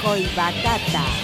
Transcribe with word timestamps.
Batata. 0.00 1.19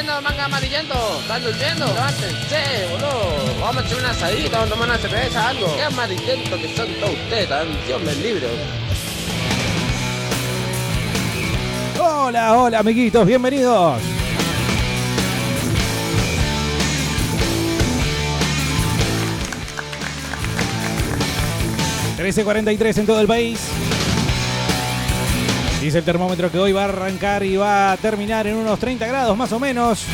¿Ustedes 0.00 0.14
qué 0.14 0.22
están 0.22 0.22
haciendo, 0.22 0.22
manga 0.22 0.44
amarillento? 0.46 1.20
¿Están 1.20 1.42
durmiendo? 1.42 1.86
Levántense, 1.86 2.86
boludo. 2.90 3.60
Vamos 3.60 3.82
a 3.82 3.86
echar 3.86 3.98
una 3.98 4.10
asadita, 4.10 4.58
vamos 4.58 4.66
a 4.66 4.74
tomar 4.74 4.88
una 4.88 4.98
cerveza, 4.98 5.48
algo. 5.48 5.76
Qué 5.76 5.82
amarillento 5.82 6.56
que 6.56 6.74
son 6.74 6.88
todos 6.94 7.12
ustedes, 7.12 7.48
tan 7.48 7.86
Dios 7.86 8.02
me 8.02 8.14
libre. 8.14 8.48
Hola, 12.00 12.56
hola 12.56 12.78
amiguitos, 12.78 13.26
bienvenidos. 13.26 14.00
...13.43 22.16 22.98
en 22.98 23.06
todo 23.06 23.20
el 23.22 23.26
país. 23.26 23.79
Dice 25.80 25.98
el 25.98 26.04
termómetro 26.04 26.50
que 26.50 26.58
hoy 26.58 26.72
va 26.72 26.82
a 26.82 26.84
arrancar 26.84 27.42
y 27.42 27.56
va 27.56 27.92
a 27.92 27.96
terminar 27.96 28.46
en 28.46 28.56
unos 28.56 28.78
30 28.78 29.06
grados 29.06 29.34
más 29.34 29.50
o 29.52 29.58
menos. 29.58 30.04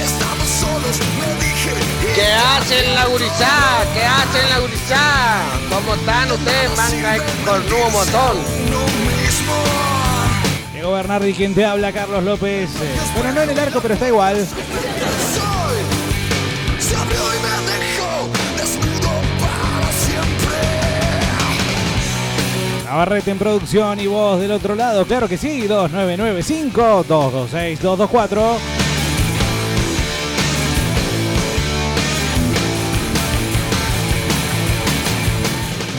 estamos 0.03 0.47
solos 0.47 0.95
me 1.17 1.29
dije 1.43 1.73
¿Qué 2.13 2.29
hacen 2.33 2.85
la 2.93 3.05
gurizá? 3.07 3.83
¿Qué 3.95 4.03
hacen 4.05 4.47
la 4.51 4.59
gurizá? 4.59 5.41
¿Cómo 5.71 5.95
están 5.95 6.31
ustedes, 6.31 6.77
manga 6.77 7.13
de 7.13 7.21
cornudo 7.45 7.89
motón? 7.89 8.37
Diego 10.89 11.03
Bernardi, 11.03 11.33
quien 11.33 11.53
te 11.53 11.63
habla, 11.65 11.91
Carlos 11.91 12.23
López. 12.23 12.67
Bueno, 13.13 13.31
no 13.33 13.41
en 13.43 13.51
el 13.51 13.59
arco, 13.59 13.79
pero 13.79 13.93
está 13.93 14.07
igual. 14.07 14.37
soy 14.37 14.47
se 16.79 16.95
abrió 16.95 17.19
y 17.19 17.39
me 17.43 17.49
dejó 17.77 18.27
desnudo 18.57 19.11
para 19.39 19.91
siempre 19.91 20.57
Navarrete 22.85 23.29
en 23.29 23.37
producción 23.37 23.99
y 23.99 24.07
vos 24.07 24.39
del 24.39 24.51
otro 24.51 24.73
lado. 24.73 25.05
Claro 25.05 25.27
que 25.27 25.37
sí, 25.37 25.67
2995-226-224. 25.67 28.57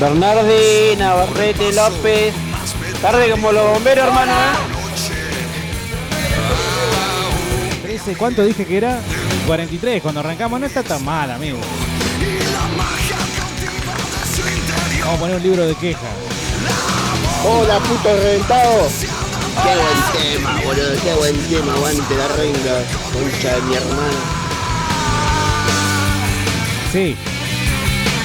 Bernardi, 0.01 0.97
Navarrete, 0.99 1.73
López. 1.75 2.35
Tarde 3.01 3.31
como 3.31 3.53
los 3.53 3.73
bomberos, 3.73 4.09
hermano. 4.09 4.33
¿eh? 4.33 4.80
13, 8.05 8.19
¿cuánto 8.19 8.45
dije 8.45 8.65
que 8.65 8.77
era? 8.79 8.99
43, 9.47 10.03
cuando 10.03 10.21
arrancamos 10.21 10.59
no 10.61 10.67
está 10.67 10.83
tan 10.83 11.05
mal, 11.05 11.31
amigo. 11.31 11.59
Vamos 15.01 15.15
a 15.15 15.19
poner 15.19 15.37
un 15.37 15.43
libro 15.43 15.67
de 15.67 15.75
quejas. 15.75 16.03
Hola, 17.45 17.79
puto 17.81 18.17
reventado. 18.17 18.89
Qué 19.63 19.77
buen 19.77 20.39
tema, 20.39 20.61
boludo, 20.65 21.03
qué 21.03 21.15
buen 21.15 21.37
tema, 21.49 21.75
aguante 21.75 22.15
la 22.15 22.29
renga, 22.29 22.83
concha 23.13 23.57
de 23.57 23.63
mi 23.63 23.75
hermana. 23.75 24.19
Sí. 26.93 27.17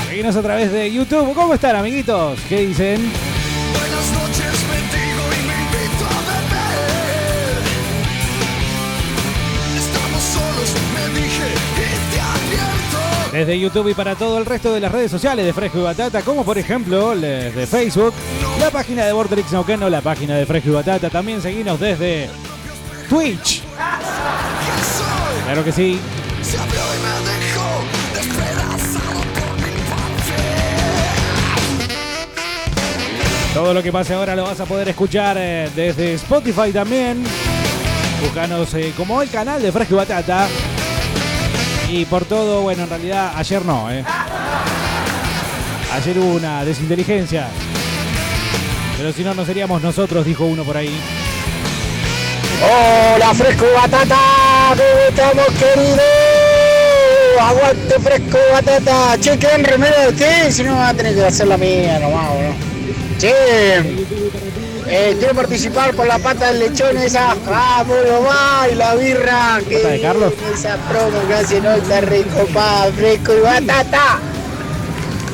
Seguinos 0.08 0.36
a 0.36 0.42
través 0.42 0.72
de 0.72 0.92
YouTube. 0.92 1.34
¿Cómo 1.34 1.54
están, 1.54 1.76
amiguitos? 1.76 2.40
¿Qué 2.48 2.68
dicen? 2.68 3.12
Buenas 3.74 4.12
noches, 4.12 4.75
Desde 13.36 13.60
YouTube 13.60 13.90
y 13.90 13.94
para 13.94 14.16
todo 14.16 14.38
el 14.38 14.46
resto 14.46 14.72
de 14.72 14.80
las 14.80 14.90
redes 14.90 15.12
sociales 15.12 15.46
de 15.46 15.52
Fresco 15.52 15.80
y 15.80 15.82
Batata, 15.82 16.22
como 16.22 16.46
por 16.46 16.58
ejemplo 16.58 17.14
les 17.14 17.54
de 17.54 17.68
Facebook, 17.68 18.14
la 18.62 18.72
página 18.72 19.06
de 19.06 19.12
Vortex 19.12 19.52
Neuquén 19.52 19.84
o 19.84 19.90
la 19.90 20.00
página 20.00 20.38
de 20.38 20.46
Fresco 20.46 20.70
y 20.70 20.72
Batata. 20.72 21.10
También 21.10 21.42
seguinos 21.42 21.78
desde 21.78 22.30
Twitch. 23.10 23.62
Claro 25.44 25.66
que 25.66 25.72
sí. 25.74 26.00
Todo 33.54 33.74
lo 33.74 33.84
que 33.84 33.92
pase 33.92 34.14
ahora 34.14 34.34
lo 34.38 34.44
vas 34.44 34.62
a 34.62 34.66
poder 34.66 34.88
escuchar 34.88 35.36
eh, 35.38 35.70
desde 35.76 36.14
Spotify 36.14 36.72
también. 36.72 37.22
Búscanos 38.22 38.74
eh, 38.76 38.94
como 38.96 39.22
el 39.22 39.30
canal 39.30 39.62
de 39.62 39.74
Fresco 39.74 39.96
y 39.96 39.98
Batata. 39.98 40.48
Y 41.96 42.04
por 42.04 42.26
todo, 42.26 42.62
bueno, 42.62 42.84
en 42.84 42.90
realidad 42.90 43.32
ayer 43.38 43.64
no, 43.64 43.90
¿eh? 43.90 44.04
Ayer 45.94 46.20
hubo 46.20 46.36
una 46.36 46.66
desinteligencia. 46.66 47.48
Pero 48.98 49.14
si 49.14 49.24
no, 49.24 49.34
no 49.34 49.46
seríamos 49.46 49.82
nosotros, 49.82 50.26
dijo 50.26 50.44
uno 50.44 50.66
por 50.66 50.76
ahí. 50.76 50.94
Hola, 52.62 53.34
fresco 53.34 53.66
batata. 53.74 54.18
¿cómo 54.72 55.08
estamos, 55.08 55.46
querido? 55.58 56.02
Aguante 57.40 58.00
fresco, 58.02 58.40
batata. 58.52 59.18
Che, 59.18 59.38
¿quieren 59.38 59.64
remera 59.64 60.12
de? 60.12 60.52
Si 60.52 60.64
no, 60.64 60.76
van 60.76 60.88
a 60.88 60.94
tener 60.94 61.16
que 61.16 61.24
hacer 61.24 61.48
la 61.48 61.56
mía 61.56 61.98
nomás, 62.00 62.26
¿no? 62.26 63.20
Che, 63.20 64.06
eh, 64.88 65.16
quiero 65.18 65.34
participar 65.34 65.94
por 65.96 66.08
la 66.08 66.20
pata 66.20 66.48
del 66.48 66.60
lechón 66.60 66.98
esa. 66.98 67.36
Vamos, 67.46 67.98
nomás, 68.08 68.72
y 68.72 68.76
la 68.76 68.96
birra. 68.96 69.60
Que 69.68 69.78
¿Pata 69.78 69.90
de 69.90 70.02
Carlos? 70.02 70.34
Esa 70.54 70.78
promo 70.90 71.28
que 71.28 71.34
hacen 71.34 71.66
hoy 71.66 71.80
está 71.80 72.02
recopada, 72.02 72.92
fresco 72.92 73.34
y 73.34 73.42
batata. 73.42 74.20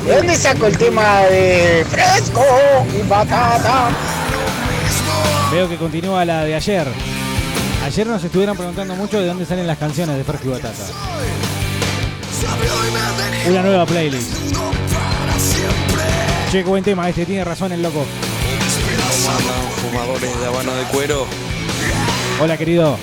¿De 0.06 0.16
dónde 0.16 0.36
saco 0.36 0.66
el 0.66 0.76
tema 0.76 1.20
de 1.30 1.86
fresco 1.90 2.44
y 2.98 3.08
batata? 3.08 3.90
Veo 5.52 5.68
que 5.68 5.76
continúa 5.76 6.24
la 6.24 6.44
de 6.44 6.54
ayer. 6.54 6.88
Ayer 7.84 8.06
nos 8.06 8.22
estuvieron 8.24 8.56
preguntando 8.56 8.94
mucho 8.94 9.20
de 9.20 9.26
dónde 9.26 9.44
salen 9.44 9.66
las 9.66 9.76
canciones 9.76 10.16
de 10.16 10.24
Fresco 10.24 10.48
y 10.48 10.50
Batata. 10.52 10.84
Una 13.48 13.62
nueva 13.62 13.84
playlist. 13.84 14.32
Che, 16.50 16.62
buen 16.62 16.84
tema 16.84 17.08
este, 17.08 17.26
tiene 17.26 17.44
razón 17.44 17.72
el 17.72 17.82
loco. 17.82 18.06
¿Cómo 19.24 19.38
andan 19.38 19.70
fumadores 19.76 20.40
de 20.40 20.46
habano 20.46 20.74
de 20.74 20.84
cuero? 20.86 21.26
Hola, 22.40 22.56
querido. 22.58 22.98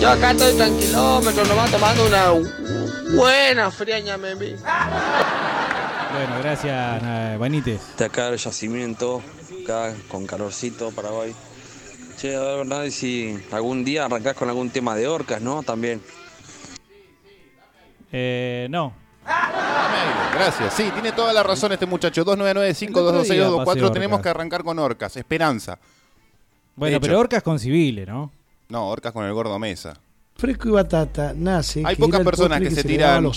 Yo 0.00 0.08
acá 0.08 0.30
estoy 0.30 0.54
tranquilómetro, 0.54 1.44
nomás 1.44 1.70
tomando 1.70 2.06
una 2.06 2.32
buena 3.14 3.70
friaña, 3.70 4.16
me 4.16 4.34
vi. 4.34 4.54
Bueno, 6.12 6.38
gracias, 6.42 7.02
eh, 7.04 7.36
Benítez. 7.38 7.80
De 7.98 8.06
acá 8.06 8.28
el 8.28 8.38
yacimiento, 8.38 9.22
acá 9.62 9.92
con 10.08 10.26
calorcito, 10.26 10.90
Paraguay. 10.92 11.34
Che, 12.20 12.36
a 12.36 12.40
ver, 12.40 12.56
Bernardi, 12.58 12.90
si 12.90 13.34
algún 13.50 13.82
día 13.82 14.04
arrancás 14.04 14.34
con 14.34 14.46
algún 14.50 14.68
tema 14.68 14.94
de 14.94 15.08
orcas, 15.08 15.40
¿no? 15.40 15.62
También. 15.62 16.02
Eh, 18.12 18.66
no. 18.68 18.92
Gracias. 20.34 20.74
Sí, 20.74 20.90
tiene 20.92 21.12
toda 21.12 21.32
la 21.32 21.42
razón 21.42 21.72
este 21.72 21.86
muchacho. 21.86 22.22
299-5226224. 22.26 23.92
Tenemos 23.92 24.20
que 24.20 24.28
arrancar 24.28 24.62
con 24.62 24.78
Orcas. 24.78 25.16
Esperanza. 25.16 25.78
Bueno, 26.76 27.00
pero 27.00 27.18
Orcas 27.18 27.42
con 27.42 27.58
civiles, 27.58 28.06
¿no? 28.06 28.30
No, 28.68 28.88
Orcas 28.88 29.12
con 29.12 29.24
el 29.24 29.32
gordo 29.32 29.58
Mesa. 29.58 29.98
Fresco 30.40 30.68
y 30.68 30.70
batata 30.72 31.34
nace. 31.36 31.82
Hay 31.84 31.96
pocas 31.96 32.22
personas 32.22 32.60
que 32.60 32.70
se 32.70 32.80
a 32.80 32.82
tiran 32.82 33.30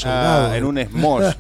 en 0.56 0.64
un 0.64 0.80
smosh 0.82 1.34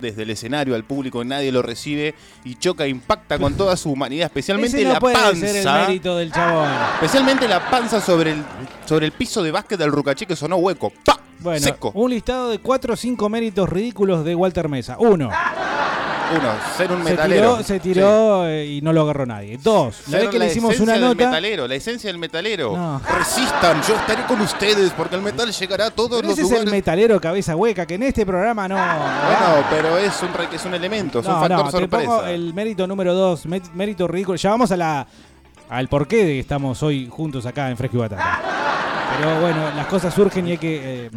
desde 0.00 0.22
el 0.22 0.30
escenario 0.30 0.76
al 0.76 0.84
público, 0.84 1.24
nadie 1.24 1.50
lo 1.50 1.60
recibe 1.60 2.14
y 2.44 2.54
choca, 2.54 2.86
impacta 2.86 3.36
con 3.36 3.54
toda 3.54 3.76
su 3.76 3.90
humanidad, 3.90 4.26
especialmente 4.26 4.76
Ese 4.76 4.86
no 4.86 4.92
la 4.94 5.00
puede 5.00 5.14
panza. 5.16 5.46
ser 5.46 5.56
el 5.56 5.86
mérito 5.88 6.16
del 6.16 6.30
chabón. 6.32 6.68
Especialmente 6.94 7.48
la 7.48 7.68
panza 7.68 8.00
sobre 8.00 8.30
el, 8.30 8.42
sobre 8.86 9.06
el 9.06 9.12
piso 9.12 9.42
de 9.42 9.50
básquet 9.50 9.78
del 9.78 9.90
Rucaché 9.90 10.24
que 10.24 10.36
sonó 10.36 10.56
hueco. 10.56 10.92
¡Pa! 11.04 11.18
Bueno, 11.40 11.58
Seco. 11.58 11.90
un 11.94 12.08
listado 12.10 12.50
de 12.50 12.60
4 12.60 12.94
o 12.94 12.96
5 12.96 13.28
méritos 13.28 13.68
ridículos 13.68 14.24
de 14.24 14.36
Walter 14.36 14.68
Mesa. 14.68 14.96
Uno, 15.00 15.30
Uno, 16.38 16.52
ser 16.76 16.92
un 16.92 17.04
se 17.04 17.10
metalero. 17.10 17.52
tiró, 17.52 17.62
se 17.64 17.80
tiró 17.80 18.46
eh, 18.48 18.66
y 18.66 18.80
no 18.82 18.92
lo 18.92 19.02
agarró 19.02 19.26
nadie. 19.26 19.58
Dos, 19.62 20.02
la 20.06 20.10
Ser 20.10 20.20
vez 20.22 20.30
que 20.30 20.38
le 20.38 20.46
hicimos 20.46 20.80
una 20.80 20.92
del 20.94 21.02
nota. 21.02 21.26
metalero, 21.26 21.68
la 21.68 21.74
esencia 21.74 22.08
del 22.08 22.18
metalero. 22.18 22.76
No. 22.76 23.00
Resistan, 23.18 23.82
yo 23.86 23.94
estaré 23.94 24.24
con 24.24 24.40
ustedes 24.40 24.90
porque 24.96 25.16
el 25.16 25.22
metal 25.22 25.50
llegará 25.52 25.86
a 25.86 25.90
todos 25.90 26.20
Pero 26.20 26.28
los 26.28 26.38
ese 26.38 26.54
es 26.54 26.60
el 26.62 26.70
metalero 26.70 27.20
cabeza 27.20 27.54
hueca, 27.56 27.86
que 27.86 27.94
en 27.94 28.04
este 28.04 28.24
programa 28.26 28.68
no. 28.68 28.74
Bueno, 28.76 29.66
pero 29.70 29.98
es 29.98 30.12
un, 30.22 30.30
es 30.54 30.64
un 30.64 30.74
elemento, 30.74 31.20
es 31.20 31.26
un 31.26 31.32
factor 31.34 31.50
no, 31.58 31.64
te 31.64 31.70
sorpresa. 31.70 32.04
pongo 32.06 32.24
el 32.24 32.54
mérito 32.54 32.86
número 32.86 33.14
dos, 33.14 33.46
mé- 33.46 33.62
mérito 33.74 34.06
ridículo. 34.08 34.36
Ya 34.36 34.50
vamos 34.50 34.70
a 34.72 34.76
la, 34.76 35.06
al 35.68 35.88
porqué 35.88 36.16
de 36.18 36.32
que 36.32 36.40
estamos 36.40 36.82
hoy 36.82 37.08
juntos 37.10 37.46
acá 37.46 37.70
en 37.70 37.76
Fresco 37.76 37.96
y 37.98 38.00
Batata. 38.00 38.40
Pero 39.18 39.40
bueno, 39.40 39.70
las 39.76 39.86
cosas 39.86 40.14
surgen 40.14 40.48
y 40.48 40.52
hay 40.52 40.58
que, 40.58 41.06
eh, 41.06 41.10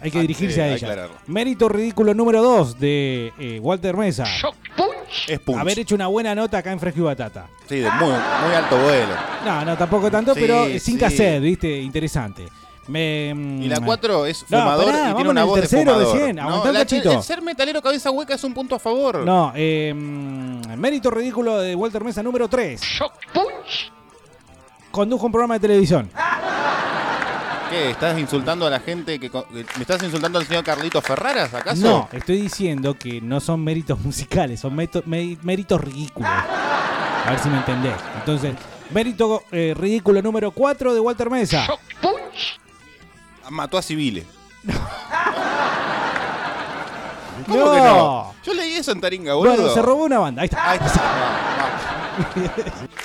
hay 0.00 0.10
que 0.10 0.20
dirigirse 0.20 0.62
a 0.62 0.74
aclararlo. 0.74 1.16
Mérito 1.26 1.68
ridículo 1.68 2.14
número 2.14 2.42
dos 2.42 2.78
de 2.78 3.32
eh, 3.38 3.58
Walter 3.60 3.96
Mesa. 3.96 4.24
Es 5.26 5.40
punch. 5.40 5.58
Haber 5.58 5.78
hecho 5.78 5.94
una 5.94 6.06
buena 6.06 6.34
nota 6.34 6.58
acá 6.58 6.70
en 6.72 6.78
Fresco 6.80 7.00
y 7.00 7.02
Batata. 7.02 7.46
Sí, 7.68 7.76
de 7.76 7.90
muy, 7.92 8.08
muy 8.10 8.54
alto 8.54 8.76
vuelo. 8.78 9.14
No, 9.44 9.64
no, 9.64 9.76
tampoco 9.76 10.10
tanto, 10.10 10.34
Sí, 10.34 10.40
pero 10.40 10.64
sin 10.66 10.80
sí. 10.80 10.98
cassette, 10.98 11.40
¿viste? 11.42 11.80
Interesante. 11.80 12.46
Me, 12.88 13.32
mm, 13.34 13.62
Y 13.62 13.68
la 13.68 13.80
4 13.80 14.24
es 14.26 14.44
No, 14.48 14.60
fumador 14.60 14.84
pará, 14.86 14.98
y 14.98 15.00
vamos 15.02 15.16
tiene 15.16 15.30
una 15.30 15.40
en 15.40 15.44
el 15.44 15.50
voz 15.50 15.60
tercero 15.60 15.80
de 15.80 16.04
fumador. 16.04 16.14
recién, 16.18 16.36
No, 16.36 16.42
aguantá 16.42 16.68
un 16.68 16.74
la- 16.74 16.80
cachito. 16.80 17.12
el 17.12 17.22
ser 17.22 17.42
metalero 17.42 17.82
cabeza 17.82 18.10
hueca 18.10 18.34
es 18.34 18.44
un 18.44 18.54
punto 18.54 18.74
a 18.74 18.78
favor. 18.78 19.18
No, 19.26 19.52
eh, 19.54 19.92
mm, 19.94 20.74
mérito 20.78 21.10
ridículo 21.10 21.58
de 21.60 21.74
Walter 21.74 22.02
Mesa 22.04 22.22
número 22.22 22.48
3. 22.48 22.80
Condujo 24.90 25.26
un 25.26 25.32
programa 25.32 25.54
de 25.54 25.60
televisión. 25.60 26.10
¿Qué? 27.70 27.90
¿Estás 27.90 28.18
insultando 28.18 28.66
a 28.66 28.70
la 28.70 28.80
gente? 28.80 29.18
que 29.20 29.30
¿Me 29.50 29.82
estás 29.82 30.02
insultando 30.02 30.38
al 30.38 30.46
señor 30.46 30.64
Carlitos 30.64 31.04
Ferraras, 31.04 31.52
acaso? 31.52 31.82
No, 31.82 32.08
estoy 32.12 32.40
diciendo 32.40 32.94
que 32.94 33.20
no 33.20 33.40
son 33.40 33.62
méritos 33.62 34.00
musicales, 34.04 34.60
son 34.60 34.74
méritos 34.74 35.80
ridículos. 35.80 36.30
A 36.30 37.30
ver 37.30 37.38
si 37.38 37.48
me 37.48 37.58
entendés. 37.58 37.94
Entonces, 38.16 38.54
mérito 38.90 39.42
eh, 39.52 39.74
ridículo 39.76 40.22
número 40.22 40.50
4 40.50 40.94
de 40.94 41.00
Walter 41.00 41.28
Mesa. 41.30 41.66
Mató 43.50 43.78
a 43.78 43.82
civiles. 43.82 44.24
No. 44.62 44.74
¿Cómo 47.46 47.72
que 47.72 47.80
no? 47.80 48.34
Yo 48.44 48.54
leí 48.54 48.74
eso 48.74 48.92
en 48.92 49.00
Taringa, 49.00 49.34
boludo. 49.34 49.54
Bueno, 49.56 49.72
se 49.72 49.80
robó 49.80 50.04
una 50.04 50.18
banda. 50.18 50.42
Ahí 50.42 50.46
está. 50.46 50.70
Ahí 50.70 50.78
está. 50.84 51.02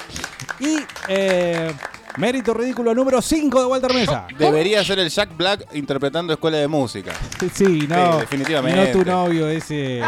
Y 0.59 0.77
eh, 1.07 1.73
mérito 2.17 2.53
ridículo 2.53 2.93
número 2.93 3.21
5 3.21 3.59
de 3.61 3.65
Walter 3.65 3.93
Mesa. 3.93 4.27
Debería 4.37 4.83
ser 4.83 4.99
el 4.99 5.09
Jack 5.09 5.35
Black 5.35 5.65
interpretando 5.73 6.33
escuela 6.33 6.57
de 6.57 6.67
música. 6.67 7.11
Sí, 7.53 7.85
no. 7.89 8.13
Sí, 8.13 8.19
definitivamente. 8.21 8.93
No 8.93 8.99
tu 9.03 9.09
novio 9.09 9.47
ese. 9.49 9.73
Miguel 9.73 10.03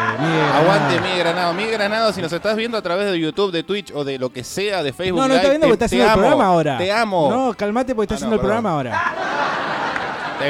Aguante. 0.54 1.02
Miguel 1.02 1.20
Granado. 1.20 1.54
Miguel 1.54 1.72
Granado, 1.74 2.14
si 2.14 2.22
nos 2.22 2.32
estás 2.32 2.56
viendo 2.56 2.78
a 2.78 2.82
través 2.82 3.12
de 3.12 3.20
YouTube, 3.20 3.52
de 3.52 3.64
Twitch 3.64 3.92
o 3.94 4.04
de 4.04 4.18
lo 4.18 4.32
que 4.32 4.44
sea, 4.44 4.82
de 4.84 4.94
Facebook 4.94 5.20
No, 5.22 5.28
no 5.28 5.34
Live, 5.34 5.38
está 5.38 5.50
viendo 5.50 5.68
porque 5.68 5.86
está 5.86 5.90
te 5.90 5.96
haciendo 6.02 6.08
el 6.14 6.20
programa 6.20 6.46
ahora. 6.46 6.78
Te 6.78 6.92
amo. 6.92 7.30
No, 7.30 7.54
calmate 7.54 7.94
porque 7.94 8.14
está 8.14 8.16
Ah, 8.16 8.18
haciendo 8.18 8.36
no, 8.38 8.42
el 8.42 8.46
programa 8.46 8.72
ahora. 8.72 9.02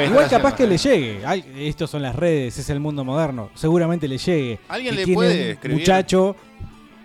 Igual 0.06 0.28
capaz 0.28 0.54
que 0.54 0.64
haciendo. 0.64 0.70
le 0.72 0.78
llegue. 0.78 1.26
Ay, 1.26 1.44
estos 1.58 1.90
son 1.90 2.02
las 2.02 2.14
redes, 2.14 2.58
es 2.58 2.68
el 2.70 2.80
mundo 2.80 3.04
moderno. 3.04 3.50
Seguramente 3.54 4.06
le 4.08 4.18
llegue. 4.18 4.58
¿Alguien 4.68 4.94
Y 4.94 4.96
le 4.98 5.14
puede 5.14 5.50
escribir? 5.52 5.78
muchacho 5.80 6.36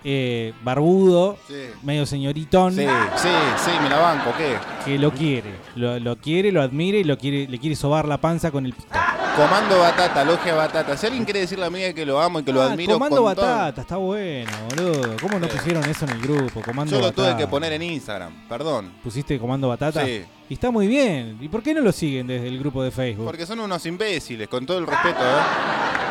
eh, 0.04 0.54
barbudo, 0.64 1.38
Sí. 1.48 1.54
medio 1.84 2.06
señoritón, 2.06 2.74
Sí, 2.74 2.86
sí, 3.16 3.30
sí, 3.66 3.72
me 3.84 3.90
la 3.90 4.00
banco, 4.00 4.32
¿qué? 4.38 4.56
que 4.86 4.98
lo 4.98 5.12
quiere. 5.12 5.52
Lo, 5.76 6.00
lo 6.00 6.16
quiere, 6.18 6.52
lo 6.52 6.62
admira 6.62 6.98
y 6.98 7.04
lo 7.04 7.18
quiere, 7.18 7.48
le 7.48 7.60
quiere 7.60 7.76
sobar 7.76 8.08
la 8.08 8.20
panza 8.20 8.52
con 8.52 8.66
el 8.66 8.74
pito. 8.74 8.88
Comando 9.36 9.80
Batata, 9.80 10.26
logia 10.26 10.54
Batata. 10.54 10.98
Si 10.98 11.06
alguien 11.06 11.24
quiere 11.24 11.40
decirle 11.42 11.66
a 11.66 11.70
mí 11.70 11.80
que 11.94 12.06
lo 12.06 12.20
amo 12.22 12.40
y 12.42 12.44
que 12.44 12.52
lo 12.52 12.62
Ah, 12.62 12.72
admiro 12.74 12.94
Comando 12.94 13.24
con 13.24 13.34
todo- 13.36 13.46
Batata, 13.46 13.82
está 13.82 13.96
bueno, 13.96 14.52
boludo. 14.70 15.16
¿Cómo 15.22 15.40
no 15.40 15.48
pusieron 15.48 15.84
eso 15.90 16.04
en 16.06 16.12
el 16.12 16.22
grupo? 16.22 16.62
Comando 16.62 16.92
Yo 16.92 17.00
lo 17.00 17.06
Batata. 17.08 17.30
tuve 17.32 17.38
que 17.42 17.48
poner 17.48 17.72
en 17.74 17.82
Instagram, 17.82 18.48
perdón. 18.50 18.92
¿Pusiste 19.02 19.40
Comando 19.40 19.70
Batata? 19.70 20.06
Sí. 20.06 20.24
Y 20.50 20.54
está 20.56 20.70
muy 20.70 20.86
bien. 20.86 21.38
¿Y 21.40 21.48
por 21.48 21.64
qué 21.64 21.74
no 21.74 21.80
lo 21.80 21.94
siguen 21.94 22.28
desde 22.28 22.48
el 22.50 22.60
grupo 22.60 22.84
de 22.84 22.92
Facebook? 22.92 23.26
Porque 23.26 23.46
son 23.46 23.62
unos 23.62 23.86
imbéciles, 23.86 24.50
con 24.50 24.66
todo 24.66 24.80
el 24.80 24.86
respeto, 24.86 25.20
¿eh? 25.22 25.42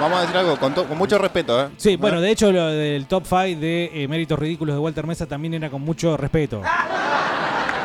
Vamos 0.01 0.17
a 0.19 0.21
decir 0.23 0.37
algo, 0.39 0.57
con, 0.59 0.73
con 0.73 0.97
mucho 0.97 1.19
respeto, 1.19 1.61
¿eh? 1.63 1.69
Sí, 1.77 1.97
bueno, 1.97 2.23
de 2.23 2.31
hecho 2.31 2.51
lo 2.51 2.69
del 2.69 3.05
top 3.07 3.25
5 3.27 3.61
de 3.61 3.91
eh, 3.93 4.09
méritos 4.09 4.39
ridículos 4.39 4.75
de 4.75 4.81
Walter 4.81 5.07
Mesa 5.07 5.27
también 5.27 5.53
era 5.53 5.69
con 5.69 5.83
mucho 5.83 6.17
respeto. 6.17 6.63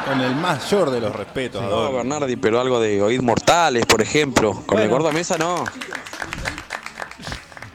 Con 0.05 0.21
el 0.21 0.35
mayor 0.35 0.91
de 0.91 1.01
los 1.01 1.15
respetos. 1.15 1.61
No. 1.63 1.91
Bernardi, 1.91 2.35
pero 2.35 2.59
algo 2.59 2.79
de 2.79 3.01
oíd 3.01 3.21
mortales, 3.21 3.85
por 3.85 4.01
ejemplo. 4.01 4.63
Con 4.65 4.79
el 4.79 4.87
gordo 4.89 5.11
mesa 5.11 5.37
no. 5.37 5.65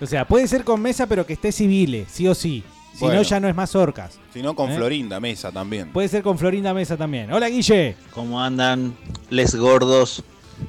O 0.00 0.06
sea, 0.06 0.24
puede 0.26 0.48
ser 0.48 0.64
con 0.64 0.80
Mesa, 0.80 1.06
pero 1.06 1.26
que 1.26 1.34
esté 1.34 1.52
civile, 1.52 2.06
sí 2.10 2.26
o 2.26 2.34
sí. 2.34 2.64
Si 2.94 3.00
Bueno. 3.00 3.16
no, 3.16 3.22
ya 3.22 3.38
no 3.40 3.48
es 3.48 3.54
más 3.54 3.74
Orcas. 3.74 4.18
Sino 4.32 4.54
con 4.54 4.70
¿Eh? 4.70 4.76
Florinda 4.76 5.20
Mesa 5.20 5.52
también. 5.52 5.90
Puede 5.92 6.08
ser 6.08 6.22
con 6.22 6.38
Florinda 6.38 6.72
Mesa 6.72 6.96
también. 6.96 7.30
Hola, 7.32 7.48
Guille. 7.48 7.96
¿Cómo 8.14 8.42
andan 8.42 8.96
les 9.28 9.54
gordos? 9.56 10.22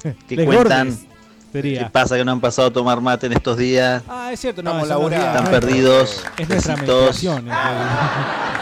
¿Qué 0.28 0.36
Les 0.36 0.46
cuentan? 0.46 0.90
gordes, 0.90 1.06
sería. 1.52 1.84
¿Qué 1.86 1.90
pasa 1.92 2.18
que 2.18 2.26
no 2.26 2.32
han 2.34 2.42
pasado 2.42 2.68
a 2.70 2.74
tomar 2.74 3.00
mate 3.00 3.28
en 3.28 3.34
estos 3.34 3.58
días? 3.58 4.04
Ah, 4.10 4.32
es 4.34 4.40
cierto, 4.42 4.62
no, 4.64 4.72
Estamos 4.72 4.90
laburando. 4.90 5.28
Están 5.28 5.46
perdidos. 5.52 6.24
Es 6.38 6.50
nuestra. 6.50 6.76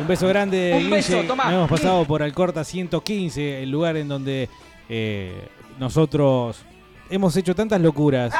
Un 0.00 0.06
beso 0.06 0.26
grande, 0.28 0.78
Un 0.82 0.90
beso, 0.90 1.12
Guille. 1.16 1.28
tomá. 1.28 1.44
Nos 1.44 1.52
hemos 1.54 1.70
pasado 1.70 2.04
por 2.04 2.22
Alcorta 2.22 2.64
115, 2.64 3.62
el 3.62 3.70
lugar 3.70 3.96
en 3.96 4.08
donde 4.08 4.48
eh, 4.88 5.48
nosotros 5.78 6.58
hemos 7.10 7.36
hecho 7.36 7.54
tantas 7.54 7.80
locuras. 7.80 8.32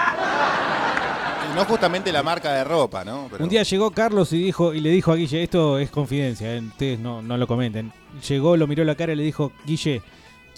Y 1.53 1.57
no 1.57 1.65
justamente 1.65 2.13
la 2.13 2.23
marca 2.23 2.53
de 2.53 2.65
ropa, 2.65 3.05
¿no? 3.05 3.27
Pero- 3.31 3.45
Un 3.45 3.51
día 3.51 3.63
llegó 3.63 3.91
Carlos 3.91 4.33
y 4.33 4.43
dijo 4.43 4.73
y 4.73 4.81
le 4.81 4.91
dijo 4.91 5.13
a 5.13 5.17
Guille, 5.17 5.43
esto 5.43 5.79
es 5.79 5.91
confidencia, 5.91 6.55
eh, 6.55 6.61
ustedes 6.61 6.99
no, 6.99 7.21
no 7.23 7.37
lo 7.37 7.47
comenten. 7.47 7.93
Llegó, 8.29 8.57
lo 8.57 8.67
miró 8.67 8.83
a 8.83 8.87
la 8.87 8.95
cara 8.95 9.13
y 9.13 9.17
le 9.17 9.23
dijo, 9.25 9.53
Guille, 9.67 10.03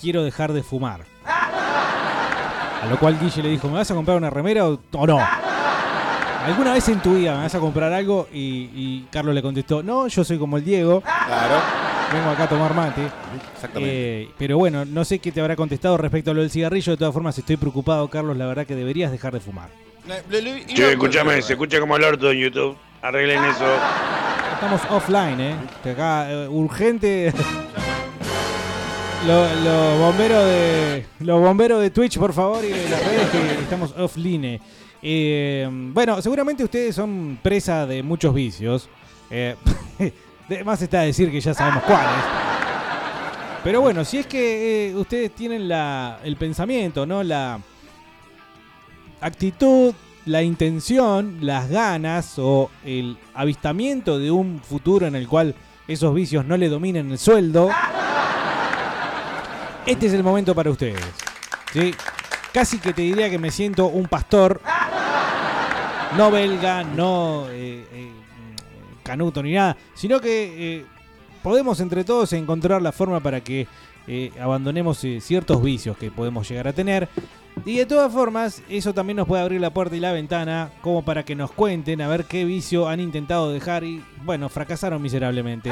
quiero 0.00 0.22
dejar 0.22 0.52
de 0.52 0.62
fumar. 0.62 1.04
A 1.26 2.86
lo 2.90 2.98
cual 2.98 3.18
Guille 3.20 3.42
le 3.42 3.48
dijo, 3.50 3.68
¿me 3.68 3.74
vas 3.74 3.90
a 3.90 3.94
comprar 3.94 4.16
una 4.16 4.28
remera 4.30 4.68
o, 4.68 4.78
o 4.92 5.06
no? 5.06 5.18
Alguna 6.44 6.74
vez 6.74 6.88
en 6.88 7.00
tu 7.00 7.14
vida 7.14 7.36
me 7.36 7.42
vas 7.42 7.54
a 7.54 7.60
comprar 7.60 7.92
algo 7.92 8.28
y, 8.32 8.70
y 8.74 9.06
Carlos 9.10 9.34
le 9.34 9.42
contestó, 9.42 9.82
no, 9.82 10.08
yo 10.08 10.24
soy 10.24 10.38
como 10.38 10.56
el 10.56 10.64
Diego. 10.64 11.00
Claro. 11.00 11.60
Vengo 12.12 12.30
acá 12.30 12.44
a 12.44 12.48
tomar 12.48 12.74
mate. 12.74 13.02
Exactamente. 13.54 14.22
Eh, 14.22 14.28
pero 14.36 14.58
bueno, 14.58 14.84
no 14.84 15.04
sé 15.04 15.18
qué 15.18 15.32
te 15.32 15.40
habrá 15.40 15.56
contestado 15.56 15.96
respecto 15.96 16.30
a 16.30 16.34
lo 16.34 16.40
del 16.42 16.50
cigarrillo. 16.50 16.92
De 16.92 16.98
todas 16.98 17.14
formas, 17.14 17.38
estoy 17.38 17.56
preocupado, 17.56 18.08
Carlos. 18.08 18.36
La 18.36 18.46
verdad 18.46 18.66
que 18.66 18.74
deberías 18.74 19.10
dejar 19.10 19.32
de 19.32 19.40
fumar. 19.40 19.70
Che, 20.66 20.92
escúchame, 20.92 21.40
se 21.40 21.54
escucha 21.54 21.80
como 21.80 21.96
el 21.96 22.04
orto 22.04 22.30
en 22.30 22.38
YouTube. 22.38 22.76
Arreglen 23.00 23.44
eso. 23.44 23.64
Estamos 24.54 24.80
offline, 24.90 25.40
¿eh? 25.40 25.54
Que 25.82 25.90
acá, 25.90 26.30
eh, 26.30 26.48
urgente. 26.48 27.32
Los 29.26 29.56
los 29.62 29.98
bomberos 30.00 30.44
de 30.44 31.06
los 31.20 31.40
bomberos 31.40 31.80
de 31.80 31.90
Twitch, 31.90 32.18
por 32.18 32.32
favor, 32.32 32.64
y 32.64 32.70
de 32.70 32.88
las 32.88 33.04
redes 33.04 33.30
que 33.30 33.62
estamos 33.62 33.94
offline. 33.96 34.60
Eh, 35.02 35.68
bueno, 35.70 36.22
seguramente 36.22 36.62
ustedes 36.62 36.94
son 36.94 37.38
presa 37.42 37.86
de 37.86 38.02
muchos 38.02 38.32
vicios. 38.32 38.88
Eh, 39.30 39.56
más 40.64 40.80
está 40.80 41.00
decir 41.00 41.30
que 41.30 41.40
ya 41.40 41.54
sabemos 41.54 41.82
cuáles. 41.84 42.24
Pero 43.64 43.80
bueno, 43.80 44.04
si 44.04 44.18
es 44.18 44.26
que 44.26 44.90
eh, 44.90 44.96
ustedes 44.96 45.34
tienen 45.34 45.68
la, 45.68 46.20
el 46.24 46.36
pensamiento, 46.36 47.06
¿no? 47.06 47.22
La 47.22 47.60
actitud, 49.20 49.94
la 50.26 50.42
intención, 50.42 51.38
las 51.40 51.68
ganas 51.68 52.38
o 52.38 52.70
el 52.84 53.16
avistamiento 53.34 54.18
de 54.18 54.30
un 54.30 54.60
futuro 54.60 55.06
en 55.06 55.16
el 55.16 55.28
cual 55.28 55.54
esos 55.88 56.14
vicios 56.14 56.44
no 56.44 56.56
le 56.56 56.68
dominen 56.68 57.10
el 57.10 57.18
sueldo, 57.18 57.70
este 59.86 60.06
es 60.06 60.12
el 60.12 60.22
momento 60.22 60.54
para 60.54 60.70
ustedes. 60.70 61.00
¿sí? 61.72 61.94
Casi 62.52 62.78
que 62.78 62.92
te 62.92 63.02
diría 63.02 63.30
que 63.30 63.38
me 63.38 63.50
siento 63.50 63.86
un 63.86 64.06
pastor, 64.06 64.60
no 66.16 66.30
belga, 66.30 66.84
no 66.84 67.46
eh, 67.50 67.84
eh, 67.92 68.12
canuto 69.02 69.42
ni 69.42 69.52
nada, 69.52 69.76
sino 69.94 70.20
que 70.20 70.78
eh, 70.78 70.86
podemos 71.42 71.80
entre 71.80 72.04
todos 72.04 72.32
encontrar 72.32 72.80
la 72.82 72.92
forma 72.92 73.20
para 73.20 73.40
que 73.40 73.66
eh, 74.06 74.32
abandonemos 74.40 75.02
eh, 75.04 75.20
ciertos 75.20 75.62
vicios 75.62 75.96
que 75.96 76.10
podemos 76.10 76.48
llegar 76.48 76.68
a 76.68 76.72
tener. 76.72 77.08
Y 77.66 77.76
de 77.76 77.86
todas 77.86 78.10
formas, 78.10 78.62
eso 78.68 78.94
también 78.94 79.18
nos 79.18 79.28
puede 79.28 79.42
abrir 79.42 79.60
la 79.60 79.70
puerta 79.70 79.94
y 79.94 80.00
la 80.00 80.12
ventana 80.12 80.70
como 80.80 81.04
para 81.04 81.22
que 81.22 81.34
nos 81.34 81.52
cuenten 81.52 82.00
a 82.00 82.08
ver 82.08 82.24
qué 82.24 82.44
vicio 82.44 82.88
han 82.88 82.98
intentado 82.98 83.52
dejar 83.52 83.84
y, 83.84 84.02
bueno, 84.24 84.48
fracasaron 84.48 85.02
miserablemente. 85.02 85.70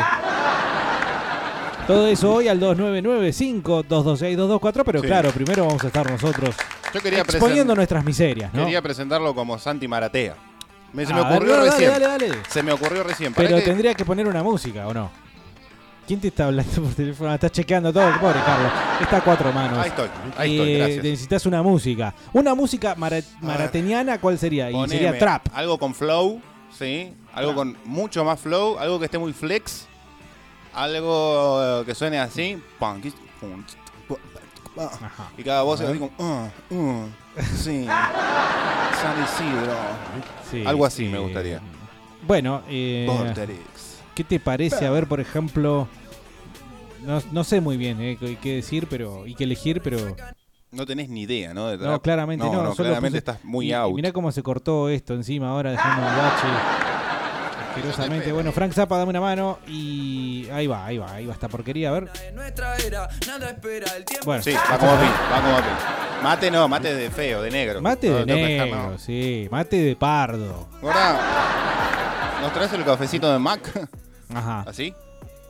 Todo 1.87 2.06
eso 2.06 2.34
hoy 2.34 2.46
al 2.49 2.60
2995-226-224, 2.60 4.82
pero 4.84 5.00
Sí. 5.00 5.06
claro, 5.06 5.30
primero 5.30 5.66
vamos 5.66 5.82
a 5.82 5.87
estar 5.88 6.08
nosotros 6.08 6.54
Yo 6.94 7.00
quería 7.00 7.20
exponiendo 7.20 7.75
nuestras 7.75 8.04
miserias, 8.04 8.52
¿no? 8.54 8.64
Quería 8.64 8.80
presentarlo 8.82 9.34
como 9.34 9.58
Santi 9.58 9.88
Maratea. 9.88 10.37
Me, 10.92 11.06
se 11.06 11.14
me 11.14 11.20
A 11.20 11.25
ver, 11.25 11.32
ocurrió 11.37 11.56
dale, 11.56 11.70
recién. 11.70 11.90
dale, 11.90 12.06
dale. 12.06 12.28
Se 12.49 12.62
me 12.64 12.72
ocurrió 12.72 13.02
recién. 13.04 13.32
¿Para 13.32 13.49
Pero 13.49 13.62
tendría 13.62 13.94
que 13.94 14.04
poner 14.04 14.26
una 14.26 14.42
música, 14.42 14.87
¿o 14.88 14.94
no? 14.94 15.08
¿Quién 16.06 16.20
te 16.20 16.28
está 16.28 16.46
hablando 16.46 16.82
por 16.82 16.92
teléfono? 16.94 17.32
Estás 17.32 17.52
chequeando 17.52 17.92
todo, 17.92 18.10
pobre 18.20 18.40
Carlos. 18.44 18.72
Está 19.00 19.18
a 19.18 19.25
cuatro 19.25 19.52
manos. 19.52 19.78
Ahí 19.78 19.88
estoy, 19.88 20.08
ahí 20.37 20.56
estoy, 20.58 20.75
gracias. 20.78 21.04
Necesitas 21.04 21.46
una 21.46 21.62
música. 21.62 22.12
Una 22.32 22.54
música 22.56 22.94
mara- 22.96 23.22
marateniana, 23.40 24.20
¿cuál 24.20 24.37
sería? 24.38 24.68
Y 24.70 24.88
sería 24.88 25.16
trap. 25.18 25.46
Algo 25.54 25.78
con 25.78 25.94
flow, 25.94 26.40
¿sí? 26.76 27.12
Algo 27.32 27.54
con 27.54 27.76
mucho 27.84 28.25
más 28.25 28.40
flow, 28.40 28.78
algo 28.80 28.99
que 28.99 29.04
esté 29.04 29.18
muy 29.18 29.32
flex. 29.32 29.87
Algo 30.72 31.80
eh, 31.82 31.84
que 31.86 31.94
suene 31.94 32.18
así. 32.18 32.62
pum, 32.78 33.00
Y 35.36 35.42
cada 35.42 35.62
voz 35.62 35.80
es 35.80 35.88
así 35.88 35.98
como. 35.98 36.10
"Uh, 36.18 36.74
uh, 36.74 37.08
sí. 37.56 37.86
San 39.00 39.22
Isidro. 39.24 39.74
Sí, 40.50 40.64
algo 40.66 40.84
así 40.86 41.06
me 41.08 41.18
gustaría. 41.18 41.60
Bueno, 42.26 42.62
eh. 42.68 43.08
¿qué 44.14 44.24
te 44.24 44.38
parece? 44.40 44.86
A 44.86 44.90
ver, 44.90 45.06
por 45.06 45.20
ejemplo. 45.20 45.88
No, 47.02 47.22
no 47.32 47.44
sé 47.44 47.62
muy 47.62 47.78
bien 47.78 47.98
eh, 48.02 48.18
qué 48.42 48.56
decir 48.56 48.86
pero 48.88 49.26
y 49.26 49.34
qué 49.34 49.44
elegir, 49.44 49.80
pero. 49.82 50.14
No 50.70 50.86
tenés 50.86 51.08
ni 51.08 51.22
idea, 51.22 51.52
¿no? 51.52 51.66
De 51.68 51.78
No, 51.78 52.00
claramente 52.00 52.44
no. 52.44 52.52
solo 52.52 52.74
claramente 52.76 53.18
puse- 53.18 53.32
estás 53.32 53.44
muy 53.44 53.72
out. 53.72 53.92
Mirá 53.96 54.12
cómo 54.12 54.30
se 54.30 54.42
cortó 54.42 54.88
esto 54.88 55.14
encima 55.14 55.48
ahora, 55.50 55.72
dejando 55.72 56.06
el 56.08 56.16
bache. 56.16 56.46
Asquerosamente. 57.80 58.32
Bueno, 58.32 58.52
Frank 58.52 58.72
Zappa, 58.72 58.99
dame 58.99 59.10
una 59.10 59.20
mano. 59.20 59.58
Y 59.66 60.49
ahí 60.52 60.66
va, 60.66 60.87
ahí 60.87 60.99
va, 60.99 61.12
ahí 61.12 61.26
va 61.26 61.32
esta 61.34 61.49
porquería. 61.49 61.88
A 61.90 61.92
ver. 61.92 62.08
Bueno, 64.25 64.42
Sí, 64.42 64.52
va 64.52 64.78
como 64.78 64.92
pin, 64.99 65.08
va 65.32 65.40
como 65.42 65.56
pin. 65.56 66.22
Mate 66.22 66.50
no, 66.50 66.68
mate 66.68 66.94
de 66.94 67.10
feo, 67.10 67.40
de 67.42 67.50
negro. 67.50 67.80
Mate 67.80 68.08
No, 68.10 68.16
de 68.18 68.26
no 68.26 68.34
negro, 68.34 68.90
no. 68.92 68.99
sí. 68.99 69.49
Mate 69.50 69.76
de 69.76 69.96
pardo. 69.96 70.68
Gorda, 70.82 72.38
¿nos 72.42 72.52
traes 72.52 72.72
el 72.75 72.84
cafecito 72.84 73.32
de 73.32 73.38
Mac? 73.38 73.88
Ajá. 74.34 74.64
¿Así? 74.66 74.94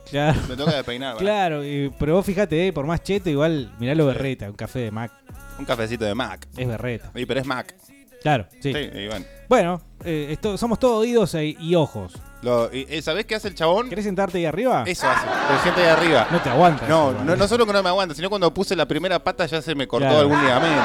Claro. 0.08 0.40
Me 0.49 0.56
toca 0.56 0.75
de 0.76 0.84
peinar. 0.84 1.14
¿verdad? 1.14 1.20
Claro, 1.25 1.64
y- 1.64 1.92
pero 1.99 2.14
vos 2.14 2.25
fíjate, 2.26 2.68
eh, 2.68 2.72
por 2.72 2.87
más 2.87 3.02
cheto, 3.02 3.30
igual, 3.30 3.72
mirá 3.78 3.94
lo 3.94 4.06
berreta, 4.06 4.46
un 4.46 4.56
café 4.56 4.80
de 4.80 4.90
Mac. 4.90 5.12
Un 5.58 5.64
cafecito 5.64 6.04
de 6.04 6.14
Mac. 6.14 6.46
Es 6.56 6.66
berreta. 6.66 7.10
Sí, 7.14 7.26
pero 7.26 7.40
es 7.40 7.46
Mac. 7.46 7.75
Claro, 8.22 8.46
sí. 8.60 8.72
Sí, 8.72 8.90
y 8.92 9.06
bueno. 9.08 9.24
Bueno, 9.48 9.80
eh, 10.04 10.28
esto- 10.30 10.56
somos 10.58 10.78
todos 10.78 11.00
oídos 11.00 11.34
e- 11.34 11.56
y 11.58 11.74
ojos. 11.74 12.12
Lo- 12.42 12.72
y- 12.72 12.86
eh, 12.88 13.02
¿Sabés 13.02 13.24
qué 13.26 13.34
hace 13.34 13.48
el 13.48 13.54
chabón? 13.54 13.88
¿Querés 13.88 14.04
sentarte 14.04 14.38
ahí 14.38 14.44
arriba? 14.46 14.84
Eso 14.86 15.08
hace. 15.08 15.26
Te 15.26 15.62
siente 15.62 15.82
ahí 15.82 15.88
arriba. 15.88 16.26
No 16.30 16.40
te 16.40 16.48
aguanta. 16.50 16.86
No, 16.88 17.12
no, 17.12 17.34
no 17.36 17.48
solo 17.48 17.66
que 17.66 17.72
no 17.72 17.82
me 17.82 17.88
aguanta, 17.88 18.14
sino 18.14 18.28
cuando 18.28 18.52
puse 18.54 18.76
la 18.76 18.86
primera 18.86 19.18
pata 19.18 19.46
ya 19.46 19.60
se 19.62 19.74
me 19.74 19.88
cortó 19.88 20.06
Claro. 20.06 20.20
algún 20.20 20.40
ligamento. 20.40 20.80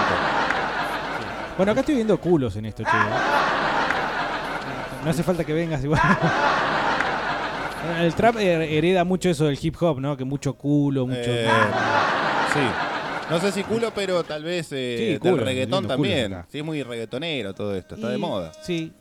Bueno, 1.58 1.72
acá 1.72 1.82
estoy 1.82 1.96
viendo 1.96 2.18
culos 2.20 2.56
en 2.56 2.66
esto, 2.66 2.84
che. 2.84 2.90
No 5.04 5.12
hace 5.12 5.24
falta 5.24 5.44
que 5.44 5.54
vengas 5.54 5.84
igual. 5.84 6.02
El 8.00 8.14
trap 8.16 8.38
her- 8.38 8.62
hereda 8.68 9.04
mucho 9.04 9.30
eso 9.30 9.46
del 9.46 9.60
hip 9.62 9.76
hop, 9.82 10.00
¿no? 10.00 10.18
Que 10.18 10.26
mucho 10.26 10.54
culo, 10.56 11.06
mucho. 11.06 11.20
Eh, 11.24 11.48
sí. 12.54 12.60
No 13.30 13.40
sé 13.40 13.52
si 13.52 13.64
culo, 13.64 13.92
pero 13.94 14.24
tal 14.24 14.44
vez 14.44 14.68
eh, 14.72 15.18
Sí, 15.20 15.28
del 15.28 15.38
reggaetón 15.40 15.84
lindo 15.84 15.96
culo 15.96 16.10
también. 16.10 16.34
acá. 16.34 16.48
Sí, 16.52 16.60
es 16.60 16.64
muy 16.66 16.84
reggaetonero 16.84 17.54
todo 17.56 17.76
esto, 17.76 17.96
está 17.96 18.10
de 18.10 18.18
Y- 18.18 18.22
moda. 18.22 18.52
Sí. 18.64 18.94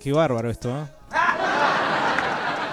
Qué 0.00 0.12
bárbaro 0.12 0.50
esto, 0.50 0.68
¿no? 0.68 0.88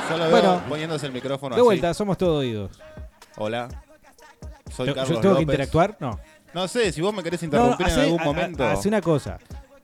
Solo 0.10 0.24
veo 0.24 0.32
Bueno, 0.32 0.62
poniéndose 0.68 1.06
el 1.06 1.12
micrófono 1.14 1.56
De 1.56 1.62
así. 1.62 1.66
vuelta, 1.66 1.94
somos 1.94 2.18
todos 2.18 2.40
oídos. 2.40 2.72
Hola. 3.38 3.70
Soy 4.76 4.88
Yo- 4.88 4.96
Carlos 4.96 5.10
¿Yo 5.18 5.22
tengo 5.22 5.36
que 5.36 5.42
López. 5.42 5.54
interactuar? 5.54 5.98
No. 6.00 6.20
No 6.54 6.68
sé, 6.68 6.92
si 6.92 7.00
vos 7.02 7.14
me 7.14 7.22
querés 7.24 7.42
interrumpir 7.44 7.86
hace- 7.88 7.96
en 7.96 8.06
algún 8.06 8.24
momento. 8.24 8.66
Hace 8.66 8.88
una 8.88 9.02
cosa. 9.02 9.38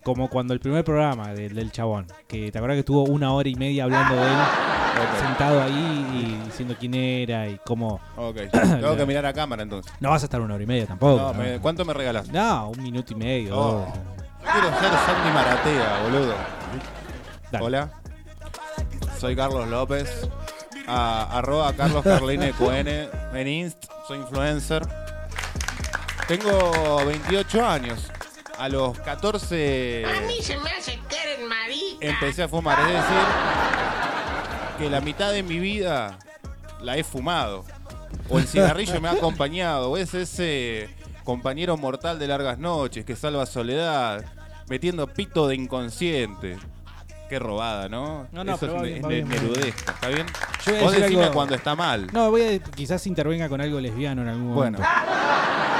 Como 0.05 0.29
cuando 0.29 0.53
el 0.53 0.59
primer 0.59 0.83
programa 0.83 1.33
del, 1.33 1.55
del 1.55 1.71
chabón. 1.71 2.05
Que 2.27 2.51
te 2.51 2.59
acuerdas 2.59 2.75
que 2.75 2.81
estuvo 2.81 3.03
una 3.05 3.33
hora 3.33 3.49
y 3.49 3.55
media 3.55 3.85
hablando 3.85 4.15
de 4.15 4.21
él. 4.21 4.37
Sentado 5.19 5.63
ahí 5.63 6.05
y 6.13 6.45
diciendo 6.45 6.75
quién 6.79 6.93
era 6.93 7.49
y 7.49 7.59
cómo. 7.65 7.99
Ok, 8.15 8.35
tengo 8.51 8.95
que 8.95 9.05
mirar 9.07 9.25
a 9.25 9.33
cámara 9.33 9.63
entonces. 9.63 9.91
No 9.99 10.11
vas 10.11 10.21
a 10.21 10.25
estar 10.27 10.39
una 10.39 10.53
hora 10.53 10.63
y 10.63 10.67
media 10.67 10.85
tampoco. 10.85 11.33
No, 11.33 11.61
¿Cuánto 11.61 11.83
me 11.85 11.93
regalás? 11.95 12.29
No, 12.29 12.69
un 12.69 12.83
minuto 12.83 13.13
y 13.13 13.15
medio. 13.15 13.57
Oh. 13.59 13.87
Yo 14.45 14.51
quiero 14.51 14.67
ser 14.79 14.91
Sandy 15.05 15.31
Maratea, 15.33 16.01
boludo. 16.03 16.35
Hola. 17.59 17.89
Soy 19.19 19.35
Carlos 19.35 19.67
López. 19.67 20.29
Ah, 20.87 21.29
arroba 21.31 21.73
Carlos 21.73 22.03
Carline 22.03 22.51
QN 22.53 22.87
en 23.33 23.47
Inst. 23.47 23.85
Soy 24.07 24.19
influencer. 24.19 24.87
Tengo 26.27 27.03
28 27.05 27.65
años. 27.65 28.11
A 28.57 28.69
los 28.69 28.97
14 28.99 30.05
A 30.05 30.21
mí 30.27 30.41
se 30.41 30.57
me 30.57 30.69
hace 30.69 30.99
que 31.09 31.15
eres 31.21 31.47
marica. 31.47 31.97
empecé 32.07 32.43
a 32.43 32.47
fumar. 32.47 32.79
Es 32.79 32.87
decir, 32.87 33.17
que 34.77 34.89
la 34.89 35.01
mitad 35.01 35.31
de 35.31 35.43
mi 35.43 35.59
vida 35.59 36.17
la 36.81 36.97
he 36.97 37.03
fumado. 37.03 37.65
O 38.29 38.39
el 38.39 38.47
cigarrillo 38.47 38.99
me 39.01 39.09
ha 39.09 39.11
acompañado. 39.13 39.91
O 39.91 39.97
es 39.97 40.13
ese 40.13 40.89
compañero 41.23 41.75
mortal 41.77 42.17
de 42.19 42.27
largas 42.27 42.57
noches 42.57 43.03
que 43.03 43.15
salva 43.15 43.45
soledad, 43.45 44.23
metiendo 44.69 45.07
pito 45.07 45.47
de 45.47 45.55
inconsciente. 45.55 46.57
Qué 47.29 47.39
robada, 47.39 47.89
¿no? 47.89 48.27
No, 48.31 48.43
no, 48.43 48.53
Eso 48.53 48.59
pero 48.67 48.73
es, 48.73 48.77
va 48.79 48.83
bien, 48.83 48.97
es 48.97 49.03
va 49.03 49.07
ne- 49.09 49.15
bien, 49.15 49.27
va 49.27 49.29
bien. 49.31 49.43
nerudesco, 49.53 49.91
¿está 49.91 50.07
bien? 50.09 50.27
Yo 50.27 50.71
voy 50.71 50.75
a 50.75 50.81
Vos 50.83 50.91
decir 50.91 51.03
decime 51.05 51.23
algo- 51.23 51.33
cuando 51.33 51.55
está 51.55 51.75
mal. 51.75 52.07
No, 52.13 52.29
voy 52.29 52.41
a, 52.43 52.59
quizás 52.59 53.07
intervenga 53.07 53.49
con 53.49 53.61
algo 53.61 53.79
lesbiano 53.79 54.21
en 54.21 54.27
algún 54.27 54.53
Bueno. 54.53 54.77
momento. 54.77 54.95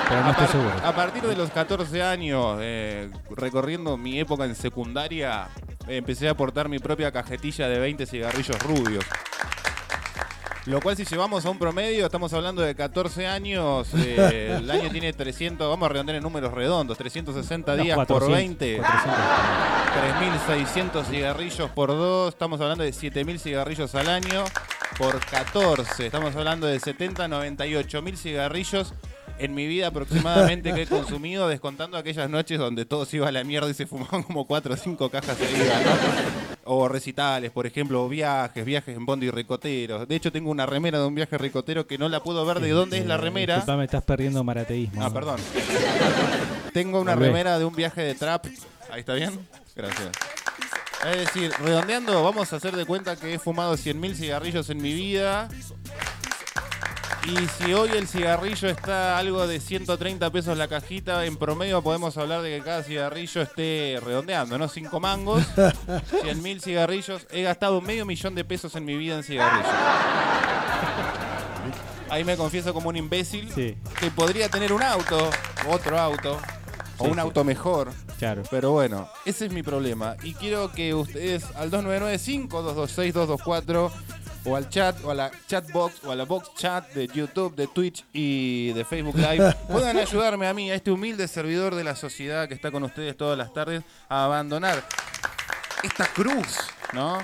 Pero 0.10 0.22
no 0.22 0.28
a, 0.28 0.32
estoy 0.32 0.48
seguro. 0.48 0.72
a 0.84 0.96
partir 0.96 1.24
de 1.24 1.36
los 1.36 1.50
14 1.52 2.02
años, 2.04 2.58
eh, 2.62 3.10
recorriendo 3.32 3.96
mi 3.98 4.20
época 4.20 4.46
en 4.46 4.56
secundaria, 4.56 5.48
eh, 5.88 5.98
empecé 5.98 6.28
a 6.28 6.32
aportar 6.32 6.68
mi 6.70 6.80
propia 6.80 7.12
cajetilla 7.12 7.68
de 7.68 7.80
20 7.80 8.06
cigarrillos 8.08 8.58
rubios. 8.64 9.04
Lo 10.66 10.82
cual 10.82 10.98
si 10.98 11.06
llevamos 11.06 11.46
a 11.46 11.52
un 11.52 11.60
promedio, 11.60 12.06
estamos 12.06 12.34
hablando 12.34 12.64
de 12.64 12.74
14 12.74 13.28
años, 13.28 13.88
eh, 13.96 14.56
el 14.62 14.72
año 14.72 14.90
tiene 14.90 15.14
300, 15.14 15.70
vamos 15.70 15.86
a 15.86 15.90
redondear 15.90 16.18
en 16.18 16.24
números 16.24 16.52
redondos, 16.54 16.98
360 16.98 17.74
Unos 17.74 17.86
días 17.86 17.96
400, 17.96 18.28
por 18.28 18.36
20, 18.36 18.78
400. 18.78 21.06
3.600 21.06 21.06
cigarrillos 21.06 21.70
por 21.70 21.90
2, 21.90 22.34
estamos 22.34 22.60
hablando 22.62 22.84
de 22.84 22.92
7.000 22.92 23.38
cigarrillos 23.38 23.94
al 23.94 24.10
año 24.10 24.44
por 24.98 25.24
14, 25.24 26.08
estamos 26.08 26.36
hablando 26.36 26.66
de 26.66 26.80
70, 26.80 27.28
98 27.28 28.02
mil 28.02 28.18
cigarrillos 28.18 28.94
en 29.38 29.54
mi 29.54 29.68
vida 29.68 29.88
aproximadamente 29.88 30.74
que 30.74 30.84
he 30.84 30.88
consumido, 30.88 31.48
descontando 31.48 31.98
aquellas 31.98 32.30
noches 32.30 32.58
donde 32.58 32.86
todo 32.86 33.06
se 33.06 33.18
iba 33.18 33.28
a 33.28 33.32
la 33.32 33.44
mierda 33.44 33.70
y 33.70 33.76
se 33.76 33.86
fumaban 33.86 34.24
como 34.24 34.48
cuatro 34.48 34.74
o 34.74 34.78
cinco 34.78 35.10
cajas 35.10 35.38
seguidas, 35.38 35.86
¿no? 35.86 36.55
O 36.68 36.88
recitales, 36.88 37.52
por 37.52 37.68
ejemplo, 37.68 38.04
o 38.04 38.10
viajes, 38.10 38.66
viajes 38.66 38.98
en 38.98 39.06
bondi 39.06 39.30
ricoteros. 39.30 40.08
De 40.08 40.16
hecho, 40.16 40.32
tengo 40.32 40.50
una 40.50 40.66
remera 40.66 41.00
de 41.00 41.06
un 41.06 41.14
viaje 41.14 41.38
ricotero 41.38 41.86
que 41.86 41.98
no 41.98 42.10
la 42.10 42.24
puedo 42.24 42.44
ver 42.46 42.60
de 42.60 42.72
dónde 42.72 42.98
es 42.98 43.06
la 43.06 43.18
remera. 43.18 43.56
Disculpame, 43.56 43.86
estás 43.86 44.04
perdiendo 44.04 44.44
marateísmo. 44.44 45.04
Ah, 45.04 45.14
perdón. 45.14 45.40
Tengo 46.74 47.00
una 47.00 47.16
remera 47.16 47.60
de 47.60 47.66
un 47.66 47.76
viaje 47.76 48.02
de 48.02 48.16
trap. 48.16 48.48
Ahí 48.90 49.02
está 49.02 49.14
bien. 49.14 49.48
Gracias. 49.76 50.12
Es 51.06 51.18
decir, 51.18 51.52
redondeando, 51.60 52.24
vamos 52.24 52.52
a 52.52 52.56
hacer 52.56 52.76
de 52.76 52.86
cuenta 52.86 53.16
que 53.16 53.36
he 53.36 53.40
fumado 53.40 53.76
100.000 53.76 54.16
cigarrillos 54.16 54.70
en 54.72 54.82
mi 54.82 54.94
vida. 54.94 55.48
Y 57.28 57.48
si 57.58 57.74
hoy 57.74 57.90
el 57.90 58.08
cigarrillo 58.08 58.70
está 58.70 59.18
algo 59.18 59.48
de 59.48 59.60
130 59.60 60.30
pesos 60.32 60.56
la 60.58 60.68
cajita, 60.68 61.26
en 61.26 61.38
promedio 61.38 61.82
podemos 61.82 62.16
hablar 62.18 62.44
de 62.44 62.56
que 62.58 62.64
cada 62.64 62.84
cigarrillo 62.84 63.42
esté 63.42 64.00
redondeando, 64.04 64.60
¿no? 64.60 64.68
5 64.68 65.00
mangos, 65.00 65.44
100.000 65.56 66.62
cigarrillos. 66.62 67.26
He 67.32 67.42
gastado 67.42 67.82
medio 67.82 68.06
millón 68.06 68.36
de 68.36 68.46
pesos 68.46 68.76
en 68.76 68.86
mi 68.86 68.96
vida 68.96 69.16
en 69.16 69.24
cigarrillos. 69.24 69.66
Ahí 72.12 72.24
me 72.24 72.38
confieso 72.38 72.74
como 72.76 72.90
un 72.90 72.96
imbécil 72.98 73.52
Sí. 73.54 73.76
que 74.00 74.12
podría 74.12 74.48
tener 74.50 74.72
un 74.72 74.84
auto, 74.84 75.28
otro 75.68 75.98
auto, 76.00 76.38
o 77.00 77.06
Sí, 77.06 77.12
un 77.12 77.18
auto 77.20 77.44
mejor. 77.44 77.92
Claro. 78.20 78.44
Pero 78.52 78.70
bueno, 78.72 79.10
ese 79.26 79.48
es 79.48 79.52
mi 79.52 79.64
problema. 79.64 80.16
Y 80.22 80.36
quiero 80.36 80.72
que 80.72 80.94
ustedes 80.94 81.44
al 81.56 81.72
299-5226-224 81.72 83.92
o 84.46 84.56
al 84.56 84.70
chat, 84.70 85.04
o 85.04 85.12
a 85.12 85.16
la 85.16 85.32
chatbox, 85.48 86.04
o 86.06 86.12
a 86.12 86.16
la 86.16 86.24
box 86.26 86.54
chat 86.56 86.88
de 86.94 87.08
YouTube, 87.08 87.56
de 87.56 87.68
Twitch 87.68 88.06
y 88.14 88.72
de 88.74 88.86
Facebook 88.86 89.16
Live, 89.18 89.56
puedan 89.68 89.98
ayudarme 89.98 90.48
a 90.48 90.54
mí, 90.54 90.70
a 90.72 90.76
este 90.76 90.92
humilde 90.92 91.28
servidor 91.28 91.74
de 91.76 91.84
la 91.84 91.96
sociedad 91.96 92.48
que 92.48 92.54
está 92.54 92.72
con 92.72 92.84
ustedes 92.84 93.18
todas 93.18 93.38
las 93.38 93.54
tardes, 93.54 93.84
a 94.10 94.26
abandonar 94.26 94.84
esta 95.84 96.06
cruz, 96.08 96.58
¿no? 96.94 97.18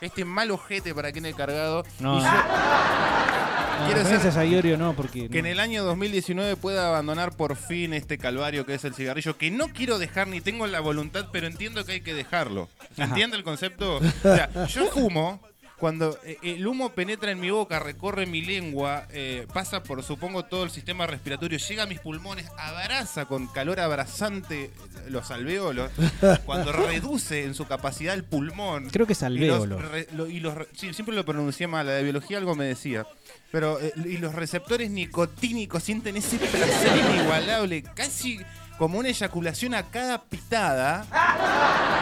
Este 0.00 0.24
mal 0.24 0.50
ojete 0.50 0.94
para 0.94 1.12
quien 1.12 1.26
he 1.26 1.34
cargado. 1.34 1.84
No. 2.00 2.18
Y 2.18 2.22
yo- 2.22 2.28
No, 2.28 3.86
quiero 3.86 4.08
gracias 4.08 4.36
a 4.36 4.44
Iorio 4.44 4.76
no, 4.76 4.94
porque... 4.94 5.28
que 5.28 5.38
en 5.38 5.46
el 5.46 5.58
año 5.60 5.84
2019 5.84 6.56
pueda 6.56 6.88
abandonar 6.88 7.32
por 7.36 7.56
fin 7.56 7.92
este 7.94 8.18
calvario 8.18 8.66
que 8.66 8.74
es 8.74 8.84
el 8.84 8.94
cigarrillo, 8.94 9.36
que 9.38 9.50
no 9.50 9.68
quiero 9.68 9.98
dejar 9.98 10.28
ni 10.28 10.40
tengo 10.40 10.66
la 10.66 10.80
voluntad, 10.80 11.26
pero 11.32 11.46
entiendo 11.46 11.84
que 11.84 11.92
hay 11.92 12.00
que 12.00 12.14
dejarlo. 12.14 12.68
¿Se 12.96 13.02
Ajá. 13.02 13.10
entiende 13.12 13.36
el 13.36 13.44
concepto? 13.44 13.96
O 13.96 14.00
sea, 14.22 14.66
yo 14.66 14.86
fumo. 14.86 15.40
Cuando 15.82 16.16
eh, 16.22 16.36
el 16.44 16.64
humo 16.64 16.90
penetra 16.90 17.32
en 17.32 17.40
mi 17.40 17.50
boca, 17.50 17.80
recorre 17.80 18.24
mi 18.24 18.40
lengua, 18.40 19.08
eh, 19.10 19.48
pasa 19.52 19.82
por, 19.82 20.00
supongo, 20.04 20.44
todo 20.44 20.62
el 20.62 20.70
sistema 20.70 21.08
respiratorio, 21.08 21.58
llega 21.58 21.82
a 21.82 21.86
mis 21.86 21.98
pulmones, 21.98 22.46
abraza 22.56 23.24
con 23.24 23.48
calor 23.48 23.80
abrasante 23.80 24.70
los 25.08 25.32
alveolos, 25.32 25.90
cuando 26.46 26.70
reduce 26.70 27.42
en 27.42 27.54
su 27.54 27.66
capacidad 27.66 28.14
el 28.14 28.22
pulmón. 28.22 28.90
Creo 28.90 29.08
que 29.08 29.14
es 29.14 29.22
y 29.22 29.38
los 29.38 29.62
alvéolo. 29.64 29.78
re- 29.80 30.06
lo- 30.14 30.28
y 30.28 30.38
los 30.38 30.54
sí, 30.72 30.94
siempre 30.94 31.16
lo 31.16 31.24
pronuncié 31.24 31.66
mal, 31.66 31.84
la 31.84 31.94
de 31.94 32.04
biología 32.04 32.38
algo 32.38 32.54
me 32.54 32.64
decía. 32.64 33.04
Pero, 33.50 33.80
eh, 33.80 33.92
y 34.04 34.18
los 34.18 34.36
receptores 34.36 34.88
nicotínicos 34.88 35.82
sienten 35.82 36.16
ese 36.16 36.38
placer 36.38 36.96
inigualable, 37.10 37.82
casi 37.82 38.38
como 38.78 38.98
una 38.98 39.08
eyaculación 39.08 39.74
a 39.74 39.84
cada 39.84 40.22
pitada. 40.22 41.04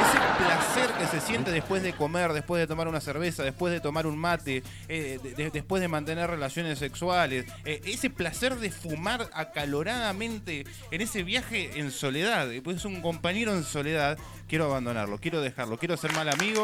Ese 0.00 0.18
placer 0.44 0.90
que 0.98 1.06
se 1.06 1.20
siente 1.24 1.50
después 1.50 1.83
de 1.83 1.92
comer, 1.92 2.33
después 2.33 2.61
de 2.61 2.66
tomar 2.66 2.88
una 2.88 3.00
cerveza, 3.00 3.42
después 3.42 3.72
de 3.72 3.80
tomar 3.80 4.06
un 4.06 4.16
mate, 4.16 4.62
eh, 4.88 5.18
de- 5.22 5.35
de- 5.35 5.50
después 5.50 5.83
de 5.83 5.88
mantener 5.88 6.30
relaciones 6.30 6.78
sexuales. 6.78 7.44
eh, 7.64 7.80
ese 7.85 8.09
placer 8.11 8.56
de 8.56 8.70
fumar 8.70 9.28
acaloradamente 9.35 10.64
en 10.90 11.00
ese 11.00 11.22
viaje 11.22 11.78
en 11.78 11.90
soledad. 11.90 12.48
Pues 12.64 12.78
es 12.78 12.85
un 12.85 13.00
compañero 13.02 13.52
en 13.54 13.64
soledad. 13.64 14.16
Quiero 14.48 14.64
abandonarlo, 14.66 15.18
quiero 15.18 15.40
dejarlo, 15.40 15.76
quiero 15.78 15.96
ser 15.96 16.12
mal 16.14 16.28
amigo 16.28 16.62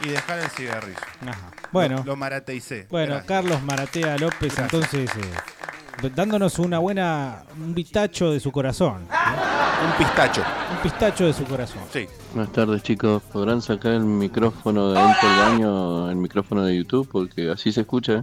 y 0.00 0.08
dejar 0.08 0.38
el 0.40 0.48
cigarrillo. 0.50 0.98
Ajá. 1.26 1.50
Bueno. 1.70 1.98
Lo, 1.98 2.04
lo 2.04 2.16
marateicé. 2.16 2.86
Bueno, 2.90 3.14
Gracias. 3.14 3.26
Carlos 3.28 3.62
Maratea 3.62 4.16
López, 4.18 4.58
entonces, 4.58 5.10
eh, 5.10 5.20
dándonos 6.14 6.58
una 6.58 6.78
buena, 6.78 7.44
un 7.58 7.74
pistacho 7.74 8.30
de 8.32 8.40
su 8.40 8.50
corazón. 8.52 9.06
Un 9.84 9.92
pistacho. 9.98 10.42
Un 10.72 10.78
pistacho 10.82 11.26
de 11.26 11.32
su 11.32 11.44
corazón. 11.44 11.82
Sí. 11.92 12.06
Buenas 12.34 12.52
tardes 12.52 12.82
chicos, 12.82 13.22
¿podrán 13.32 13.60
sacar 13.62 13.92
el 13.92 14.04
micrófono 14.04 14.92
de 14.92 14.98
adentro 14.98 15.28
del 15.28 15.38
baño, 15.38 16.10
el 16.10 16.16
micrófono 16.16 16.64
de 16.64 16.76
YouTube? 16.76 17.08
Porque 17.10 17.50
así 17.50 17.72
se 17.72 17.80
escucha. 17.82 18.14
¿eh? 18.14 18.22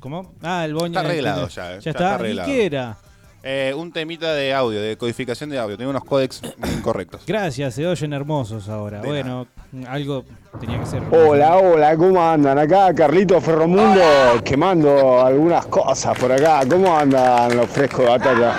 ¿Cómo? 0.00 0.34
Ah, 0.42 0.64
el 0.64 0.74
boño. 0.74 0.86
Está 0.88 1.00
arreglado 1.00 1.48
ya. 1.48 1.74
eh, 1.76 1.78
Ya, 1.80 1.90
está. 1.90 2.14
arreglado. 2.16 2.48
¿Y 2.48 2.52
qué 2.52 2.66
era? 2.66 2.96
Eh, 3.46 3.74
un 3.76 3.92
temita 3.92 4.32
de 4.32 4.54
audio, 4.54 4.80
de 4.80 4.96
codificación 4.96 5.50
de 5.50 5.58
audio. 5.58 5.76
Tengo 5.76 5.90
unos 5.90 6.04
códex 6.04 6.40
incorrectos. 6.76 7.20
Gracias, 7.26 7.74
se 7.74 7.86
oyen 7.86 8.14
hermosos 8.14 8.70
ahora. 8.70 9.02
De 9.02 9.06
bueno, 9.08 9.46
algo 9.86 10.24
tenía 10.58 10.80
que 10.80 10.86
ser. 10.86 11.02
Hola, 11.10 11.58
hola, 11.58 11.94
¿cómo 11.94 12.26
andan? 12.26 12.58
Acá 12.58 12.94
Carlito 12.94 13.38
Ferromundo 13.42 14.00
quemando 14.42 15.20
algunas 15.22 15.66
cosas 15.66 16.18
por 16.18 16.32
acá. 16.32 16.62
¿Cómo 16.66 16.96
andan 16.96 17.54
los 17.54 17.68
frescos 17.68 18.06
de 18.06 18.10
batata? 18.12 18.54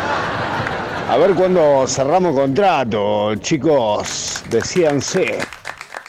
A 1.09 1.17
ver 1.17 1.33
cuándo 1.33 1.87
cerramos 1.87 2.35
contrato, 2.35 3.33
chicos. 3.37 4.43
Decíanse. 4.51 5.39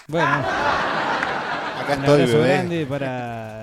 Bueno. 0.07 0.27
Acá 0.27 1.95
Un 1.97 2.01
estoy, 2.01 2.27
bebé. 2.27 2.49
grande 2.49 2.87
para 2.87 3.56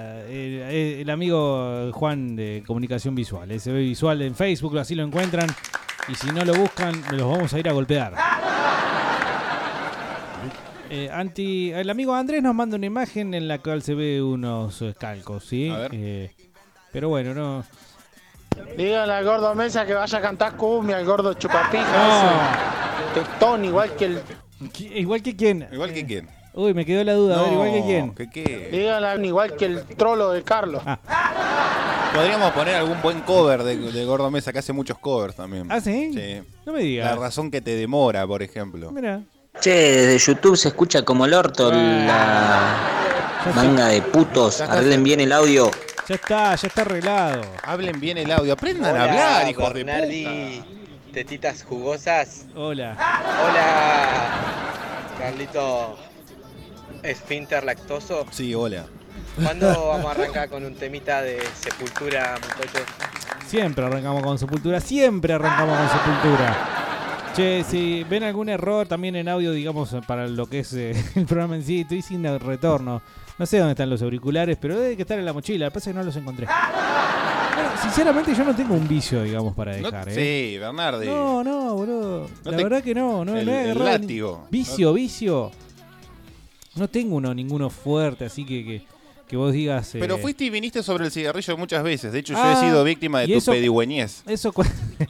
el, 0.73 0.99
el 1.01 1.09
amigo 1.09 1.91
Juan 1.93 2.35
de 2.35 2.63
Comunicación 2.65 3.15
Visual. 3.15 3.49
SB 3.59 3.73
Visual 3.73 4.21
en 4.21 4.35
Facebook, 4.35 4.77
así 4.77 4.95
lo 4.95 5.03
encuentran. 5.03 5.47
Y 6.07 6.15
si 6.15 6.27
no 6.31 6.43
lo 6.43 6.53
buscan, 6.53 6.93
los 7.11 7.29
vamos 7.31 7.53
a 7.53 7.59
ir 7.59 7.69
a 7.69 7.73
golpear. 7.73 8.13
Eh, 10.95 11.09
anti, 11.11 11.71
el 11.71 11.89
amigo 11.89 12.13
Andrés 12.13 12.43
nos 12.43 12.53
manda 12.53 12.77
una 12.77 12.85
imagen 12.85 13.33
en 13.33 13.47
la 13.47 13.57
cual 13.57 13.81
se 13.81 13.95
ve 13.95 14.21
unos 14.21 14.79
eh, 14.83 14.93
calcos, 14.95 15.43
¿sí? 15.43 15.73
Eh, 15.91 16.31
pero 16.91 17.09
bueno, 17.09 17.33
no. 17.33 17.65
Dígale 18.77 19.13
al 19.13 19.25
gordo 19.25 19.55
Mesa 19.55 19.87
que 19.87 19.95
vaya 19.95 20.19
a 20.19 20.21
cantar 20.21 20.55
cumbia, 20.55 20.97
al 20.97 21.05
gordo 21.05 21.33
chupapija 21.33 21.83
No. 23.15 23.57
ese. 23.57 23.65
Igual 23.65 23.95
que 23.95 24.05
el. 24.05 24.21
Igual 24.93 25.23
que 25.23 25.35
quién. 25.35 25.67
Igual 25.71 25.93
que 25.93 26.05
quién. 26.05 26.29
Uy, 26.55 26.73
me 26.73 26.85
quedó 26.85 27.03
la 27.03 27.13
duda. 27.13 27.39
a 27.39 27.43
ver, 27.43 27.53
igual 27.53 27.71
que 27.71 27.81
quién. 27.81 28.13
¿Qué 28.15 28.29
qué? 28.29 28.69
Dígale 28.71 29.27
igual 29.27 29.55
que 29.55 29.65
el 29.65 29.83
trolo 29.85 30.31
de 30.31 30.43
Carlos. 30.43 30.83
Podríamos 32.13 32.51
poner 32.51 32.75
algún 32.75 33.01
buen 33.01 33.21
cover 33.21 33.63
de, 33.63 33.75
de 33.75 34.05
Gordo 34.05 34.29
Mesa, 34.29 34.53
que 34.53 34.59
hace 34.59 34.71
muchos 34.71 34.99
covers 34.99 35.35
también. 35.35 35.71
¿Ah, 35.71 35.81
sí? 35.81 36.11
Sí. 36.13 36.43
No 36.65 36.73
me 36.73 36.81
digas. 36.81 37.09
La 37.09 37.15
razón 37.19 37.49
que 37.49 37.59
te 37.59 37.75
demora, 37.75 38.27
por 38.27 38.43
ejemplo. 38.43 38.91
Mira. 38.91 39.21
Che, 39.59 39.71
desde 39.71 40.17
YouTube 40.19 40.55
se 40.57 40.67
escucha 40.69 41.03
como 41.03 41.25
el 41.25 41.33
orto 41.33 41.71
la 41.71 42.77
manga 43.55 43.87
de 43.87 44.01
putos. 44.01 44.61
Arreglen 44.61 45.03
bien 45.03 45.21
el 45.21 45.31
audio. 45.31 45.71
Ya 46.07 46.15
está, 46.15 46.55
ya 46.55 46.67
está 46.67 46.81
arreglado. 46.81 47.41
Hablen 47.63 47.99
bien 47.99 48.17
el 48.17 48.31
audio. 48.31 48.53
Aprendan 48.53 48.95
a 48.95 49.03
hablar, 49.03 49.49
hijos 49.49 49.73
de 49.73 49.83
Bernardi, 49.83 50.63
Tetitas 51.13 51.63
jugosas. 51.63 52.45
Hola. 52.55 52.95
Hola, 53.43 54.29
Carlito. 55.17 56.12
Esfínter 57.03 57.63
lactoso. 57.63 58.25
Sí, 58.31 58.53
hola. 58.55 58.85
¿Cuándo 59.41 59.67
vamos 59.89 60.05
a 60.05 60.11
arrancar 60.11 60.49
con 60.49 60.63
un 60.63 60.75
temita 60.75 61.21
de 61.21 61.39
sepultura, 61.59 62.35
muchachos? 62.41 62.81
Siempre 63.47 63.85
arrancamos 63.85 64.23
con 64.23 64.37
Sepultura, 64.39 64.79
siempre 64.79 65.33
arrancamos 65.33 65.77
con 65.77 65.89
Sepultura. 65.89 66.69
Che, 67.35 67.63
si 67.63 68.03
ven 68.03 68.23
algún 68.23 68.49
error 68.49 68.87
también 68.87 69.15
en 69.15 69.27
audio, 69.27 69.51
digamos, 69.51 69.95
para 70.07 70.27
lo 70.27 70.45
que 70.47 70.59
es 70.59 70.73
eh, 70.73 70.91
el 71.15 71.25
programa 71.25 71.55
en 71.55 71.63
sí, 71.63 71.81
estoy 71.81 72.01
sin 72.01 72.23
retorno. 72.39 73.01
No 73.39 73.45
sé 73.47 73.57
dónde 73.57 73.71
están 73.71 73.89
los 73.89 74.01
auriculares, 74.03 74.57
pero 74.61 74.79
debe 74.79 74.95
que 74.95 75.01
estar 75.01 75.17
en 75.17 75.25
la 75.25 75.33
mochila. 75.33 75.65
Lo 75.65 75.71
que 75.71 75.73
pasa 75.73 75.89
es 75.89 75.93
que 75.95 75.99
no 75.99 76.05
los 76.05 76.15
encontré. 76.15 76.45
Bueno, 76.45 77.69
sinceramente, 77.81 78.35
yo 78.35 78.43
no 78.43 78.55
tengo 78.55 78.75
un 78.75 78.87
vicio, 78.87 79.23
digamos, 79.23 79.55
para 79.55 79.75
No- 79.77 79.89
dejar. 79.89 80.09
¿eh? 80.09 80.13
Sí, 80.53 80.57
Bernardi. 80.59 81.07
No, 81.07 81.43
no, 81.43 81.73
boludo. 81.73 82.29
No 82.45 82.51
la 82.51 82.57
te- 82.57 82.63
verdad 82.63 82.83
que 82.83 82.93
no. 82.93 83.25
no, 83.25 83.35
el- 83.35 83.45
no 83.47 83.51
he 83.51 83.71
el 83.71 83.79
látigo. 83.83 84.47
Vicio, 84.51 84.93
vicio. 84.93 85.51
No 86.75 86.87
tengo 86.87 87.15
uno, 87.17 87.33
ninguno 87.33 87.69
fuerte, 87.69 88.25
así 88.25 88.45
que, 88.45 88.63
que, 88.65 88.85
que 89.27 89.37
vos 89.37 89.53
digas. 89.53 89.89
Pero 89.93 90.15
eh, 90.15 90.19
fuiste 90.19 90.43
y 90.45 90.49
viniste 90.49 90.81
sobre 90.83 91.05
el 91.05 91.11
cigarrillo 91.11 91.57
muchas 91.57 91.83
veces. 91.83 92.11
De 92.13 92.19
hecho, 92.19 92.33
yo 92.33 92.39
Ah, 92.41 92.53
he 92.57 92.65
sido 92.67 92.83
víctima 92.83 93.19
de 93.21 93.27
tu 93.27 93.33
eso- 93.33 93.51
pedigüeñez. 93.51 94.23
Eso 94.27 94.51
cu- 94.51 94.63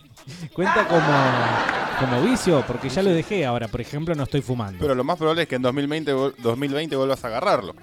cuenta 0.53 0.87
como, 0.87 1.99
como 2.17 2.29
vicio, 2.29 2.63
porque 2.67 2.89
ya 2.89 3.01
lo 3.03 3.11
dejé 3.11 3.45
ahora. 3.45 3.67
Por 3.67 3.81
ejemplo, 3.81 4.13
no 4.15 4.23
estoy 4.23 4.41
fumando. 4.41 4.79
Pero 4.79 4.95
lo 4.95 5.03
más 5.03 5.17
probable 5.17 5.43
es 5.43 5.47
que 5.47 5.55
en 5.55 5.61
2020, 5.61 6.13
vol- 6.13 6.35
2020 6.37 6.95
vuelvas 6.95 7.23
a 7.23 7.27
agarrarlo. 7.27 7.75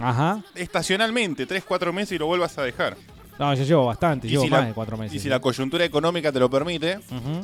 Ajá. 0.00 0.42
Estacionalmente, 0.54 1.46
3, 1.46 1.62
4 1.66 1.92
meses 1.92 2.12
y 2.12 2.18
lo 2.18 2.26
vuelvas 2.26 2.56
a 2.58 2.62
dejar. 2.62 2.96
No, 3.36 3.52
yo 3.52 3.64
llevo 3.64 3.86
bastante, 3.86 4.28
llevo 4.28 4.44
si 4.44 4.50
más 4.50 4.60
la- 4.60 4.66
de 4.68 4.72
cuatro 4.74 4.96
meses. 4.96 5.16
Y 5.16 5.18
si 5.18 5.28
la 5.28 5.40
coyuntura 5.40 5.84
económica 5.84 6.30
te 6.30 6.38
lo 6.38 6.48
permite, 6.48 7.00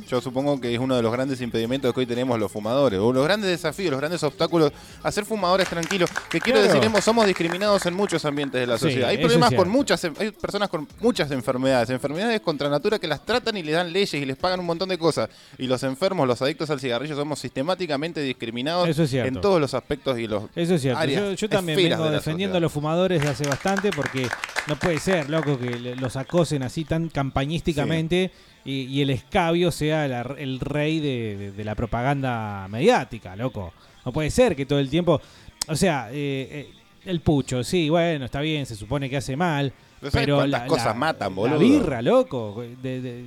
yo 0.08 0.20
supongo 0.20 0.60
que 0.60 0.72
es 0.72 0.78
uno 0.78 0.94
de 0.94 1.02
los 1.02 1.10
grandes 1.12 1.40
impedimentos 1.40 1.92
que 1.92 2.00
hoy 2.00 2.06
tenemos 2.06 2.38
los 2.38 2.50
fumadores, 2.52 3.00
o 3.00 3.12
los 3.12 3.24
grandes 3.24 3.50
desafíos, 3.50 3.90
los 3.90 3.98
grandes 4.00 4.22
obstáculos, 4.22 4.72
a 5.02 5.10
ser 5.10 5.24
fumadores 5.24 5.68
tranquilos. 5.68 6.08
Que 6.30 6.40
quiero 6.40 6.60
Claro. 6.60 6.74
decir, 6.74 6.86
hemos- 6.86 7.02
somos 7.04 7.26
discriminados 7.26 7.84
en 7.86 7.94
muchos 7.94 8.24
ambientes 8.24 8.60
de 8.60 8.66
la 8.68 8.78
Sí, 8.78 8.84
sociedad. 8.84 9.08
hay 9.08 9.18
problemas 9.18 9.52
con 9.52 9.68
muchas, 9.68 10.04
hay 10.04 10.30
personas 10.30 10.68
con 10.68 10.86
muchas 11.00 11.28
enfermedades, 11.32 11.90
enfermedades 11.90 12.40
contra 12.40 12.68
natura 12.68 13.00
que 13.00 13.08
las 13.08 13.24
tratan 13.26 13.56
y 13.56 13.64
les 13.64 13.74
dan 13.74 13.92
leyes 13.92 14.14
y 14.14 14.24
les 14.24 14.36
pagan 14.36 14.60
un 14.60 14.66
montón 14.66 14.88
de 14.88 14.96
cosas. 14.96 15.28
Y 15.58 15.66
los 15.66 15.82
enfermos, 15.82 16.26
los 16.28 16.40
adictos 16.40 16.70
al 16.70 16.78
cigarrillo, 16.78 17.16
somos 17.16 17.40
sistemáticamente 17.40 18.20
discriminados 18.22 18.88
Eso 18.88 19.02
es 19.02 19.12
en 19.14 19.40
todos 19.40 19.60
los 19.60 19.74
aspectos 19.74 20.18
y 20.20 20.28
los 20.28 20.44
Eso 20.54 20.74
es 20.76 20.82
cierto. 20.82 21.00
áreas, 21.00 21.20
Yo, 21.22 21.32
yo 21.32 21.48
también 21.48 21.76
vengo 21.76 22.04
de 22.04 22.10
defendiendo 22.12 22.58
a 22.58 22.60
los 22.60 22.70
fumadores 22.70 23.20
de 23.22 23.28
hace 23.28 23.48
bastante 23.48 23.90
porque 23.90 24.28
no 24.68 24.76
puede 24.76 25.00
ser, 25.00 25.28
loco, 25.28 25.58
que 25.58 25.70
le- 25.70 25.79
los 25.80 26.16
acosen 26.16 26.62
así 26.62 26.84
tan 26.84 27.08
campañísticamente 27.08 28.30
y, 28.64 28.82
y 28.82 29.02
el 29.02 29.10
escabio 29.10 29.70
sea 29.70 30.06
la- 30.08 30.34
el 30.38 30.60
rey 30.60 31.00
de, 31.00 31.36
de- 31.36 31.52
de 31.52 31.64
la 31.64 31.74
propaganda 31.74 32.66
mediática, 32.68 33.34
loco. 33.36 33.72
No 34.04 34.12
puede 34.12 34.30
ser 34.30 34.54
que 34.56 34.66
todo 34.66 34.78
el 34.78 34.88
tiempo. 34.90 35.20
O 35.68 35.76
sea, 35.76 36.08
eh, 36.10 36.48
eh, 36.50 36.70
el 37.06 37.20
pucho, 37.20 37.62
sí, 37.64 37.88
bueno, 37.90 38.24
está 38.26 38.40
bien, 38.40 38.66
se 38.66 38.76
supone 38.76 39.08
que 39.10 39.16
hace 39.18 39.36
mal. 39.36 39.72
Pero 40.00 40.10
¿sabes 40.10 40.24
Pero 40.26 40.36
cuántas 40.36 40.60
la, 40.62 40.66
cosas 40.66 40.86
la- 40.86 40.94
matan, 40.94 41.28
la 41.30 41.34
boludo? 41.36 41.58
birra, 41.58 42.00
loco. 42.02 42.62
de- 42.82 43.24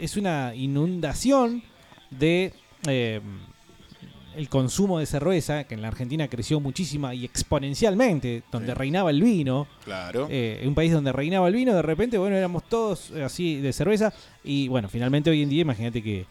es 0.00 0.16
una 0.16 0.52
inundación 0.54 1.62
de 2.10 2.52
eh, 2.88 3.20
el 4.36 4.48
consumo 4.48 4.98
de 4.98 5.06
cerveza, 5.06 5.64
que 5.64 5.74
en 5.74 5.82
la 5.82 5.88
Argentina 5.88 6.28
creció 6.28 6.60
muchísima 6.60 7.14
y 7.14 7.24
exponencialmente, 7.24 8.42
donde 8.50 8.74
reinaba 8.74 9.10
el 9.10 9.20
vino. 9.22 9.66
Claro. 9.84 10.28
Eh, 10.30 10.62
un 10.66 10.74
país 10.74 10.92
donde 10.92 11.12
reinaba 11.12 11.48
el 11.48 11.54
vino, 11.54 11.74
de 11.74 11.82
repente, 11.82 12.18
bueno, 12.18 12.36
éramos 12.36 12.64
todos 12.64 13.10
eh, 13.10 13.22
así 13.22 13.60
de 13.60 13.72
cerveza. 13.72 14.12
Y 14.44 14.68
bueno, 14.68 14.88
finalmente 14.88 15.30
hoy 15.30 15.42
en 15.42 15.48
día, 15.48 15.62
imagínate 15.62 16.02
que 16.02 16.26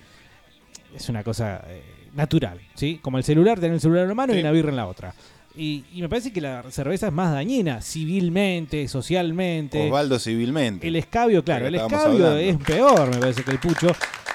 es 0.96 1.10
una 1.10 1.24
cosa 1.24 1.64
eh, 1.68 1.84
natural, 2.16 2.60
¿sí? 2.76 3.00
Como 3.02 3.18
el 3.18 3.24
celular, 3.24 3.60
tener 3.60 3.74
el 3.74 3.82
celular 3.82 4.04
en 4.04 4.10
la 4.10 4.16
mano 4.16 4.36
y 4.36 4.40
una 4.40 4.52
birra 4.52 4.70
en 4.70 4.78
la 4.78 4.88
otra. 4.88 5.14
Y, 5.56 5.84
y 5.94 6.02
me 6.02 6.08
parece 6.08 6.32
que 6.32 6.40
la 6.40 6.64
cerveza 6.72 7.08
es 7.08 7.14
más 7.14 7.34
dañina, 7.34 7.82
civilmente, 7.82 8.88
socialmente. 8.88 9.88
Osvaldo 9.88 10.18
civilmente. 10.20 10.88
El 10.88 10.96
escabio, 10.96 11.44
claro, 11.44 11.68
el 11.68 11.76
escabio 11.76 12.28
hablando. 12.28 12.38
es 12.38 12.58
peor, 12.58 13.10
me 13.10 13.18
parece 13.18 13.44
que 13.44 13.52
el 13.52 13.60
pucho. 13.60 13.88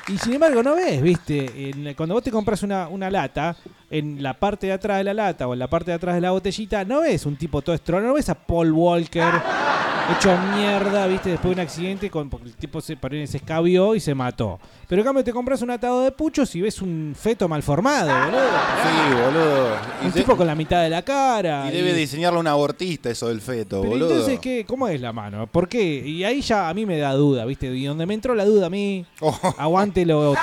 Y 0.09 0.19
sin 0.19 0.35
embargo, 0.35 0.63
no 0.63 0.75
ves, 0.75 1.01
viste, 1.01 1.71
En- 1.71 1.95
cuando 1.95 2.15
vos 2.15 2.23
te 2.23 2.31
compras 2.31 2.63
una, 2.63 2.89
una 2.89 3.11
lata, 3.11 3.57
en 3.91 4.23
la 4.23 4.35
parte 4.35 4.67
de 4.69 4.73
atrás 4.73 4.99
de 4.99 5.05
la 5.05 5.15
lata 5.15 5.47
o 5.47 5.53
en 5.53 5.59
la 5.59 5.69
parte 5.69 5.91
de 5.91 5.97
atrás 5.97 6.15
de 6.15 6.21
la 6.21 6.31
botellita, 6.33 6.85
no 6.85 7.01
ves 7.03 7.27
un 7.27 7.37
tipo 7.37 7.63
todo 7.63 7.75
estronado, 7.75 8.09
no 8.09 8.15
ves 8.15 8.29
a 8.29 8.35
Paul 8.35 8.73
Walker 8.73 9.33
hecho 10.19 10.37
mierda, 10.55 11.07
viste, 11.07 11.31
después 11.31 11.55
de 11.55 11.61
un 11.63 11.67
accidente, 11.67 12.11
con, 12.11 12.29
porque 12.29 12.49
el 12.49 12.55
tipo 12.55 12.81
se, 12.81 12.97
se 13.27 13.37
escabió 13.37 13.95
y 13.95 14.01
se 14.01 14.15
mató. 14.15 14.59
Pero 14.89 15.01
en 15.01 15.07
cambio 15.07 15.25
te 15.25 15.33
compras 15.33 15.63
un 15.63 15.71
atado 15.71 16.03
de 16.03 16.13
puchos 16.13 16.55
y 16.57 16.61
ves 16.61 16.83
un 16.83 17.15
feto 17.19 17.49
malformado, 17.49 18.09
boludo. 18.27 18.43
Sí, 18.83 19.15
boludo. 19.15 19.69
Y 20.03 20.07
Un 20.07 20.13
tipo 20.13 20.37
con 20.37 20.47
la 20.47 20.55
mitad 20.55 20.83
de 20.83 20.91
la 20.91 21.03
cara. 21.03 21.69
Y 21.69 21.77
debe 21.77 21.95
diseñarlo 21.95 22.41
un 22.41 22.47
abortista 22.47 23.09
eso 23.11 23.29
del 23.29 23.41
feto, 23.41 23.81
Pero 23.81 23.91
boludo. 23.93 24.11
entonces, 24.11 24.41
¿qué? 24.41 24.65
¿cómo 24.69 24.89
es 24.89 25.01
la 25.01 25.13
mano? 25.13 25.47
¿Por 25.47 25.69
qué? 25.69 25.83
Y 26.07 26.23
ahí 26.25 26.43
ya 26.43 26.69
a 26.69 26.75
mí 26.75 26.85
me 26.85 26.99
da 26.99 27.13
duda, 27.15 27.45
¿viste? 27.47 27.67
Y 27.75 27.85
donde 27.87 28.05
me 28.07 28.13
entró 28.15 28.35
la 28.35 28.45
duda 28.45 28.67
a 28.67 28.71
mí, 28.71 29.07
Oh. 29.21 29.35
aguante 29.59 30.05
lo 30.05 30.33
otro. 30.33 30.43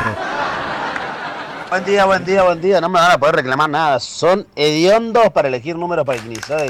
Buen 1.72 1.86
día, 1.86 2.04
buen 2.04 2.26
día, 2.26 2.44
buen 2.44 2.60
día. 2.60 2.82
No 2.82 2.90
me 2.90 3.00
van 3.00 3.12
a 3.12 3.18
poder 3.18 3.36
reclamar 3.36 3.70
nada. 3.70 3.98
Son 4.02 4.46
hediondos 4.58 5.30
para 5.30 5.48
elegir 5.48 5.78
números 5.78 6.06
para 6.06 6.20
el 6.20 6.26
Knisei. 6.26 6.70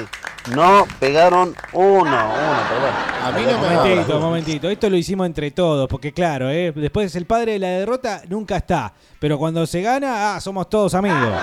No 0.53 0.85
pegaron 0.99 1.55
uno, 1.73 2.01
uno, 2.03 2.59
pero 2.69 2.81
bueno. 2.81 2.97
A 3.23 3.31
mí 3.31 3.41
no 3.41 3.57
me 3.59 3.75
Momentito, 3.75 4.19
momentito. 4.19 4.69
Esto 4.69 4.91
lo 4.91 4.97
hicimos 4.97 5.25
entre 5.25 5.49
todos, 5.49 5.87
porque 5.89 6.13
claro, 6.13 6.51
¿eh? 6.51 6.71
después 6.75 7.15
el 7.15 7.25
padre 7.25 7.53
de 7.53 7.59
la 7.59 7.67
derrota 7.69 8.21
nunca 8.29 8.57
está. 8.57 8.93
Pero 9.17 9.39
cuando 9.39 9.65
se 9.65 9.81
gana, 9.81 10.35
ah, 10.35 10.39
somos 10.39 10.69
todos 10.69 10.93
amigos. 10.93 11.33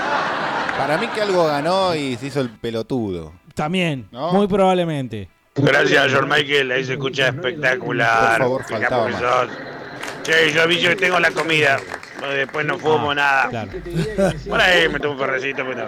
Para 0.79 0.97
mí 0.97 1.09
que 1.09 1.21
algo 1.21 1.45
ganó 1.49 1.97
y 1.97 2.15
se 2.15 2.29
hizo 2.29 2.41
el 2.41 2.51
pelotudo. 2.51 3.33
También, 3.57 4.07
¿No? 4.13 4.35
muy 4.35 4.47
probablemente. 4.47 5.29
Gracias, 5.57 6.13
George 6.13 6.29
Michael. 6.29 6.71
Ahí 6.71 6.85
se 6.85 6.93
escucha 6.93 7.27
espectacular. 7.27 8.39
Por 8.39 8.63
favor, 8.63 8.65
faltaba 8.69 9.11
sos. 9.19 9.51
Che, 10.23 10.53
yo 10.53 10.63
aviso 10.63 10.91
que 10.91 10.97
tengo 10.97 11.19
la 11.19 11.33
comida. 11.33 11.81
Después 12.35 12.67
no 12.67 12.79
fumo 12.79 13.15
nada. 13.15 13.45
Ah, 13.45 13.49
Claro. 13.51 13.71
Por 14.49 14.61
ahí 14.61 14.89
me 14.89 14.99
tomo 15.01 15.15
un 15.15 15.19
ferrecito, 15.21 15.63
pero 15.67 15.87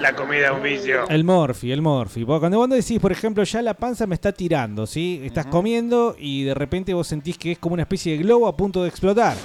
la 0.00 0.12
comida 0.14 0.46
es 0.46 0.52
un 0.52 0.62
vicio. 0.62 1.08
El 1.08 1.24
Morphy, 1.24 1.72
el 1.72 1.82
Morphy. 1.82 2.24
Vos, 2.24 2.40
Cuando 2.40 2.58
vos 2.58 2.68
decís, 2.70 2.98
por 2.98 3.12
ejemplo, 3.12 3.44
ya 3.44 3.62
la 3.62 3.74
panza 3.74 4.06
me 4.06 4.14
está 4.14 4.32
tirando, 4.32 4.86
¿sí? 4.86 5.20
Estás 5.24 5.46
comiendo 5.46 6.16
y 6.18 6.44
de 6.44 6.54
repente 6.54 6.94
vos 6.94 7.06
sentís 7.06 7.36
que 7.38 7.52
es 7.52 7.58
como 7.58 7.74
una 7.74 7.82
especie 7.82 8.12
de 8.16 8.22
globo 8.22 8.48
a 8.48 8.56
punto 8.56 8.82
de 8.82 8.88
explotar. 8.88 9.36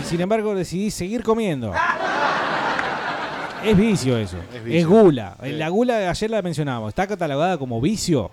Y 0.00 0.04
sin 0.04 0.20
embargo 0.20 0.54
decidís 0.54 0.94
seguir 0.94 1.22
comiendo. 1.22 1.72
Es 3.64 3.76
vicio 3.76 4.18
eso. 4.18 4.36
Es 4.66 4.84
gula. 4.86 5.36
Sí. 5.42 5.52
La 5.52 5.68
gula, 5.68 6.10
ayer 6.10 6.30
la 6.30 6.42
mencionábamos, 6.42 6.88
está 6.88 7.06
catalogada 7.06 7.56
como 7.58 7.80
vicio. 7.80 8.30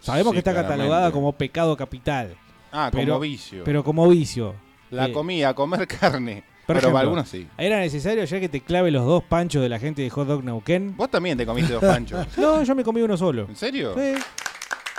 Sabemos 0.00 0.30
Sí, 0.30 0.34
que 0.34 0.38
está 0.38 0.52
claramente. 0.52 0.78
catalogada 0.78 1.12
como 1.12 1.32
pecado 1.32 1.76
capital. 1.76 2.34
Ah, 2.72 2.88
como 2.90 3.02
Pero- 3.02 3.20
vicio. 3.20 3.62
Pero 3.64 3.84
como 3.84 4.08
vicio. 4.08 4.54
La 4.90 5.06
Eh, 5.06 5.12
comida, 5.12 5.54
comer 5.54 5.86
carne. 6.00 6.42
por 6.66 6.76
pero 6.76 6.78
ejemplo, 6.78 6.92
para 6.92 7.02
algunos 7.02 7.28
sí. 7.28 7.46
¿Era 7.58 7.78
necesario 7.80 8.24
ya 8.24 8.40
que 8.40 8.48
te 8.48 8.60
clave 8.60 8.90
los 8.90 9.04
dos 9.04 9.22
panchos 9.24 9.62
de 9.62 9.68
la 9.68 9.78
gente 9.78 10.02
de 10.02 10.10
Hot 10.10 10.26
Dog 10.28 10.44
Neuquén? 10.44 10.96
Vos 10.96 11.10
también 11.10 11.36
te 11.38 11.46
comiste 11.46 11.72
dos 11.72 11.82
panchos. 11.82 12.26
No, 12.36 12.62
yo 12.62 12.74
me 12.74 12.84
comí 12.84 13.00
uno 13.02 13.16
solo. 13.16 13.46
¿En 13.48 13.56
serio? 13.56 13.94
Sí. 13.96 14.20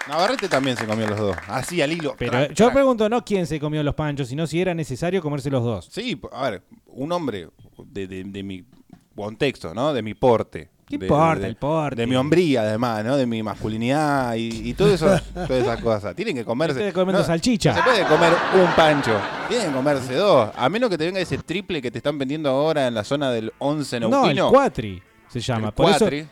Navarrete 0.08 0.50
también 0.50 0.76
se 0.76 0.86
comió 0.86 1.08
los 1.08 1.20
dos. 1.20 1.38
Así 1.48 1.82
al 1.82 1.92
hilo. 1.92 2.16
Pero 2.18 2.52
yo 2.52 2.72
pregunto 2.74 3.08
no 3.08 3.24
quién 3.24 3.46
se 3.46 3.60
comió 3.60 3.84
los 3.84 3.94
panchos, 3.94 4.28
sino 4.28 4.48
si 4.48 4.60
era 4.60 4.74
necesario 4.74 5.22
comerse 5.22 5.50
los 5.52 5.64
dos. 5.64 5.88
Sí, 5.92 6.20
a 6.32 6.50
ver, 6.50 6.64
un 6.88 7.12
hombre 7.12 7.50
de, 7.86 8.08
de- 8.08 8.24
de 8.24 8.44
mi 8.44 8.66
contexto, 9.16 9.74
¿no? 9.76 9.94
De 9.94 10.02
mi 10.02 10.14
porte. 10.16 10.70
¿Qué 10.92 10.98
de, 10.98 11.06
importa 11.06 11.40
de- 11.42 11.48
el 11.48 11.56
porte? 11.56 11.96
De 12.02 12.08
mi 12.08 12.16
hombría, 12.16 12.62
además, 12.62 13.04
¿no? 13.04 13.18
De 13.18 13.26
mi 13.26 13.42
masculinidad 13.42 14.36
y, 14.36 14.70
y 14.70 14.74
todo 14.74 14.94
eso, 14.94 15.06
todas 15.34 15.50
esas 15.52 15.82
cosas. 15.82 16.16
Tienen 16.16 16.36
que 16.36 16.46
comerse. 16.46 16.78
Estoy 16.80 16.92
comiendo 16.94 17.20
no, 17.22 17.26
salchicha. 17.26 17.72
no 17.72 17.78
se 17.78 17.84
puede 17.84 18.04
comer 18.06 18.34
un 18.56 18.72
pancho. 18.76 19.18
Tienen 19.50 19.68
que 19.70 19.74
comerse 19.74 20.14
dos. 20.16 20.50
A 20.56 20.70
menos 20.70 20.90
que 20.90 20.98
te 20.98 21.06
venga 21.06 21.20
ese 21.20 21.38
triple 21.40 21.82
que 21.82 21.90
te 21.92 21.98
están 22.00 22.18
vendiendo 22.18 22.50
ahora 22.50 22.88
en 22.88 22.94
la 22.94 23.04
zona 23.04 23.32
del 23.32 23.52
11 23.60 24.00
No, 24.02 24.06
el 24.08 24.12
Neuquino. 24.12 24.50
cuatri 24.50 25.02
se 25.30 25.40
llama. 25.40 25.68
El 25.70 25.74
Por 25.74 25.88
cuatri. 25.88 26.18
eso 26.20 26.28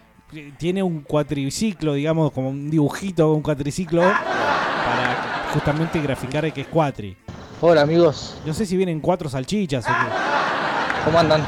tiene 0.60 0.84
un 0.84 1.02
cuatriciclo, 1.02 1.93
digamos, 1.95 2.32
como 2.32 2.50
un 2.50 2.69
dibujito, 2.69 3.32
un 3.34 3.41
cuatriciclo, 3.41 4.02
para 4.02 5.50
justamente 5.54 6.00
graficar 6.02 6.52
que 6.54 6.62
es 6.62 6.67
cuatri. 6.67 7.17
Hola 7.62 7.82
amigos, 7.82 8.36
No 8.45 8.54
sé 8.54 8.65
si 8.65 8.78
vienen 8.78 9.00
cuatro 9.02 9.28
salchichas 9.28 9.86
o 9.86 9.88
qué. 9.88 11.04
¿cómo 11.06 11.17
andan? 11.19 11.45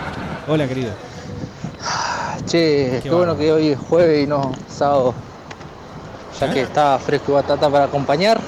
Hola, 0.47 0.67
querido. 0.67 0.91
Che, 2.46 3.00
qué, 3.04 3.10
bueno 3.10 3.38
que 3.38 3.52
hoy 3.52 3.70
es 3.70 3.80
jueves 3.80 4.24
y 4.24 4.28
no 4.28 4.52
sábado. 4.67 5.13
Ya 6.39 6.52
que 6.52 6.62
está 6.62 6.98
fresco 7.00 7.32
y 7.32 7.36
batata 7.36 7.70
para 7.70 7.86
acompañar. 7.86 8.39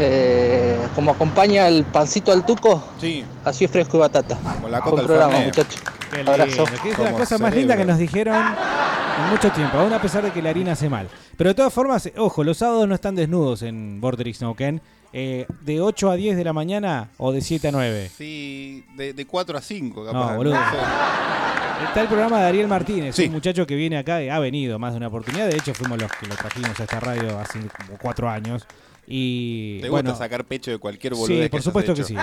Eh, 0.00 0.78
como 0.94 1.10
acompaña 1.10 1.66
el 1.66 1.84
pancito 1.84 2.30
al 2.30 2.46
tuco, 2.46 2.80
sí. 3.00 3.24
así 3.44 3.64
es 3.64 3.70
fresco 3.70 3.96
y 3.96 4.00
batata. 4.00 4.38
Con 4.62 4.70
la 4.70 4.80
Buen 4.80 5.06
programa, 5.06 5.38
muchachos. 5.40 5.82
Abrazo. 6.24 6.64
que 6.82 6.90
es 6.90 6.98
la 6.98 7.12
cosa 7.12 7.38
más 7.38 7.54
linda 7.54 7.76
que 7.76 7.84
nos 7.84 7.98
dijeron 7.98 8.36
en 8.36 9.30
mucho 9.30 9.50
tiempo, 9.50 9.78
aún 9.78 9.92
a 9.92 10.00
pesar 10.00 10.22
de 10.22 10.30
que 10.30 10.40
la 10.40 10.50
harina 10.50 10.72
hace 10.72 10.88
mal. 10.88 11.08
Pero 11.36 11.50
de 11.50 11.54
todas 11.54 11.72
formas, 11.72 12.06
eh, 12.06 12.14
ojo, 12.16 12.44
los 12.44 12.58
sábados 12.58 12.86
no 12.88 12.94
están 12.94 13.14
desnudos 13.14 13.62
en 13.62 14.00
Borderix 14.00 14.40
Neuquén. 14.40 14.80
Eh, 15.12 15.46
de 15.62 15.80
8 15.80 16.10
a 16.10 16.16
10 16.16 16.36
de 16.36 16.44
la 16.44 16.52
mañana 16.52 17.08
o 17.16 17.32
de 17.32 17.40
7 17.40 17.68
a 17.68 17.72
9. 17.72 18.10
Sí, 18.16 18.84
de, 18.96 19.14
de 19.14 19.26
4 19.26 19.56
a 19.56 19.60
5, 19.62 20.04
capaz. 20.04 20.30
No, 20.32 20.36
boludo. 20.36 20.54
sé. 20.54 21.84
Está 21.86 22.00
el 22.02 22.08
programa 22.08 22.40
de 22.40 22.46
Ariel 22.46 22.66
Martínez, 22.68 23.14
Sí. 23.14 23.26
un 23.26 23.32
muchacho 23.32 23.66
que 23.66 23.74
viene 23.76 23.96
acá, 23.98 24.22
y 24.22 24.28
ha 24.28 24.38
venido 24.40 24.78
más 24.78 24.92
de 24.92 24.98
una 24.98 25.06
oportunidad. 25.08 25.46
De 25.48 25.56
hecho, 25.56 25.72
fuimos 25.74 25.98
los 25.98 26.10
que 26.12 26.26
lo 26.26 26.34
trajimos 26.34 26.78
a 26.78 26.82
esta 26.82 27.00
radio 27.00 27.38
hace 27.38 27.60
como 27.60 27.96
cuatro 27.98 28.28
años. 28.28 28.66
Y 29.06 29.80
Te 29.80 29.88
bueno, 29.88 30.10
gusta 30.10 30.24
sacar 30.24 30.44
pecho 30.44 30.70
de 30.72 30.78
cualquier 30.78 31.14
boludez 31.14 31.44
sí, 31.44 31.48
por 31.48 31.62
supuesto 31.62 31.94
que 31.94 32.04
sí. 32.04 32.14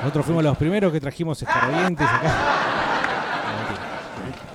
Nosotros 0.00 0.24
fuimos 0.26 0.44
los 0.44 0.56
primeros 0.56 0.92
que 0.92 1.00
trajimos 1.00 1.42
escardientes 1.42 2.06
acá. 2.06 2.95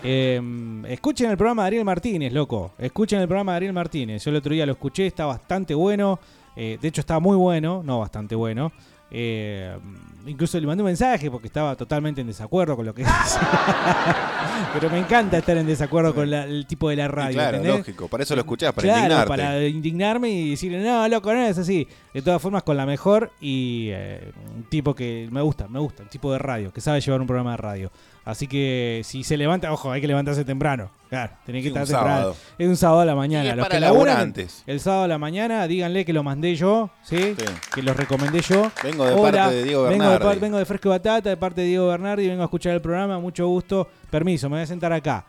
Eh, 0.04 0.42
escuchen 0.88 1.30
el 1.30 1.38
programa 1.38 1.64
de 1.64 1.68
Ariel 1.68 1.86
Martínez, 1.86 2.34
loco. 2.34 2.74
Escuchen 2.80 3.20
el 3.22 3.28
programa 3.28 3.54
de 3.54 3.58
Ariel 3.58 3.74
Martínez. 3.74 4.24
Yo 4.24 4.32
el 4.32 4.38
otro 4.38 4.54
día 4.54 4.66
lo 4.66 4.72
escuché, 4.74 5.06
está 5.08 5.26
bastante 5.26 5.74
bueno. 5.76 6.20
Eh, 6.56 6.78
de 6.82 6.88
hecho, 6.88 7.02
está 7.02 7.20
muy 7.20 7.38
bueno, 7.38 7.82
no 7.86 8.00
bastante 8.00 8.36
bueno. 8.36 8.72
Eh, 9.14 9.78
incluso 10.26 10.58
le 10.60 10.66
mandé 10.66 10.82
un 10.84 10.88
mensaje 10.88 11.30
porque 11.30 11.48
estaba 11.48 11.76
totalmente 11.76 12.22
en 12.22 12.28
desacuerdo 12.28 12.76
con 12.78 12.86
lo 12.86 12.94
que. 12.96 13.04
Pero 14.74 14.90
me 14.90 15.00
encanta 15.00 15.38
estar 15.38 15.58
en 15.58 15.68
desacuerdo 15.68 16.16
con 16.16 16.30
la- 16.30 16.46
el 16.46 16.66
tipo 16.66 16.90
de 16.90 16.96
la 16.96 17.08
radio. 17.10 17.32
Y 17.32 17.34
claro, 17.34 17.58
¿entendés? 17.58 17.80
lógico. 17.80 18.08
Para 18.08 18.24
eso 18.24 18.36
lo 18.36 18.42
escuchás, 18.42 18.74
para 18.74 18.86
Claro, 18.86 19.00
indignarte. 19.02 19.28
para 19.28 19.68
indignarme 19.68 20.30
y 20.30 20.50
decirle, 20.52 20.82
no, 20.82 21.08
loco, 21.10 21.34
no 21.34 21.42
es 21.42 21.58
así. 21.58 21.88
De 22.14 22.22
todas 22.22 22.42
formas, 22.42 22.64
con 22.64 22.78
la 22.78 22.86
mejor 22.86 23.32
y 23.42 23.90
eh, 23.92 24.32
un 24.56 24.64
tipo 24.64 24.96
que 24.96 25.28
me 25.30 25.42
gusta, 25.42 25.68
me 25.68 25.80
gusta, 25.80 26.04
un 26.04 26.10
tipo 26.10 26.32
de 26.32 26.40
radio, 26.40 26.72
que 26.72 26.80
sabe 26.80 27.02
llevar 27.02 27.20
un 27.20 27.28
programa 27.28 27.52
de 27.52 27.58
radio. 27.58 27.92
Así 28.24 28.48
que 28.48 29.02
si 29.04 29.24
se 29.24 29.36
levanta, 29.36 29.72
ojo, 29.74 29.92
hay 29.92 30.00
que 30.00 30.08
levantarse 30.08 30.46
temprano. 30.46 30.92
Claro, 31.10 31.34
tenés 31.46 31.64
que 31.64 31.64
Sí, 31.64 31.68
estar 31.70 31.82
un 31.84 31.88
temprano. 31.88 32.16
sábado. 32.18 32.36
Es 32.60 32.68
un 32.68 32.78
sábado 32.78 33.00
a 33.02 33.06
la 33.06 33.16
mañana. 33.16 33.46
Y 33.46 33.50
es 33.50 33.56
Los 33.58 33.66
para 33.66 33.76
que 33.76 33.80
laburan 33.82 34.06
laburantes. 34.14 34.64
El 34.68 34.80
sábado 34.80 35.04
a 35.06 35.08
la 35.08 35.18
mañana, 35.18 35.68
díganle 35.68 36.06
que 36.06 36.14
lo 36.14 36.22
mandé 36.24 36.56
yo, 36.56 36.92
¿sí? 37.04 37.36
Que 37.74 37.82
los 37.82 37.98
recomendé 37.98 38.42
yo. 38.42 38.72
Vengo 38.84 39.06
de 39.06 39.14
Hola, 39.14 39.42
parte 39.44 39.56
de 39.56 39.64
Diego 39.64 39.84
vengo 39.84 40.04
de, 40.04 40.10
Bernardi. 40.12 40.26
par- 40.26 40.40
vengo 40.40 40.58
de 40.60 40.66
Fresco 40.66 40.88
y 40.88 40.92
Batata, 40.92 41.30
de 41.30 41.38
parte 41.38 41.62
de 41.62 41.68
Diego 41.68 41.88
Bernardi, 41.88 42.28
vengo 42.28 42.44
a 42.44 42.46
escuchar 42.46 42.74
el 42.74 42.82
programa, 42.82 43.20
mucho 43.20 43.48
gusto. 43.48 43.90
Permiso, 44.10 44.50
me 44.50 44.58
voy 44.58 44.64
a 44.64 44.68
sentar 44.68 44.94
acá. 44.94 45.26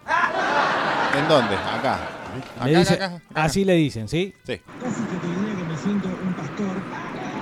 ¿En 1.19 1.29
dónde? 1.29 1.55
Acá. 1.57 1.99
Le 2.65 2.71
Acá, 2.71 2.79
dice- 2.79 2.95
acá, 2.95 3.05
acá. 3.07 3.23
Así 3.35 3.65
le 3.65 3.75
dicen, 3.75 4.07
¿sí? 4.09 4.35
Sí. 4.47 4.61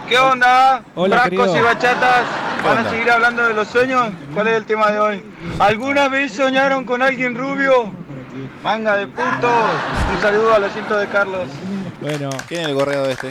¿Qué 0.08 0.18
onda? 0.18 0.82
Hola, 0.94 1.16
Frascos 1.22 1.46
querido. 1.48 1.56
y 1.58 1.62
bachatas. 1.62 2.26
¿Qué 2.62 2.68
¿Van 2.68 2.86
a 2.86 2.90
seguir 2.90 3.10
hablando 3.10 3.42
de 3.46 3.54
los 3.54 3.68
sueños? 3.68 4.08
¿Cuál 4.34 4.48
es 4.48 4.54
el 4.56 4.64
tema 4.66 4.90
de 4.90 4.98
hoy? 5.00 5.24
¿Alguna 5.58 6.08
vez 6.08 6.32
soñaron 6.32 6.84
con 6.84 7.00
alguien 7.02 7.34
rubio? 7.34 7.90
Manga 8.62 8.96
de 8.96 9.06
putos. 9.06 9.50
Un 10.14 10.20
saludo 10.20 10.54
al 10.54 10.64
asiento 10.64 10.96
de 10.96 11.06
Carlos. 11.08 11.48
Bueno. 12.00 12.30
¿Quién 12.48 12.62
es 12.62 12.68
el 12.68 12.74
gorreado 12.74 13.06
de 13.06 13.12
este? 13.12 13.28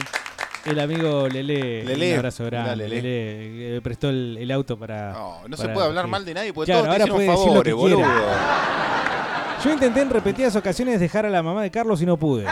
El 0.64 0.78
amigo 0.78 1.26
Lele, 1.28 1.84
Lele. 1.84 2.12
un 2.12 2.18
abrazo 2.18 2.44
grande. 2.44 2.76
Lele. 2.76 3.00
Lele, 3.02 3.80
prestó 3.80 4.10
el, 4.10 4.36
el 4.40 4.50
auto 4.50 4.76
para. 4.78 5.12
No 5.48 5.56
se 5.56 5.62
para- 5.62 5.74
puede 5.74 5.86
hablar 5.88 6.04
sí. 6.04 6.10
mal 6.10 6.24
de 6.24 6.34
nadie 6.34 6.52
porque 6.52 6.72
Claro, 6.72 6.84
todos 6.86 6.96
te 6.96 7.02
ahora 7.02 7.14
hicieron 7.14 7.16
puede 7.16 7.38
decir 7.38 7.56
lo 7.56 7.62
que 7.62 7.70
favores, 7.70 7.96
boludo. 7.96 8.12
quiera. 8.12 9.58
Yo 9.64 9.70
intenté 9.72 10.00
en 10.02 10.10
repetidas 10.10 10.56
ocasiones 10.56 11.00
dejar 11.00 11.26
a 11.26 11.30
la 11.30 11.42
mamá 11.42 11.62
de 11.62 11.70
Carlos 11.70 12.00
y 12.02 12.06
no 12.06 12.16
pude. 12.16 12.46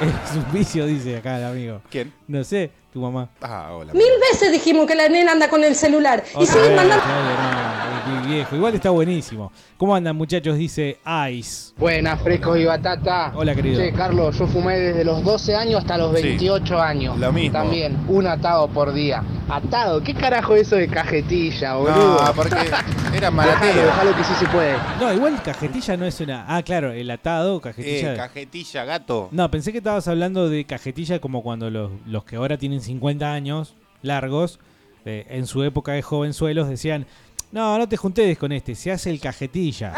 Es 0.00 0.36
un 0.36 0.52
vicio, 0.52 0.84
dice 0.86 1.16
acá 1.16 1.38
el 1.38 1.44
amigo. 1.44 1.80
¿Quién? 1.90 2.12
No 2.28 2.44
sé, 2.44 2.70
tu 2.92 3.00
mamá. 3.00 3.30
Ah, 3.40 3.70
hola. 3.72 3.94
Mil 3.94 4.04
veces 4.30 4.52
dijimos 4.52 4.86
que 4.86 4.94
la 4.94 5.08
nena 5.08 5.32
anda 5.32 5.48
con 5.48 5.64
el 5.64 5.74
celular. 5.74 6.22
y 6.38 6.46
siguen 6.46 6.62
vez, 6.68 6.76
mandando. 6.76 7.04
Viejo. 8.26 8.56
Igual 8.56 8.74
está 8.74 8.90
buenísimo. 8.90 9.50
¿Cómo 9.76 9.94
andan, 9.94 10.16
muchachos? 10.16 10.56
Dice 10.56 10.98
Ice. 11.32 11.72
Buenas, 11.76 12.20
frescos 12.20 12.58
y 12.58 12.64
batata. 12.64 13.32
Hola, 13.34 13.54
querido. 13.54 13.80
Che, 13.80 13.92
Carlos, 13.92 14.38
yo 14.38 14.46
fumé 14.46 14.78
desde 14.78 15.04
los 15.04 15.22
12 15.24 15.54
años 15.56 15.80
hasta 15.80 15.98
los 15.98 16.16
Sí, 16.16 16.22
28 16.22 16.80
años. 16.80 17.18
lo 17.18 17.32
mismo. 17.32 17.52
También, 17.58 17.96
un 18.08 18.26
atado 18.26 18.68
por 18.68 18.92
día. 18.92 19.22
¿Atado? 19.48 20.02
¿Qué 20.02 20.14
carajo 20.14 20.54
es 20.54 20.62
eso 20.68 20.76
de 20.76 20.88
cajetilla, 20.88 21.74
boludo? 21.74 22.22
No, 22.24 22.32
porque 22.34 22.54
era 22.66 22.82
Déjalo, 23.12 23.32
marateo. 23.32 23.84
déjalo 23.86 24.16
que 24.16 24.24
sí 24.24 24.34
se 24.34 24.46
puede. 24.46 24.74
No, 25.00 25.12
igual 25.12 25.42
cajetilla 25.42 25.96
no 25.96 26.04
es 26.06 26.20
una. 26.20 26.44
Ah, 26.48 26.62
claro, 26.62 26.92
el 26.92 27.10
atado, 27.10 27.60
cajetilla. 27.60 28.14
Eh, 28.14 28.16
cajetilla, 28.16 28.84
gato. 28.84 29.28
No, 29.32 29.50
pensé 29.50 29.72
que 29.72 29.78
estabas 29.78 30.06
hablando 30.08 30.48
de 30.48 30.64
cajetilla 30.64 31.18
como 31.20 31.42
cuando 31.42 31.70
los, 31.70 31.90
los 32.06 32.24
que 32.24 32.36
ahora 32.36 32.56
tienen 32.58 32.80
50 32.80 33.32
años 33.32 33.74
largos, 34.02 34.58
eh, 35.04 35.24
en 35.30 35.46
su 35.46 35.62
época 35.62 35.92
de 35.92 36.02
jovenzuelos, 36.02 36.68
decían, 36.68 37.06
no, 37.56 37.78
no 37.78 37.88
te 37.88 37.96
juntes 37.96 38.36
con 38.36 38.52
este, 38.52 38.74
se 38.74 38.92
hace 38.92 39.08
el 39.08 39.18
cajetilla. 39.18 39.94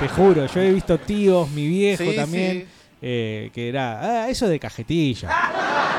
Te 0.00 0.08
juro, 0.08 0.44
yo 0.46 0.60
he 0.60 0.72
visto 0.72 0.98
tíos, 0.98 1.48
mi 1.50 1.68
viejo 1.68 2.02
Sí, 2.10 2.16
también, 2.16 2.62
sí. 2.62 2.66
Eh, 3.06 3.50
que 3.52 3.68
era, 3.68 4.22
ah, 4.24 4.28
eso 4.30 4.48
de 4.48 4.58
cajetilla. 4.58 5.28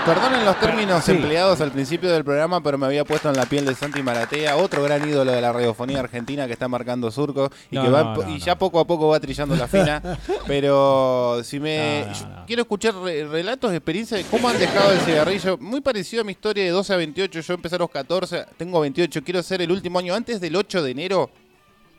Perdonen 0.07 0.43
los 0.43 0.59
términos 0.59 1.03
Sí. 1.03 1.11
empleados 1.11 1.61
al 1.61 1.71
principio 1.71 2.11
del 2.11 2.23
programa, 2.23 2.61
pero 2.63 2.79
me 2.79 2.87
había 2.87 3.05
puesto 3.05 3.29
en 3.29 3.35
la 3.35 3.45
piel 3.45 3.63
de 3.65 3.75
Santi 3.75 4.01
Maratea, 4.01 4.55
otro 4.55 4.81
gran 4.83 5.07
ídolo 5.07 5.31
de 5.31 5.39
la 5.39 5.51
radiofonía 5.53 5.99
argentina 5.99 6.47
que 6.47 6.53
está 6.53 6.67
marcando 6.67 7.11
surco 7.11 7.51
y 7.69 7.75
No, 7.75 7.83
que 7.83 7.89
va 7.89 8.03
no, 8.03 8.15
no, 8.23 8.29
y 8.29 8.33
no. 8.33 8.37
ya 8.37 8.57
poco 8.57 8.79
a 8.79 8.85
poco 8.87 9.07
va 9.09 9.19
trillando 9.19 9.55
la 9.55 9.67
fina. 9.67 10.01
pero 10.47 11.41
si 11.43 11.59
me 11.59 12.07
quiero 12.47 12.63
escuchar 12.63 12.95
re- 12.95 13.25
relatos 13.27 13.69
de 13.69 13.77
experiencia 13.77 14.17
de 14.17 14.23
cómo 14.23 14.49
han 14.49 14.57
dejado 14.57 14.91
el 14.91 14.99
cigarrillo, 15.01 15.57
muy 15.59 15.81
parecido 15.81 16.21
a 16.21 16.25
mi 16.25 16.31
historia 16.31 16.63
de 16.63 16.69
12 16.71 16.91
a 16.93 16.97
28, 16.97 17.39
yo 17.41 17.53
empecé 17.53 17.75
a 17.75 17.79
los 17.79 17.89
14, 17.91 18.45
tengo 18.57 18.79
28, 18.79 19.23
quiero 19.23 19.43
ser 19.43 19.61
el 19.61 19.71
último 19.71 19.99
año 19.99 20.15
antes 20.15 20.41
del 20.41 20.55
8 20.55 20.81
de 20.81 20.89
enero 20.91 21.29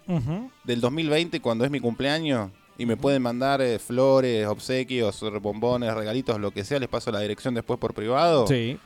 Ujú. 0.08 0.50
del 0.64 0.80
2020 0.80 1.40
cuando 1.40 1.64
es 1.64 1.70
mi 1.70 1.78
cumpleaños 1.80 2.50
y 2.78 2.86
me 2.86 2.96
pueden 2.96 3.22
mandar 3.22 3.60
eh, 3.62 3.78
flores, 3.78 4.46
obsequios, 4.46 5.24
bombones, 5.40 5.94
regalitos, 5.94 6.38
lo 6.38 6.50
que 6.50 6.64
sea, 6.64 6.78
les 6.78 6.88
paso 6.88 7.10
la 7.10 7.20
dirección 7.20 7.54
después 7.54 7.78
por 7.78 7.94
privado. 7.94 8.46
Sí. 8.46 8.78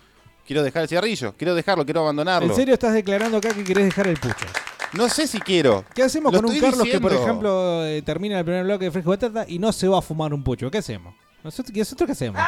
Quiero 0.46 0.62
dejar 0.62 0.83
el 0.83 0.88
cigarrillo, 0.88 1.35
quiero 1.37 1.55
dejarlo, 1.55 1.85
quiero 1.85 2.00
abandonarlo. 2.00 2.48
¿En 2.48 2.57
serio 2.57 2.74
estás 2.74 2.94
declarando 2.94 3.37
acá 3.38 3.55
que 3.55 3.62
querés 3.62 3.85
dejar 3.85 4.09
el 4.09 4.16
pucho? 4.16 4.46
No 4.92 5.09
sé 5.09 5.26
si 5.26 5.38
quiero. 5.38 5.85
¿Qué 5.94 6.03
hacemos 6.03 6.33
Lo 6.33 6.42
con 6.42 6.50
un 6.50 6.59
Carlos 6.59 6.88
que, 6.88 6.98
por 6.98 7.12
ejemplo, 7.12 7.85
eh, 7.85 8.03
termina 8.03 8.38
el 8.38 8.44
primer 8.44 8.64
bloque 8.64 8.87
de 8.87 8.90
Fresco 8.90 9.11
Batata 9.11 9.44
y 9.46 9.59
no 9.59 9.72
se 9.72 9.87
va 9.87 9.98
a 9.98 10.03
fumar 10.03 10.35
un 10.35 10.42
pucho? 10.42 10.70
¿Qué 10.70 10.79
hacemos? 10.79 11.14
¿Nosotros, 11.44 11.76
¿y 11.76 11.79
nosotros 11.79 12.07
qué 12.07 12.12
hacemos? 12.12 12.42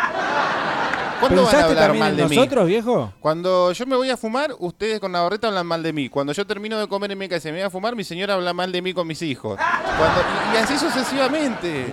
¿Cuándo 1.23 1.43
van 1.43 1.49
a 1.49 1.51
¿Pensaste 1.59 1.83
hablar 1.83 1.99
mal 1.99 2.17
de 2.17 2.29
mí? 2.29 2.37
nosotros, 2.37 2.67
viejo? 2.67 3.13
Cuando 3.21 3.73
yo 3.73 3.87
me 3.87 3.97
voy 3.97 4.11
a 4.11 4.17
fumar, 4.17 4.55
ustedes 4.59 5.01
con 5.01 5.13
Navarrete 5.13 5.47
hablan 5.47 5.67
mal 5.67 5.83
de 5.83 5.93
mí. 5.93 6.09
Cuando 6.09 6.33
yo 6.33 6.47
termino 6.47 6.79
de 6.79 6.87
comer 6.89 7.13
en 7.13 7.19
mi 7.19 7.29
casa 7.29 7.49
y 7.49 7.53
me 7.53 7.59
voy 7.59 7.67
a 7.67 7.71
fumar, 7.71 7.95
mi 7.97 8.05
señora 8.05 8.35
habla 8.35 8.53
mal 8.53 8.71
de 8.73 8.83
mí 8.83 8.93
con 8.93 9.07
mis 9.07 9.23
hijos. 9.23 9.59
Cuando- 9.99 10.21
y, 10.53 10.55
y 10.55 10.59
así 10.59 10.77
sucesivamente. 10.79 11.87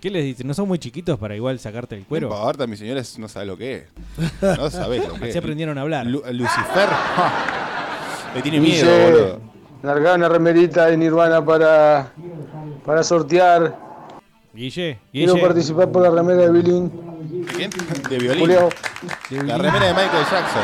¿Qué 0.00 0.10
les 0.10 0.24
dices? 0.24 0.44
¿No 0.44 0.54
son 0.54 0.68
muy 0.68 0.78
chiquitos 0.78 1.18
para 1.18 1.34
igual 1.34 1.58
sacarte 1.58 1.96
el 1.96 2.04
cuero? 2.04 2.28
No 2.28 2.36
importa, 2.36 2.66
mi 2.66 2.76
señora 2.76 3.02
no 3.18 3.28
sabe 3.28 3.46
lo 3.46 3.56
que 3.56 3.74
es. 3.76 3.84
No 4.58 4.70
sabés 4.70 5.06
lo 5.06 5.14
que 5.14 5.24
es. 5.24 5.30
Así 5.30 5.38
aprendieron 5.38 5.76
a 5.78 5.80
hablar. 5.82 6.06
Lu- 6.06 6.22
Lucifer. 6.32 6.88
Le 8.34 8.42
tiene 8.42 8.60
miedo, 8.60 8.86
Dice, 8.86 9.10
boludo. 9.10 9.40
largá 9.82 10.14
una 10.14 10.28
remerita 10.28 10.86
de 10.86 10.96
Nirvana 10.96 11.44
para, 11.44 12.12
para 12.84 13.02
sortear. 13.02 13.85
Guille, 14.56 14.98
Quiero 15.12 15.34
Guille. 15.34 15.46
participar 15.46 15.92
por 15.92 16.02
la 16.02 16.10
remera 16.10 16.42
de 16.42 16.50
Billing. 16.50 16.90
¿Quién? 17.54 17.70
De 18.08 18.18
violín. 18.18 18.40
Julio. 18.40 18.68
La 19.44 19.58
remera 19.58 19.86
de 19.86 19.92
Michael 19.92 20.24
Jackson. 20.30 20.62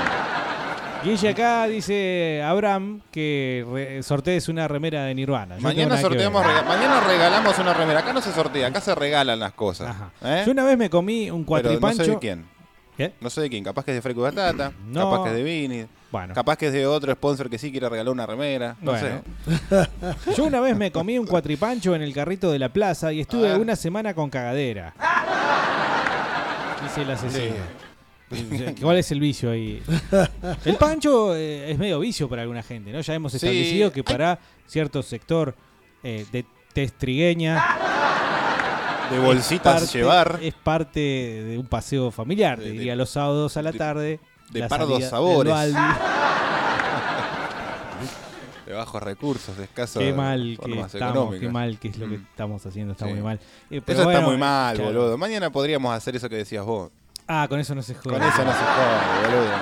Guille 1.05 1.29
acá 1.31 1.67
dice 1.67 2.43
Abraham 2.45 3.01
que 3.11 3.67
re- 3.71 4.03
sortees 4.05 4.49
una 4.49 4.69
remera 4.69 5.05
de 5.05 5.15
Nirvana. 5.15 5.57
Yo 5.57 5.63
no 5.63 5.69
tengo 5.69 5.75
Mañana 5.75 5.89
nada 5.89 5.97
que 5.97 6.03
sorteamos, 6.09 6.47
rega- 6.47 6.63
mañana 6.63 7.01
regalamos 7.01 7.59
una 7.59 7.75
remera. 7.75 8.01
Acá 8.01 8.13
no 8.13 8.21
se 8.23 8.33
sortea, 8.33 8.69
acá 8.69 8.81
se 8.81 8.95
regalan 8.95 9.39
las 9.41 9.53
cosas. 9.53 9.95
¿eh? 10.25 10.43
Yo 10.47 10.53
una 10.53 10.65
vez 10.65 10.79
me 10.79 10.89
comí 10.89 11.31
un 11.31 11.41
Pero 11.45 11.47
cuatripancho. 11.49 11.99
no 11.99 12.05
sé 12.05 12.11
de 12.13 12.19
quién. 12.19 12.47
¿Qué? 12.97 13.13
No 13.21 13.31
sé 13.31 13.41
de 13.41 13.51
quién. 13.51 13.65
Capaz 13.65 13.85
que 13.85 13.91
es 13.91 13.97
de 13.97 14.03
Freco 14.03 14.21
y 14.21 14.25
Batata. 14.25 14.73
No. 14.87 15.11
Capaz 15.11 15.25
que 15.25 15.31
es 15.31 15.37
de 15.37 15.43
Vini. 15.43 15.87
Bueno. 16.13 16.35
Capaz 16.35 16.57
que 16.59 16.67
es 16.67 16.73
de 16.75 16.87
otro 16.87 17.11
sponsor 17.15 17.49
que 17.51 17.59
sí 17.59 17.71
quiere 17.73 17.89
regalar 17.89 18.13
una 18.13 18.27
remera. 18.27 18.77
No 18.83 18.93
Bueno. 18.93 19.23
sé. 19.49 19.89
Yo 20.37 20.45
una 20.45 20.61
vez 20.61 20.77
me 20.77 20.93
comí 20.93 21.19
un 21.19 21.27
cuatripancho 21.27 21.95
en 21.95 22.03
el 22.03 22.13
carrito 22.13 22.53
de 22.53 22.59
la 22.59 22.69
plaza 22.69 23.13
y 23.15 23.21
estuve 23.23 23.57
una 23.57 23.75
semana 23.77 24.13
con 24.15 24.29
cagadera. 24.29 24.95
Dice 26.83 27.03
el 27.03 27.11
asesino. 27.11 27.55
¿Cuál 28.81 28.97
es 28.99 29.11
el 29.11 29.21
vicio 29.21 29.51
ahí? 29.51 29.83
El 30.67 30.77
pancho 30.77 31.35
eh, 31.35 31.71
es 31.71 31.79
medio 31.79 31.99
vicio 32.01 32.29
para 32.29 32.43
alguna 32.43 32.63
gente, 32.63 32.93
¿no? 32.93 33.01
Ya 33.01 33.15
hemos 33.15 33.33
Sí. 33.33 33.37
establecido 33.39 33.91
que 33.93 34.05
para 34.05 34.39
cierto 34.67 35.03
sector 35.03 35.55
eh, 36.03 36.27
de 36.31 36.45
testrigueña. 36.75 37.63
De 39.11 39.19
bolsitas 39.19 39.93
llevar. 39.93 40.39
Es 40.43 40.55
parte 40.55 41.01
de 41.01 41.59
un 41.59 41.67
paseo 41.67 42.11
familiar, 42.11 42.59
te 42.59 42.71
diría 42.71 42.97
los 42.97 43.11
sábados 43.11 43.57
a 43.57 43.63
la 43.63 43.73
tarde. 43.73 44.21
De 44.53 44.69
pardos 44.69 45.05
sabores. 45.05 45.55
De 48.67 48.73
bajos 48.75 49.03
recursos, 49.03 49.57
de 49.57 49.65
escasos 49.65 50.01
Qué 50.03 50.13
mal 50.13 50.57
que 50.57 50.69
formas 50.69 50.95
estamos, 50.95 51.13
económicas. 51.17 51.41
qué 51.41 51.49
mal 51.53 51.79
que 51.79 51.89
es 51.89 51.97
lo 51.99 52.09
que 52.09 52.19
Mm. 52.19 52.27
estamos 52.31 52.65
haciendo, 52.65 52.93
está 52.93 53.07
Sí. 53.07 53.13
muy 53.13 53.21
mal. 53.23 53.41
Eh, 53.71 53.83
Eso 53.85 54.11
está 54.11 54.21
muy 54.25 54.37
mal, 54.37 54.77
claro. 54.77 54.93
boludo. 54.93 55.19
Mañana 55.19 55.51
podríamos 55.51 55.93
hacer 55.95 56.15
eso 56.17 56.29
que 56.29 56.37
decías 56.37 56.65
vos. 56.65 56.91
Ah, 57.27 57.47
con 57.49 57.59
eso 57.59 57.75
no 57.75 57.83
se 57.83 57.95
jode. 57.95 58.11
Con 58.17 58.23
eso 58.23 58.45
no 58.45 58.53
se 58.53 58.59
jode, 58.59 59.27
boludo. 59.27 59.53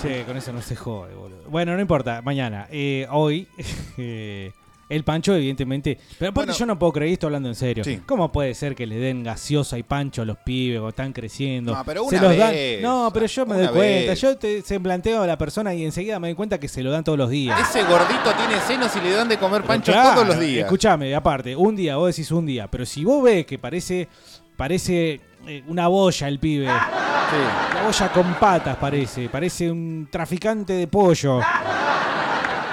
Sí, 0.00 0.24
con 0.24 0.36
eso 0.36 0.52
no 0.52 0.62
se 0.62 0.76
jode, 0.76 1.14
boludo. 1.14 1.42
Bueno, 1.50 1.74
no 1.74 1.80
importa, 1.80 2.22
mañana. 2.22 2.68
Eh, 2.70 3.06
hoy, 3.10 3.48
eh, 3.98 4.52
el 4.94 5.04
pancho, 5.04 5.34
evidentemente. 5.34 5.98
Pero 6.18 6.30
aparte, 6.30 6.48
Bueno. 6.50 6.58
yo 6.58 6.66
no 6.66 6.78
puedo 6.78 6.92
creer, 6.92 7.12
estoy 7.14 7.28
hablando 7.28 7.48
en 7.48 7.54
serio. 7.54 7.82
Sí. 7.84 8.00
¿Cómo 8.06 8.30
puede 8.30 8.54
ser 8.54 8.74
que 8.74 8.86
le 8.86 8.96
den 8.96 9.22
gaseosa 9.22 9.78
y 9.78 9.82
pancho 9.82 10.22
a 10.22 10.24
los 10.24 10.36
pibes 10.38 10.78
cuando 10.78 10.88
están 10.90 11.12
creciendo? 11.12 11.74
No, 11.74 11.84
pero 11.84 12.04
Se 12.08 12.16
una 12.18 12.32
dan- 12.34 12.50
vez. 12.50 12.82
No, 12.82 13.10
pero 13.12 13.26
yo 13.26 13.46
me 13.46 13.56
doy 13.56 13.68
cuenta. 13.68 14.14
Yo 14.14 14.36
te, 14.36 14.62
se 14.62 14.78
planteo 14.80 15.22
a 15.22 15.26
la 15.26 15.38
persona 15.38 15.74
y 15.74 15.84
enseguida 15.84 16.18
me 16.20 16.28
doy 16.28 16.34
cuenta 16.34 16.58
que 16.60 16.68
se 16.68 16.82
lo 16.82 16.90
dan 16.90 17.04
todos 17.04 17.18
los 17.18 17.30
días. 17.30 17.58
Ese 17.70 17.82
gordito 17.84 18.32
tiene 18.36 18.60
senos 18.66 18.94
y 18.96 19.00
le 19.00 19.10
dan 19.12 19.28
de 19.28 19.38
comer 19.38 19.62
pancho 19.62 19.92
Claro, 19.92 20.14
todos 20.14 20.28
los 20.28 20.40
días. 20.40 20.64
Escuchame, 20.64 21.14
aparte, 21.14 21.56
un 21.56 21.74
día, 21.74 21.96
vos 21.96 22.08
decís 22.14 22.30
un 22.30 22.44
día, 22.46 22.68
pero 22.68 22.84
si 22.86 23.04
vos 23.04 23.22
ves 23.22 23.46
que 23.46 23.58
parece, 23.58 24.08
parece 24.56 25.20
eh, 25.46 25.62
una 25.66 25.88
boya 25.88 26.28
el 26.28 26.38
pibe, 26.38 26.66
una 26.66 27.82
boya 27.84 28.12
con 28.12 28.34
patas 28.34 28.76
parece, 28.76 29.28
parece 29.28 29.70
un 29.70 30.06
traficante 30.10 30.74
de 30.74 30.86
pollo 30.86 31.40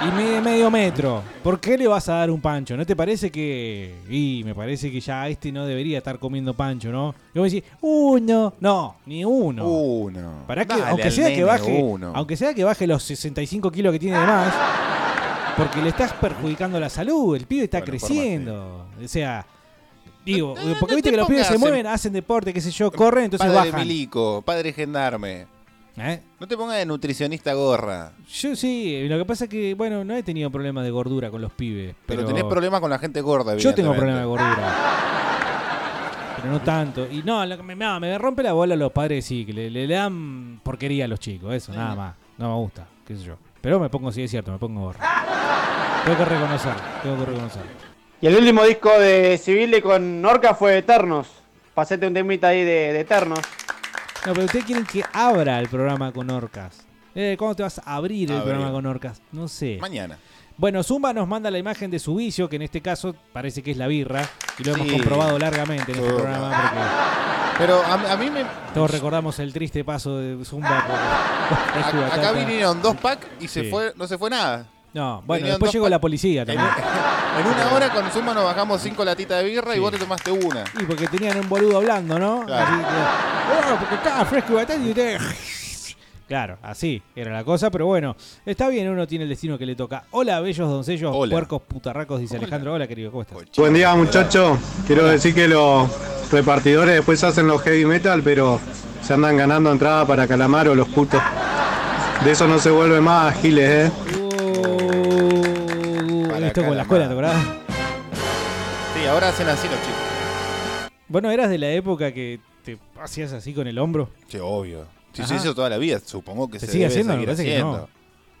y 0.02 0.10
mide 0.12 0.40
medio 0.40 0.70
metro, 0.70 1.22
¿por 1.42 1.60
qué 1.60 1.76
le 1.76 1.86
vas 1.86 2.08
a 2.08 2.14
dar 2.14 2.30
un 2.30 2.40
pancho? 2.40 2.76
¿No 2.76 2.86
te 2.86 2.96
parece 2.96 3.30
que, 3.30 4.00
y 4.08 4.42
me 4.44 4.54
parece 4.54 4.90
que 4.90 5.00
ya 5.00 5.28
este 5.28 5.52
no 5.52 5.66
debería 5.66 5.98
estar 5.98 6.18
comiendo 6.18 6.54
pancho, 6.54 6.90
¿no? 6.90 7.14
Y 7.34 7.38
vos 7.38 7.50
decís, 7.50 7.68
uno, 7.80 8.54
no, 8.60 8.96
ni 9.06 9.24
uno. 9.24 9.66
Uno. 9.66 10.44
Para 10.46 10.64
que, 10.64 10.74
Dale 10.74 10.90
aunque 10.90 11.10
sea 11.10 11.28
que 11.28 11.44
baje, 11.44 11.82
uno. 11.82 12.12
aunque 12.14 12.36
sea 12.36 12.54
que 12.54 12.64
baje 12.64 12.86
los 12.86 13.02
65 13.02 13.70
kilos 13.70 13.92
que 13.92 13.98
tiene 13.98 14.18
de 14.18 14.26
más, 14.26 14.54
Porque 15.56 15.82
le 15.82 15.90
estás 15.90 16.12
perjudicando 16.14 16.80
la 16.80 16.88
salud, 16.88 17.36
el 17.36 17.46
pibe 17.46 17.64
está 17.64 17.80
Bueno, 17.80 17.92
por 17.92 18.00
más, 18.00 18.08
creciendo. 18.08 18.86
O 19.04 19.08
sea, 19.08 19.46
digo, 20.24 20.54
porque 20.78 20.92
no 20.92 20.96
viste 20.96 21.02
te 21.02 21.10
que 21.10 21.16
los 21.16 21.28
pibes 21.28 21.46
se 21.46 21.58
mueven, 21.58 21.86
hacen 21.86 22.12
deporte, 22.12 22.54
qué 22.54 22.60
sé 22.60 22.70
yo, 22.70 22.90
corren, 22.90 23.24
entonces 23.24 23.46
padre 23.46 23.70
bajan. 23.70 23.86
milico, 23.86 24.42
padre 24.42 24.72
gendarme. 24.72 25.59
¿Eh? 25.96 26.20
No 26.38 26.46
te 26.46 26.56
pongas 26.56 26.76
de 26.78 26.86
nutricionista 26.86 27.52
gorra. 27.54 28.12
Yo 28.28 28.56
sí, 28.56 29.06
lo 29.08 29.18
que 29.18 29.24
pasa 29.24 29.44
es 29.44 29.50
que, 29.50 29.74
bueno, 29.74 30.04
no 30.04 30.16
he 30.16 30.22
tenido 30.22 30.50
problemas 30.50 30.84
de 30.84 30.90
gordura 30.90 31.30
con 31.30 31.40
los 31.42 31.52
pibes. 31.52 31.94
Pero, 32.06 32.22
Pero, 32.22 32.28
tenés 32.28 32.44
problemas 32.44 32.80
con 32.80 32.90
la 32.90 32.98
gente 32.98 33.20
gorda, 33.20 33.56
Yo 33.56 33.74
tengo 33.74 33.94
problemas 33.94 34.20
de 34.20 34.26
gordura. 34.26 34.74
Pero 36.36 36.52
no 36.52 36.60
tanto. 36.60 37.06
Y 37.10 37.22
no, 37.22 37.44
lo 37.44 37.56
que 37.56 37.62
me, 37.62 37.76
no, 37.76 38.00
me 38.00 38.16
rompe 38.16 38.42
la 38.42 38.52
bola 38.52 38.74
a 38.74 38.76
los 38.76 38.92
padres, 38.92 39.24
sí, 39.26 39.44
que 39.44 39.52
le, 39.52 39.70
le 39.70 39.86
dan 39.86 40.60
porquería 40.62 41.04
a 41.04 41.08
los 41.08 41.20
chicos, 41.20 41.52
eso, 41.54 41.72
nada 41.72 41.94
más. 41.94 42.14
No 42.38 42.48
me 42.48 42.54
gusta, 42.62 42.86
qué 43.06 43.16
sé 43.16 43.24
yo. 43.24 43.36
Pero 43.60 43.78
me 43.78 43.90
pongo, 43.90 44.10
sí, 44.10 44.22
es 44.22 44.30
cierto, 44.30 44.50
me 44.50 44.58
pongo 44.58 44.80
gorra. 44.80 45.00
Tengo 46.04 46.16
que 46.16 46.24
reconocer, 46.24 46.72
tengo 47.02 47.18
que 47.18 47.24
reconocer. 47.26 47.62
Y 48.22 48.26
el 48.26 48.36
último 48.36 48.64
disco 48.64 48.98
de 48.98 49.38
Civile 49.38 49.82
con 49.82 50.24
Orca 50.24 50.54
fue 50.54 50.78
Eternos. 50.78 51.26
Pasete 51.74 52.06
un 52.06 52.14
temita 52.14 52.48
ahí 52.48 52.64
de, 52.64 52.92
de 52.92 53.00
Eternos. 53.00 53.40
No, 54.26 54.32
pero 54.34 54.44
ustedes 54.44 54.64
quieren 54.64 54.84
que 54.84 55.02
abra 55.12 55.58
el 55.58 55.68
programa 55.68 56.12
con 56.12 56.28
orcas. 56.30 56.84
Eh, 57.14 57.36
¿Cuándo 57.38 57.56
te 57.56 57.62
vas 57.62 57.78
a 57.84 57.96
abrir 57.96 58.30
el 58.30 58.36
Abrir. 58.36 58.52
programa 58.52 58.72
con 58.72 58.86
orcas? 58.86 59.20
No 59.32 59.48
sé. 59.48 59.78
Mañana. 59.80 60.16
Bueno, 60.56 60.82
Zumba 60.82 61.12
nos 61.14 61.26
manda 61.26 61.50
la 61.50 61.58
imagen 61.58 61.90
de 61.90 61.98
su 61.98 62.14
vicio, 62.14 62.48
que 62.48 62.56
en 62.56 62.62
este 62.62 62.82
caso 62.82 63.14
parece 63.32 63.62
que 63.62 63.70
es 63.70 63.78
la 63.78 63.86
birra, 63.86 64.22
y 64.58 64.64
lo 64.64 64.74
hemos 64.74 64.86
Sí. 64.88 64.92
comprobado 64.92 65.38
largamente 65.38 65.92
en 65.92 65.98
este 65.98 66.08
Zumba. 66.10 66.22
programa 66.22 66.50
porque 66.50 67.64
Pero 67.66 67.82
a, 67.82 68.12
a 68.12 68.16
mí 68.16 68.30
me. 68.30 68.44
todos 68.74 68.90
recordamos 68.90 69.38
el 69.38 69.52
triste 69.54 69.84
paso 69.84 70.18
de 70.18 70.44
Zumba 70.44 70.84
por, 70.86 71.56
por 71.58 71.72
Fresco 71.72 71.96
y 71.98 72.02
a- 72.02 72.14
acá 72.14 72.32
vinieron 72.32 72.80
dos 72.82 72.96
packs 72.96 73.26
y 73.40 73.48
se 73.48 73.62
Sí. 73.64 73.70
fue, 73.70 73.92
no 73.96 74.06
se 74.06 74.18
fue 74.18 74.28
nada. 74.30 74.66
No, 74.92 75.22
bueno, 75.24 75.46
después 75.46 75.68
dos 75.68 75.72
llegó 75.72 75.84
pa- 75.86 75.90
la 75.90 76.00
policía 76.00 76.42
En, 76.42 76.46
también. 76.48 76.68
en 77.40 77.46
una 77.46 77.72
hora 77.74 77.90
con 77.90 78.10
Zumba 78.10 78.34
nos 78.34 78.44
bajamos 78.44 78.80
cinco 78.82 79.04
latitas 79.04 79.38
de 79.42 79.48
birra 79.48 79.74
y 79.76 79.78
vos 79.78 79.90
te 79.92 79.98
tomaste 79.98 80.30
una. 80.30 80.64
Y 80.78 80.84
porque 80.84 81.06
tenían 81.08 81.38
un 81.38 81.48
boludo 81.48 81.78
hablando, 81.78 82.18
¿no? 82.18 82.44
Claro. 82.44 82.66
Así 82.66 82.82
que, 82.82 83.39
"Oh, 83.50 83.76
porque 83.78 83.94
acá 83.96 84.24
Fresco 84.24 84.52
y 84.52 84.56
Batata 84.56 84.80
y 84.84 84.88
usted... 84.90 85.18
Claro, 86.28 86.58
así 86.62 87.02
era 87.16 87.32
la 87.32 87.42
cosa, 87.42 87.72
pero 87.72 87.86
bueno, 87.86 88.14
está 88.46 88.68
bien, 88.68 88.88
uno 88.88 89.04
tiene 89.08 89.24
el 89.24 89.30
destino 89.30 89.58
que 89.58 89.66
le 89.66 89.74
toca. 89.74 90.04
Hola, 90.12 90.38
bellos 90.38 90.68
doncellos, 90.68 91.10
Hola. 91.12 91.32
puercos, 91.32 91.60
putarracos, 91.62 92.20
dice 92.20 92.36
Alejandro. 92.36 92.74
Hola, 92.74 92.86
querido, 92.86 93.10
¿cómo 93.10 93.22
estás? 93.22 93.38
Buen 93.56 93.74
día 93.74 93.92
muchachos, 93.96 94.56
quiero 94.86 95.08
decir 95.08 95.34
que 95.34 95.48
los 95.48 95.90
repartidores 96.30 96.94
después 96.94 97.24
hacen 97.24 97.48
los 97.48 97.60
heavy 97.62 97.84
metal, 97.84 98.22
pero 98.22 98.60
se 99.02 99.14
andan 99.14 99.36
ganando 99.38 99.72
entrada 99.72 100.06
para 100.06 100.28
Calamaro 100.28 100.72
los 100.76 100.86
putos. 100.88 101.20
De 102.24 102.30
eso 102.30 102.46
no 102.46 102.60
se 102.60 102.70
vuelve 102.70 103.00
más 103.00 103.34
giles, 103.40 103.88
eh. 103.88 103.90
Uh, 104.20 106.44
esto 106.44 106.64
con 106.64 106.76
la 106.76 106.82
escuela, 106.82 107.06
¿te 107.06 107.12
acordás? 107.12 107.34
Sí, 108.94 109.04
ahora 109.06 109.30
hacen 109.30 109.48
así 109.48 109.66
los 109.66 109.78
chicos. 109.80 110.90
Bueno, 111.08 111.28
eras 111.32 111.50
de 111.50 111.58
la 111.58 111.70
época 111.70 112.12
que 112.12 112.38
te 112.62 112.78
hacías 113.00 113.32
así 113.32 113.52
con 113.54 113.66
el 113.66 113.78
hombro. 113.78 114.10
Sí, 114.28 114.38
obvio. 114.40 114.86
Si 115.12 115.24
se 115.24 115.34
hizo 115.36 115.54
toda 115.54 115.68
la 115.68 115.78
vida, 115.78 115.98
supongo 115.98 116.48
que 116.48 116.58
¿Se 116.60 116.66
sigue 116.68 116.84
debe 116.84 116.92
haciendo? 116.92 117.12
Me 117.14 117.16
seguir 117.18 117.26
parece 117.28 117.44
que 117.44 117.50
haciendo. 117.56 117.78
no. 117.78 117.88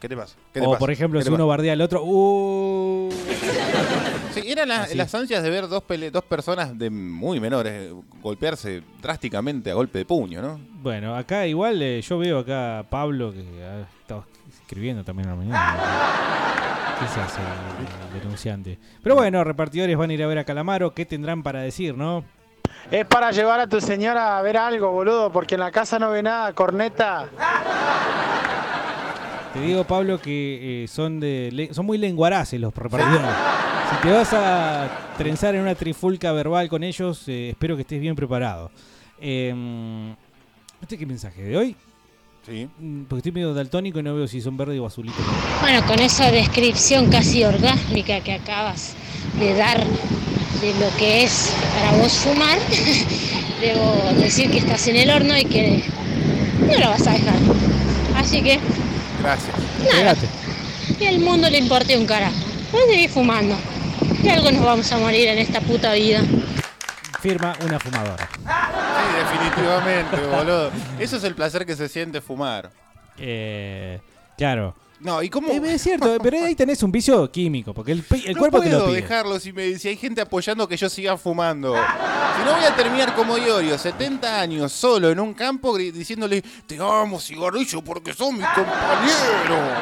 ¿Qué 0.00 0.08
te 0.08 0.16
pasa? 0.16 0.36
¿Qué 0.54 0.60
te 0.60 0.66
O 0.66 0.70
pasa? 0.70 0.78
por 0.78 0.90
ejemplo, 0.90 1.18
¿Qué 1.20 1.24
si 1.24 1.28
te 1.30 1.34
uno 1.34 1.44
pasa? 1.44 1.48
bardea 1.48 1.72
al 1.74 1.80
otro, 1.82 2.02
uh, 2.04 3.10
Sí, 4.32 4.42
eran 4.46 4.68
las, 4.68 4.80
Así. 4.86 4.96
las 4.96 5.14
ansias 5.14 5.42
de 5.42 5.50
ver 5.50 5.66
dos, 5.68 5.82
pele- 5.82 6.10
dos 6.10 6.22
personas 6.24 6.78
de 6.78 6.88
muy 6.88 7.40
menores 7.40 7.72
eh, 7.90 7.94
golpearse 8.22 8.82
drásticamente 9.02 9.70
a 9.70 9.74
golpe 9.74 9.98
de 9.98 10.04
puño, 10.04 10.40
¿no? 10.40 10.60
Bueno, 10.82 11.16
acá 11.16 11.46
igual 11.48 11.82
eh, 11.82 12.00
yo 12.00 12.16
veo 12.18 12.38
acá 12.38 12.78
a 12.78 12.82
Pablo 12.84 13.32
que 13.32 13.40
ha 13.64 13.80
estado 14.00 14.24
escribiendo 14.62 15.02
también 15.04 15.28
a 15.28 15.32
la 15.32 15.36
mañana. 15.36 16.96
¿Qué 17.00 17.08
se 17.08 17.20
hace 17.20 17.40
el, 17.40 18.14
el 18.16 18.20
denunciante? 18.22 18.78
Pero 19.02 19.16
bueno, 19.16 19.42
repartidores 19.42 19.96
van 19.96 20.10
a 20.10 20.12
ir 20.14 20.22
a 20.22 20.26
ver 20.28 20.38
a 20.38 20.44
Calamaro. 20.44 20.94
¿Qué 20.94 21.04
tendrán 21.04 21.42
para 21.42 21.60
decir, 21.62 21.96
no? 21.96 22.24
Es 22.90 23.06
para 23.06 23.30
llevar 23.30 23.60
a 23.60 23.68
tu 23.68 23.80
señora 23.80 24.36
a 24.36 24.42
ver 24.42 24.56
algo, 24.56 24.90
boludo, 24.90 25.30
porque 25.30 25.54
en 25.54 25.60
la 25.60 25.70
casa 25.70 25.98
no 25.98 26.10
ve 26.10 26.24
nada, 26.24 26.52
corneta. 26.52 27.28
Te 29.54 29.60
digo, 29.60 29.84
Pablo, 29.84 30.20
que 30.20 30.84
eh, 30.84 30.88
son 30.88 31.20
de 31.20 31.70
son 31.72 31.86
muy 31.86 31.98
lenguaraces 31.98 32.60
los 32.60 32.74
repartidores. 32.74 33.30
Si 33.90 33.96
te 34.02 34.12
vas 34.12 34.32
a 34.32 34.88
trenzar 35.16 35.54
en 35.54 35.62
una 35.62 35.76
trifulca 35.76 36.32
verbal 36.32 36.68
con 36.68 36.82
ellos, 36.82 37.22
eh, 37.28 37.50
espero 37.50 37.76
que 37.76 37.82
estés 37.82 38.00
bien 38.00 38.16
preparado. 38.16 38.72
Eh, 39.20 40.14
¿Este 40.82 40.98
qué 40.98 41.06
mensaje 41.06 41.42
de 41.42 41.56
hoy? 41.56 41.76
Sí. 42.44 42.68
Porque 43.08 43.18
estoy 43.18 43.32
medio 43.32 43.54
daltónico 43.54 44.00
y 44.00 44.02
no 44.02 44.14
veo 44.14 44.26
si 44.26 44.40
son 44.40 44.56
verde 44.56 44.80
o 44.80 44.86
azulito. 44.86 45.18
Bueno, 45.60 45.86
con 45.86 46.00
esa 46.00 46.30
descripción 46.32 47.08
casi 47.10 47.44
orgásmica 47.44 48.20
que 48.20 48.32
acabas 48.32 48.96
de 49.38 49.54
dar 49.54 49.84
de 50.60 50.74
lo 50.74 50.94
que 50.96 51.24
es 51.24 51.52
para 51.74 51.96
vos 51.98 52.12
fumar, 52.12 52.58
debo 53.60 54.12
decir 54.18 54.50
que 54.50 54.58
estás 54.58 54.86
en 54.88 54.96
el 54.96 55.10
horno 55.10 55.36
y 55.36 55.44
que 55.44 55.84
no 56.60 56.78
lo 56.78 56.88
vas 56.90 57.06
a 57.06 57.12
dejar. 57.12 57.34
Así 58.16 58.42
que, 58.42 58.58
Gracias. 59.22 59.56
nada, 59.92 60.14
y 60.98 61.06
al 61.06 61.20
mundo 61.20 61.48
le 61.48 61.58
importe 61.58 61.96
un 61.96 62.06
carajo. 62.06 62.34
Vos 62.72 62.82
seguís 62.88 63.10
fumando. 63.10 63.56
Y 64.22 64.28
algo 64.28 64.50
nos 64.50 64.64
vamos 64.64 64.92
a 64.92 64.98
morir 64.98 65.28
en 65.28 65.38
esta 65.38 65.60
puta 65.60 65.92
vida. 65.94 66.20
Firma 67.20 67.54
una 67.64 67.78
fumadora. 67.78 68.28
Sí, 68.36 69.16
definitivamente, 69.18 70.16
boludo. 70.26 70.70
Eso 70.98 71.16
es 71.16 71.24
el 71.24 71.34
placer 71.34 71.64
que 71.64 71.76
se 71.76 71.88
siente 71.88 72.20
fumar. 72.20 72.70
Eh, 73.18 74.00
claro. 74.36 74.74
No, 75.00 75.22
¿y 75.22 75.30
cómo? 75.30 75.50
Es 75.50 75.82
cierto, 75.82 76.18
pero 76.22 76.44
ahí 76.44 76.54
tenés 76.54 76.82
un 76.82 76.92
vicio 76.92 77.30
químico, 77.32 77.72
porque 77.72 77.92
el, 77.92 78.04
el 78.26 78.34
no 78.34 78.38
cuerpo 78.38 78.60
te 78.60 78.68
lo 78.68 78.78
puedo 78.78 78.86
pide. 78.90 79.00
dejarlo 79.00 79.40
si, 79.40 79.52
me, 79.52 79.78
si 79.78 79.88
hay 79.88 79.96
gente 79.96 80.20
apoyando 80.20 80.68
que 80.68 80.76
yo 80.76 80.90
siga 80.90 81.16
fumando. 81.16 81.74
Si 81.74 82.44
no 82.44 82.54
voy 82.54 82.64
a 82.64 82.76
terminar 82.76 83.14
como 83.14 83.38
Iorio, 83.38 83.78
70 83.78 84.40
años, 84.40 84.72
solo 84.72 85.10
en 85.10 85.18
un 85.18 85.32
campo, 85.32 85.76
diciéndole, 85.78 86.42
te 86.66 86.76
amo, 86.78 87.18
cigarrillo, 87.18 87.82
porque 87.82 88.12
son 88.12 88.36
mis 88.36 88.46
compañeros. 88.48 89.78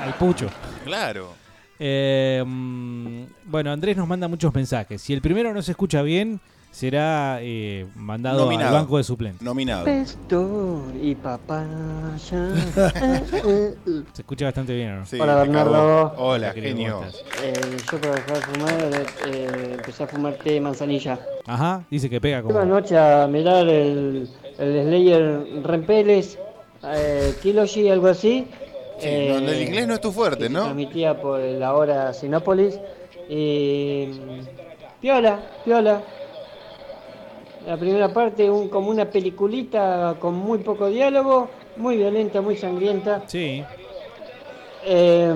Al 0.00 0.14
pucho. 0.14 0.48
Claro. 0.84 1.34
Eh, 1.78 2.42
mm, 2.46 3.24
bueno, 3.44 3.72
Andrés 3.72 3.96
nos 3.96 4.08
manda 4.08 4.26
muchos 4.28 4.54
mensajes. 4.54 5.02
Si 5.02 5.12
el 5.12 5.20
primero 5.20 5.52
no 5.52 5.60
se 5.62 5.72
escucha 5.72 6.00
bien, 6.02 6.40
será 6.72 7.38
eh, 7.42 7.86
mandado 7.94 8.40
Nominado. 8.40 8.68
al 8.76 8.82
banco 8.82 8.96
de 8.96 9.04
suplentes. 9.04 9.42
Nominado. 9.42 9.84
Pesto 9.84 10.82
y 11.00 11.14
papaya. 11.14 12.48
Se 14.12 14.22
escucha 14.22 14.46
bastante 14.46 14.74
bien, 14.74 14.92
¿o 14.92 14.98
¿no? 15.00 15.06
Sí, 15.06 15.18
Hola, 15.20 15.36
Bernardo. 15.36 16.14
Hola, 16.16 16.52
querido, 16.54 16.76
genio. 16.76 16.94
¿cómo 16.96 17.06
estás? 17.06 17.24
Eh, 17.44 17.76
yo 17.92 18.00
para 18.00 18.14
dejar 18.14 18.36
de 18.36 18.40
fumar 18.42 19.06
eh, 19.26 19.70
empecé 19.74 20.02
a 20.02 20.06
fumar 20.06 20.34
té 20.34 20.50
de 20.52 20.60
manzanilla. 20.60 21.20
Ajá, 21.46 21.84
dice 21.90 22.08
que 22.10 22.20
pega 22.20 22.38
Iba 22.38 22.48
como. 22.48 22.58
anoche 22.58 22.96
a 22.98 23.26
mirar 23.28 23.68
el, 23.68 24.28
el 24.58 24.82
Slayer 24.86 25.62
Rempeles, 25.64 26.38
eh, 26.84 27.34
algo 27.90 28.08
así. 28.08 28.46
Sí, 28.98 29.08
Eh, 29.08 29.40
no, 29.42 29.50
el 29.50 29.62
inglés 29.62 29.86
no 29.86 29.94
es 29.94 30.00
tu 30.00 30.10
fuerte, 30.12 30.38
que 30.42 30.46
se 30.46 30.52
¿no? 30.52 30.62
transmitía 30.62 31.20
por 31.20 31.38
la 31.40 31.74
hora 31.74 32.12
Sinópolis. 32.14 32.78
Y. 33.28 34.06
mm, 34.10 35.00
Piola, 35.00 35.40
piola. 35.64 36.00
La 37.66 37.76
primera 37.76 38.12
parte, 38.12 38.50
un, 38.50 38.68
como 38.68 38.90
una 38.90 39.04
peliculita 39.04 40.16
con 40.18 40.34
muy 40.34 40.58
poco 40.58 40.88
diálogo, 40.88 41.48
muy 41.76 41.96
violenta, 41.96 42.40
muy 42.40 42.56
sangrienta. 42.56 43.22
Sí. 43.26 43.62
Eh, 44.84 45.34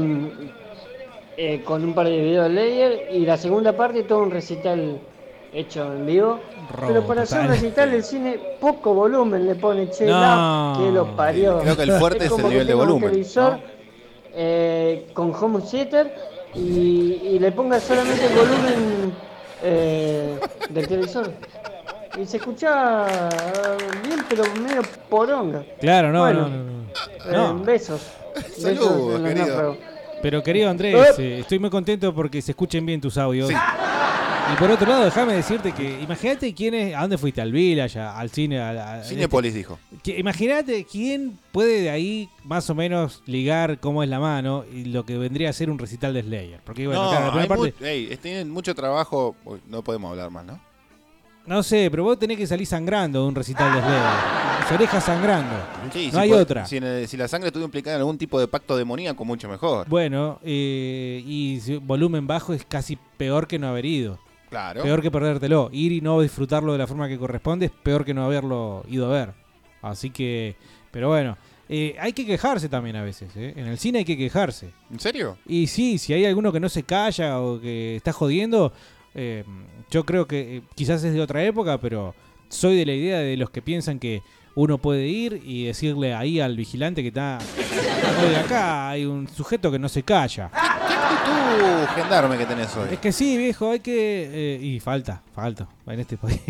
eh, 1.37 1.63
con 1.65 1.85
un 1.85 1.95
par 1.95 2.07
de 2.07 2.19
videos 2.19 2.49
de 2.49 2.55
Layer. 2.55 3.09
Y 3.13 3.21
la 3.27 3.37
segunda 3.37 3.73
parte, 3.77 4.03
todo 4.03 4.21
un 4.21 4.31
recital 4.31 4.99
hecho 5.53 5.93
en 5.93 6.07
vivo. 6.07 6.41
Robo 6.73 6.89
Pero 6.89 7.07
para 7.07 7.23
hacer 7.23 7.43
un 7.43 7.49
recital, 7.49 7.95
el 7.95 8.03
cine 8.03 8.39
poco 8.61 8.93
volumen 8.93 9.47
le 9.47 9.55
pone, 9.55 9.89
che, 9.91 10.07
No. 10.07 10.75
que 10.79 10.91
lo 10.91 11.15
parió. 11.15 11.61
Creo 11.61 11.77
que 11.77 11.83
el 11.85 11.93
fuerte 11.93 12.25
es 12.25 12.31
como 12.31 12.47
el 12.47 12.53
nivel 12.53 12.67
de 12.67 12.75
volumen, 12.75 13.11
televisor, 13.11 13.59
eh, 14.35 15.07
con 15.13 15.33
home 15.35 15.61
theater 15.61 16.13
y, 16.55 17.21
y 17.23 17.39
le 17.39 17.53
ponga 17.53 17.79
solamente 17.79 18.27
el 18.27 18.33
volumen 18.35 19.15
eh, 19.63 20.41
del 20.71 20.89
televisor. 20.89 21.31
Y 22.21 22.27
se 22.27 22.39
escucha 22.39 23.07
bien, 24.05 24.21
pero 24.29 24.45
medio 24.55 24.83
poronga. 25.11 25.65
Claro, 25.81 26.11
no, 26.13 26.21
Bueno, 26.21 26.49
no, 26.49 26.49
no, 26.49 26.65
no. 26.65 26.83
eh, 26.83 27.33
No. 27.33 27.59
besos. 27.63 28.01
Saludos, 28.59 29.23
Besos 29.23 29.35
querido. 29.35 29.77
Pero 30.23 30.43
querido 30.43 30.71
Andrés, 30.71 31.19
eh, 31.19 31.41
estoy 31.41 31.59
muy 31.59 31.69
contento 31.71 32.15
porque 32.15 32.41
se 32.41 32.53
escuchen 32.53 32.85
bien 32.87 33.01
tus 33.01 33.19
audios. 33.19 33.51
Y 33.51 34.57
por 34.59 34.71
otro 34.71 34.89
lado, 34.89 35.05
déjame 35.05 35.35
decirte 35.35 35.73
que 35.73 36.01
imagínate 36.01 36.55
quién 36.55 36.73
es, 36.75 36.95
a 36.95 37.01
dónde 37.01 37.19
fuiste, 37.19 37.41
al 37.41 37.51
Village, 37.53 37.99
al 37.99 38.31
cine, 38.31 38.61
a- 38.61 38.71
a- 38.95 39.01
este- 39.03 39.51
dijo. 39.53 39.79
que- 40.03 40.19
Imagínate 40.19 40.85
quién 40.91 41.37
puede 41.53 41.83
de 41.83 41.91
ahí 41.91 42.29
más 42.45 42.71
o 42.71 42.75
menos 42.75 43.23
ligar 43.27 43.79
cómo 43.81 44.03
es 44.05 44.09
la 44.09 44.21
mano 44.21 44.65
y 44.73 44.85
lo 44.85 45.05
que 45.05 45.19
vendría 45.19 45.51
a 45.51 45.53
ser 45.53 45.69
un 45.69 45.79
recital 45.79 46.15
de 46.15 46.23
Slayer. 46.23 46.61
Porque 46.65 46.87
bueno, 46.87 47.05
no, 47.05 47.11
claro, 47.11 47.35
la 47.35 47.43
hay 47.43 47.49
parte, 47.49 47.75
mu- 47.81 47.87
ey, 47.87 48.17
tienen 48.23 48.49
mucho 48.51 48.75
trabajo. 48.75 49.35
Uy, 49.45 49.61
no 49.67 49.83
podemos 49.83 50.13
hablar 50.13 50.31
más, 50.31 50.45
¿no? 50.47 50.61
No 51.47 51.63
sé, 51.63 51.89
pero 51.91 52.05
vos 52.05 52.19
tenés 52.19 52.37
que 52.37 52.47
salir 52.47 52.67
sangrando 52.67 53.23
de 53.23 53.29
un 53.29 53.35
recital 53.35 53.73
de 53.75 53.81
Slayer. 53.81 54.03
las 54.61 54.73
orejas 54.73 55.05
sangrando. 55.05 55.55
Sí, 55.93 56.07
no 56.07 56.13
si 56.13 56.19
hay 56.19 56.29
puede- 56.31 56.43
otra. 56.43 56.67
Si, 56.67 56.81
la 57.17 57.29
sangre 57.29 57.49
estuvo 57.49 57.65
implicada 57.65 57.97
en 57.97 58.01
algún 58.01 58.19
tipo 58.19 58.39
de 58.41 58.49
pacto 58.49 58.77
demoníaco, 58.77 59.25
mucho 59.25 59.49
mejor. 59.49 59.89
Bueno, 59.89 60.41
eh, 60.43 61.23
y 61.25 61.61
si- 61.63 61.77
volumen 61.77 62.27
bajo 62.27 62.53
es 62.53 62.65
casi 62.65 62.99
peor 63.17 63.47
que 63.47 63.59
no 63.59 63.69
haber 63.69 63.85
ido. 63.87 64.19
Claro. 64.51 64.83
Peor 64.83 65.03
que 65.03 65.11
perdértelo. 65.11 65.71
Ir 65.73 65.93
y 65.93 66.01
no 66.01 66.21
disfrutarlo 66.21 66.73
de 66.73 66.79
la 66.79 66.87
forma 66.87 67.09
que 67.09 67.19
corresponde 67.19 67.67
es 67.67 67.73
peor 67.73 68.05
que 68.05 68.15
no 68.15 68.25
haberlo 68.25 68.85
ido 68.89 69.07
a 69.07 69.11
ver. 69.11 69.35
Así 69.83 70.11
que, 70.11 70.57
pero 70.91 71.09
bueno, 71.09 71.37
eh, 71.69 71.97
hay 72.01 72.13
que 72.13 72.25
quejarse 72.25 72.69
también 72.69 72.97
a 72.97 73.03
veces. 73.03 73.31
¿eh? 73.37 73.55
En 73.57 73.67
el 73.67 73.77
cine 73.79 73.99
hay 74.01 74.05
que 74.05 74.17
quejarse. 74.17 74.71
¿En 74.91 75.01
serio? 75.01 75.37
Y 75.47 75.67
sí, 75.67 75.99
si 75.99 76.13
hay 76.13 76.25
alguno 76.25 76.53
que 76.53 76.61
no 76.61 76.69
se 76.69 76.85
calla 76.85 77.41
o 77.41 77.61
que 77.61 77.97
está 77.97 78.13
jodiendo, 78.13 78.73
eh, 79.17 79.45
yo 79.91 80.05
creo 80.05 80.27
que 80.27 80.59
eh, 80.59 80.63
quizás 80.75 81.03
es 81.03 81.15
de 81.15 81.21
otra 81.21 81.43
época, 81.43 81.79
pero 81.79 82.15
soy 82.49 82.77
de 82.77 82.87
la 82.87 82.93
idea 82.93 83.19
de 83.19 83.37
los 83.37 83.51
que 83.51 83.63
piensan 83.63 83.99
que 83.99 84.23
uno 84.55 84.79
puede 84.79 85.07
ir 85.07 85.43
y 85.45 85.65
decirle 85.65 86.15
ahí 86.15 86.41
al 86.41 86.57
vigilante 86.57 87.03
que 87.03 87.09
está... 87.09 87.39
Oye, 88.25 88.37
acá 88.37 88.91
hay 88.91 89.05
un 89.05 89.29
sujeto 89.29 89.71
que 89.71 89.79
no 89.79 89.89
se 89.89 90.03
calla. 90.03 90.51
Tú, 91.25 91.95
gendarme 91.95 92.39
que 92.39 92.47
tenés 92.47 92.75
hoy. 92.77 92.89
Es 92.93 92.99
que 92.99 93.13
sí, 93.13 93.37
viejo, 93.37 93.71
hay 93.71 93.81
que... 93.81 94.55
eh, 94.55 94.59
y 94.63 94.81
falta, 94.81 95.23
falta 95.35 95.67
en 95.87 96.01
este 96.01 96.17
país. 96.17 96.41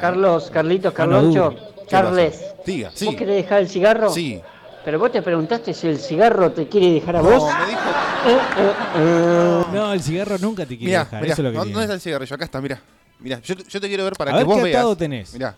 Carlos, 0.00 0.50
Carlitos. 0.50 0.94
Carloncho, 0.94 1.54
Charles. 1.86 2.40
Diga, 2.64 2.90
sí. 2.94 3.06
¿Vos 3.06 3.16
querés 3.16 3.36
dejar 3.36 3.60
el 3.60 3.68
cigarro? 3.68 4.10
Sí. 4.10 4.40
Pero 4.84 4.98
vos 4.98 5.12
te 5.12 5.20
preguntaste 5.22 5.74
si 5.74 5.86
el 5.88 5.98
cigarro 5.98 6.52
te 6.52 6.66
quiere 6.68 6.92
dejar 6.94 7.16
a 7.16 7.20
vos. 7.20 7.34
No, 7.52 7.58
me 7.58 7.66
dijo. 7.66 7.80
Eh, 8.26 8.38
eh, 8.58 8.72
eh. 8.96 9.62
No, 9.72 9.92
el 9.92 10.02
cigarro 10.02 10.38
nunca 10.38 10.64
te 10.64 10.76
quiere 10.76 10.86
Mira, 10.86 11.04
dejar. 11.04 11.20
mira, 11.22 11.32
eso 11.34 11.42
es 11.42 11.44
lo 11.44 11.50
que 11.50 11.56
¿dónde 11.58 11.68
tiene. 11.68 11.74
dónde 11.74 11.84
está 11.84 11.94
el 11.94 12.00
cigarrillo? 12.00 12.34
Acá 12.34 12.44
está, 12.44 12.60
mira. 12.60 12.80
Mira, 13.18 13.40
yo, 13.40 13.54
yo 13.54 13.80
te 13.80 13.88
quiero 13.88 14.04
ver 14.04 14.14
para 14.14 14.30
A 14.30 14.34
que 14.34 14.38
ver 14.38 14.46
vos 14.46 14.56
qué 14.56 14.62
veas. 14.62 14.96
tenés. 14.96 15.32
Mira, 15.34 15.56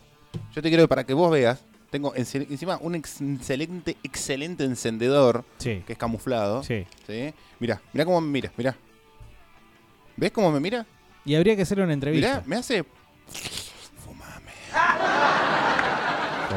yo 0.53 0.63
te 0.63 0.69
quiero 0.69 0.83
ver 0.83 0.89
para 0.89 1.05
que 1.05 1.15
vos 1.15 1.31
veas. 1.31 1.61
Tengo 1.91 2.15
enci- 2.15 2.47
encima 2.51 2.79
un 2.81 2.95
ex- 2.97 3.21
excelente, 3.21 3.97
excelente 4.03 4.65
encendedor 4.65 5.45
Sí. 5.59 5.83
que 5.87 5.93
es 5.93 5.99
camuflado. 5.99 6.63
Sí. 6.65 6.85
¿sí? 7.07 7.33
Mira, 7.61 7.81
mira 7.93 8.05
cómo 8.05 8.21
me 8.21 8.29
mira, 8.29 8.51
mira. 8.57 8.75
¿Ves 10.17 10.33
cómo 10.33 10.51
me 10.51 10.59
mira? 10.59 10.85
Y 11.25 11.35
habría 11.37 11.55
que 11.55 11.63
hacerle 11.63 11.85
una 11.85 11.93
entrevista. 11.93 12.29
Mira, 12.29 12.43
me 12.47 12.57
hace. 12.57 12.85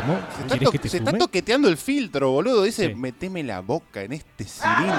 ¿Cómo? 0.05 0.19
Se 0.35 0.41
está, 0.41 0.47
¿Quieres 0.47 0.65
to- 0.65 0.71
que 0.71 0.79
te 0.79 0.89
se 0.89 0.97
está 0.97 1.09
fume? 1.11 1.19
toqueteando 1.19 1.67
el 1.67 1.77
filtro, 1.77 2.31
boludo. 2.31 2.63
Dice, 2.63 2.87
Sí. 2.89 2.95
meteme 2.95 3.43
la 3.43 3.61
boca 3.61 4.01
en 4.01 4.13
este 4.13 4.43
cilindro. 4.43 4.95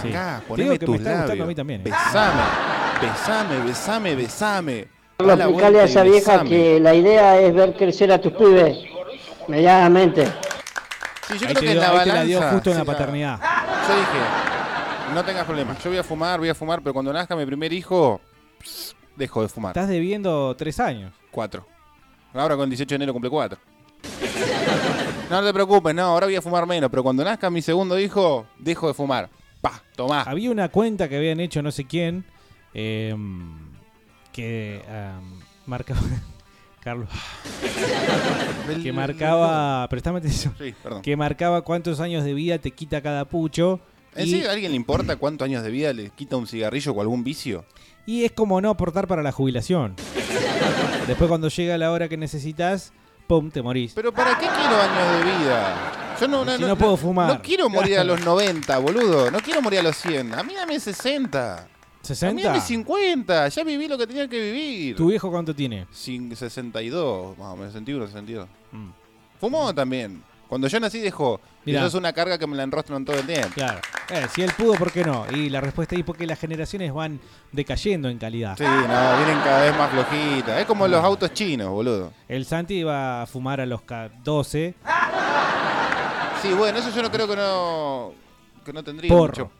Sí. 0.00 0.08
Acá, 0.08 0.42
poneme 0.48 0.78
tus 0.78 1.00
labios. 1.00 1.40
a 1.40 1.46
mí 1.46 1.54
también, 1.54 1.80
¿eh? 1.82 1.84
Besame, 1.84 2.42
besame, 3.00 3.58
besame, 3.64 4.14
besame. 4.16 4.88
Explicale 5.18 5.80
a 5.80 5.84
esa 5.84 6.02
vieja 6.02 6.32
besame. 6.32 6.50
que 6.50 6.80
la 6.80 6.94
idea 6.94 7.38
es 7.40 7.54
ver 7.54 7.76
crecer 7.76 8.10
a 8.10 8.20
tus 8.20 8.32
pibes 8.32 8.78
medianamente. 9.46 10.26
Sí, 11.28 11.38
yo 11.38 11.46
Ahí 11.48 11.54
creo 11.54 11.60
que 11.60 11.70
dio- 11.72 11.74
la 11.80 11.90
dio 12.24 12.38
balanza, 12.40 12.50
justo 12.54 12.70
en 12.70 12.76
la 12.78 12.82
sí, 12.82 12.86
la- 12.86 12.92
paternidad. 12.92 13.40
Yo 13.88 13.94
dije, 13.96 15.14
no 15.14 15.24
tengas 15.24 15.44
problemas. 15.44 15.82
Yo 15.84 15.90
voy 15.90 15.98
a 15.98 16.02
fumar, 16.04 16.40
voy 16.40 16.48
a 16.48 16.54
fumar, 16.54 16.80
pero 16.82 16.92
cuando 16.92 17.12
nazca 17.12 17.36
mi 17.36 17.46
primer 17.46 17.72
hijo, 17.72 18.20
dejo 19.14 19.42
de 19.42 19.48
fumar. 19.48 19.70
Estás 19.70 19.88
debiendo 19.88 20.56
tres 20.56 20.80
años. 20.80 21.12
Cuatro. 21.30 21.66
Ahora 22.34 22.56
con 22.56 22.64
el 22.64 22.70
18 22.70 22.88
de 22.88 22.96
enero 22.96 23.12
cumple 23.12 23.30
cuatro. 23.30 23.58
No 25.30 25.42
te 25.42 25.52
preocupes, 25.52 25.94
no, 25.94 26.02
ahora 26.02 26.26
voy 26.26 26.36
a 26.36 26.42
fumar 26.42 26.66
menos, 26.66 26.90
pero 26.90 27.02
cuando 27.02 27.24
nazca 27.24 27.48
mi 27.50 27.62
segundo 27.62 27.98
hijo, 27.98 28.46
dejo 28.58 28.88
de 28.88 28.94
fumar. 28.94 29.30
Pa, 29.60 29.82
tomá. 29.96 30.22
Había 30.22 30.50
una 30.50 30.68
cuenta 30.68 31.08
que 31.08 31.16
habían 31.16 31.40
hecho 31.40 31.62
no 31.62 31.70
sé 31.70 31.86
quién 31.86 32.24
eh, 32.74 33.14
que 34.32 34.82
um, 34.88 35.40
marcaba. 35.66 36.00
Carlos. 36.82 37.08
que 38.82 38.92
marcaba. 38.92 39.86
Prestame 39.88 40.18
atención. 40.18 40.54
Sí, 40.58 40.74
perdón. 40.82 41.02
Que 41.02 41.16
marcaba 41.16 41.62
cuántos 41.62 42.00
años 42.00 42.24
de 42.24 42.34
vida 42.34 42.58
te 42.58 42.72
quita 42.72 43.00
cada 43.00 43.24
pucho. 43.24 43.80
¿En 44.16 44.26
Y, 44.26 44.30
serio 44.30 44.48
a 44.50 44.52
alguien 44.52 44.72
le 44.72 44.76
importa 44.76 45.14
cuántos 45.16 45.46
años 45.46 45.62
de 45.62 45.70
vida 45.70 45.92
le 45.92 46.10
quita 46.10 46.36
un 46.36 46.46
cigarrillo 46.46 46.92
o 46.92 47.00
algún 47.00 47.22
vicio? 47.22 47.64
Y 48.06 48.24
es 48.24 48.32
como 48.32 48.60
no 48.60 48.70
aportar 48.70 49.06
para 49.06 49.22
la 49.22 49.32
jubilación. 49.32 49.94
Después, 51.06 51.28
cuando 51.28 51.48
llega 51.48 51.78
la 51.78 51.90
hora 51.90 52.08
que 52.08 52.16
necesitas, 52.16 52.92
pum, 53.26 53.50
te 53.50 53.62
morís. 53.62 53.92
Pero 53.94 54.12
¿para 54.12 54.38
qué 54.38 54.46
quiero 54.46 54.76
años 54.80 55.24
de 55.24 55.38
vida? 55.38 56.16
Yo 56.20 56.28
no, 56.28 56.56
Si 56.56 56.62
no 56.62 56.76
puedo 56.76 56.96
fumar. 56.96 57.28
No 57.34 57.42
quiero 57.42 57.68
morir 57.68 57.98
a 57.98 58.04
los 58.04 58.20
90, 58.24 58.78
boludo. 58.78 59.30
No 59.30 59.40
quiero 59.40 59.60
morir 59.62 59.80
a 59.80 59.82
los 59.82 59.96
100. 59.96 60.34
A 60.34 60.42
mí 60.42 60.54
dame 60.54 60.78
60. 60.78 61.58
A 61.58 61.62
mí 61.62 61.68
¿60? 62.02 62.42
dame 62.42 62.60
50. 62.60 63.48
Ya 63.48 63.64
viví 63.64 63.88
lo 63.88 63.98
que 63.98 64.06
tenía 64.06 64.28
que 64.28 64.40
vivir. 64.40 64.96
¿Tu 64.96 65.06
viejo 65.08 65.30
cuánto 65.30 65.54
tiene? 65.54 65.86
Sin 65.90 66.34
62, 66.34 67.38
más 67.38 67.48
o 67.48 67.56
menos, 67.56 67.72
61, 67.72 68.06
62. 68.06 68.48
Mm. 68.72 68.90
Fumó 69.40 69.74
también. 69.74 70.22
Cuando 70.48 70.68
yo 70.68 70.78
nací 70.78 71.00
dejó. 71.00 71.40
Mirá. 71.64 71.78
eso 71.80 71.86
es 71.88 71.94
una 71.94 72.12
carga 72.12 72.38
que 72.38 72.46
me 72.46 72.56
la 72.56 72.64
enrostran 72.64 73.04
todo 73.04 73.16
el 73.18 73.26
tiempo. 73.26 73.48
Claro. 73.54 73.80
Eh, 74.10 74.26
si 74.34 74.42
él 74.42 74.50
pudo, 74.56 74.74
¿por 74.74 74.90
qué 74.90 75.04
no? 75.04 75.24
Y 75.30 75.48
la 75.48 75.60
respuesta 75.60 75.94
es 75.94 76.02
porque 76.04 76.26
las 76.26 76.38
generaciones 76.38 76.92
van 76.92 77.20
decayendo 77.52 78.08
en 78.08 78.18
calidad. 78.18 78.56
Sí, 78.58 78.64
no, 78.64 79.16
vienen 79.16 79.38
cada 79.44 79.62
vez 79.62 79.76
más 79.78 79.90
flojitas. 79.90 80.60
Es 80.60 80.66
como 80.66 80.88
los 80.88 81.02
autos 81.04 81.32
chinos, 81.32 81.68
boludo. 81.70 82.12
El 82.28 82.44
Santi 82.44 82.74
iba 82.78 83.22
a 83.22 83.26
fumar 83.26 83.60
a 83.60 83.66
los 83.66 83.82
ca- 83.82 84.10
12. 84.24 84.74
Sí, 86.42 86.52
bueno, 86.54 86.78
eso 86.78 86.90
yo 86.90 87.02
no 87.02 87.10
creo 87.10 87.28
que 87.28 87.36
no. 87.36 88.12
que 88.64 88.72
no 88.72 88.82
tendría 88.82 89.08
Porro. 89.08 89.44
mucho. 89.44 89.50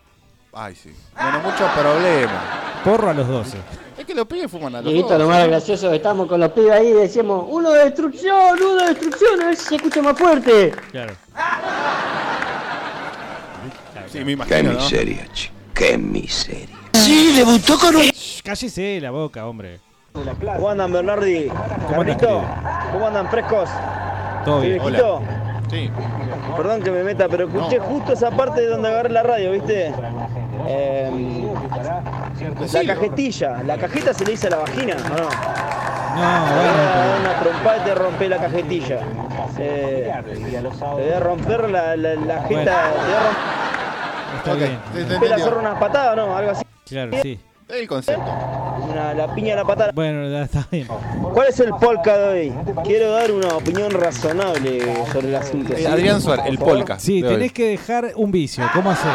Ay, 0.53 0.75
sí. 0.75 0.93
Bueno, 1.15 1.39
muchos 1.41 1.71
problemas. 1.73 2.43
Porro 2.85 3.11
a 3.11 3.15
los 3.15 3.29
12. 3.29 3.57
Es 4.03 4.07
que 4.07 4.15
los 4.17 4.27
pibes 4.27 4.51
fuman 4.51 4.75
a 4.75 4.79
los 4.79 4.87
Dieguito, 4.87 5.11
dos. 5.11 5.19
lo 5.21 5.29
más 5.29 5.47
gracioso 5.47 5.89
que 5.89 5.95
estamos 5.95 6.27
con 6.27 6.41
los 6.41 6.51
pibes 6.51 6.73
ahí 6.73 6.89
y 6.89 6.93
decimos, 6.93 7.47
uno 7.49 7.71
de 7.71 7.85
destrucción, 7.85 8.59
uno 8.61 8.75
de 8.83 8.87
destrucción, 8.87 9.41
a 9.41 9.47
ver 9.47 9.57
si 9.57 9.65
se 9.65 9.77
escucha 9.77 10.03
más 10.03 10.19
fuerte. 10.19 10.73
Claro. 10.91 11.15
Sí, 14.09 14.25
me 14.25 14.33
imagino, 14.33 14.73
¿no? 14.73 14.89
che. 14.89 15.53
Qué 15.73 15.97
miseria. 15.97 16.77
Sí, 16.95 17.33
debutó 17.37 17.79
con 17.79 17.95
un... 17.95 18.03
Shh, 18.03 18.43
cállese 18.43 19.01
la 19.01 19.13
boca, 19.13 19.47
hombre. 19.47 19.79
¿Cómo 20.13 20.69
andan, 20.69 20.93
Bernardi? 20.93 21.47
¿Cómo 21.87 22.05
querido? 22.05 22.43
¿cómo 22.93 23.07
andan, 23.07 23.31
frescos? 23.31 23.71
Todo 24.45 24.63
¿Sí, 24.63 24.67
bien. 24.67 24.83
viejito? 24.83 25.23
Sí. 25.71 25.91
Perdón 26.57 26.83
que 26.83 26.91
me 26.91 27.03
meta, 27.03 27.29
pero 27.29 27.47
escuché 27.47 27.79
justo 27.79 28.13
esa 28.13 28.31
parte 28.31 28.67
donde 28.67 28.89
agarré 28.89 29.09
la 29.11 29.23
radio, 29.23 29.53
¿viste? 29.53 29.93
Eh, 30.69 31.11
la 32.73 32.85
cajetilla. 32.95 33.63
¿La 33.65 33.77
cajeta 33.79 34.13
se 34.15 34.25
le 34.25 34.33
dice 34.33 34.49
a 34.49 34.51
la 34.51 34.57
vagina 34.59 34.95
o 34.97 35.09
no? 35.09 35.17
No, 35.17 36.45
Te 36.45 36.55
voy 36.55 36.67
a 36.69 36.73
dar 36.73 37.09
bueno. 37.09 37.21
una 37.21 37.41
trompada 37.41 37.77
y 37.79 37.81
te 37.81 37.95
rompe 37.95 38.29
la 38.29 38.37
cajetilla. 38.39 38.99
Eh, 39.59 40.13
te 40.25 40.85
voy 40.85 41.11
a 41.11 41.21
romper 41.21 41.71
la, 41.71 41.97
la, 41.97 42.15
la 42.17 42.43
jeta. 42.43 42.49
Bueno. 42.49 42.65
Te 42.65 42.71
voy 43.01 43.15
a 43.15 43.21
romper 43.23 44.37
Está 44.37 44.55
bien. 44.55 44.79
Te- 44.93 45.05
te 45.05 45.09
la 45.09 45.15
entendió. 45.15 45.39
zorra 45.45 45.61
una 45.61 45.79
patada 45.79 46.13
o 46.13 46.17
no, 46.17 46.37
algo 46.37 46.51
así. 46.51 46.65
Claro, 46.89 47.13
sí. 47.23 47.41
El 47.73 47.89
concepto. 47.89 48.23
Una, 48.91 49.15
la 49.15 49.35
piña 49.35 49.55
a 49.55 49.57
la 49.57 49.65
patada. 49.65 49.93
Bueno, 49.95 50.29
ya 50.31 50.43
está 50.43 50.67
bien. 50.71 50.87
¿Cuál 51.33 51.49
es 51.49 51.59
el 51.61 51.71
polka 51.71 52.19
de 52.19 52.41
hoy? 52.51 52.53
Quiero 52.85 53.11
dar 53.13 53.31
una 53.33 53.49
opinión 53.57 53.91
razonable 53.91 54.83
sobre 55.11 55.29
el 55.29 55.35
asunto. 55.37 55.73
Eh, 55.73 55.79
¿sí? 55.79 55.87
Adrián 55.87 56.21
Suárez, 56.21 56.47
el 56.49 56.59
polka. 56.59 56.99
Sí, 56.99 57.23
de 57.23 57.29
hoy. 57.29 57.35
tenés 57.35 57.53
que 57.53 57.69
dejar 57.69 58.13
un 58.17 58.31
vicio. 58.31 58.63
¿Cómo 58.75 58.91
haces? 58.91 59.11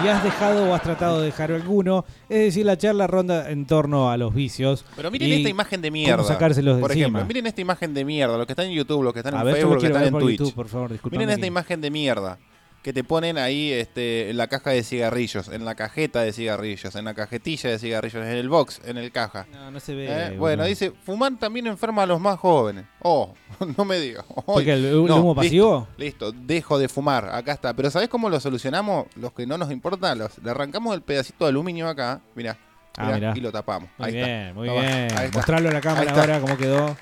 Si 0.00 0.08
has 0.08 0.24
dejado 0.24 0.68
o 0.70 0.74
has 0.74 0.82
tratado 0.82 1.20
de 1.20 1.26
dejar 1.26 1.52
alguno, 1.52 2.04
es 2.28 2.38
decir, 2.40 2.66
la 2.66 2.76
charla 2.76 3.06
ronda 3.06 3.48
en 3.50 3.66
torno 3.66 4.10
a 4.10 4.16
los 4.16 4.34
vicios. 4.34 4.84
Pero 4.96 5.10
miren 5.12 5.30
esta 5.32 5.48
imagen 5.50 5.80
de 5.82 5.90
mierda. 5.92 6.16
¿Cómo 6.16 6.28
sacárselos 6.28 6.76
de 6.76 6.80
Por 6.80 6.90
encima? 6.90 7.06
ejemplo, 7.06 7.24
miren 7.26 7.46
esta 7.46 7.60
imagen 7.60 7.94
de 7.94 8.04
mierda. 8.04 8.36
Los 8.36 8.46
que 8.46 8.52
están 8.54 8.66
en 8.66 8.72
YouTube, 8.72 9.04
los 9.04 9.12
que 9.12 9.20
están 9.20 9.34
A 9.36 9.40
en 9.40 9.44
ver, 9.44 9.54
Facebook, 9.54 9.68
lo 9.70 9.74
los 9.74 9.82
que 9.82 9.86
están 9.88 10.04
en 10.04 10.10
por 10.10 10.22
Twitch. 10.22 10.38
YouTube, 10.40 10.54
por 10.54 10.68
favor, 10.68 10.90
miren 11.12 11.28
esta 11.30 11.40
que- 11.42 11.46
imagen 11.46 11.80
de 11.80 11.90
mierda 11.90 12.38
que 12.84 12.92
te 12.92 13.02
ponen 13.02 13.38
ahí 13.38 13.72
este, 13.72 14.28
en 14.28 14.36
la 14.36 14.46
caja 14.46 14.70
de 14.70 14.82
cigarrillos, 14.84 15.48
en 15.48 15.64
la 15.64 15.74
cajeta 15.74 16.20
de 16.20 16.32
cigarrillos, 16.34 16.94
en 16.94 17.06
la 17.06 17.14
cajetilla 17.14 17.70
de 17.70 17.78
cigarrillos, 17.78 18.22
en 18.22 18.32
el 18.32 18.48
box, 18.50 18.82
en 18.84 18.98
el 18.98 19.10
caja. 19.10 19.46
No, 19.52 19.70
no 19.70 19.80
se 19.80 19.94
ve. 19.94 20.06
Eh, 20.08 20.36
bueno, 20.38 20.64
dice, 20.66 20.92
fumar 21.04 21.32
también 21.38 21.66
enferma 21.66 22.02
a 22.02 22.06
los 22.06 22.20
más 22.20 22.38
jóvenes. 22.38 22.84
Oh, 23.00 23.32
no 23.78 23.86
me 23.86 23.98
digas. 23.98 24.24
¿Por 24.46 24.62
qué, 24.62 24.74
el- 24.74 24.84
el 24.84 24.96
humo 24.96 25.08
listo, 25.30 25.34
pasivo? 25.34 25.88
Listo, 25.96 26.30
dejo 26.32 26.78
de 26.78 26.88
fumar. 26.90 27.30
Acá 27.32 27.52
está. 27.52 27.72
Pero 27.74 27.90
¿sabés 27.90 28.10
cómo 28.10 28.28
lo 28.28 28.38
solucionamos? 28.38 29.06
Los 29.16 29.32
que 29.32 29.46
no 29.46 29.56
nos 29.56 29.70
importa, 29.72 30.14
los, 30.14 30.36
le 30.44 30.50
arrancamos 30.50 30.94
el 30.94 31.00
pedacito 31.00 31.46
de 31.46 31.48
aluminio 31.48 31.88
acá. 31.88 32.20
Mirá. 32.34 32.58
Ah, 32.98 33.06
mirá, 33.06 33.16
mirá. 33.16 33.32
Y 33.34 33.40
lo 33.40 33.50
tapamos. 33.50 33.88
Muy 33.96 34.08
ahí 34.08 34.14
bien, 34.14 34.28
está. 34.28 34.54
muy 34.54 34.68
bien. 34.68 35.08
Mostrarlo 35.32 35.68
a 35.70 35.72
la 35.72 35.80
cámara 35.80 36.12
ahora 36.20 36.38
cómo 36.40 36.56
quedó. 36.58 36.96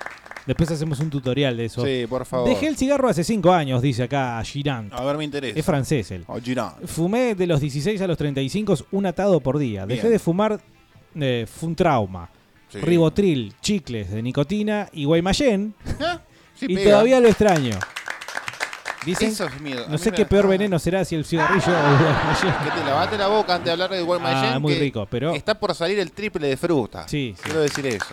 Después 0.47 0.71
hacemos 0.71 0.99
un 1.01 1.09
tutorial 1.11 1.57
de 1.57 1.67
eso. 1.67 1.85
Sí, 1.85 2.05
por 2.09 2.25
favor. 2.27 2.49
Dejé 2.49 2.67
el 2.67 2.77
cigarro 2.77 3.09
hace 3.09 3.23
5 3.23 3.53
años, 3.53 3.81
dice 3.83 4.03
acá 4.03 4.43
Girant. 4.45 4.93
A 4.93 5.05
ver, 5.05 5.17
me 5.17 5.25
interesa. 5.25 5.59
Es 5.59 5.65
francés 5.65 6.11
él. 6.11 6.25
Oh, 6.27 6.41
Girard. 6.41 6.85
Fumé 6.87 7.35
de 7.35 7.47
los 7.47 7.61
16 7.61 8.01
a 8.01 8.07
los 8.07 8.19
35 8.19 8.75
un 8.93 9.07
atado 9.07 9.41
por 9.41 9.59
día. 9.59 9.87
Dejé 9.87 10.03
Bien. 10.03 10.13
de 10.15 10.19
fumar, 10.19 10.61
eh, 11.15 11.47
fue 11.49 11.69
un 11.69 11.77
trauma. 11.77 12.29
Sí. 12.69 12.79
Ribotril, 12.79 13.53
chicles 13.61 14.11
de 14.11 14.23
nicotina 14.23 14.89
y 14.93 15.05
Guaymallén. 15.05 15.75
Sí, 16.55 16.67
y 16.69 16.75
pega. 16.77 16.91
todavía 16.93 17.19
lo 17.19 17.27
extraño. 17.29 17.77
Dicen, 19.05 19.29
Eso 19.31 19.47
es 19.47 19.61
miedo. 19.61 19.85
A 19.87 19.89
no 19.89 19.99
sé 19.99 20.13
qué 20.13 20.25
peor 20.25 20.47
veneno 20.47 20.79
será 20.79 21.05
si 21.05 21.15
el 21.17 21.25
cigarrillo 21.25 21.67
o 21.67 21.71
el. 21.71 22.65
Que 22.65 22.71
te 22.71 22.85
lavaste 22.85 23.19
la 23.19 23.29
boca 23.29 23.55
antes 23.55 23.67
de 23.67 23.73
hablar 23.73 23.91
de 23.91 24.03
Guaymallén. 24.03 24.53
Ah, 24.55 24.59
muy 24.59 24.75
rico, 24.75 25.07
pero- 25.11 25.35
Está 25.35 25.59
por 25.59 25.75
salir 25.75 25.99
el 25.99 26.13
triple 26.13 26.47
de 26.47 26.57
fruta. 26.57 27.09
Sí, 27.09 27.35
sí. 27.37 27.43
Quiero 27.43 27.61
decir 27.61 27.87
eso. 27.87 28.07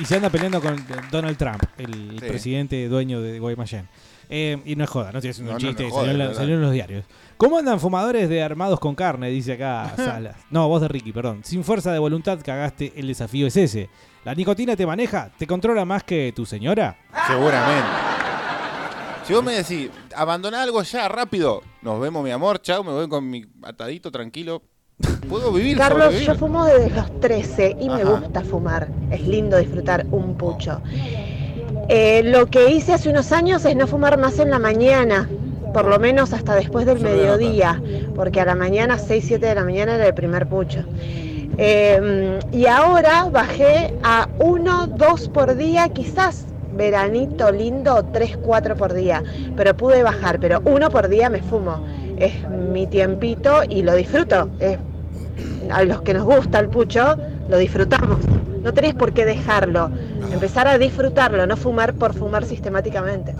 Y 0.00 0.04
se 0.04 0.16
anda 0.16 0.30
peleando 0.30 0.60
con 0.60 0.84
Donald 1.10 1.36
Trump, 1.36 1.62
el 1.78 2.18
Sí. 2.18 2.26
presidente 2.26 2.88
dueño 2.88 3.20
de 3.20 3.38
Guaymallén. 3.38 3.88
Eh, 4.30 4.58
y 4.64 4.74
no 4.74 4.84
es 4.84 4.90
joda, 4.90 5.12
no 5.12 5.18
estoy 5.18 5.30
haciendo 5.32 5.52
No, 5.52 5.58
un 5.58 5.62
no, 5.62 5.68
chiste, 5.68 5.86
es 5.86 5.90
salió, 5.92 6.00
joda, 6.00 6.10
en 6.12 6.18
la- 6.18 6.24
es 6.24 6.28
verdad. 6.30 6.40
salió 6.42 6.54
en 6.56 6.60
los 6.62 6.72
diarios. 6.72 7.04
¿Cómo 7.36 7.58
andan 7.58 7.78
fumadores 7.78 8.28
de 8.28 8.42
armados 8.42 8.80
con 8.80 8.94
carne? 8.94 9.28
Dice 9.28 9.52
acá 9.52 9.92
Salas. 9.96 10.36
No, 10.50 10.66
vos 10.68 10.80
de 10.80 10.88
Ricky, 10.88 11.12
perdón. 11.12 11.42
Sin 11.44 11.62
fuerza 11.62 11.92
de 11.92 11.98
voluntad 11.98 12.38
cagaste, 12.42 12.92
el 12.96 13.06
desafío 13.06 13.46
es 13.46 13.56
ese. 13.56 13.90
¿La 14.24 14.34
nicotina 14.34 14.74
te 14.74 14.86
maneja? 14.86 15.30
¿Te 15.38 15.46
controla 15.46 15.84
más 15.84 16.02
que 16.04 16.32
tu 16.34 16.46
señora? 16.46 16.96
Seguramente. 17.26 17.86
Si 19.26 19.32
vos 19.34 19.44
me 19.44 19.52
decís, 19.52 19.90
abandona 20.16 20.62
algo 20.62 20.82
ya, 20.82 21.08
rápido. 21.08 21.62
Nos 21.82 22.00
vemos, 22.00 22.24
mi 22.24 22.30
amor. 22.30 22.60
Chao, 22.60 22.84
me 22.84 22.92
voy 22.92 23.08
con 23.08 23.28
mi 23.28 23.44
atadito 23.62 24.10
tranquilo. 24.10 24.62
Puedo 25.28 25.52
vivir, 25.52 25.76
Carlos, 25.76 26.04
sobrevivir. 26.04 26.28
yo 26.28 26.34
fumo 26.36 26.64
desde 26.64 26.90
los 26.90 27.20
13 27.20 27.76
y 27.80 27.88
me 27.88 28.04
gusta 28.04 28.42
fumar. 28.42 28.88
Es 29.10 29.26
lindo 29.26 29.56
disfrutar 29.56 30.06
un 30.10 30.36
pucho. 30.36 30.80
Eh, 31.88 32.22
lo 32.24 32.46
que 32.46 32.70
hice 32.70 32.94
hace 32.94 33.10
unos 33.10 33.32
años 33.32 33.64
es 33.64 33.76
no 33.76 33.86
fumar 33.86 34.18
más 34.18 34.38
en 34.38 34.50
la 34.50 34.58
mañana, 34.58 35.28
por 35.72 35.86
lo 35.86 35.98
menos 35.98 36.32
hasta 36.32 36.54
después 36.54 36.86
del 36.86 37.00
mediodía, 37.00 37.82
porque 38.14 38.40
a 38.40 38.44
la 38.44 38.54
mañana, 38.54 38.98
6, 38.98 39.24
7 39.26 39.46
de 39.46 39.54
la 39.54 39.64
mañana 39.64 39.96
era 39.96 40.06
el 40.06 40.14
primer 40.14 40.48
pucho. 40.48 40.84
Eh, 41.58 42.40
y 42.52 42.66
ahora 42.66 43.28
bajé 43.30 43.94
a 44.02 44.28
uno, 44.38 44.86
dos 44.86 45.28
por 45.28 45.56
día, 45.56 45.88
quizás 45.88 46.46
veranito 46.76 47.50
lindo, 47.50 48.04
tres, 48.12 48.36
cuatro 48.36 48.76
por 48.76 48.92
día, 48.92 49.22
pero 49.56 49.76
pude 49.76 50.02
bajar, 50.02 50.38
pero 50.40 50.60
uno 50.64 50.90
por 50.90 51.08
día 51.08 51.30
me 51.30 51.42
fumo. 51.42 51.84
Es 52.16 52.48
mi 52.48 52.86
tiempito 52.86 53.62
y 53.68 53.82
lo 53.82 53.94
disfruto. 53.94 54.50
Es 54.60 54.78
a 55.70 55.84
los 55.84 56.02
que 56.02 56.14
nos 56.14 56.24
gusta 56.24 56.60
el 56.60 56.68
pucho, 56.68 57.16
lo 57.48 57.58
disfrutamos. 57.58 58.18
No 58.62 58.72
tenés 58.72 58.94
por 58.94 59.12
qué 59.12 59.24
dejarlo. 59.24 59.90
Empezar 60.32 60.66
a 60.68 60.78
disfrutarlo, 60.78 61.46
no 61.46 61.56
fumar 61.56 61.94
por 61.94 62.14
fumar 62.14 62.44
sistemáticamente. 62.44 63.34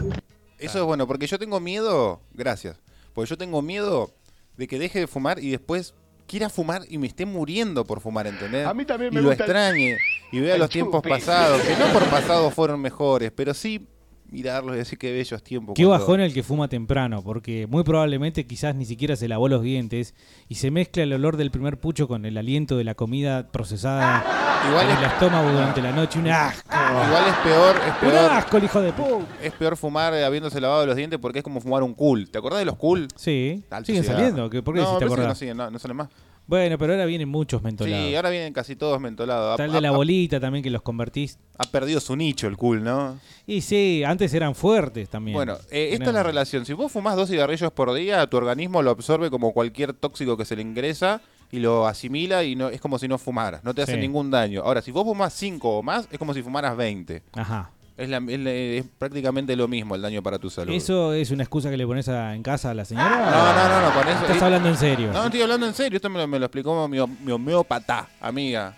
Eso 0.58 0.78
es 0.78 0.84
bueno, 0.84 1.06
porque 1.06 1.26
yo 1.26 1.38
tengo 1.38 1.60
miedo, 1.60 2.20
gracias, 2.32 2.78
porque 3.12 3.30
yo 3.30 3.38
tengo 3.38 3.62
miedo 3.62 4.10
de 4.56 4.68
que 4.68 4.78
deje 4.78 5.00
de 5.00 5.06
fumar 5.06 5.38
y 5.38 5.50
después 5.50 5.94
quiera 6.26 6.48
fumar 6.48 6.82
y 6.88 6.98
me 6.98 7.06
esté 7.06 7.26
muriendo 7.26 7.84
por 7.84 8.00
fumar, 8.00 8.26
¿entendés? 8.26 8.66
A 8.66 8.74
mí 8.74 8.84
también 8.84 9.12
y 9.12 9.16
me 9.16 9.22
lo 9.22 9.28
gusta 9.28 9.44
el- 9.44 9.50
extrañe 9.50 9.98
y 10.32 10.40
vea 10.40 10.56
los 10.58 10.70
tiempos 10.70 11.02
pasados, 11.02 11.60
que 11.62 11.76
no 11.76 11.86
por 11.92 12.04
pasados 12.06 12.52
fueron 12.54 12.80
mejores, 12.80 13.30
pero 13.34 13.54
sí 13.54 13.86
mirarlos 14.34 14.74
y 14.74 14.78
decir 14.78 14.98
qué 14.98 15.12
bellos 15.12 15.42
tiempos. 15.42 15.74
Qué 15.76 15.84
bajón 15.86 16.20
el 16.20 16.34
que 16.34 16.42
fuma 16.42 16.68
temprano, 16.68 17.22
porque 17.22 17.66
muy 17.68 17.84
probablemente 17.84 18.46
quizás 18.46 18.74
ni 18.74 18.84
siquiera 18.84 19.14
se 19.16 19.28
lavó 19.28 19.48
los 19.48 19.62
dientes 19.62 20.14
y 20.48 20.56
se 20.56 20.70
mezcla 20.70 21.04
el 21.04 21.12
olor 21.12 21.36
del 21.36 21.50
primer 21.50 21.78
pucho 21.78 22.08
con 22.08 22.26
el 22.26 22.36
aliento 22.36 22.76
de 22.76 22.84
la 22.84 22.94
comida 22.94 23.48
procesada 23.52 24.24
Igual 24.68 24.86
en 24.86 24.92
es- 24.92 24.98
el 24.98 25.04
estómago 25.04 25.50
durante 25.52 25.80
la 25.82 25.92
noche. 25.92 26.18
Un 26.18 26.28
asco. 26.28 26.68
Igual 26.74 27.24
es 27.28 27.34
peor, 27.44 27.76
es 27.76 28.12
Un 28.12 28.18
asco, 28.32 28.56
el 28.56 28.64
hijo 28.64 28.80
de 28.80 28.92
puta. 28.92 29.24
Es 29.42 29.52
peor 29.52 29.76
fumar 29.76 30.12
eh, 30.14 30.24
habiéndose 30.24 30.60
lavado 30.60 30.84
los 30.86 30.96
dientes 30.96 31.18
porque 31.20 31.38
es 31.38 31.44
como 31.44 31.60
fumar 31.60 31.82
un 31.82 31.94
cool. 31.94 32.28
¿Te 32.30 32.38
acordás 32.38 32.58
de 32.58 32.64
los 32.64 32.76
cool? 32.76 33.06
Sí. 33.14 33.62
Siguen 33.84 34.04
saliendo. 34.04 34.50
¿qué- 34.50 34.62
¿Por 34.62 34.74
qué 34.74 34.80
no, 34.80 34.86
decís 34.86 34.98
te 34.98 35.04
parece 35.06 35.14
que 35.16 35.22
acordás? 35.22 35.28
no 35.28 35.34
siguen, 35.34 35.56
no, 35.56 35.70
no 35.70 35.78
salen 35.78 35.96
más. 35.96 36.08
Bueno, 36.46 36.76
pero 36.76 36.92
ahora 36.92 37.06
vienen 37.06 37.28
muchos 37.28 37.62
mentolados. 37.62 38.06
Sí, 38.06 38.14
ahora 38.14 38.28
vienen 38.30 38.52
casi 38.52 38.76
todos 38.76 39.00
mentolados. 39.00 39.58
Ha- 39.58 39.66
de 39.68 39.80
la 39.80 39.92
bolita 39.92 40.38
también 40.38 40.62
que 40.62 40.70
los 40.70 40.82
convertís. 40.82 41.38
Ha 41.58 41.64
perdido 41.64 42.00
su 42.00 42.14
nicho 42.16 42.46
el 42.46 42.56
cool, 42.58 42.84
¿no? 42.84 43.18
Y 43.46 43.62
sí, 43.62 44.02
antes 44.06 44.34
eran 44.34 44.54
fuertes 44.54 45.08
también. 45.08 45.34
Bueno, 45.34 45.56
eh, 45.70 45.90
esta 45.92 46.04
No. 46.04 46.10
es 46.10 46.14
la 46.14 46.22
relación. 46.22 46.66
Si 46.66 46.72
vos 46.74 46.92
fumás 46.92 47.16
dos 47.16 47.30
cigarrillos 47.30 47.72
por 47.72 47.94
día, 47.94 48.26
tu 48.26 48.36
organismo 48.36 48.82
lo 48.82 48.90
absorbe 48.90 49.30
como 49.30 49.52
cualquier 49.52 49.94
tóxico 49.94 50.36
que 50.36 50.44
se 50.44 50.54
le 50.56 50.62
ingresa 50.62 51.22
y 51.50 51.60
lo 51.60 51.86
asimila 51.86 52.44
y 52.44 52.56
no 52.56 52.68
es 52.68 52.80
como 52.80 52.98
si 52.98 53.08
no 53.08 53.16
fumaras. 53.16 53.64
No 53.64 53.72
te 53.72 53.82
hace 53.82 53.94
Sí. 53.94 54.00
ningún 54.00 54.30
daño. 54.30 54.62
Ahora, 54.62 54.82
si 54.82 54.90
vos 54.90 55.04
fumás 55.04 55.32
cinco 55.32 55.78
o 55.78 55.82
más, 55.82 56.08
es 56.10 56.18
como 56.18 56.34
si 56.34 56.42
fumaras 56.42 56.76
20. 56.76 57.22
Ajá. 57.32 57.70
Es, 57.96 58.08
la- 58.08 58.16
es 58.28 58.40
la- 58.40 58.50
es 58.50 58.84
prácticamente 58.98 59.54
lo 59.54 59.68
mismo 59.68 59.94
el 59.94 60.02
daño 60.02 60.20
para 60.22 60.38
tu 60.38 60.50
salud. 60.50 60.72
¿Eso 60.74 61.12
es 61.12 61.30
una 61.30 61.44
excusa 61.44 61.70
que 61.70 61.76
le 61.76 61.86
pones 61.86 62.08
a- 62.08 62.34
en 62.34 62.42
casa 62.42 62.70
a 62.70 62.74
la 62.74 62.84
señora? 62.84 63.08
No, 63.30 63.52
no, 63.54 63.68
no, 63.68 63.88
no, 63.88 63.94
con 63.94 64.08
eso. 64.08 64.20
Estás 64.22 64.42
hablando 64.42 64.68
en 64.68 64.76
serio. 64.76 65.12
No, 65.12 65.24
estoy 65.26 65.42
hablando 65.42 65.66
en 65.66 65.74
serio. 65.74 65.96
Esto 65.96 66.10
me 66.10 66.18
lo, 66.18 66.26
me 66.26 66.38
lo 66.40 66.46
explicó 66.46 66.88
mi, 66.88 66.98
mi 67.20 67.32
homeópata, 67.32 68.08
amiga. 68.20 68.74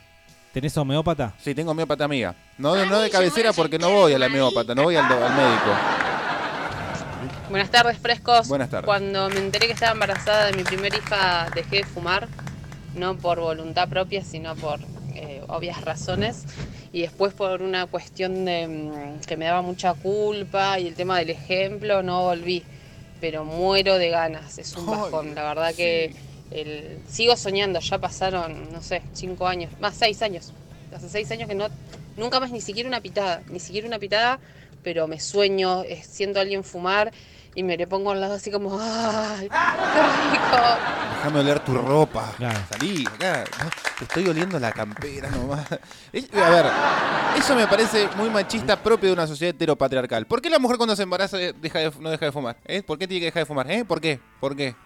¿Tenés 0.52 0.76
homeópata? 0.76 1.34
Sí, 1.38 1.54
tengo 1.54 1.70
homeópata 1.70 2.04
amiga. 2.04 2.34
No, 2.58 2.76
no 2.86 2.98
de 3.00 3.10
cabecera 3.10 3.52
porque 3.52 3.78
no 3.78 3.90
voy 3.90 4.12
a 4.12 4.18
la 4.18 4.26
homeópata, 4.26 4.74
no 4.74 4.84
voy 4.84 4.96
al, 4.96 5.04
al 5.04 5.34
médico. 5.36 5.70
Buenas 7.50 7.70
tardes, 7.70 7.98
frescos. 7.98 8.48
Buenas 8.48 8.68
tardes. 8.70 8.86
Cuando 8.86 9.28
me 9.30 9.38
enteré 9.38 9.66
que 9.66 9.72
estaba 9.72 9.92
embarazada 9.92 10.46
de 10.46 10.52
mi 10.54 10.62
primera 10.62 10.96
hija, 10.96 11.48
dejé 11.54 11.76
de 11.76 11.84
fumar, 11.84 12.28
no 12.94 13.16
por 13.16 13.40
voluntad 13.40 13.88
propia, 13.88 14.24
sino 14.24 14.54
por 14.56 14.80
eh, 15.14 15.42
obvias 15.48 15.80
razones. 15.82 16.44
Y 16.96 17.02
después 17.02 17.34
por 17.34 17.60
una 17.60 17.84
cuestión 17.84 18.46
de 18.46 18.66
mm, 18.66 19.20
que 19.26 19.36
me 19.36 19.44
daba 19.44 19.60
mucha 19.60 19.92
culpa 19.92 20.80
y 20.80 20.86
el 20.86 20.94
tema 20.94 21.18
del 21.18 21.28
ejemplo, 21.28 22.02
no 22.02 22.22
volví. 22.22 22.62
Pero 23.20 23.44
muero 23.44 23.98
de 23.98 24.08
ganas, 24.08 24.58
es 24.58 24.74
un 24.78 24.86
bajón. 24.86 25.34
La 25.34 25.42
verdad 25.42 25.74
que 25.74 26.14
el- 26.50 26.98
sigo 27.06 27.36
soñando, 27.36 27.80
ya 27.80 27.98
pasaron, 27.98 28.72
no 28.72 28.80
sé, 28.80 29.02
cinco 29.12 29.46
años, 29.46 29.70
más 29.78 29.94
seis 29.94 30.22
años. 30.22 30.54
Hace 30.90 31.10
seis 31.10 31.30
años 31.32 31.48
que 31.50 31.54
no, 31.54 31.68
nunca 32.16 32.40
más 32.40 32.50
ni 32.50 32.62
siquiera 32.62 32.88
una 32.88 33.02
pitada, 33.02 33.42
ni 33.50 33.60
siquiera 33.60 33.86
una 33.86 33.98
pitada, 33.98 34.40
pero 34.82 35.06
me 35.06 35.20
sueño, 35.20 35.82
eh, 35.84 36.02
siento 36.02 36.38
a 36.38 36.42
alguien 36.42 36.64
fumar 36.64 37.12
y 37.56 37.62
me 37.64 37.76
le 37.76 37.86
pongo 37.88 38.12
al 38.12 38.20
lado 38.20 38.34
así 38.34 38.50
como, 38.52 38.78
¡ay, 38.80 39.48
qué 39.48 40.02
rico! 40.32 40.62
Déjame 41.16 41.40
oler 41.40 41.58
tu 41.60 41.74
ropa. 41.74 42.32
Claro. 42.36 42.60
Salí, 42.70 43.04
acá. 43.06 43.44
Te 43.98 44.04
estoy 44.04 44.28
oliendo 44.28 44.60
la 44.60 44.70
campera 44.70 45.28
nomás. 45.30 45.66
A 45.72 46.50
ver, 46.50 46.66
eso 47.38 47.56
me 47.56 47.66
parece 47.66 48.08
muy 48.16 48.28
machista 48.30 48.80
propio 48.80 49.08
de 49.08 49.14
una 49.14 49.26
sociedad 49.26 49.54
heteropatriarcal. 49.54 50.26
¿Por 50.26 50.40
qué 50.42 50.50
la 50.50 50.58
mujer 50.58 50.76
cuando 50.76 50.94
se 50.94 51.02
embaraza 51.02 51.38
deja 51.38 51.78
de- 51.80 51.92
no 51.98 52.10
deja 52.10 52.26
de 52.26 52.32
fumar? 52.32 52.58
¿Eh? 52.66 52.82
¿Por 52.82 52.98
qué 52.98 53.08
tiene 53.08 53.20
que 53.20 53.26
dejar 53.26 53.40
de 53.42 53.46
fumar? 53.46 53.70
¿Eh? 53.70 53.84
¿Por 53.84 54.00
qué? 54.00 54.20
¿Por 54.38 54.54
qué? 54.54 54.76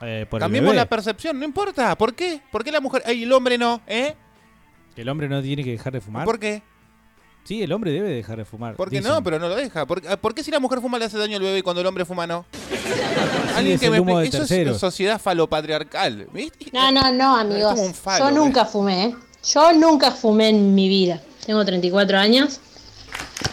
Eh, 0.00 0.26
por 0.30 0.38
Cambiemos 0.40 0.74
la 0.76 0.86
percepción, 0.86 1.38
no 1.40 1.44
importa. 1.44 1.98
¿Por 1.98 2.14
qué? 2.14 2.40
¿Por 2.52 2.62
qué 2.62 2.70
la 2.70 2.80
mujer 2.80 3.02
y 3.12 3.24
el 3.24 3.32
hombre 3.32 3.58
no? 3.58 3.80
¿Eh? 3.88 4.14
¿Que 4.94 5.02
el 5.02 5.08
hombre 5.08 5.28
no 5.28 5.42
tiene 5.42 5.64
que 5.64 5.72
dejar 5.72 5.92
de 5.92 6.00
fumar? 6.00 6.24
¿Por 6.24 6.38
qué? 6.38 6.62
Sí, 7.48 7.62
el 7.62 7.72
hombre 7.72 7.90
debe 7.92 8.10
dejar 8.10 8.36
de 8.36 8.44
fumar. 8.44 8.76
¿Por 8.76 8.90
qué 8.90 8.98
dicen. 8.98 9.10
no? 9.10 9.22
Pero 9.24 9.38
no 9.38 9.48
lo 9.48 9.56
deja. 9.56 9.86
¿Por, 9.86 10.02
ah, 10.06 10.18
por 10.18 10.34
qué 10.34 10.44
si 10.44 10.50
la 10.50 10.60
mujer 10.60 10.82
fuma 10.82 10.98
le 10.98 11.06
hace 11.06 11.16
daño 11.16 11.38
al 11.38 11.42
bebé 11.42 11.56
y 11.58 11.62
cuando 11.62 11.80
el 11.80 11.86
hombre 11.86 12.04
fuma 12.04 12.26
no? 12.26 12.44
Sí, 12.60 13.72
es 13.72 13.82
el 13.82 14.04
me. 14.04 14.22
Eso 14.24 14.38
terceros. 14.40 14.74
es 14.74 14.80
sociedad 14.82 15.18
falopatriarcal. 15.18 16.28
¿viste? 16.30 16.66
No, 16.74 16.92
no, 16.92 17.10
no, 17.10 17.38
amigos. 17.38 17.70
como 17.72 17.86
un 17.86 17.94
falo, 17.94 18.18
Yo 18.26 18.28
¿eh? 18.30 18.34
nunca 18.34 18.66
fumé, 18.66 19.04
¿eh? 19.06 19.16
Yo 19.50 19.72
nunca 19.72 20.10
fumé 20.10 20.50
en 20.50 20.74
mi 20.74 20.90
vida. 20.90 21.22
Tengo 21.46 21.64
34 21.64 22.18
años, 22.18 22.60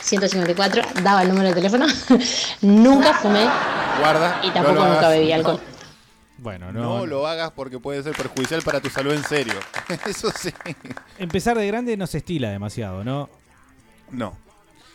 154, 0.02 0.82
daba 1.02 1.22
el 1.22 1.30
número 1.30 1.48
de 1.48 1.56
teléfono. 1.56 1.86
nunca 2.62 3.14
fumé 3.14 3.46
Guarda. 4.02 4.42
y 4.44 4.52
tampoco 4.52 4.86
nunca 4.86 5.08
bebí 5.08 5.32
alcohol. 5.32 5.60
Bueno, 6.38 6.72
No, 6.72 7.00
no. 7.00 7.06
lo 7.08 7.26
hagas 7.26 7.52
porque 7.52 7.80
puede 7.80 8.04
ser 8.04 8.14
perjudicial 8.14 8.62
para 8.62 8.80
tu 8.80 8.90
salud 8.90 9.14
en 9.14 9.24
serio. 9.24 9.56
Eso 10.06 10.30
sí. 10.38 10.54
Empezar 11.18 11.58
de 11.58 11.66
grande 11.66 11.98
no 11.98 12.06
se 12.06 12.18
estila 12.20 12.50
demasiado, 12.52 13.04
¿no? 13.04 13.30
No. 14.12 14.38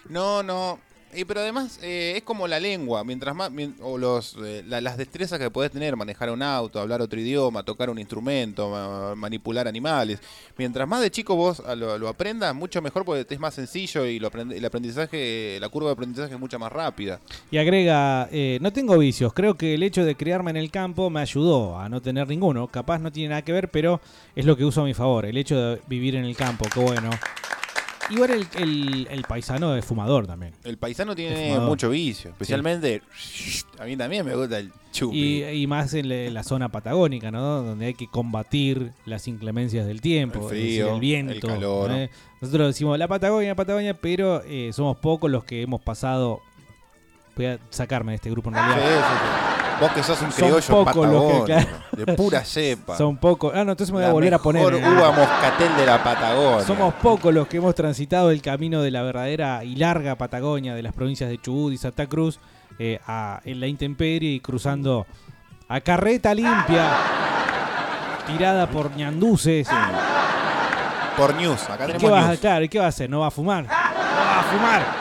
No, 0.09 0.43
no. 0.43 0.79
Y 1.13 1.25
pero 1.25 1.41
además 1.41 1.81
eh, 1.83 2.15
es 2.19 2.23
como 2.23 2.47
la 2.47 2.61
lengua, 2.61 3.03
mientras 3.03 3.35
más 3.35 3.51
o 3.83 3.99
los 3.99 4.37
eh, 4.45 4.63
la- 4.65 4.81
las 4.81 4.97
destrezas 4.97 5.41
que 5.41 5.51
puedes 5.51 5.73
tener, 5.73 5.97
manejar 5.97 6.31
un 6.31 6.41
auto, 6.41 6.79
hablar 6.79 7.01
otro 7.01 7.19
idioma, 7.19 7.65
tocar 7.65 7.91
un 7.91 7.99
instrumento, 7.99 8.71
ma- 8.71 9.17
manipular 9.17 9.67
animales. 9.67 10.21
Mientras 10.57 10.87
más 10.87 11.01
de 11.01 11.11
chico 11.11 11.35
vos 11.35 11.59
a 11.67 11.75
lo, 11.75 11.99
lo 11.99 12.07
aprendas, 12.09 12.55
mucho 12.55 12.81
mejor 12.81 13.05
porque 13.05 13.27
es 13.29 13.41
más 13.41 13.55
sencillo 13.55 14.07
y 14.07 14.21
lo 14.21 14.31
aprend- 14.31 14.55
el 14.55 14.65
aprendizaje, 14.65 15.59
la 15.61 15.69
curva 15.69 15.89
de 15.89 15.95
aprendizaje 15.95 16.35
es 16.35 16.39
mucho 16.39 16.61
más 16.61 16.71
rápida. 16.71 17.19
Y 17.51 17.59
agrega, 17.59 18.29
eh, 18.31 18.59
no 18.61 18.73
tengo 18.73 18.97
vicios, 18.97 19.33
creo 19.33 19.57
que 19.57 19.75
el 19.75 19.83
hecho 19.83 20.05
de 20.05 20.15
criarme 20.15 20.53
en 20.53 20.59
el 20.59 20.71
campo 20.71 21.11
me 21.11 21.19
ayudó 21.23 21.77
a 21.77 21.89
no 21.89 22.01
tener 22.01 22.29
ninguno. 22.29 22.69
Capaz 22.69 23.01
no 23.01 23.11
tiene 23.11 23.31
nada 23.31 23.43
que 23.43 23.51
ver, 23.51 23.69
pero 23.69 24.01
es 24.37 24.45
lo 24.45 24.57
que 24.57 24.65
uso 24.65 24.83
a 24.83 24.85
mi 24.85 24.95
favor, 24.95 25.27
el 25.27 25.37
hecho 25.37 25.57
de 25.61 25.81
vivir 25.89 26.15
en 26.15 26.25
el 26.25 26.37
campo, 26.37 26.67
qué 26.73 26.79
bueno. 26.79 27.11
Igual 28.11 28.31
el, 28.31 28.47
el- 28.59 29.09
el 29.11 29.23
paisano 29.25 29.77
es 29.77 29.85
fumador 29.85 30.27
también. 30.27 30.53
El 30.65 30.77
paisano 30.79 31.15
tiene 31.15 31.49
fumador. 31.51 31.69
mucho 31.69 31.91
vicio, 31.91 32.31
especialmente 32.31 33.03
a 33.79 33.85
mí 33.85 33.97
también 33.97 34.27
me 34.27 34.35
gusta 34.35 34.59
el 34.59 34.73
chupi. 34.93 35.17
Y, 35.45 35.45
y 35.63 35.67
más 35.67 35.95
en 35.95 36.09
la, 36.09 36.15
en 36.17 36.35
la 36.35 36.43
zona 36.43 36.69
patagónica, 36.69 37.31
¿no? 37.31 37.63
Donde 37.63 37.87
hay 37.87 37.95
que 37.95 38.09
combatir 38.09 38.93
las 39.07 39.29
inclemencias 39.29 39.87
del 39.87 40.01
tiempo, 40.01 40.51
El 40.51 40.57
decir, 40.57 40.87
viento. 40.99 41.33
el 41.33 41.41
calor. 41.41 41.91
¿no? 41.91 42.09
Nosotros 42.41 42.67
decimos 42.69 42.99
la 42.99 43.07
Patagonia, 43.07 43.55
Patagonia, 43.55 43.95
pero 43.95 44.43
eh, 44.45 44.71
somos 44.73 44.97
pocos 44.97 45.31
los 45.31 45.45
que 45.45 45.63
hemos 45.63 45.81
pasado. 45.81 46.41
Voy 47.37 47.47
a 47.47 47.59
sacarme 47.71 48.13
de 48.13 48.17
este 48.17 48.31
grupo 48.31 48.51
en 48.51 48.57
Sí, 48.57 48.61
realidad. 48.61 48.85
sí, 49.09 49.17
sí. 49.57 49.60
Vos 49.81 49.91
que 49.93 50.03
sos 50.03 50.21
un 50.21 50.31
Son 50.31 50.37
criollo 50.37 50.55
los 50.57 50.65
que, 50.67 50.73
patagónico, 50.85 51.45
claro. 51.47 51.67
de 51.93 52.15
pura 52.15 52.45
cepa. 52.45 52.97
Son 52.99 53.17
pocos. 53.17 53.53
Ah, 53.55 53.65
no, 53.65 53.73
entonces 53.73 53.93
me 53.93 54.01
voy 54.01 54.09
a 54.09 54.13
volver 54.13 54.35
a 54.35 54.39
poner. 54.39 54.63
mejor 54.73 54.75
eh. 54.83 54.99
uva 54.99 55.11
moscatel 55.13 55.75
de 55.77 55.87
la 55.87 56.05
Patagonia. 56.05 56.67
Somos 56.67 56.93
pocos 56.95 57.33
los 57.33 57.47
que 57.49 57.57
hemos 57.57 57.75
transitado 57.75 58.31
el 58.31 58.43
camino 58.43 58.83
de 58.83 58.91
la 58.91 59.03
verdadera 59.03 59.65
y 59.65 59.77
larga 59.77 60.17
Patagonia 60.17 60.75
de 60.75 60.83
las 60.83 60.93
provincias 60.93 61.31
de 61.31 61.39
Chubut 61.41 61.73
y 61.73 61.79
Santa 61.79 62.07
Cruz 62.07 62.39
eh, 62.79 63.01
a- 63.07 63.41
en 63.45 63.59
la 63.61 63.67
intemperie 63.67 64.33
y 64.33 64.41
cruzando 64.41 65.07
a 65.69 65.81
carreta 65.81 66.35
limpia, 66.35 66.91
tirada 68.27 68.67
por 68.69 68.95
ñanduces. 68.97 69.69
Por 71.17 71.35
news, 71.35 71.63
acá 71.65 71.85
¿Y 71.85 71.87
tenemos 71.93 72.03
qué 72.03 72.09
vas 72.11 72.25
a, 72.25 72.29
news. 72.29 72.39
claro, 72.41 72.65
¿y 72.65 72.69
qué 72.69 72.79
va 72.79 72.85
a 72.87 72.89
hacer? 72.89 73.11
¿No 73.11 73.21
va 73.21 73.27
a 73.27 73.31
fumar? 73.31 73.65
¿No 73.65 73.71
va 73.71 74.41
a 74.41 74.43
fumar? 74.45 75.00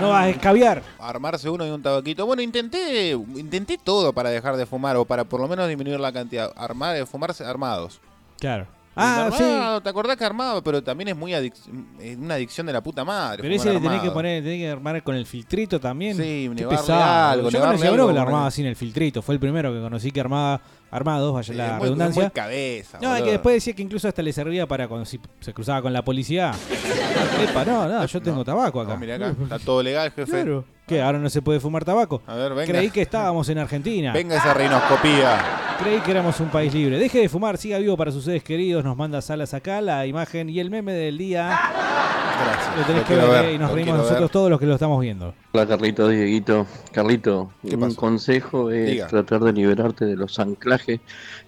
¿No 0.00 0.10
vas 0.10 0.24
a 0.24 0.28
escabiar? 0.30 0.82
Armarse 0.98 1.48
uno 1.50 1.66
y 1.66 1.70
un 1.70 1.82
tabaquito. 1.82 2.26
Bueno, 2.26 2.42
intenté 2.42 3.10
intenté 3.10 3.78
todo 3.78 4.12
para 4.12 4.30
dejar 4.30 4.56
de 4.56 4.66
fumar 4.66 4.96
o 4.96 5.04
para 5.04 5.24
por 5.24 5.40
lo 5.40 5.48
menos 5.48 5.68
disminuir 5.68 6.00
la 6.00 6.12
cantidad. 6.12 6.52
Armar, 6.56 7.06
fumarse 7.06 7.44
armados. 7.44 8.00
Claro. 8.38 8.66
Ah, 8.98 9.28
sí. 9.36 9.42
armado, 9.44 9.80
¿Te 9.82 9.88
acordás 9.90 10.16
que 10.16 10.24
armaba? 10.24 10.62
Pero 10.62 10.82
también 10.82 11.08
es 11.08 11.16
muy 11.16 11.32
adic- 11.32 11.52
es 12.00 12.16
una 12.16 12.36
adicción 12.36 12.66
de 12.66 12.72
la 12.72 12.80
puta 12.82 13.04
madre. 13.04 13.42
Pero 13.42 13.54
ese 13.54 13.70
le 13.74 13.78
tenés 13.80 14.00
que 14.00 14.10
poner, 14.10 14.42
tenés 14.42 14.58
que 14.58 14.70
armar 14.70 15.02
con 15.02 15.14
el 15.14 15.26
filtrito 15.26 15.78
también. 15.78 16.16
Sí, 16.16 16.48
nevarle 16.48 16.78
pesado. 16.78 17.02
algo, 17.32 17.50
Yo 17.50 17.58
nevarle 17.58 17.74
conocí 17.76 17.86
a 17.86 17.90
algo, 17.90 18.06
que 18.06 18.12
ponerle- 18.14 18.20
armaba 18.26 18.50
sin 18.50 18.64
el 18.64 18.74
filtrito. 18.74 19.20
Fue 19.20 19.34
el 19.34 19.38
primero 19.40 19.70
que 19.74 19.80
conocí 19.82 20.10
que 20.10 20.20
armaba 20.20 20.62
armados, 20.90 21.32
vaya 21.34 21.52
Sí, 21.52 21.58
la 21.58 21.74
muy- 21.74 21.82
redundancia. 21.84 22.22
muy 22.22 22.30
cabeza, 22.30 22.98
no, 23.02 23.14
es 23.16 23.22
que 23.22 23.30
después 23.32 23.54
decía 23.54 23.74
que 23.74 23.82
incluso 23.82 24.08
hasta 24.08 24.22
le 24.22 24.32
servía 24.32 24.66
para 24.66 24.88
cuando 24.88 25.04
si- 25.04 25.20
se 25.40 25.52
cruzaba 25.52 25.82
con 25.82 25.92
la 25.92 26.02
policía. 26.04 26.52
Epa, 27.50 27.64
no, 27.64 27.88
no, 27.88 28.06
yo 28.06 28.20
tengo 28.22 28.44
tabaco 28.44 28.80
acá. 28.80 28.94
No, 28.94 28.98
mirá 29.00 29.16
acá, 29.16 29.34
está 29.42 29.58
todo 29.58 29.82
legal, 29.82 30.10
jefe. 30.12 30.30
Claro. 30.30 30.64
¿Qué? 30.86 31.02
¿Ahora 31.02 31.18
no 31.18 31.28
se 31.28 31.42
puede 31.42 31.58
fumar 31.58 31.84
tabaco? 31.84 32.22
A 32.28 32.36
ver, 32.36 32.54
venga. 32.54 32.72
Creí 32.72 32.90
que 32.90 33.02
estábamos 33.02 33.48
en 33.48 33.58
Argentina. 33.58 34.12
Venga 34.12 34.36
esa 34.36 34.54
rinoscopía. 34.54 35.76
Creí 35.82 35.98
que 36.00 36.12
éramos 36.12 36.38
un 36.38 36.48
país 36.48 36.72
libre. 36.72 36.96
Deje 36.98 37.18
de 37.22 37.28
fumar, 37.28 37.58
siga 37.58 37.78
vivo 37.78 37.96
para 37.96 38.12
sus 38.12 38.24
seres 38.24 38.44
queridos. 38.44 38.84
Nos 38.84 38.96
manda 38.96 39.20
Salas 39.20 39.52
acá 39.52 39.80
la 39.80 40.06
imagen 40.06 40.48
y 40.48 40.60
el 40.60 40.70
meme 40.70 40.92
del 40.92 41.18
día. 41.18 41.48
Gracias. 41.48 42.76
Lo 42.76 42.84
tenés 42.84 43.02
Lo 43.02 43.08
que 43.08 43.14
ver, 43.16 43.44
ver, 43.46 43.54
y 43.54 43.58
nos 43.58 43.72
reímos 43.72 43.96
nosotros 43.96 44.20
ver. 44.20 44.28
todos 44.30 44.48
los 44.50 44.60
que 44.60 44.66
lo 44.66 44.74
estamos 44.74 45.00
viendo. 45.00 45.34
Hola 45.52 45.66
Carlito, 45.66 46.08
Dieguito. 46.08 46.66
Carlito, 46.92 47.50
un 47.64 47.94
consejo 47.94 48.70
es 48.70 48.86
Diga. 48.90 49.06
tratar 49.08 49.40
de 49.40 49.52
liberarte 49.54 50.04
de 50.04 50.14
los 50.16 50.38
anclajes 50.38 51.00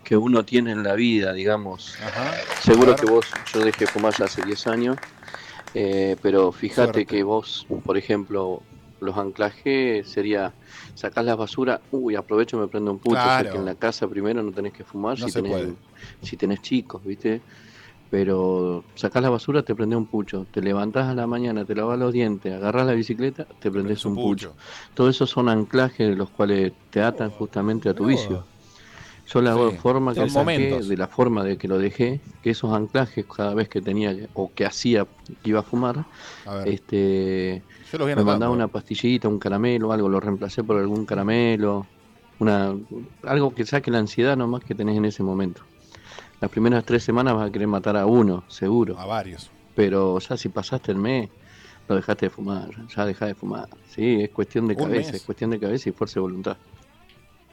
que 0.03 0.17
uno 0.17 0.45
tiene 0.45 0.73
en 0.73 0.83
la 0.83 0.95
vida, 0.95 1.33
digamos. 1.33 1.95
A 2.03 2.61
Seguro 2.63 2.97
que 2.97 3.07
vos, 3.07 3.25
yo 3.55 3.61
dejé 3.61 3.85
de 3.85 3.87
fumar 3.87 4.15
ya 4.19 4.25
hace 4.25 4.43
10 4.43 4.67
años, 4.67 4.97
eh, 5.75 6.17
pero 6.23 6.51
fíjate 6.51 6.83
Suerte. 6.93 7.07
que 7.07 7.23
vos, 7.23 7.67
por 7.85 7.97
ejemplo, 7.99 8.63
los 9.01 9.17
anclajes 9.17 10.09
sería 10.09 10.55
sacás 10.95 11.25
la 11.25 11.37
basura, 11.37 11.81
uy, 11.91 12.15
aprovecho 12.17 12.57
y 12.57 12.61
me 12.61 12.69
prendo 12.69 12.91
un 12.91 12.99
pucho, 12.99 13.19
o 13.19 13.23
sea 13.23 13.39
Claro. 13.41 13.51
que 13.53 13.59
en 13.59 13.65
la 13.65 13.75
casa 13.75 14.09
primero 14.09 14.43
no 14.43 14.53
tenés 14.53 14.73
que 14.73 14.85
fumar 14.85 15.19
No 15.19 15.27
si, 15.27 15.33
tenés, 15.33 15.53
puede. 15.53 15.75
si 16.23 16.37
tenés 16.37 16.61
chicos, 16.63 17.05
¿viste? 17.05 17.43
Pero 18.11 18.85
sacás 18.95 19.23
la 19.23 19.29
basura, 19.29 19.63
te 19.63 19.75
prendés 19.75 19.99
un 19.99 20.07
pucho, 20.07 20.47
te 20.51 20.63
levantás 20.63 21.09
a 21.09 21.15
la 21.15 21.27
mañana, 21.27 21.65
te 21.67 21.75
lavas 21.75 21.99
los 21.99 22.13
dientes, 22.13 22.55
agarrás 22.55 22.87
la 22.87 22.95
bicicleta, 22.95 23.47
te 23.61 23.71
prendés 23.71 24.05
un 24.07 24.15
pucho. 24.15 24.57
Todo 24.95 25.11
eso 25.11 25.27
son 25.27 25.49
anclajes 25.51 26.17
los 26.17 26.31
cuales 26.31 26.73
te 26.91 27.03
atan 27.03 27.31
justamente 27.31 27.89
a 27.91 27.95
tu 27.95 28.07
vicio. 28.07 28.47
Yo 29.33 29.43
la 29.43 29.55
Sí, 29.55 29.77
forma 29.77 30.15
que 30.15 30.29
saqué, 30.31 30.81
de 30.83 30.97
la 30.97 31.07
forma 31.07 31.45
de 31.45 31.59
que 31.59 31.69
lo 31.69 31.79
dejé, 31.79 32.21
que 32.43 32.51
esos 32.51 32.73
anclajes 32.73 33.27
cada 33.27 33.53
vez 33.53 33.69
que 33.69 33.83
tenía 33.83 34.17
o 34.33 34.51
que 34.55 34.65
hacía 34.65 35.07
que 35.43 35.51
iba 35.51 35.61
a 35.61 35.63
fumar, 35.63 36.07
A 36.47 36.65
este 36.65 37.63
Yo 37.93 37.99
los 37.99 38.07
voy 38.07 38.17
me 38.17 38.25
mandaba 38.25 38.53
una 38.53 38.69
pastillita, 38.69 39.29
un 39.29 39.39
caramelo, 39.39 39.93
algo, 39.93 40.09
lo 40.09 40.19
reemplacé 40.19 40.65
por 40.65 40.79
algún 40.79 41.05
caramelo, 41.05 41.87
una 42.39 42.75
algo 43.25 43.55
que 43.55 43.67
saque 43.67 43.91
la 43.91 43.99
ansiedad 43.99 44.37
nomás 44.37 44.65
que 44.65 44.75
tenés 44.75 44.97
en 44.97 45.05
ese 45.05 45.23
momento. 45.23 45.63
Las 46.41 46.51
primeras 46.51 46.85
tres 46.85 47.03
semanas 47.03 47.35
vas 47.35 47.49
a 47.49 47.53
querer 47.53 47.69
matar 47.69 47.97
a 47.99 48.07
uno, 48.07 48.45
seguro. 48.49 48.99
A 48.99 49.05
varios. 49.05 49.51
Pero 49.75 50.19
ya 50.21 50.37
si 50.39 50.49
pasaste 50.49 50.93
el 50.93 50.99
mes, 50.99 51.29
lo 51.87 51.97
dejaste 51.97 52.27
de 52.27 52.31
fumar, 52.31 52.71
ya 52.89 53.05
dejás 53.05 53.29
de 53.29 53.35
fumar. 53.35 53.69
Sí, 53.91 54.23
es 54.23 54.31
cuestión 54.31 54.69
de 54.69 54.77
cabeza, 54.77 55.13
mes. 55.13 55.21
es 55.21 55.23
cuestión 55.23 55.51
de 55.51 55.61
cabeza 55.61 55.89
y 55.91 55.93
fuerza 55.93 56.15
de 56.15 56.21
voluntad. 56.21 56.57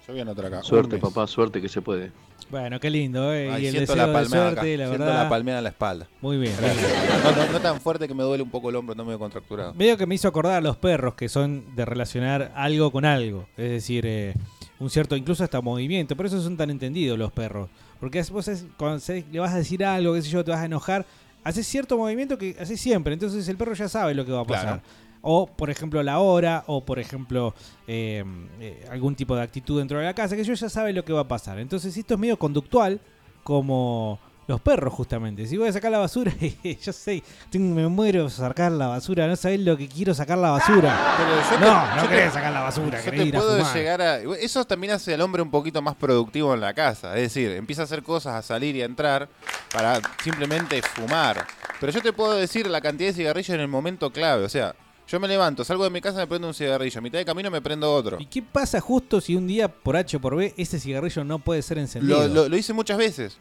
Yo 0.07 0.13
voy 0.13 0.19
a 0.19 0.21
anotar 0.23 0.45
acá. 0.45 0.63
Suerte, 0.63 0.97
papá, 0.97 1.25
suerte 1.27 1.61
que 1.61 1.69
se 1.69 1.81
puede. 1.81 2.11
Bueno, 2.51 2.79
qué 2.79 2.91
lindo, 2.91 3.33
¿eh? 3.33 3.49
Ay, 3.51 3.63
y 3.63 3.65
el 3.67 3.71
siento 3.73 3.79
deseo 3.93 3.95
la 3.95 4.05
de 4.07 4.13
palmeada 4.13 4.45
suerte, 4.51 4.59
acá. 4.73 4.77
la 4.83 4.87
Siento 4.89 5.05
verdad. 5.05 5.23
la 5.23 5.29
palmeada 5.29 5.59
en 5.59 5.63
la 5.63 5.69
espalda. 5.71 6.07
Muy 6.21 6.37
bien. 6.37 6.53
Gracias. 6.59 7.23
No, 7.23 7.31
no- 7.45 7.51
no 7.53 7.59
tan 7.59 7.81
fuerte 7.81 8.07
que 8.07 8.13
me 8.13 8.21
duele 8.23 8.43
un 8.43 8.51
poco 8.51 8.69
el 8.69 8.75
hombro, 8.75 8.93
no 8.93 9.03
medio 9.03 9.17
contracturado. 9.17 9.73
Medio 9.73 9.97
que 9.97 10.05
me 10.05 10.13
hizo 10.13 10.27
acordar 10.27 10.53
a 10.57 10.61
los 10.61 10.77
perros 10.77 11.15
que 11.15 11.27
son 11.27 11.75
de 11.75 11.85
relacionar 11.85 12.51
algo 12.55 12.91
con 12.91 13.03
algo. 13.03 13.47
Es 13.57 13.69
decir, 13.71 14.05
eh, 14.05 14.35
un 14.79 14.91
cierto, 14.91 15.15
incluso 15.15 15.43
hasta 15.43 15.59
movimiento. 15.61 16.15
Por 16.15 16.27
eso 16.27 16.39
son 16.39 16.55
tan 16.55 16.69
entendidos 16.69 17.17
los 17.17 17.31
perros. 17.31 17.69
Porque 17.99 18.19
es- 18.19 18.29
vos 18.29 18.47
es- 18.47 18.65
cuando 18.77 18.99
se- 18.99 19.25
le 19.31 19.39
vas 19.39 19.53
a 19.53 19.57
decir 19.57 19.83
algo, 19.83 20.13
qué 20.13 20.21
sé 20.21 20.29
yo, 20.29 20.43
te 20.43 20.51
vas 20.51 20.59
a 20.59 20.65
enojar, 20.65 21.03
haces 21.43 21.65
cierto 21.65 21.97
movimiento 21.97 22.37
que 22.37 22.55
haces 22.59 22.79
siempre. 22.79 23.13
Entonces 23.13 23.47
el 23.47 23.57
perro 23.57 23.73
ya 23.73 23.89
sabe 23.89 24.13
lo 24.13 24.23
que 24.23 24.31
va 24.31 24.41
a 24.41 24.45
pasar. 24.45 24.65
Claro. 24.65 24.81
O, 25.27 25.47
por 25.47 25.69
ejemplo, 25.71 26.03
la 26.03 26.19
hora, 26.19 26.63
o 26.67 26.85
por 26.85 26.99
ejemplo, 26.99 27.53
eh, 27.87 28.23
eh, 28.59 28.85
algún 28.91 29.15
tipo 29.15 29.35
de 29.35 29.41
actitud 29.41 29.79
dentro 29.79 29.97
de 29.99 30.05
la 30.05 30.13
casa, 30.13 30.35
que 30.35 30.43
yo 30.43 30.53
ya 30.53 30.69
sabe 30.69 30.93
lo 30.93 31.03
que 31.03 31.13
va 31.13 31.21
a 31.21 31.27
pasar. 31.27 31.57
Entonces 31.59 31.97
esto 31.97 32.13
es 32.13 32.19
medio 32.19 32.37
conductual, 32.37 33.01
como 33.43 34.19
los 34.47 34.61
perros 34.61 34.93
justamente. 34.93 35.47
Si 35.47 35.57
voy 35.57 35.67
a 35.69 35.73
sacar 35.73 35.91
la 35.91 35.97
basura, 35.97 36.31
yo 36.83 36.93
sé, 36.93 37.23
me 37.53 37.87
muero 37.87 38.29
sacar 38.29 38.71
la 38.71 38.87
basura, 38.87 39.25
no 39.27 39.35
sabés 39.35 39.59
lo 39.61 39.75
que 39.77 39.87
quiero 39.87 40.13
sacar 40.13 40.37
la 40.37 40.51
basura. 40.51 41.15
Pero 41.17 41.35
yo 41.41 41.49
te- 41.57 41.65
no, 41.65 41.87
no 41.87 41.95
yo 41.95 42.01
te- 42.09 42.15
querés 42.15 42.33
sacar 42.33 42.53
la 42.53 42.61
basura, 42.61 43.01
Yo 43.03 43.09
te 43.11 43.23
ir 43.25 43.35
a 43.35 43.39
puedo 43.39 43.57
fumar. 43.57 43.75
llegar 43.75 44.01
a. 44.03 44.17
Eso 44.19 44.63
también 44.65 44.93
hace 44.93 45.13
al 45.15 45.21
hombre 45.21 45.41
un 45.41 45.49
poquito 45.49 45.81
más 45.81 45.95
productivo 45.95 46.53
en 46.53 46.61
la 46.61 46.73
casa. 46.75 47.15
Es 47.15 47.21
decir, 47.21 47.51
empieza 47.51 47.81
a 47.81 47.85
hacer 47.85 48.03
cosas, 48.03 48.35
a 48.35 48.41
salir 48.43 48.75
y 48.75 48.81
a 48.83 48.85
entrar 48.85 49.27
para 49.73 49.99
simplemente 50.23 50.81
fumar. 50.83 51.47
Pero 51.79 51.91
yo 51.91 52.01
te 52.01 52.13
puedo 52.13 52.35
decir 52.35 52.67
la 52.67 52.81
cantidad 52.81 53.09
de 53.09 53.13
cigarrillos 53.15 53.49
en 53.55 53.61
el 53.61 53.67
momento 53.67 54.11
clave. 54.11 54.43
O 54.43 54.49
sea, 54.49 54.75
yo 55.07 55.19
me 55.19 55.27
levanto, 55.27 55.63
salgo 55.63 55.83
de 55.83 55.89
mi 55.89 56.01
casa, 56.01 56.17
me 56.19 56.27
prendo 56.27 56.47
un 56.47 56.53
cigarrillo. 56.53 56.99
A 56.99 57.01
mitad 57.01 57.19
de 57.19 57.25
camino 57.25 57.51
me 57.51 57.61
prendo 57.61 57.93
otro. 57.93 58.17
¿Y 58.19 58.25
qué 58.25 58.41
pasa 58.41 58.79
justo 58.81 59.21
si 59.21 59.35
un 59.35 59.47
día, 59.47 59.67
por 59.67 59.95
H 59.97 60.17
o 60.17 60.19
por 60.19 60.35
B, 60.35 60.53
ese 60.57 60.79
cigarrillo 60.79 61.23
no 61.23 61.39
puede 61.39 61.61
ser 61.61 61.77
encendido? 61.77 62.27
Lo, 62.27 62.33
lo- 62.33 62.49
lo 62.49 62.57
hice 62.57 62.73
muchas 62.73 62.97
veces. 62.97 63.37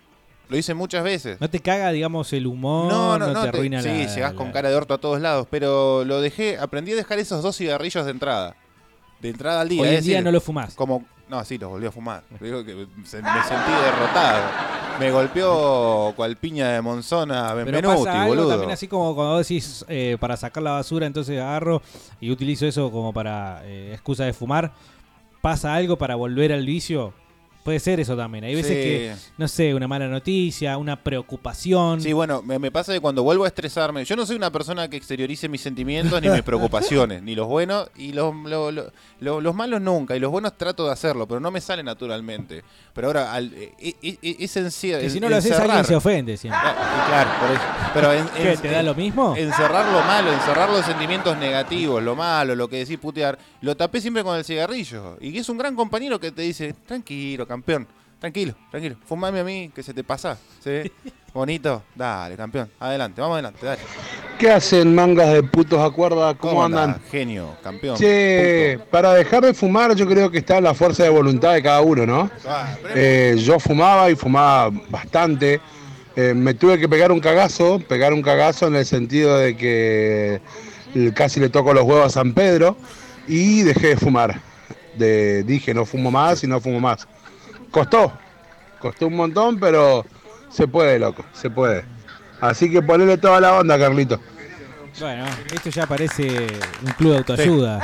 Lo 0.51 0.59
hice 0.59 0.75
muchas 0.75 1.03
veces. 1.03 1.41
¿No 1.41 1.49
te 1.49 1.59
caga, 1.61 1.91
digamos, 1.91 2.31
el 2.35 2.47
humor? 2.47 2.93
No, 2.93 3.19
no, 3.19 3.27
te 3.29 3.33
no. 3.33 3.43
te- 3.43 3.49
arruina 3.49 3.81
sí, 3.81 3.89
la- 3.89 3.95
llegás 4.15 4.33
la- 4.33 4.37
con 4.37 4.53
cara 4.53 4.69
de 4.69 4.77
orto 4.77 4.93
a 4.93 4.99
todos 4.99 5.21
lados. 5.21 5.47
Pero 5.51 6.05
lo 6.05 6.21
dejé, 6.21 6.59
aprendí 6.59 6.93
a 6.93 6.97
dejar 6.97 7.19
esos 7.19 7.43
dos 7.43 7.57
cigarrillos 7.57 8.05
de 8.05 8.11
entrada. 8.11 8.55
De 9.21 9.31
entrada 9.31 9.63
al 9.63 9.71
día. 9.71 9.81
Hoy 9.83 9.89
en 9.89 9.95
es 9.95 10.05
día 10.05 10.17
decir, 10.17 10.25
no 10.25 10.33
lo 10.33 10.41
fumás. 10.43 10.75
Como, 10.75 11.07
no, 11.29 11.45
sí, 11.45 11.59
los 11.59 11.71
volví 11.71 11.87
a 11.87 11.91
fumar. 11.93 12.23
Digo 12.41 12.65
que 12.65 12.73
se- 13.05 13.23
me 13.23 13.43
sentí 13.45 13.71
derrotado. 13.85 14.43
Me 15.01 15.11
golpeó 15.11 16.13
cual 16.15 16.37
piña 16.37 16.69
de 16.69 16.81
Monzona 16.81 17.47
Pero 17.55 17.57
Benvenuti, 17.65 17.87
pasa 18.05 18.23
algo 18.23 18.35
boludo. 18.35 18.49
también 18.51 18.71
así 18.71 18.87
como 18.87 19.15
cuando 19.15 19.33
vos 19.35 19.49
decís 19.49 19.85
eh, 19.89 20.17
para 20.21 20.37
sacar 20.37 20.63
la 20.63 20.71
basura, 20.73 21.07
entonces 21.07 21.41
agarro 21.41 21.83
y 22.21 22.31
utilizo 22.31 22.67
eso 22.67 22.91
como 22.93 23.13
para 23.13 23.63
eh, 23.65 23.93
excusa 23.95 24.25
de 24.25 24.33
fumar. 24.33 24.73
¿Pasa 25.41 25.75
algo 25.75 25.97
para 25.99 26.15
volver 26.15 26.53
al 26.53 26.65
vicio? 26.65 27.13
Puede 27.65 27.81
ser 27.81 27.99
eso 27.99 28.15
también. 28.17 28.45
Hay 28.45 28.55
veces 28.55 28.71
Sí. 28.73 28.75
que, 28.83 29.15
no 29.39 29.49
sé, 29.49 29.75
una 29.75 29.89
mala 29.89 30.07
noticia, 30.07 30.77
una 30.77 31.03
preocupación. 31.03 32.01
Sí, 32.01 32.13
bueno, 32.13 32.43
me, 32.43 32.59
me 32.59 32.71
pasa 32.71 32.93
que 32.93 33.01
cuando 33.01 33.23
vuelvo 33.23 33.45
a 33.45 33.49
estresarme, 33.49 34.05
yo 34.05 34.17
no 34.17 34.27
soy 34.27 34.37
una 34.37 34.53
persona 34.53 34.89
que 34.89 34.99
exteriorice 34.99 35.49
mis 35.49 35.63
sentimientos 35.63 36.21
ni 36.21 36.29
mis 36.29 36.43
preocupaciones, 36.43 37.23
ni 37.23 37.35
los 37.35 37.47
buenos 37.49 37.89
y 37.97 38.13
los, 38.13 38.35
lo- 38.45 38.71
lo- 38.71 38.93
lo- 39.21 39.41
los 39.41 39.55
malos 39.55 39.81
nunca, 39.81 40.15
y 40.15 40.21
los 40.21 40.31
buenos 40.31 40.59
trato 40.59 40.85
de 40.87 40.93
hacerlo, 40.93 41.27
pero 41.27 41.41
no 41.41 41.51
me 41.51 41.61
sale 41.63 41.83
naturalmente. 41.83 42.63
Pero 42.93 43.07
ahora, 43.09 43.33
al, 43.33 43.53
e- 43.55 43.73
e- 43.81 44.19
e- 44.23 44.37
es 44.41 44.57
encierro. 44.59 45.01
Que 45.01 45.09
si 45.11 45.19
no 45.19 45.29
lo 45.31 45.37
haces, 45.37 45.59
alguien 45.59 45.85
se 45.87 45.97
ofende 45.97 46.37
siempre. 46.37 46.61
Claro, 47.09 47.31
por 47.41 47.51
eso. 47.51 47.65
Pero 47.95 48.13
en- 48.13 48.29
¿Qué, 48.29 48.53
en- 48.53 48.61
te 48.61 48.71
da 48.71 48.83
lo 48.83 48.95
mismo? 48.95 49.35
Encerrar 49.37 49.91
lo 49.91 50.01
malo, 50.03 50.33
encerrar 50.33 50.69
los 50.69 50.85
sentimientos 50.85 51.37
negativos, 51.39 52.03
lo 52.03 52.15
malo, 52.15 52.55
lo 52.55 52.69
que 52.69 52.77
decís 52.77 52.99
putear, 52.99 53.39
lo 53.63 53.75
tapé 53.75 54.03
siempre 54.03 54.23
con 54.23 54.37
el 54.37 54.45
cigarrillo. 54.45 55.17
Y 55.21 55.37
es 55.39 55.49
un 55.49 55.57
gran 55.57 55.75
compañero 55.75 56.21
que 56.21 56.31
te 56.31 56.43
dice, 56.43 56.75
tranquilo, 56.87 57.47
campeón, 57.55 57.87
tranquilo, 58.19 58.53
tranquilo, 58.69 58.97
fumame 59.07 59.39
a 59.39 59.45
mí, 59.45 59.71
que 59.73 59.83
se 59.85 59.95
te 59.95 60.03
pasa. 60.03 60.37
¿sí? 60.59 60.91
Bonito, 61.33 61.85
dale, 61.95 62.37
campeón, 62.37 62.69
adelante, 62.81 63.21
vamos 63.21 63.35
adelante, 63.35 63.65
dale. 63.65 63.81
¿Qué 64.39 64.51
hacen 64.51 64.93
mangas 64.93 65.33
de 65.33 65.45
putos 65.45 65.79
acuerda? 65.79 66.35
¿Cómo, 66.35 66.65
andan? 66.65 67.01
Genio, 67.13 67.57
campeón. 67.63 67.97
Che, 67.97 68.81
para 68.91 69.15
dejar 69.15 69.45
de 69.45 69.55
fumar 69.55 69.95
yo 69.95 70.07
creo 70.09 70.31
que 70.33 70.39
está 70.39 70.61
la 70.61 70.75
fuerza 70.75 71.05
de 71.05 71.11
voluntad 71.11 71.55
de 71.55 71.63
cada 71.63 71.81
uno, 71.81 72.05
¿no? 72.05 72.31
Ah, 72.45 72.75
Eh, 72.97 73.37
yo 73.39 73.61
fumaba 73.61 74.11
y 74.11 74.17
fumaba 74.17 74.71
bastante. 74.89 75.61
Eh, 76.17 76.35
me 76.35 76.55
tuve 76.55 76.79
que 76.79 76.89
pegar 76.89 77.13
un 77.13 77.21
cagazo, 77.21 77.79
pegar 77.79 78.13
un 78.13 78.23
cagazo 78.23 78.67
en 78.67 78.75
el 78.75 78.85
sentido 78.85 79.39
de 79.39 79.57
que 79.57 80.41
casi 81.15 81.39
le 81.39 81.49
toco 81.49 81.73
los 81.73 81.85
huevos 81.85 82.07
a 82.07 82.11
San 82.11 82.33
Pedro 82.33 82.77
y 83.29 83.63
dejé 83.63 83.89
de 83.89 83.97
fumar. 83.97 84.41
De, 84.97 85.45
dije 85.45 85.73
no 85.75 85.85
fumo 85.85 86.11
más 86.11 86.43
y 86.43 86.49
no 86.49 86.61
fumo 86.61 86.81
más. 86.81 87.07
Costó, 87.75 88.13
costó 88.79 89.09
un 89.09 89.17
montón, 89.17 89.59
pero 89.59 90.07
se 90.49 90.69
puede, 90.69 90.97
loco, 91.01 91.25
se 91.33 91.51
puede. 91.51 91.85
Así 92.41 92.71
que 92.71 92.81
ponele 92.81 93.19
toda 93.19 93.41
la 93.41 93.59
onda, 93.59 93.77
Carlito. 93.77 94.21
Bueno, 95.01 95.25
esto 95.53 95.71
ya 95.71 95.85
parece 95.85 96.47
un 96.87 96.93
club 96.93 97.11
de 97.13 97.19
autoayuda. 97.19 97.81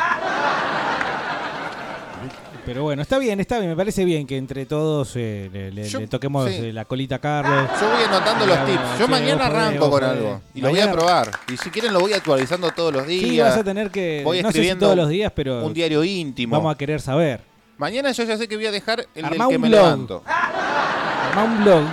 Pero 2.64 2.84
bueno, 2.84 3.03
está 3.03 3.18
bien, 3.18 3.41
está 3.41 3.59
bien. 3.59 3.70
Me 3.70 3.76
parece 3.76 4.05
bien 4.05 4.28
que 4.28 4.36
entre 4.36 4.64
todos 4.64 5.12
eh, 5.16 5.51
le, 5.53 5.72
le- 5.72 5.88
Yo- 5.88 5.99
le 5.99 6.07
toquemos 6.07 6.49
sí. 6.49 6.57
eh, 6.66 6.72
la 6.72 6.84
colita 6.84 7.16
a 7.16 7.18
Carlos. 7.18 7.68
Yo 7.80 7.88
voy 7.91 8.05
anotando 8.05 8.47
los 8.47 8.64
tips. 8.66 8.99
Yo 9.01 9.07
che, 9.07 9.11
mañana 9.11 9.49
vos 9.49 9.57
arranco 9.57 9.80
vos 9.80 9.91
con 9.91 10.01
podés. 10.01 10.16
algo. 10.16 10.41
Y 10.55 10.61
lo 10.61 10.68
voy 10.70 10.80
a 10.80 10.93
probar. 10.93 11.30
Y 11.53 11.57
si 11.57 11.70
quieren 11.70 11.93
lo 11.93 11.99
voy 11.99 12.12
actualizando 12.12 12.70
todos 12.70 12.93
los 12.93 13.07
días. 13.09 13.28
Sí, 13.28 13.41
vas 13.41 13.57
a 13.57 13.64
tener 13.64 13.91
que. 13.91 14.20
Voy 14.22 14.36
no 14.43 14.49
sé 14.49 14.53
si 14.53 14.59
escribiendo 14.59 14.86
todos 14.86 14.97
los 14.97 15.09
días, 15.09 15.32
pero. 15.34 15.64
un 15.66 15.74
diario 15.74 16.05
íntimo. 16.05 16.55
Vamos 16.55 16.72
a 16.72 16.78
querer 16.78 17.01
saber. 17.01 17.41
Mañana 17.80 18.12
yo 18.12 18.24
ya 18.24 18.36
sé 18.36 18.46
que 18.46 18.56
voy 18.56 18.66
a 18.66 18.70
dejar 18.70 19.06
el 19.14 19.24
Armá 19.24 19.44
del 19.46 19.48
que 19.52 19.56
un 19.56 19.62
me 19.62 19.68
blog. 19.70 19.80
levanto. 19.82 20.22
Armá 20.26 21.44
un 21.44 21.64
blog. 21.64 21.84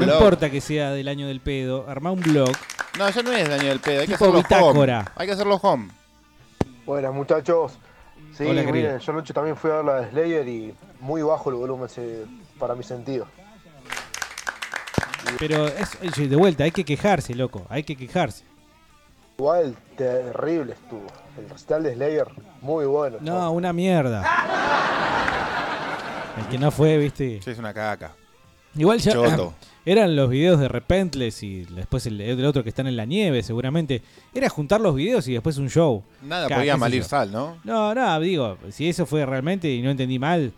Un 0.00 0.06
No 0.06 0.12
importa 0.14 0.48
que 0.48 0.62
sea 0.62 0.92
del 0.92 1.08
año 1.08 1.28
del 1.28 1.40
pedo. 1.42 1.84
Armá 1.86 2.10
un 2.10 2.20
blog. 2.22 2.52
No, 2.98 3.10
ya 3.10 3.22
no 3.22 3.32
es 3.32 3.46
daño 3.46 3.68
del 3.68 3.80
pedo. 3.80 4.00
Hay 4.00 4.06
que 4.06 4.14
Tipo 4.14 4.24
hacerlo 4.24 4.42
bitácora. 4.42 4.98
home. 5.00 5.10
Hay 5.14 5.26
que 5.26 5.32
hacerlo 5.34 5.56
home. 5.56 5.88
Buenas 6.86 7.12
muchachos. 7.12 7.72
Sí, 8.34 8.44
Hola, 8.44 8.62
querido. 8.64 8.72
miren, 8.72 8.98
yo 8.98 9.12
anoche 9.12 9.34
también 9.34 9.56
fui 9.56 9.70
a 9.70 9.74
ver 9.74 9.84
la 9.84 9.94
de 10.00 10.10
Slayer 10.10 10.48
y 10.48 10.74
muy 11.00 11.20
bajo 11.20 11.50
el 11.50 11.56
volumen 11.56 11.90
se- 11.90 12.24
para 12.58 12.74
mi 12.74 12.82
sentido. 12.82 13.26
Pero 15.38 15.66
es, 15.66 15.98
oye, 16.00 16.28
de 16.28 16.36
vuelta, 16.36 16.64
hay 16.64 16.70
que 16.70 16.84
quejarse, 16.86 17.34
loco. 17.34 17.66
Hay 17.68 17.82
que 17.82 17.94
quejarse. 17.94 18.44
Igual 19.36 19.76
terrible 19.98 20.72
estuvo. 20.72 21.06
El 21.38 21.48
recital 21.50 21.82
de 21.82 21.94
Slayer, 21.94 22.26
muy 22.62 22.86
bueno. 22.86 23.18
No, 23.20 23.50
una 23.52 23.72
mierda. 23.72 24.24
El 26.38 26.46
que 26.48 26.58
no 26.58 26.70
fue, 26.70 26.96
viste. 26.98 27.40
Sí, 27.42 27.50
es 27.50 27.58
una 27.58 27.72
caca. 27.74 28.12
Igual 28.74 28.98
ya 29.00 29.12
Choto. 29.12 29.54
eran 29.86 30.16
los 30.16 30.28
videos 30.28 30.60
de 30.60 30.68
Repentless 30.68 31.42
y 31.42 31.64
después 31.64 32.04
el, 32.06 32.20
el 32.20 32.44
otro 32.44 32.62
que 32.62 32.68
están 32.68 32.86
en 32.86 32.96
la 32.96 33.04
nieve, 33.06 33.42
seguramente. 33.42 34.02
Era 34.34 34.48
juntar 34.48 34.80
los 34.80 34.94
videos 34.94 35.26
y 35.28 35.32
después 35.32 35.56
un 35.58 35.70
show. 35.70 36.02
Nada 36.22 36.48
Ca- 36.48 36.56
podía 36.56 36.76
malir 36.76 37.02
yo. 37.02 37.08
sal, 37.08 37.32
¿no? 37.32 37.56
No, 37.64 37.94
no, 37.94 38.20
digo, 38.20 38.58
si 38.70 38.88
eso 38.88 39.06
fue 39.06 39.24
realmente 39.24 39.70
y 39.70 39.80
no 39.82 39.90
entendí 39.90 40.18
mal. 40.18 40.52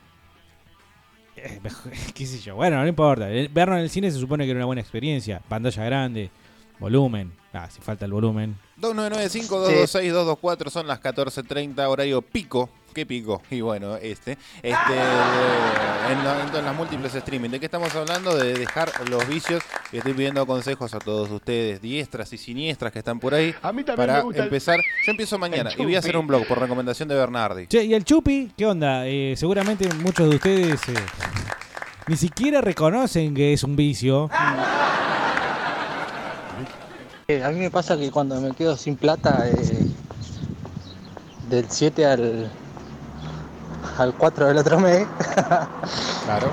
eh, 1.37 1.61
qué 2.15 2.27
sé 2.27 2.39
yo, 2.41 2.57
bueno, 2.57 2.81
no 2.81 2.87
importa. 2.89 3.31
El- 3.31 3.49
Verlo 3.49 3.77
en 3.77 3.83
el 3.83 3.91
cine 3.91 4.11
se 4.11 4.19
supone 4.19 4.45
que 4.45 4.51
era 4.51 4.59
una 4.59 4.67
buena 4.67 4.81
experiencia. 4.83 5.41
Pantalla 5.49 5.85
grande, 5.85 6.31
volumen. 6.81 7.33
Ah, 7.53 7.69
si 7.71 7.81
falta 7.81 8.05
el 8.05 8.13
volumen. 8.13 8.57
2995-226-224 8.81 10.71
son 10.71 10.87
las 10.87 11.01
14.30 11.01 11.87
horario 11.89 12.23
pico. 12.23 12.69
¿Qué 12.95 13.05
pico? 13.07 13.43
Y 13.51 13.61
bueno, 13.61 13.97
este. 13.97 14.39
este 14.63 14.93
de- 14.93 16.13
en, 16.13 16.25
la- 16.25 16.51
en 16.59 16.65
las 16.65 16.75
múltiples 16.75 17.15
streaming. 17.15 17.51
¿De 17.51 17.61
qué 17.61 17.67
estamos 17.67 17.95
hablando? 17.95 18.35
De 18.37 18.55
dejar 18.55 18.91
los 19.09 19.29
vicios. 19.29 19.63
Y 19.93 19.99
estoy 19.99 20.15
pidiendo 20.15 20.45
consejos 20.47 20.95
a 20.95 20.99
todos 20.99 21.31
ustedes, 21.31 21.81
diestras 21.81 22.33
y 22.33 22.39
siniestras 22.39 22.91
que 22.93 22.99
están 23.01 23.21
por 23.21 23.35
ahí. 23.35 23.55
A 23.63 23.73
mí 23.73 23.85
también 23.85 23.97
para 24.09 24.19
me 24.19 24.23
gusta 24.25 24.41
el- 24.41 24.47
empezar. 24.49 24.81
Yo 25.07 25.11
empiezo 25.13 25.39
mañana 25.39 25.71
el 25.71 25.81
y 25.81 25.85
voy 25.85 25.95
a 25.97 25.99
hacer 26.01 26.17
un 26.17 26.27
blog 26.27 26.47
por 26.47 26.59
recomendación 26.59 27.09
de 27.09 27.15
Bernardi. 27.15 27.67
Che, 27.69 27.85
¿y 27.85 27.95
el 27.95 28.05
Chupi? 28.05 28.51
¿Qué 28.57 28.67
onda? 28.67 29.07
Eh, 29.07 29.35
seguramente 29.37 29.89
muchos 29.97 30.29
de 30.29 30.37
ustedes 30.37 30.81
eh, 30.89 30.95
ni 32.09 32.17
siquiera 32.17 32.61
reconocen 32.63 33.35
que 33.35 33.53
es 33.53 33.63
un 33.63 33.77
vicio. 33.77 34.29
Eh, 37.31 37.45
a 37.45 37.51
mí 37.51 37.59
me 37.61 37.71
pasa 37.71 37.95
que 37.99 38.11
cuando 38.11 38.41
me 38.41 38.53
quedo 38.55 38.75
sin 38.75 38.97
plata, 38.97 39.47
eh, 39.47 39.85
del 41.51 41.67
7 41.69 42.07
al, 42.07 42.49
al 43.99 44.15
4 44.15 44.47
del 44.47 44.57
otro 44.57 44.81
mes, 44.81 45.07
Claro. 46.25 46.47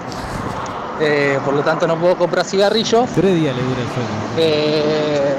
eh, 1.00 1.40
por 1.46 1.54
lo 1.54 1.62
tanto 1.64 1.88
no 1.88 1.96
puedo 1.96 2.18
comprar 2.18 2.44
cigarrillos, 2.46 3.10
Tres 3.16 3.36
días 3.36 3.56
le 3.56 3.62
dura 3.64 3.82
el 3.82 3.88
sueño. 3.88 4.10
eh, 4.38 5.36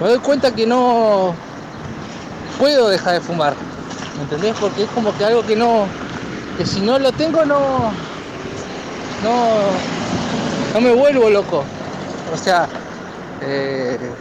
me 0.00 0.08
doy 0.08 0.18
cuenta 0.20 0.54
que 0.54 0.66
no 0.66 1.34
puedo 2.58 2.88
dejar 2.88 3.12
de 3.16 3.20
fumar, 3.20 3.52
¿me 4.16 4.22
entendés? 4.22 4.56
Porque 4.58 4.84
es 4.84 4.88
como 4.94 5.14
que 5.18 5.22
algo 5.26 5.42
que 5.44 5.54
no, 5.54 5.84
que 6.56 6.64
si 6.64 6.80
no 6.80 6.98
lo 6.98 7.12
tengo 7.12 7.44
no, 7.44 7.58
no, 9.22 9.46
no 10.72 10.80
me 10.80 10.94
vuelvo 10.94 11.28
loco. 11.28 11.62
O 12.32 12.38
sea, 12.38 12.66
eh, 13.44 14.16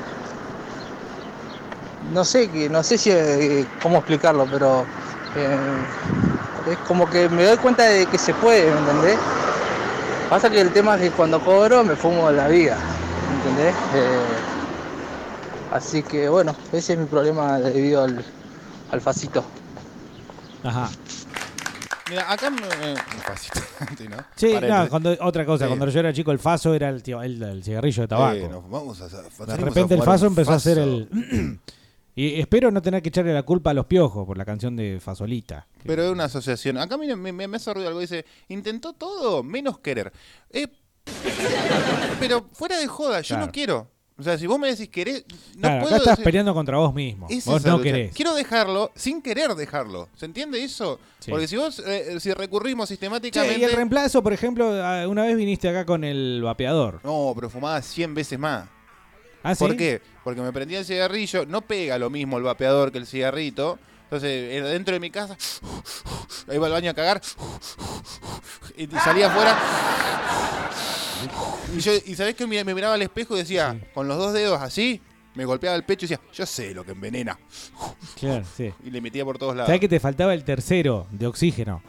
no 1.99 2.25
sé 2.25 2.69
no 2.69 2.83
sé 2.83 2.97
si 2.97 3.11
eh, 3.11 3.71
cómo 3.79 3.97
explicarlo, 3.97 4.49
pero 4.49 4.89
eh, 5.33 5.87
es 6.65 6.79
como 6.79 7.09
que 7.09 7.29
me 7.29 7.43
doy 7.45 7.57
cuenta 7.59 7.85
de 7.85 8.07
que 8.09 8.19
se 8.19 8.35
puede, 8.35 8.71
¿me 8.73 8.79
entendés? 8.79 9.21
Pasa 10.27 10.49
que 10.49 10.59
el 10.61 10.73
tema 10.73 10.95
es 10.95 11.01
que 11.01 11.13
cuando 11.13 11.41
cobro 11.41 11.83
me 11.85 11.95
fumo 11.95 12.31
la 12.31 12.47
vida, 12.47 12.85
¿me 13.25 13.35
entendés? 13.35 13.77
Así 15.69 16.03
que 16.05 16.29
bueno, 16.29 16.57
ese 16.71 16.93
es 16.93 16.99
mi 16.99 17.07
problema 17.07 17.59
debido 17.59 18.03
al, 18.03 18.25
al 18.87 19.01
facito. 19.01 19.59
Ajá. 20.63 20.97
Mira, 22.09 22.31
acá 22.31 22.49
me. 22.49 22.59
me- 22.61 22.67
sí, 23.97 24.07
¿no? 24.09 24.17
Sí, 24.35 24.53
no, 24.61 24.89
cuando, 24.89 25.15
otra 25.21 25.45
cosa, 25.45 25.65
Sí. 25.65 25.69
cuando 25.69 25.87
yo 25.89 25.99
era 25.99 26.11
chico 26.13 26.31
el 26.31 26.39
faso 26.39 26.73
era 26.73 26.89
el, 26.89 27.01
tío- 27.01 27.21
el, 27.21 27.41
el 27.41 27.63
cigarrillo 27.63 28.01
de 28.03 28.07
tabaco. 28.07 28.35
Eh, 28.35 28.49
nos 28.49 28.69
vamos 28.69 28.99
a- 29.01 29.07
de 29.07 29.57
repente 29.57 29.93
a 29.93 29.97
el 29.97 30.03
faso 30.03 30.25
empezó 30.27 30.51
a 30.51 30.55
faso. 30.55 30.71
el... 30.83 31.59
y 32.15 32.39
espero 32.39 32.71
no 32.71 32.81
tener 32.81 33.01
que 33.01 33.09
echarle 33.09 33.33
la 33.33 33.43
culpa 33.43 33.71
a 33.71 33.73
los 33.73 33.85
piojos 33.85 34.25
por 34.27 34.37
la 34.37 34.45
canción 34.45 34.75
de 34.75 34.99
Fasolita. 35.01 35.65
Pero 35.85 36.03
es 36.03 36.11
una 36.11 36.25
asociación. 36.25 36.77
Acá 36.77 36.97
me, 36.97 37.15
me, 37.15 37.31
me 37.47 37.55
hace 37.57 37.73
ruido 37.73 37.87
algo. 37.87 37.99
Dice, 38.01 38.25
intentó 38.49 38.93
todo 38.93 39.41
menos 39.43 39.79
querer. 39.79 40.11
Eh, 40.51 40.67
pero 42.19 42.45
fuera 42.53 42.77
de 42.77 42.87
joda, 42.87 43.21
yo 43.21 43.27
Claro. 43.35 43.45
no 43.45 43.51
quiero. 43.51 43.91
O 44.23 44.25
sea, 44.25 44.37
si 44.37 44.47
vos 44.47 44.57
me 44.57 44.69
decís 44.69 44.87
querés, 44.87 45.25
no 45.55 45.59
claro, 45.61 45.81
puedo 45.81 45.95
acá 45.95 45.97
estás 45.97 46.17
decir- 46.17 46.23
peleando 46.23 46.53
contra 46.53 46.77
vos 46.77 46.93
mismo. 46.93 47.27
Vos 47.27 47.35
es 47.37 47.45
no 47.65 47.77
lucha. 47.77 47.83
querés. 47.83 48.15
Quiero 48.15 48.33
dejarlo 48.33 48.89
sin 48.95 49.21
querer 49.21 49.53
dejarlo. 49.53 50.07
¿Se 50.15 50.25
entiende 50.25 50.63
eso? 50.63 50.97
Sí. 51.19 51.29
Porque 51.29 51.45
si 51.45 51.57
vos, 51.57 51.79
eh, 51.85 52.17
si 52.21 52.31
recurrimos 52.33 52.87
sistemáticamente... 52.87 53.59
y 53.59 53.63
el 53.65 53.73
reemplazo, 53.73 54.23
por 54.23 54.31
ejemplo, 54.31 54.71
ah, 54.81 55.05
una 55.09 55.23
vez 55.23 55.35
viniste 55.35 55.67
acá 55.67 55.85
con 55.85 56.05
el 56.05 56.41
vapeador. 56.41 57.01
No, 57.03 57.33
pero 57.35 57.49
fumaba 57.49 57.81
100 57.81 58.13
veces 58.15 58.39
más. 58.39 58.65
¿Ah, 59.43 59.53
sí? 59.55 59.65
¿Por 59.65 59.75
qué? 59.75 60.01
Porque 60.23 60.39
me 60.39 60.53
prendía 60.53 60.79
el 60.79 60.85
cigarrillo, 60.85 61.45
no 61.45 61.59
pega 61.59 61.97
lo 61.97 62.09
mismo 62.09 62.37
el 62.37 62.43
vapeador 62.43 62.93
que 62.93 62.99
el 62.99 63.05
cigarrito. 63.05 63.77
Entonces, 64.05 64.29
eh, 64.53 64.61
dentro 64.61 64.93
de 64.93 65.01
mi 65.01 65.09
casa, 65.09 65.35
iba 66.49 66.65
al 66.67 66.71
baño 66.71 66.91
a 66.91 66.93
cagar 66.93 67.19
y 68.77 68.87
salía 68.87 69.27
afuera. 69.27 69.57
Y, 71.75 71.79
yo, 71.79 71.91
y 72.05 72.15
sabés 72.15 72.35
que 72.35 72.47
me, 72.47 72.63
miraba 72.63 72.95
al 72.95 73.01
espejo 73.01 73.35
y 73.35 73.39
decía, 73.39 73.79
con 73.93 74.07
los 74.07 74.17
dos 74.17 74.33
dedos 74.33 74.61
así, 74.61 75.01
me 75.35 75.45
golpeaba 75.45 75.75
el 75.75 75.83
pecho 75.83 76.05
y 76.05 76.09
decía, 76.09 76.25
yo 76.33 76.45
sé 76.45 76.73
lo 76.73 76.83
que 76.83 76.91
envenena. 76.91 77.37
Claro, 78.19 78.45
sí. 78.55 78.71
Y 78.83 78.89
le 78.89 79.01
metía 79.01 79.25
por 79.25 79.37
todos 79.37 79.55
lados. 79.55 79.67
¿Sabés 79.67 79.81
que 79.81 79.89
te 79.89 79.99
faltaba 79.99 80.33
el 80.33 80.43
tercero 80.43 81.07
de 81.11 81.27
oxígeno? 81.27 81.81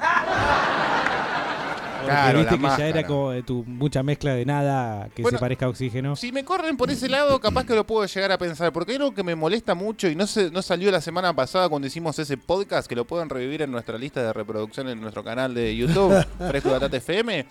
Porque 2.05 2.17
Claro, 2.17 2.39
viste 2.39 2.59
la 2.59 2.77
que 2.77 2.83
ya 2.83 2.89
era 2.89 3.07
como 3.07 3.31
de 3.31 3.43
tu 3.43 3.65
mucha 3.65 4.03
mezcla 4.03 4.35
de 4.35 4.45
nada 4.45 5.09
que 5.15 5.23
Bueno, 5.23 5.39
se 5.39 5.41
parezca 5.41 5.67
a 5.67 5.69
oxígeno. 5.71 6.17
Si 6.17 6.33
me 6.33 6.45
corren 6.45 6.77
por 6.77 6.91
ese 6.91 7.09
lado, 7.09 7.41
capaz 7.41 7.65
que 7.65 7.75
lo 7.75 7.87
puedo 7.87 8.07
llegar 8.07 8.33
a 8.33 8.39
pensar. 8.39 8.73
Porque 8.73 8.93
hay 8.93 8.97
algo 8.97 9.15
que 9.15 9.23
me 9.23 9.35
molesta 9.35 9.75
mucho 9.75 10.09
y 10.09 10.15
no, 10.15 10.27
se, 10.27 10.51
no 10.51 10.61
salió 10.61 10.91
la 10.91 11.01
semana 11.01 11.35
pasada 11.35 11.69
cuando 11.69 11.89
hicimos 11.89 12.19
ese 12.19 12.37
podcast, 12.37 12.89
que 12.89 12.95
lo 12.95 13.07
pueden 13.07 13.31
revivir 13.31 13.63
en 13.63 13.71
nuestra 13.71 13.97
lista 13.97 14.23
de 14.23 14.33
reproducción 14.33 14.89
en 14.89 15.01
nuestro 15.01 15.25
canal 15.25 15.55
de 15.55 15.75
YouTube, 15.75 16.15
Fresco 16.49 16.71
Batata 16.71 16.97
FM. 16.97 17.47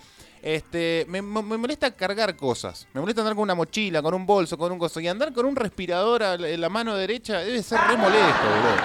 Este, 0.46 1.06
me, 1.08 1.22
molesta 1.22 1.90
cargar 1.92 2.36
cosas. 2.36 2.86
Me 2.92 3.00
molesta 3.00 3.22
andar 3.22 3.34
con 3.34 3.44
una 3.44 3.54
mochila, 3.54 4.02
con 4.02 4.12
un 4.12 4.26
bolso, 4.26 4.58
con 4.58 4.70
un 4.70 4.78
coso. 4.78 5.00
Y 5.00 5.08
andar 5.08 5.32
con 5.32 5.46
un 5.46 5.56
respirador 5.56 6.22
a 6.22 6.36
la- 6.36 6.48
en 6.50 6.60
la 6.60 6.68
mano 6.68 6.94
derecha 6.96 7.38
debe 7.38 7.62
ser 7.62 7.80
re 7.88 7.96
molesto, 7.96 8.42
boludo. 8.44 8.76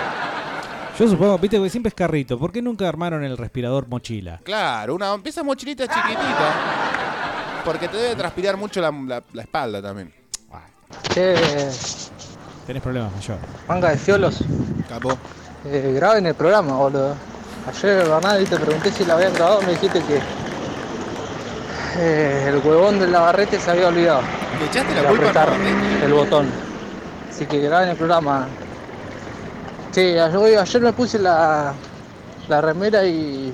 Yo 0.98 1.08
supongo, 1.10 1.38
viste, 1.38 1.62
que 1.62 1.70
siempre 1.70 1.90
es 1.90 1.94
carrito. 1.96 2.40
¿Por 2.40 2.54
qué 2.54 2.62
nunca 2.62 2.88
armaron 2.88 3.26
el 3.26 3.38
respirador 3.38 3.90
mochila? 3.90 4.40
Claro, 4.44 4.96
una 4.96 5.14
empieza 5.14 5.44
mochilita 5.44 5.86
chiquitita. 5.86 7.62
Porque 7.66 7.90
te 7.90 7.98
debe 7.98 8.16
transpirar 8.16 8.56
mucho 8.56 8.80
la, 8.80 8.90
la- 8.92 9.24
la 9.34 9.42
espalda 9.42 9.82
también. 9.82 10.14
Che, 11.14 11.36
Tenés 12.66 12.82
problemas 12.82 13.14
mayor. 13.14 13.38
manga 13.68 13.90
de 13.90 13.98
fiolos. 13.98 14.40
Capo. 14.88 15.18
Eh, 15.66 15.92
graben 15.94 16.26
el 16.26 16.36
programa, 16.36 16.74
boludo. 16.78 17.16
Ayer, 17.68 18.08
Bernardi, 18.08 18.46
te 18.46 18.58
pregunté 18.58 18.92
si 18.92 19.04
la 19.04 19.16
habían 19.16 19.34
grabado, 19.34 19.62
me 19.64 19.72
dijiste 19.74 20.02
que 20.04 20.20
eh, 22.00 22.46
el 22.48 22.58
huevón 22.66 23.00
del 23.00 23.12
navarrete 23.12 23.60
se 23.60 23.72
había 23.72 23.88
olvidado. 23.90 24.22
¿Le 24.60 24.66
echaste 24.66 24.96
la 24.96 25.02
de 25.02 25.08
culpa 25.08 25.30
apretar 25.30 25.50
el 26.04 26.14
botón. 26.14 26.48
Así 27.30 27.46
que 27.46 27.60
graben 27.60 27.90
el 27.90 27.98
programa. 27.98 28.48
Sí, 29.92 30.18
ayer, 30.18 30.58
ayer 30.60 30.82
me 30.82 30.94
puse 30.94 31.20
la, 31.20 31.74
la 32.48 32.62
remera 32.62 33.06
y. 33.06 33.54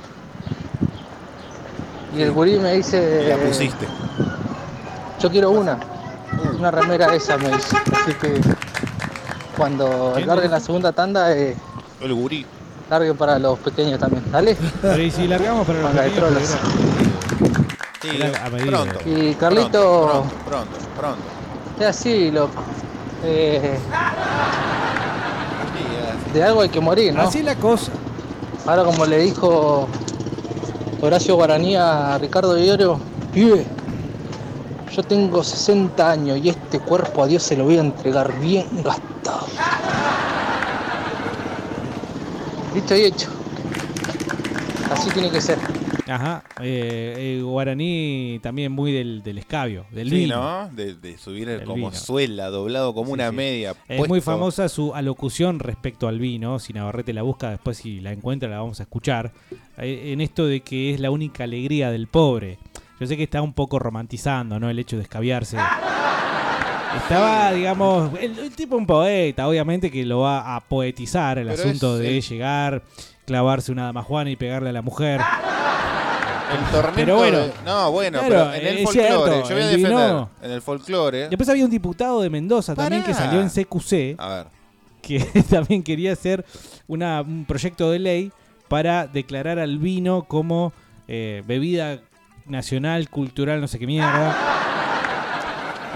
Y 2.16 2.22
el 2.22 2.32
gurí 2.32 2.58
me 2.60 2.74
dice. 2.74 3.26
La 3.30 3.38
pusiste. 3.38 3.88
Yo 5.20 5.30
quiero 5.30 5.52
una. 5.52 5.78
Una 6.58 6.72
remera 6.72 7.14
esa, 7.16 7.38
me 7.38 7.50
dice. 7.50 7.78
Así 7.78 8.14
que. 8.14 8.42
Cuando 9.58 10.12
¿Quién 10.16 10.28
larguen 10.28 10.52
la 10.52 10.60
segunda 10.60 10.92
tanda, 10.92 11.34
eh, 11.36 11.56
El 12.02 12.14
gurí. 12.14 12.46
larguen 12.90 13.16
para 13.16 13.40
los 13.40 13.58
pequeños 13.60 14.00
también. 14.00 14.24
Dale. 14.32 14.58
Pero 14.82 15.02
y 15.02 15.10
si 15.10 15.28
largamos 15.28 15.66
para 15.66 15.80
los 15.82 15.94
de 15.94 16.02
pequeños, 16.02 16.58
trolos. 18.06 18.18
Sí, 18.18 18.32
Era 18.34 18.46
a 18.46 18.50
medida. 18.50 18.72
pronto. 18.84 19.00
Y 19.06 19.34
Carlito. 19.36 20.08
Pronto, 20.10 20.36
pronto, 20.46 20.78
pronto. 20.98 21.22
Es 21.80 21.86
así, 21.88 22.32
loco. 22.32 22.62
Eh, 23.24 23.78
de 26.34 26.44
algo 26.44 26.62
hay 26.62 26.70
que 26.70 26.80
morir, 26.82 27.14
¿no? 27.14 27.22
Así 27.22 27.40
es 27.40 27.46
la 27.46 27.56
cosa. 27.56 27.92
Ahora 28.66 28.84
como 28.84 29.06
le 29.06 29.20
dijo 29.20 29.88
Horacio 31.02 31.36
Guaraní 31.36 31.76
a 31.76 32.18
Ricardo 32.18 32.56
Villoro. 32.56 33.00
Pibe, 33.34 33.66
yo 34.92 35.04
tengo 35.04 35.44
60 35.44 36.10
años 36.12 36.40
y 36.42 36.50
este 36.50 36.80
cuerpo 36.80 37.24
a 37.24 37.28
Dios 37.28 37.44
se 37.44 37.56
lo 37.58 37.66
voy 37.66 37.78
a 37.78 37.82
entregar 37.82 38.32
bien 38.40 38.66
gastado. 38.84 39.48
Listo 42.74 42.96
y 42.96 43.02
hecho. 43.04 43.30
Así 44.92 45.10
tiene 45.12 45.30
que 45.32 45.42
ser. 45.42 45.58
Ajá. 46.08 46.44
eh, 46.62 47.38
eh, 47.40 47.42
guaraní 47.42 48.40
también 48.44 48.72
muy 48.72 48.92
del, 48.92 49.24
del 49.24 49.38
escabio, 49.40 49.86
del 49.92 50.10
Sí, 50.10 50.16
vino. 50.16 50.36
¿no? 50.36 50.70
De, 50.70 50.94
de 50.94 51.18
subir 51.18 51.50
el 51.50 51.64
como 51.64 51.76
vino. 51.90 51.92
suela, 51.94 52.50
doblado 52.50 52.94
como 52.94 53.12
una 53.12 53.32
media. 53.32 53.72
Es 53.88 53.98
puesto. 53.98 54.08
muy 54.08 54.22
famosa 54.22 54.70
su 54.70 54.94
alocución 54.94 55.60
respecto 55.60 56.08
al 56.08 56.20
vino. 56.20 56.60
Si 56.60 56.74
Navarrete 56.74 57.12
la 57.14 57.24
busca, 57.24 57.50
después 57.50 57.78
si 57.78 58.02
la 58.02 58.12
encuentra 58.12 58.48
la 58.50 58.58
vamos 58.60 58.80
a 58.80 58.84
escuchar. 58.84 59.32
Eh, 59.78 60.12
En 60.14 60.22
esto 60.22 60.46
de 60.46 60.62
que 60.62 60.94
es 60.94 61.00
la 61.00 61.10
única 61.12 61.44
alegría 61.46 61.90
del 61.92 62.08
pobre. 62.08 62.60
Yo 63.00 63.08
sé 63.08 63.18
que 63.18 63.24
está 63.24 63.42
un 63.42 63.54
poco 63.54 63.80
romantizando, 63.80 64.60
¿no? 64.60 64.70
El 64.70 64.80
hecho 64.80 64.96
de 64.98 65.04
escabiarse. 65.04 65.58
Estaba, 66.96 67.52
digamos, 67.52 68.12
el, 68.22 68.40
el 68.40 68.52
tipo 68.56 68.78
un 68.78 68.86
poeta, 68.88 69.48
obviamente 69.50 69.92
que 69.92 70.06
lo 70.06 70.20
va 70.20 70.56
a 70.56 70.62
poetizar 70.62 71.38
el 71.40 71.48
Pero 71.48 71.62
asunto 71.64 71.96
es 71.96 72.02
de 72.02 72.18
el- 72.18 72.24
llegar, 72.24 72.84
clavarse 73.26 73.72
una 73.74 73.84
damajuana 73.86 74.30
y 74.30 74.36
pegarle 74.38 74.70
a 74.70 74.72
la 74.74 74.82
mujer. 74.82 75.20
El 76.56 76.72
tormento 76.72 76.96
Pero 76.96 77.16
bueno, 77.18 77.38
de- 77.40 77.54
No, 77.66 77.92
bueno, 77.92 78.20
claro, 78.20 78.30
pero 78.52 78.54
en 78.54 78.68
el 78.68 78.78
es 78.78 78.84
folclore, 78.84 79.08
cierto, 79.08 79.26
yo 79.50 79.56
voy 79.56 79.64
a 79.64 79.66
el 79.66 79.82
defender. 79.82 79.90
vino- 79.92 80.30
En 80.42 80.52
el 80.52 80.62
folclore. 80.62 81.28
Después 81.30 81.50
había 81.50 81.66
un 81.66 81.72
diputado 81.72 82.22
de 82.22 82.30
Mendoza 82.30 82.76
también 82.76 83.04
que 83.04 83.12
Pará. 83.14 83.26
salió 83.26 83.42
en 83.42 83.50
CQC. 83.50 84.16
A 84.18 84.30
ver. 84.30 84.48
Que 85.02 85.20
también 85.50 85.84
quería 85.84 86.14
hacer 86.14 86.46
una- 86.88 87.22
un 87.22 87.46
proyecto 87.46 87.92
de 87.92 88.00
ley 88.00 88.32
para 88.68 89.06
declarar 89.08 89.60
al 89.60 89.78
vino 89.78 90.24
como 90.24 90.74
eh, 91.08 91.44
bebida 91.46 92.00
nacional, 92.48 93.10
cultural, 93.10 93.62
no 93.62 93.68
sé 93.68 93.78
qué 93.80 93.86
mierda. 93.88 94.36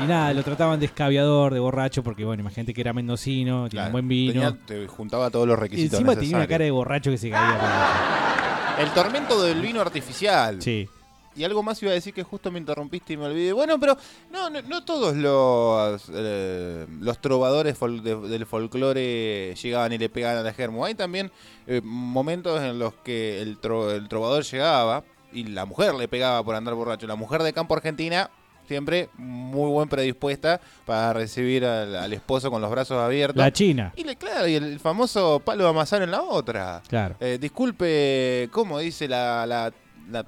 Y 0.03 0.07
nada, 0.07 0.33
lo 0.33 0.43
trataban 0.43 0.79
de 0.79 0.85
escabiador, 0.85 1.53
de 1.53 1.59
borracho, 1.59 2.03
porque 2.03 2.23
bueno, 2.23 2.39
imagínate 2.41 2.73
que 2.73 2.79
era 2.81 2.93
mendocino, 2.93 3.67
tiene 3.67 3.87
un 3.87 3.91
buen 3.91 4.07
vino. 4.07 4.33
Tenía- 4.33 4.57
te 4.65 4.87
juntaba 4.87 5.29
todos 5.29 5.45
los 5.47 5.57
y 5.57 5.61
requisitos 5.61 5.93
encima 5.99 6.13
tenía 6.13 6.29
una 6.29 6.37
necesarios. 6.39 6.47
cara 6.47 6.63
de 6.65 6.71
borracho 6.71 7.11
que 7.11 7.17
se 7.17 7.29
caía. 7.29 7.53
por 7.59 7.63
la- 7.63 8.58
El 8.79 8.91
tormento 8.93 9.41
del 9.41 9.61
vino 9.61 9.81
artificial. 9.81 10.61
Sí. 10.61 10.87
Y 11.35 11.43
algo 11.43 11.61
más 11.63 11.81
iba 11.83 11.91
a 11.91 11.95
decir 11.95 12.13
que 12.13 12.23
justo 12.23 12.51
me 12.51 12.59
interrumpiste 12.59 13.13
y 13.13 13.17
me 13.17 13.25
olvidé. 13.25 13.53
Bueno, 13.53 13.79
pero 13.79 13.97
no, 14.31 14.49
no, 14.49 14.61
no 14.63 14.83
todos 14.83 15.15
los, 15.15 16.09
eh, 16.13 16.85
los 16.99 17.19
trovadores 17.21 17.79
fol- 17.79 18.01
de- 18.01 18.27
del 18.27 18.45
folclore 18.45 19.53
llegaban 19.55 19.93
y 19.93 19.97
le 19.97 20.09
pegaban 20.09 20.37
a 20.37 20.41
la 20.41 20.53
germo. 20.53 20.83
Hay 20.85 20.95
también 20.95 21.31
eh, 21.67 21.81
momentos 21.83 22.61
en 22.61 22.79
los 22.79 22.93
que 22.95 23.41
el, 23.41 23.59
tro- 23.61 23.91
el 23.91 24.09
trovador 24.09 24.43
llegaba 24.43 25.03
y 25.31 25.43
la 25.43 25.65
mujer 25.65 25.93
le 25.95 26.07
pegaba 26.07 26.43
por 26.43 26.55
andar 26.55 26.73
borracho. 26.73 27.05
La 27.07 27.15
mujer 27.15 27.43
de 27.43 27.53
campo 27.53 27.75
argentina 27.75 28.29
siempre 28.69 29.09
muy 29.17 29.69
buen 29.69 29.89
predispuesta 29.89 30.61
para 30.85 31.11
recibir 31.11 31.65
al, 31.65 31.95
al 31.95 32.13
esposo 32.13 32.49
con 32.49 32.61
los 32.61 32.69
brazos 32.71 32.97
abiertos. 32.99 33.35
La 33.35 33.51
China. 33.51 33.91
Y 33.97 34.03
le, 34.05 34.15
claro, 34.15 34.47
y 34.47 34.55
el 34.55 34.79
famoso 34.79 35.41
palo 35.43 35.65
de 35.65 35.69
amasar 35.71 36.01
en 36.03 36.11
la 36.11 36.21
otra. 36.21 36.81
Claro. 36.87 37.15
Eh, 37.19 37.37
disculpe, 37.41 38.47
¿cómo 38.51 38.79
dice 38.79 39.07
la, 39.07 39.45
la, 39.45 39.73
la, 40.09 40.25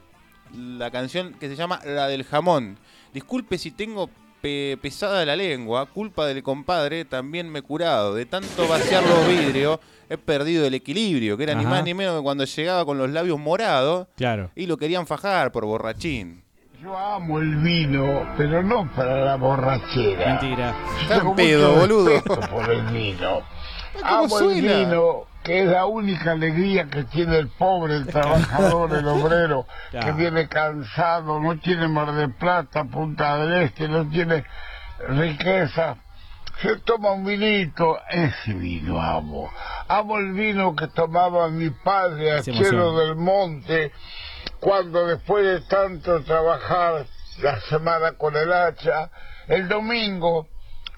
la 0.58 0.92
canción 0.92 1.36
que 1.40 1.48
se 1.48 1.56
llama 1.56 1.80
La 1.86 2.08
del 2.08 2.24
jamón? 2.26 2.78
Disculpe 3.14 3.58
si 3.58 3.72
tengo 3.72 4.10
pe- 4.42 4.78
pesada 4.82 5.24
la 5.26 5.36
lengua, 5.36 5.86
culpa 5.86 6.26
del 6.26 6.42
compadre, 6.42 7.06
también 7.06 7.48
me 7.50 7.60
he 7.60 7.62
curado. 7.62 8.16
De 8.16 8.26
tanto 8.26 8.68
vaciar 8.68 9.04
los 9.06 9.28
vidrios, 9.28 9.80
he 10.10 10.18
perdido 10.18 10.66
el 10.66 10.74
equilibrio, 10.74 11.38
que 11.38 11.44
era 11.44 11.54
ni 11.56 11.64
más 11.66 11.84
ni 11.84 11.94
menos 11.94 12.18
que 12.18 12.24
cuando 12.24 12.44
llegaba 12.46 12.86
con 12.86 12.98
los 12.98 13.10
labios 13.12 13.38
morados 13.40 14.08
Claro. 14.18 14.50
y 14.56 14.66
lo 14.66 14.78
querían 14.78 15.06
fajar 15.08 15.52
por 15.52 15.66
borrachín. 15.66 16.44
Yo 16.82 16.98
amo 16.98 17.40
el 17.40 17.58
vino, 17.58 18.26
pero 18.38 18.64
no 18.64 18.90
para 18.96 19.18
la 19.24 19.36
borrachera. 19.36 20.26
Mentira. 20.40 20.74
Está 21.02 21.20
Tengo 21.20 21.36
pedo, 21.36 21.68
mucho 21.74 21.80
boludo. 21.82 22.10
respeto 22.10 22.40
por 22.50 22.70
el 22.72 22.82
vino. 22.88 23.42
¿Cómo 23.94 24.06
Amo 24.06 24.24
el 24.24 24.30
suena? 24.62 24.74
vino, 24.78 25.26
que 25.44 25.62
es 25.62 25.68
la 25.68 25.86
única 25.86 26.32
alegría 26.32 26.86
que 26.86 27.04
tiene 27.04 27.38
el 27.38 27.50
pobre, 27.50 27.98
el 27.98 28.08
trabajador, 28.08 28.94
el 28.96 29.08
obrero, 29.08 29.68
que 29.92 30.12
viene 30.14 30.48
cansado, 30.48 31.40
no 31.40 31.60
tiene 31.60 31.88
Mar 31.88 32.14
de 32.14 32.30
Plata, 32.30 32.86
Punta 32.86 33.38
del 33.38 33.64
Este, 33.64 33.88
no 33.88 34.08
tiene 34.10 34.44
riqueza. 35.10 35.98
Se 36.62 36.78
toma 36.78 37.12
un 37.12 37.26
vinito, 37.26 38.00
ese 38.10 38.54
vino 38.54 39.02
amo. 39.02 39.50
Amo 39.88 40.18
el 40.18 40.32
vino 40.32 40.76
que 40.76 40.88
tomaba 40.88 41.50
mi 41.50 41.70
padre, 41.70 42.32
Achero 42.38 42.58
emoción. 42.58 42.98
del 42.98 43.16
Monte, 43.18 43.92
cuando 44.62 45.08
después 45.08 45.44
de 45.44 45.62
tanto 45.62 46.22
trabajar 46.22 47.08
la 47.42 47.60
semana 47.62 48.14
con 48.14 48.38
el 48.38 48.54
hacha, 48.54 49.10
el 49.48 49.68
domingo 49.68 50.48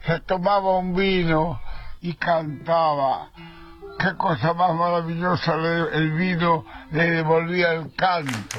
se 0.05 0.19
tomaba 0.19 0.77
un 0.77 0.93
vino 0.93 1.59
y 2.01 2.13
cantaba. 2.15 3.31
Qué 3.97 4.17
cosa 4.17 4.53
más 4.53 4.75
maravillosa 4.75 5.55
el 5.93 6.11
vino 6.11 6.65
le 6.91 7.11
devolvía 7.11 7.73
el 7.73 7.95
canto. 7.95 8.57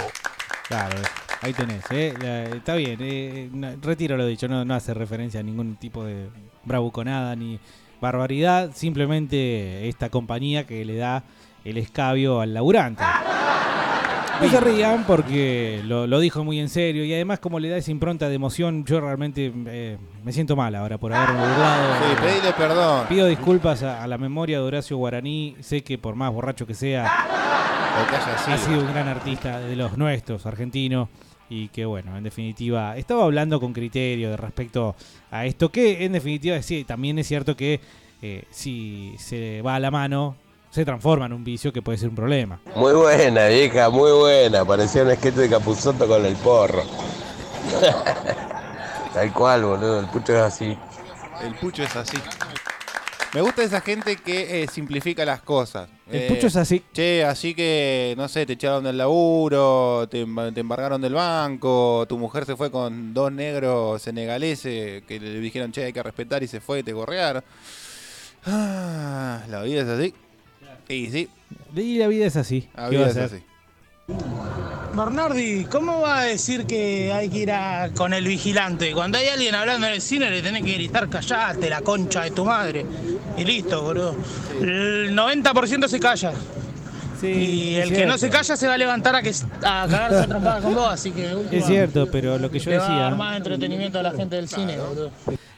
Claro, 0.68 0.96
ahí 1.42 1.52
tenés. 1.52 1.84
¿eh? 1.90 2.14
Está 2.56 2.74
bien, 2.74 2.98
eh, 3.02 3.76
retiro 3.82 4.16
lo 4.16 4.24
dicho, 4.24 4.48
no 4.48 4.74
hace 4.74 4.94
referencia 4.94 5.40
a 5.40 5.42
ningún 5.42 5.76
tipo 5.76 6.02
de 6.02 6.30
bravuconada 6.64 7.36
ni 7.36 7.60
barbaridad, 8.00 8.70
simplemente 8.74 9.86
esta 9.86 10.08
compañía 10.08 10.66
que 10.66 10.82
le 10.86 10.96
da 10.96 11.24
el 11.62 11.76
escabio 11.76 12.40
al 12.40 12.54
laburante. 12.54 13.04
No 14.40 14.50
se 14.50 14.60
rían 14.60 15.04
porque 15.04 15.80
lo, 15.84 16.06
lo 16.06 16.20
dijo 16.20 16.44
muy 16.44 16.60
en 16.60 16.68
serio 16.68 17.04
y 17.04 17.14
además 17.14 17.38
como 17.38 17.58
le 17.60 17.68
da 17.68 17.76
esa 17.76 17.90
impronta 17.90 18.28
de 18.28 18.34
emoción, 18.34 18.84
yo 18.84 19.00
realmente 19.00 19.52
eh, 19.66 19.96
me 20.24 20.32
siento 20.32 20.56
mal 20.56 20.74
ahora 20.74 20.98
por 20.98 21.12
haberme 21.12 21.40
burlado. 21.40 21.94
Sí, 21.98 22.16
pedile 22.20 22.52
perdón. 22.52 23.06
Pido 23.08 23.26
disculpas 23.26 23.82
a, 23.82 24.02
a 24.02 24.06
la 24.06 24.18
memoria 24.18 24.58
de 24.58 24.64
Horacio 24.64 24.96
Guaraní, 24.96 25.56
sé 25.60 25.82
que 25.82 25.98
por 25.98 26.14
más 26.14 26.32
borracho 26.32 26.66
que 26.66 26.74
sea, 26.74 27.04
que 28.10 28.16
ha 28.16 28.58
sido. 28.58 28.58
sido 28.58 28.80
un 28.86 28.92
gran 28.92 29.08
artista 29.08 29.60
de 29.60 29.76
los 29.76 29.96
nuestros, 29.96 30.44
argentino, 30.46 31.08
y 31.48 31.68
que 31.68 31.84
bueno, 31.84 32.16
en 32.16 32.24
definitiva, 32.24 32.96
estaba 32.96 33.24
hablando 33.24 33.60
con 33.60 33.72
criterio 33.72 34.30
de 34.30 34.36
respecto 34.36 34.96
a 35.30 35.46
esto, 35.46 35.70
que 35.70 36.04
en 36.04 36.12
definitiva 36.12 36.60
sí, 36.62 36.84
también 36.84 37.18
es 37.18 37.28
cierto 37.28 37.56
que 37.56 37.80
eh, 38.20 38.44
si 38.50 39.14
se 39.18 39.62
va 39.62 39.76
a 39.76 39.80
la 39.80 39.90
mano, 39.90 40.36
se 40.74 40.84
transforma 40.84 41.26
en 41.26 41.32
un 41.32 41.44
vicio 41.44 41.72
que 41.72 41.82
puede 41.82 41.98
ser 41.98 42.08
un 42.08 42.16
problema. 42.16 42.58
Muy 42.74 42.92
buena, 42.94 43.46
vieja, 43.46 43.90
muy 43.90 44.10
buena. 44.10 44.64
Parecía 44.64 45.04
un 45.04 45.10
esquete 45.10 45.42
de 45.42 45.48
Capuzoto 45.48 46.08
con 46.08 46.26
el 46.26 46.34
porro. 46.34 46.82
Tal 49.14 49.32
cual, 49.32 49.64
boludo. 49.64 50.00
El 50.00 50.06
pucho 50.06 50.32
es 50.34 50.40
así. 50.42 50.76
El 51.44 51.54
pucho 51.54 51.84
es 51.84 51.94
así. 51.94 52.16
Me 53.34 53.40
gusta 53.40 53.62
esa 53.62 53.80
gente 53.80 54.16
que 54.16 54.64
eh, 54.64 54.66
simplifica 54.66 55.24
las 55.24 55.42
cosas. 55.42 55.88
El 56.10 56.22
Eh, 56.22 56.26
pucho 56.28 56.48
es 56.48 56.56
así. 56.56 56.82
Che, 56.92 57.24
así 57.24 57.54
que, 57.54 58.14
no 58.16 58.26
sé, 58.26 58.44
te 58.44 58.54
echaron 58.54 58.82
del 58.82 58.98
laburo, 58.98 60.08
te, 60.10 60.22
em- 60.22 60.52
te 60.54 60.58
embargaron 60.60 61.00
del 61.00 61.14
banco, 61.14 62.04
tu 62.08 62.18
mujer 62.18 62.46
se 62.46 62.56
fue 62.56 62.72
con 62.72 63.14
dos 63.14 63.30
negros 63.30 64.02
senegaleses 64.02 65.04
que 65.04 65.20
le 65.20 65.38
dijeron, 65.38 65.70
che, 65.70 65.84
hay 65.84 65.92
que 65.92 66.02
respetar 66.02 66.42
y 66.42 66.48
se 66.48 66.60
fue 66.60 66.80
y 66.80 66.82
te 66.82 66.92
gorrearon. 66.92 67.44
Ah, 68.46 69.40
la 69.48 69.62
vida 69.62 69.82
es 69.82 69.88
así. 69.88 70.14
Y 70.88 71.06
sí, 71.10 71.28
Y 71.74 71.98
la 71.98 72.06
vida 72.08 72.26
es 72.26 72.36
así. 72.36 72.68
la 72.76 72.90
¿Qué 72.90 72.96
vida 72.96 73.08
es 73.08 73.16
así. 73.16 73.42
Bernardi, 74.94 75.64
¿cómo 75.64 76.02
va 76.02 76.20
a 76.20 76.22
decir 76.24 76.66
que 76.66 77.12
hay 77.12 77.28
que 77.28 77.38
ir 77.38 77.50
a- 77.52 77.90
con 77.96 78.12
el 78.14 78.24
vigilante? 78.26 78.92
Cuando 78.92 79.18
hay 79.18 79.26
alguien 79.28 79.54
hablando 79.54 79.86
en 79.88 79.94
el 79.94 80.00
cine 80.00 80.30
le 80.30 80.40
tenés 80.40 80.62
que 80.62 80.74
gritar 80.74 81.08
callate, 81.08 81.68
la 81.68 81.80
concha 81.80 82.22
de 82.22 82.30
tu 82.30 82.44
madre. 82.44 82.86
Y 83.36 83.44
listo, 83.44 83.82
boludo. 83.82 84.14
El 84.60 85.14
90% 85.14 85.88
se 85.88 85.98
calla. 85.98 86.32
y 87.22 87.76
el 87.76 87.90
que 87.92 88.04
no 88.06 88.18
se 88.18 88.28
calla 88.28 88.54
se 88.56 88.66
va 88.68 88.74
a 88.74 88.78
levantar 88.78 89.16
a, 89.16 89.22
que, 89.22 89.30
a 89.30 89.86
cagarse 89.88 90.18
a 90.18 90.26
trompada 90.26 90.60
con 90.60 90.74
vos, 90.74 90.88
así 90.92 91.10
que... 91.10 91.34
última, 91.34 91.58
Es 91.58 91.66
cierto, 91.66 92.06
pero 92.12 92.38
lo 92.38 92.50
que 92.50 92.58
yo 92.58 92.70
le 92.70 92.76
va 92.78 92.84
a 92.84 92.88
dar 92.88 92.98
decía... 93.12 93.16
más 93.16 93.36
entretenimiento 93.38 93.98
a 93.98 94.02
la 94.02 94.12
gente 94.12 94.36
del 94.36 94.46
cine, 94.48 94.76
boludo. 94.76 95.10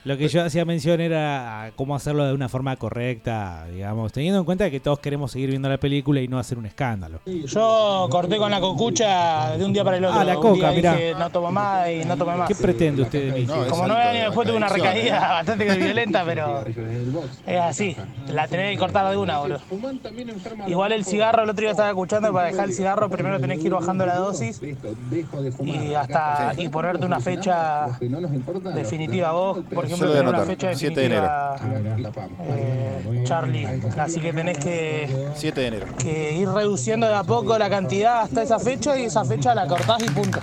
Lo 0.06 0.16
que 0.16 0.28
yo 0.28 0.44
hacía 0.44 0.64
mención 0.64 1.00
era 1.00 1.72
cómo 1.74 1.96
hacerlo 1.96 2.24
de 2.24 2.32
una 2.32 2.48
forma 2.48 2.76
correcta, 2.76 3.66
digamos, 3.72 4.12
teniendo 4.12 4.38
en 4.38 4.44
cuenta 4.44 4.70
que 4.70 4.78
todos 4.78 5.00
queremos 5.00 5.32
seguir 5.32 5.50
viendo 5.50 5.68
la 5.68 5.78
película 5.78 6.20
y 6.20 6.28
no 6.28 6.38
hacer 6.38 6.58
un 6.58 6.66
escándalo. 6.66 7.18
Yo 7.26 8.06
corté 8.08 8.36
con 8.36 8.52
la 8.52 8.60
cocucha 8.60 9.56
de 9.56 9.64
un 9.64 9.72
día 9.72 9.82
para 9.82 9.96
el 9.96 10.04
otro. 10.04 10.20
Ah, 10.20 10.22
la 10.22 10.36
Un 10.36 10.42
coca, 10.42 10.70
dije, 10.70 11.12
no 11.18 11.28
tomo 11.30 11.50
más 11.50 11.90
y 11.90 12.04
no 12.04 12.16
tomé 12.16 12.36
más. 12.36 12.46
¿Qué 12.46 12.54
pretende 12.54 13.02
usted 13.02 13.32
de 13.32 13.40
mí? 13.40 13.46
Como 13.68 13.88
nueve 13.88 14.02
años 14.04 14.26
después 14.26 14.46
tuve 14.46 14.56
una 14.58 14.68
recaída 14.68 15.16
¿eh? 15.16 15.32
bastante 15.32 15.76
violenta, 15.76 16.22
pero 16.24 16.64
es 17.46 17.60
así. 17.60 17.96
La 18.28 18.46
tenés 18.46 18.74
que 18.74 18.78
cortar 18.78 19.10
de 19.10 19.16
una, 19.16 19.40
boludo. 19.40 19.60
Igual 20.68 20.92
el 20.92 21.04
cigarro, 21.04 21.42
el 21.42 21.50
otro 21.50 21.62
día 21.62 21.72
estaba 21.72 21.88
escuchando, 21.88 22.32
para 22.32 22.46
dejar 22.46 22.66
el 22.66 22.74
cigarro 22.74 23.10
primero 23.10 23.40
tenés 23.40 23.58
que 23.58 23.66
ir 23.66 23.72
bajando 23.72 24.06
la 24.06 24.14
dosis 24.14 24.60
y 24.62 25.94
hasta 25.94 26.52
y 26.56 26.68
ponerte 26.68 27.04
una 27.04 27.18
fecha 27.18 27.88
definitiva. 28.72 29.32
Vos, 29.32 29.58
por 29.74 29.84
ejemplo, 29.84 29.95
Yo 29.98 30.04
lo 30.06 30.10
voy 30.10 30.16
a 30.16 30.20
tener 30.20 30.28
una 30.28 30.38
anotar, 30.38 30.46
fecha 30.46 30.74
7 30.74 31.00
de 31.00 31.08
definitiva, 31.08 31.56
eh, 32.48 33.22
Charlie. 33.24 33.66
Así 33.98 34.20
que 34.20 34.32
tenés 34.32 34.58
que, 34.58 35.26
7 35.34 35.60
de 35.60 35.66
enero. 35.66 35.86
que 35.98 36.32
ir 36.34 36.48
reduciendo 36.48 37.06
de 37.06 37.14
a 37.14 37.24
poco 37.24 37.58
la 37.58 37.68
cantidad 37.70 38.20
hasta 38.22 38.42
esa 38.42 38.58
fecha 38.58 38.96
y 38.98 39.04
esa 39.04 39.24
fecha 39.24 39.54
la 39.54 39.66
cortás 39.66 40.02
y 40.02 40.10
punto. 40.10 40.38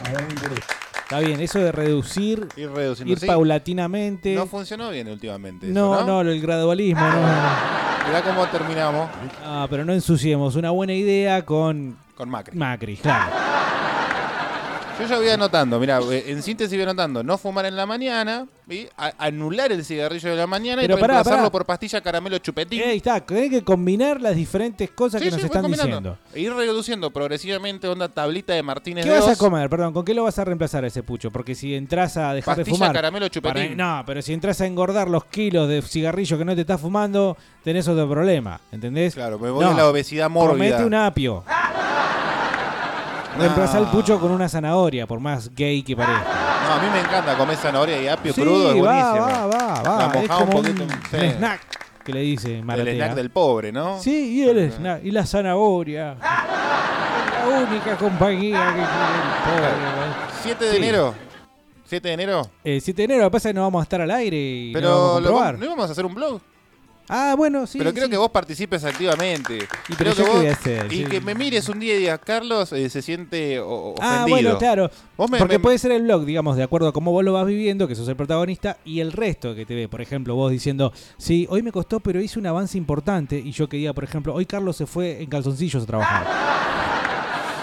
Está 1.04 1.20
bien, 1.20 1.40
eso 1.42 1.60
de 1.60 1.72
reducir, 1.72 2.48
Ir 2.56 2.72
reduciendo. 2.72 3.12
ir 3.14 3.20
sí. 3.20 3.28
paulatinamente. 3.28 4.34
No 4.36 4.48
funcionó 4.48 4.90
bien 4.90 5.08
últimamente. 5.10 5.68
eso, 5.70 5.74
No, 5.80 6.02
¿no? 6.06 6.24
no, 6.24 6.30
el 6.32 6.42
gradualismo, 6.42 7.02
no. 7.02 7.22
Mirá 8.08 8.22
cómo 8.22 8.46
terminamos 8.48 9.10
Ah, 9.46 9.68
pero 9.70 9.86
no 9.86 9.94
ensuciemos. 9.94 10.56
Una 10.56 10.72
buena 10.72 10.94
idea 10.94 11.44
con 11.46 11.98
con 12.16 12.30
Macri. 12.30 12.58
Macri, 12.58 12.98
claro. 12.98 13.32
Yo 15.00 15.08
ya 15.08 15.18
voy 15.18 15.30
anotando, 15.30 15.80
mira, 15.80 16.00
en 16.12 16.44
síntesis 16.44 16.78
voy 16.78 16.84
anotando, 16.84 17.24
no 17.24 17.38
fumar 17.40 17.66
en 17.66 17.76
la 17.76 17.86
mañana 17.88 18.46
a- 18.96 19.14
anular 19.18 19.72
el 19.72 19.84
cigarrillo 19.84 20.30
de 20.30 20.36
la 20.36 20.46
mañana 20.48 20.82
Pero 20.84 20.98
y 20.98 21.02
pará, 21.02 21.16
reemplazarlo 21.16 21.46
pará. 21.46 21.52
por 21.52 21.66
pastilla 21.66 22.00
caramelo 22.02 22.38
chupetín. 22.38 22.82
Ahí 22.84 22.98
está, 22.98 23.20
tenés 23.20 23.50
que 23.50 23.64
combinar 23.64 24.22
las 24.22 24.36
diferentes 24.36 24.92
cosas 24.92 25.20
Sí, 25.20 25.26
que 25.28 25.32
nos 25.32 25.40
sí, 25.42 25.46
están 25.48 25.66
diciendo. 25.70 26.18
E 26.34 26.42
ir 26.42 26.54
reduciendo 26.54 27.10
progresivamente 27.12 27.88
onda 27.88 28.08
tablita 28.08 28.54
de 28.54 28.62
Martínez 28.64 29.04
¿Qué 29.04 29.12
de 29.12 29.20
vas 29.20 29.28
a 29.30 29.36
comer? 29.36 29.68
Perdón, 29.70 29.94
¿con 29.94 30.06
qué 30.06 30.14
lo 30.14 30.24
vas 30.24 30.38
a 30.38 30.46
reemplazar 30.46 30.84
a 30.84 30.88
ese 30.88 31.02
pucho? 31.04 31.32
Porque 31.32 31.56
si 31.56 31.76
entras 31.76 32.16
a 32.18 32.34
dejar 32.34 32.56
de 32.56 32.62
Pastilla, 32.64 32.78
fumar. 32.78 32.94
caramelo, 32.94 33.28
chupetín. 33.30 33.76
para- 33.76 33.98
no, 33.98 34.06
pero 34.06 34.22
si 34.22 34.32
entras 34.32 34.62
a 34.62 34.68
engordar 34.68 35.10
los 35.10 35.26
kilos 35.26 35.68
de 35.68 35.82
cigarrillo 35.82 36.38
que 36.38 36.46
no 36.46 36.54
te 36.56 36.62
estás 36.62 36.80
fumando, 36.80 37.36
tenés 37.64 37.88
otro 37.88 38.08
problema. 38.08 38.62
¿Entendés? 38.72 39.16
Claro, 39.16 39.40
me 39.40 39.50
voy 39.50 39.66
a 39.66 39.72
la 39.74 39.90
obesidad 39.90 40.30
mórbida. 40.30 40.54
Comete 40.78 40.86
un 40.86 40.94
apio. 40.94 41.44
Reemplazá 43.38 43.80
el 43.80 43.86
pucho 43.88 44.20
con 44.20 44.32
una 44.32 44.48
zanahoria, 44.48 45.08
por 45.08 45.20
más 45.20 45.54
gay 45.56 45.82
que 45.84 45.96
parezca. 45.96 46.24
No, 46.68 46.74
a 46.74 46.80
mí 46.82 46.88
me 46.94 47.00
encanta 47.00 47.36
comer 47.38 47.58
zanahoria 47.58 48.02
y 48.02 48.08
apio 48.08 48.34
crudo, 48.34 48.72
es 48.72 48.78
va, 48.84 49.14
buenísimo. 49.14 49.26
va, 49.26 49.82
va, 49.82 50.08
va. 50.08 50.22
Es 50.22 50.30
como 50.30 50.44
un 50.46 50.50
poquito. 50.52 50.84
un, 50.84 50.90
sí. 50.90 51.16
un 51.18 51.24
snack 51.38 51.62
que 52.04 52.14
le 52.14 52.20
dice 52.22 52.58
El 52.60 52.64
Maratea. 52.66 52.94
snack 52.96 53.16
del 53.16 53.30
pobre, 53.32 53.72
¿no? 53.72 54.00
Sí, 54.00 54.40
y 54.40 54.48
el 54.48 54.72
snack. 54.72 55.04
Y 55.04 55.12
la 55.12 55.26
zanahoria. 55.26 56.16
la 56.22 57.60
única 57.70 57.98
compañía 57.98 58.66
que 58.68 58.74
tiene 58.74 58.84
el 58.84 59.58
pobre. 59.58 59.70
7 60.44 60.66
de 60.66 60.72
Sí. 60.72 60.78
enero. 60.78 61.14
7 61.86 62.08
de 62.08 62.14
enero. 62.14 62.42
El 62.64 62.82
7 62.82 62.98
de 63.02 63.04
enero, 63.06 63.22
lo 63.24 63.28
que 63.30 63.32
pasa 63.34 63.50
es 63.50 63.54
que 63.54 63.56
no 63.60 63.62
vamos 63.64 63.80
a 63.82 63.84
estar 63.84 64.02
al 64.02 64.12
aire 64.12 64.38
y 64.38 64.72
no 64.74 64.80
Pero 64.80 64.90
vamos 64.90 65.04
a 65.04 65.08
lo 65.08 65.14
comprobar. 65.28 65.56
vam- 65.56 65.60
¿no 65.60 65.66
íbamos 65.66 65.90
a 65.90 65.92
hacer 65.92 66.06
un 66.06 66.14
blog? 66.16 66.42
Ah, 67.10 67.36
bueno, 67.38 67.68
sí. 67.68 67.78
pero 67.78 67.92
creo 67.94 68.06
sí. 68.06 68.12
que 68.12 68.18
vos 68.18 68.30
participes 68.32 68.84
activamente. 68.86 69.60
Y 69.90 69.94
creo 69.96 70.16
que 70.16 70.22
vos, 70.24 70.46
hacer, 70.46 70.92
y 70.92 70.98
sí. 71.00 71.04
que 71.06 71.20
me 71.22 71.36
mires 71.36 71.68
un 71.70 71.80
día 71.80 71.96
y 71.96 72.00
digas, 72.00 72.20
Carlos 72.24 72.72
eh, 72.72 72.90
se 72.90 73.02
siente 73.02 73.60
o- 73.60 73.68
o- 73.68 73.96
Ah, 74.00 74.24
ofendido. 74.24 74.30
bueno, 74.30 74.58
claro. 74.58 74.92
Me- 75.30 75.38
Porque 75.38 75.56
me- 75.56 75.60
puede 75.60 75.78
ser 75.78 75.92
el 75.92 76.04
blog, 76.04 76.26
digamos, 76.26 76.56
de 76.58 76.64
acuerdo 76.64 76.88
a 76.88 76.94
cómo 76.94 77.12
vos 77.12 77.24
lo 77.24 77.34
vas 77.34 77.46
viviendo, 77.46 77.88
que 77.88 77.96
sos 77.96 78.08
el 78.08 78.16
protagonista, 78.16 78.78
y 78.86 79.00
el 79.02 79.12
resto 79.12 79.54
que 79.54 79.66
te 79.66 79.76
ve. 79.76 79.88
Por 79.90 80.02
ejemplo, 80.02 80.36
vos 80.36 80.52
diciendo, 80.52 80.94
sí, 81.18 81.46
hoy 81.50 81.62
me 81.62 81.72
costó, 81.72 82.00
pero 82.00 82.22
hice 82.22 82.40
un 82.40 82.48
avance 82.48 82.78
importante. 82.78 83.38
Y 83.38 83.52
yo 83.52 83.68
que 83.68 83.78
diga, 83.78 83.94
por 83.94 84.06
ejemplo, 84.06 84.34
hoy 84.34 84.46
Carlos 84.46 84.78
se 84.78 84.86
fue 84.86 85.22
en 85.22 85.30
calzoncillos 85.30 85.84
a 85.84 85.86
trabajar. 85.86 86.26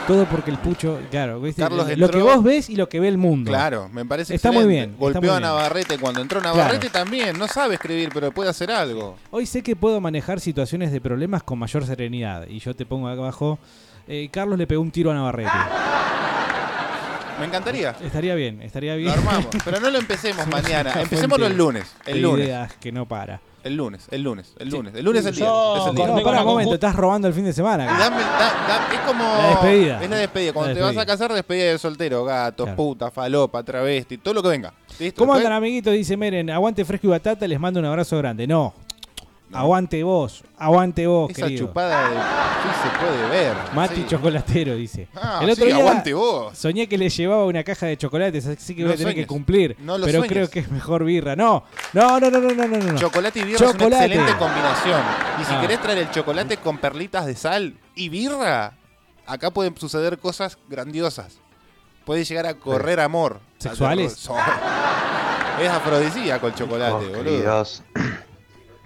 Todo 0.07 0.25
porque 0.27 0.51
el 0.51 0.59
pucho, 0.59 0.99
claro, 1.11 1.41
¿viste? 1.41 1.63
Carlos 1.63 1.87
lo 1.87 1.93
entró- 1.93 2.11
que 2.11 2.23
vos 2.23 2.43
ves 2.43 2.69
y 2.69 2.75
lo 2.75 2.89
que 2.89 2.99
ve 2.99 3.07
el 3.09 3.17
mundo. 3.19 3.49
Claro, 3.51 3.89
me 3.93 4.05
parece 4.05 4.35
Está 4.35 4.49
muy 4.51 4.63
excelente. 4.63 4.87
bien. 4.89 4.99
Golpeó 4.99 5.21
muy 5.21 5.29
a 5.31 5.33
bien. 5.35 5.43
Navarrete 5.43 5.99
cuando 5.99 6.21
entró. 6.21 6.41
Navarrete 6.41 6.91
también. 6.91 7.39
No 7.39 7.47
sabe 7.47 7.75
escribir, 7.75 8.11
pero 8.13 8.33
puede 8.33 8.51
hacer 8.51 8.73
algo. 8.73 9.17
Hoy 9.31 9.47
sé 9.47 9.63
que 9.63 9.77
puedo 9.77 10.01
manejar 10.01 10.41
situaciones 10.41 10.91
de 10.91 11.01
problemas 11.01 11.45
con 11.45 11.59
mayor 11.61 11.87
serenidad. 11.87 12.49
Y 12.49 12.59
yo 12.59 12.75
te 12.75 12.85
pongo 12.87 13.07
acá 13.09 13.21
abajo, 13.21 13.59
eh, 14.09 14.29
Carlos 14.33 14.59
le 14.59 14.67
pegó 14.67 14.83
un 14.83 14.91
tiro 14.91 15.13
a 15.13 15.15
Navarrete. 15.15 15.51
Me 17.39 17.47
encantaría. 17.47 17.95
Estaría 18.03 18.35
bien, 18.35 18.61
estaría 18.63 18.95
bien. 18.97 19.09
Lo 19.09 19.15
armamos. 19.15 19.47
Pero 19.65 19.81
no 19.81 19.91
lo 19.91 19.99
empecemos 19.99 20.47
mañana. 20.49 20.93
Empecémoslo 21.01 21.47
el 21.47 21.57
lunes. 21.57 21.87
El 22.05 22.15
de 22.17 22.21
lunes. 22.21 22.47
ideas 22.47 22.75
que 22.81 22.93
no 22.93 23.07
para. 23.07 23.41
El 23.63 23.77
lunes, 23.77 24.07
el 24.11 24.23
lunes, 24.23 24.55
el 24.59 24.71
lunes. 24.71 24.95
El 24.95 25.05
lunes 25.05 25.21
es 25.21 25.27
el 25.29 25.35
día. 25.37 25.45
Yo 25.45 25.77
es 25.77 25.87
el 25.91 25.95
día. 25.95 26.07
No, 26.07 26.23
para 26.23 26.41
un 26.41 26.47
momento, 26.47 26.75
estás 26.75 26.95
robando 26.97 27.29
el 27.29 27.35
fin 27.35 27.45
de 27.45 27.53
semana. 27.53 27.85
Y 27.85 27.89
dame- 27.89 28.21
da- 28.23 28.39
da- 28.67 28.89
es 28.95 29.01
como. 29.01 29.23
La 29.25 29.49
despedida. 29.49 30.03
Es 30.03 30.11
la 30.11 30.17
despedida. 30.17 30.53
Cuando 30.53 30.69
La 30.71 30.75
te 30.75 30.81
vas 30.81 30.97
a 30.97 31.07
casar, 31.07 31.33
despedida 31.33 31.65
de 31.73 31.79
soltero. 31.79 32.25
Gatos, 32.25 32.65
Claro. 32.65 32.77
puta, 32.77 33.11
falopa, 33.11 33.63
travesti, 33.63 34.19
todo 34.19 34.35
lo 34.35 34.43
que 34.43 34.49
venga. 34.49 34.73
¿Listo? 34.99 35.19
¿Cómo 35.21 35.35
Después- 35.35 35.47
andan, 35.47 35.59
amiguitos? 35.59 35.93
Dice 35.93 36.17
Meren, 36.17 36.49
aguante 36.51 36.85
fresco 36.85 37.07
y 37.07 37.11
batata, 37.11 37.47
les 37.47 37.61
mando 37.61 37.81
un 37.81 37.87
abrazo 37.87 38.17
grande. 38.19 38.47
No, 38.47 38.73
aguante 39.53 40.03
vos, 40.03 40.45
aguante 40.59 41.07
vos, 41.07 41.31
Esa 41.31 41.43
querido. 41.47 41.67
chupada 41.67 42.09
de. 42.09 42.17
Sí 42.17 42.69
se 42.83 42.99
puede 43.05 43.29
ver. 43.29 43.55
Mati 43.75 43.95
sí. 43.97 44.07
Chocolatero, 44.09 44.75
dice. 44.75 45.09
Ah, 45.15 45.41
el 45.43 45.51
otro 45.51 45.65
sí, 45.65 45.73
día 45.73 45.81
aguante 45.81 46.15
vos. 46.15 46.57
soñé 46.57 46.89
que 46.89 46.97
le 46.99 47.09
llevaba 47.09 47.45
una 47.47 47.65
caja 47.65 47.87
de 47.87 47.97
chocolates, 47.97 48.47
así 48.47 48.75
que 48.75 48.83
No 48.83 48.89
voy 48.89 48.95
a 48.95 48.97
tener 48.99 49.13
sueñes. 49.13 49.25
que 49.25 49.27
cumplir. 49.27 49.77
No 49.81 49.99
lo 49.99 50.07
pero 50.07 50.19
sueñes. 50.21 50.33
creo 50.33 50.51
que 50.51 50.61
es 50.61 50.71
mejor 50.71 51.05
birra. 51.05 51.35
No, 51.37 51.65
no, 51.93 52.21
no, 52.21 52.31
no, 52.31 52.41
no, 52.41 52.51
no, 52.55 52.67
no. 52.67 52.79
no. 52.79 52.99
Chocolate 52.99 53.41
y 53.41 53.43
birra 53.45 53.57
es 53.57 53.63
una 53.63 53.73
Chocolate. 53.73 54.05
excelente 54.07 54.39
combinación. 54.39 55.01
Y 55.41 55.45
si 55.45 55.55
Ah. 55.55 55.61
querés 55.61 55.81
traer 55.81 55.99
el 55.99 56.11
chocolate 56.11 56.57
con 56.59 56.79
perlitas 56.79 57.27
de 57.27 57.35
sal 57.35 57.75
y 57.95 58.09
birra, 58.09 58.75
acá 59.27 59.51
pueden 59.51 59.77
suceder 59.77 60.19
cosas 60.19 60.59
grandiosas. 60.69 61.39
Puede 62.05 62.25
llegar 62.25 62.47
a 62.47 62.55
correr 62.55 63.01
amor. 63.01 63.41
¿Sexuales? 63.59 64.29
Es 65.61 65.69
afrodisíaco 65.69 66.47
el 66.47 66.55
chocolate, 66.55 66.91
Chicos, 67.05 67.09
boludo. 67.19 67.23
queridos, 67.25 67.83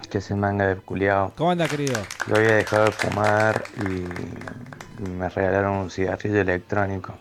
que 0.07 0.21
se 0.21 0.35
manga 0.35 0.67
de 0.67 0.75
culiao. 0.77 1.33
¿Cómo 1.35 1.51
anda, 1.51 1.67
querido? 1.67 2.01
Yo 2.27 2.35
había 2.35 2.55
dejado 2.55 2.85
de 2.85 2.91
fumar 2.91 3.63
y 3.81 5.01
me 5.09 5.29
regalaron 5.29 5.77
un 5.77 5.89
cigarrillo 5.91 6.41
electrónico. 6.41 7.15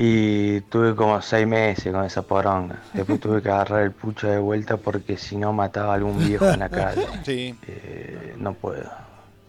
Y 0.00 0.60
tuve 0.62 0.94
como 0.94 1.20
seis 1.22 1.46
meses 1.46 1.92
con 1.92 2.04
esa 2.04 2.22
poronga. 2.22 2.76
Después 2.92 3.18
tuve 3.18 3.42
que 3.42 3.48
agarrar 3.50 3.82
el 3.82 3.90
pucho 3.90 4.28
de 4.28 4.38
vuelta 4.38 4.76
porque 4.76 5.16
si 5.16 5.36
no 5.36 5.52
mataba 5.52 5.92
a 5.92 5.96
algún 5.96 6.18
viejo 6.24 6.48
en 6.48 6.60
la 6.60 6.68
calle. 6.70 7.04
Sí. 7.24 7.58
Eh, 7.66 8.34
no 8.38 8.54
puedo. 8.54 8.88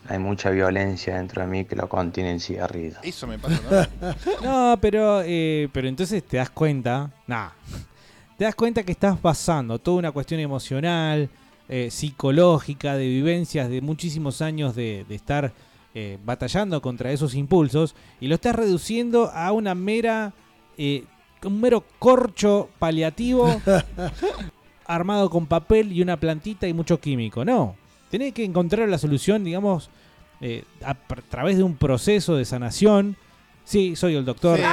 Hay 0.07 0.17
mucha 0.17 0.49
violencia 0.49 1.17
dentro 1.17 1.43
de 1.43 1.47
mí 1.47 1.65
que 1.65 1.75
lo 1.75 1.87
contiene 1.87 2.31
el 2.31 2.41
cigarrillo. 2.41 2.97
Eso 3.03 3.27
me 3.27 3.37
pasa 3.37 3.59
también. 3.61 4.15
No, 4.43 4.75
pero, 4.81 5.21
eh, 5.23 5.69
pero 5.71 5.87
entonces 5.87 6.23
te 6.23 6.37
das 6.37 6.49
cuenta, 6.49 7.11
nah, 7.27 7.49
te 8.39 8.45
das 8.45 8.55
cuenta 8.55 8.83
que 8.83 8.93
estás 8.93 9.17
pasando 9.19 9.79
toda 9.79 9.97
una 9.97 10.11
cuestión 10.13 10.39
emocional, 10.39 11.29
eh, 11.67 11.89
psicológica, 11.91 12.95
de 12.95 13.05
vivencias 13.05 13.69
de 13.69 13.81
muchísimos 13.81 14.41
años 14.41 14.77
de, 14.77 15.05
de 15.09 15.15
estar 15.15 15.51
eh, 15.93 16.17
batallando 16.23 16.81
contra 16.81 17.11
esos 17.11 17.35
impulsos 17.35 17.95
y 18.21 18.29
lo 18.29 18.35
estás 18.35 18.55
reduciendo 18.55 19.29
a 19.33 19.51
una 19.51 19.75
mera, 19.75 20.31
eh, 20.77 21.03
un 21.43 21.59
mero 21.59 21.83
corcho 21.99 22.69
paliativo 22.79 23.61
armado 24.87 25.29
con 25.29 25.45
papel 25.45 25.91
y 25.91 26.01
una 26.01 26.15
plantita 26.15 26.65
y 26.65 26.71
mucho 26.71 26.97
químico. 26.97 27.43
No, 27.43 27.75
tenés 28.09 28.33
que 28.33 28.45
encontrar 28.45 28.87
la 28.87 28.97
solución, 28.97 29.43
digamos, 29.43 29.89
eh, 30.39 30.63
a, 30.81 30.91
a 30.91 31.21
través 31.29 31.57
de 31.57 31.63
un 31.63 31.75
proceso 31.75 32.37
de 32.37 32.45
sanación. 32.45 33.17
Sí, 33.65 33.97
soy 33.97 34.15
el 34.15 34.23
doctor. 34.23 34.57
Sí, 34.57 34.63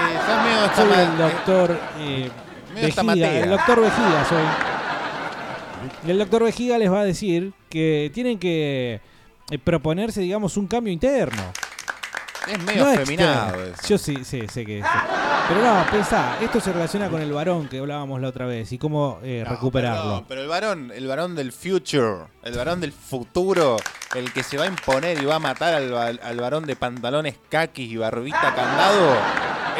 soy 0.77 1.01
el 1.01 1.19
doctor 1.19 1.81
eh, 1.99 2.31
medio 2.77 2.89
Vejiga. 2.89 3.03
tamatea. 3.03 3.45
El 3.45 3.51
doctor 3.51 3.81
Vejiga 3.81 4.25
soy. 4.29 4.45
Y 6.07 6.11
el 6.11 6.19
doctor 6.19 6.45
Vejiga 6.45 6.79
les 6.79 6.91
va 6.91 7.01
a 7.01 7.05
decir 7.05 7.53
que 7.69 8.11
tienen 8.15 8.39
que 8.39 9.01
eh, 9.51 9.59
proponerse, 9.59 10.21
digamos, 10.21 10.57
un 10.57 10.67
cambio 10.67 10.93
interno. 10.93 11.43
Es 12.47 12.63
medio 12.63 12.85
No 12.85 12.91
afeminado 12.91 13.47
externo. 13.49 13.75
eso. 13.75 13.89
Yo 13.89 13.99
sí, 13.99 14.25
sí, 14.25 14.43
sé 14.49 14.65
que 14.65 14.81
sí. 14.83 14.89
Pero 15.49 15.63
no, 15.65 15.87
pensá, 15.91 16.37
esto 16.41 16.61
se 16.61 16.73
relaciona 16.73 17.09
con 17.09 17.21
el 17.23 17.33
varón 17.33 17.69
que 17.69 17.79
hablábamos 17.79 18.21
la 18.21 18.29
otra 18.29 18.47
vez 18.47 18.71
y 18.73 18.79
cómo 18.79 19.19
eh, 19.23 19.43
No, 19.45 19.51
recuperarlo. 19.53 20.03
perdón, 20.03 20.25
pero 20.29 20.43
el 20.43 20.49
varón, 20.49 20.93
el 20.95 21.07
varón 21.07 21.35
del 21.37 21.53
future, 21.53 22.25
el 22.43 22.55
varón 22.57 22.81
del 22.81 22.93
futuro, 22.93 23.77
el 24.15 24.33
que 24.33 24.43
se 24.43 24.57
va 24.59 24.65
a 24.65 24.67
imponer 24.69 25.21
y 25.23 25.25
va 25.25 25.37
a 25.37 25.39
matar 25.41 25.75
al, 25.75 26.19
al 26.23 26.37
varón 26.41 26.67
de 26.67 26.75
pantalones 26.77 27.37
kakis 27.49 27.91
y 27.93 27.97
barbita 27.97 28.55
candado, 28.55 29.15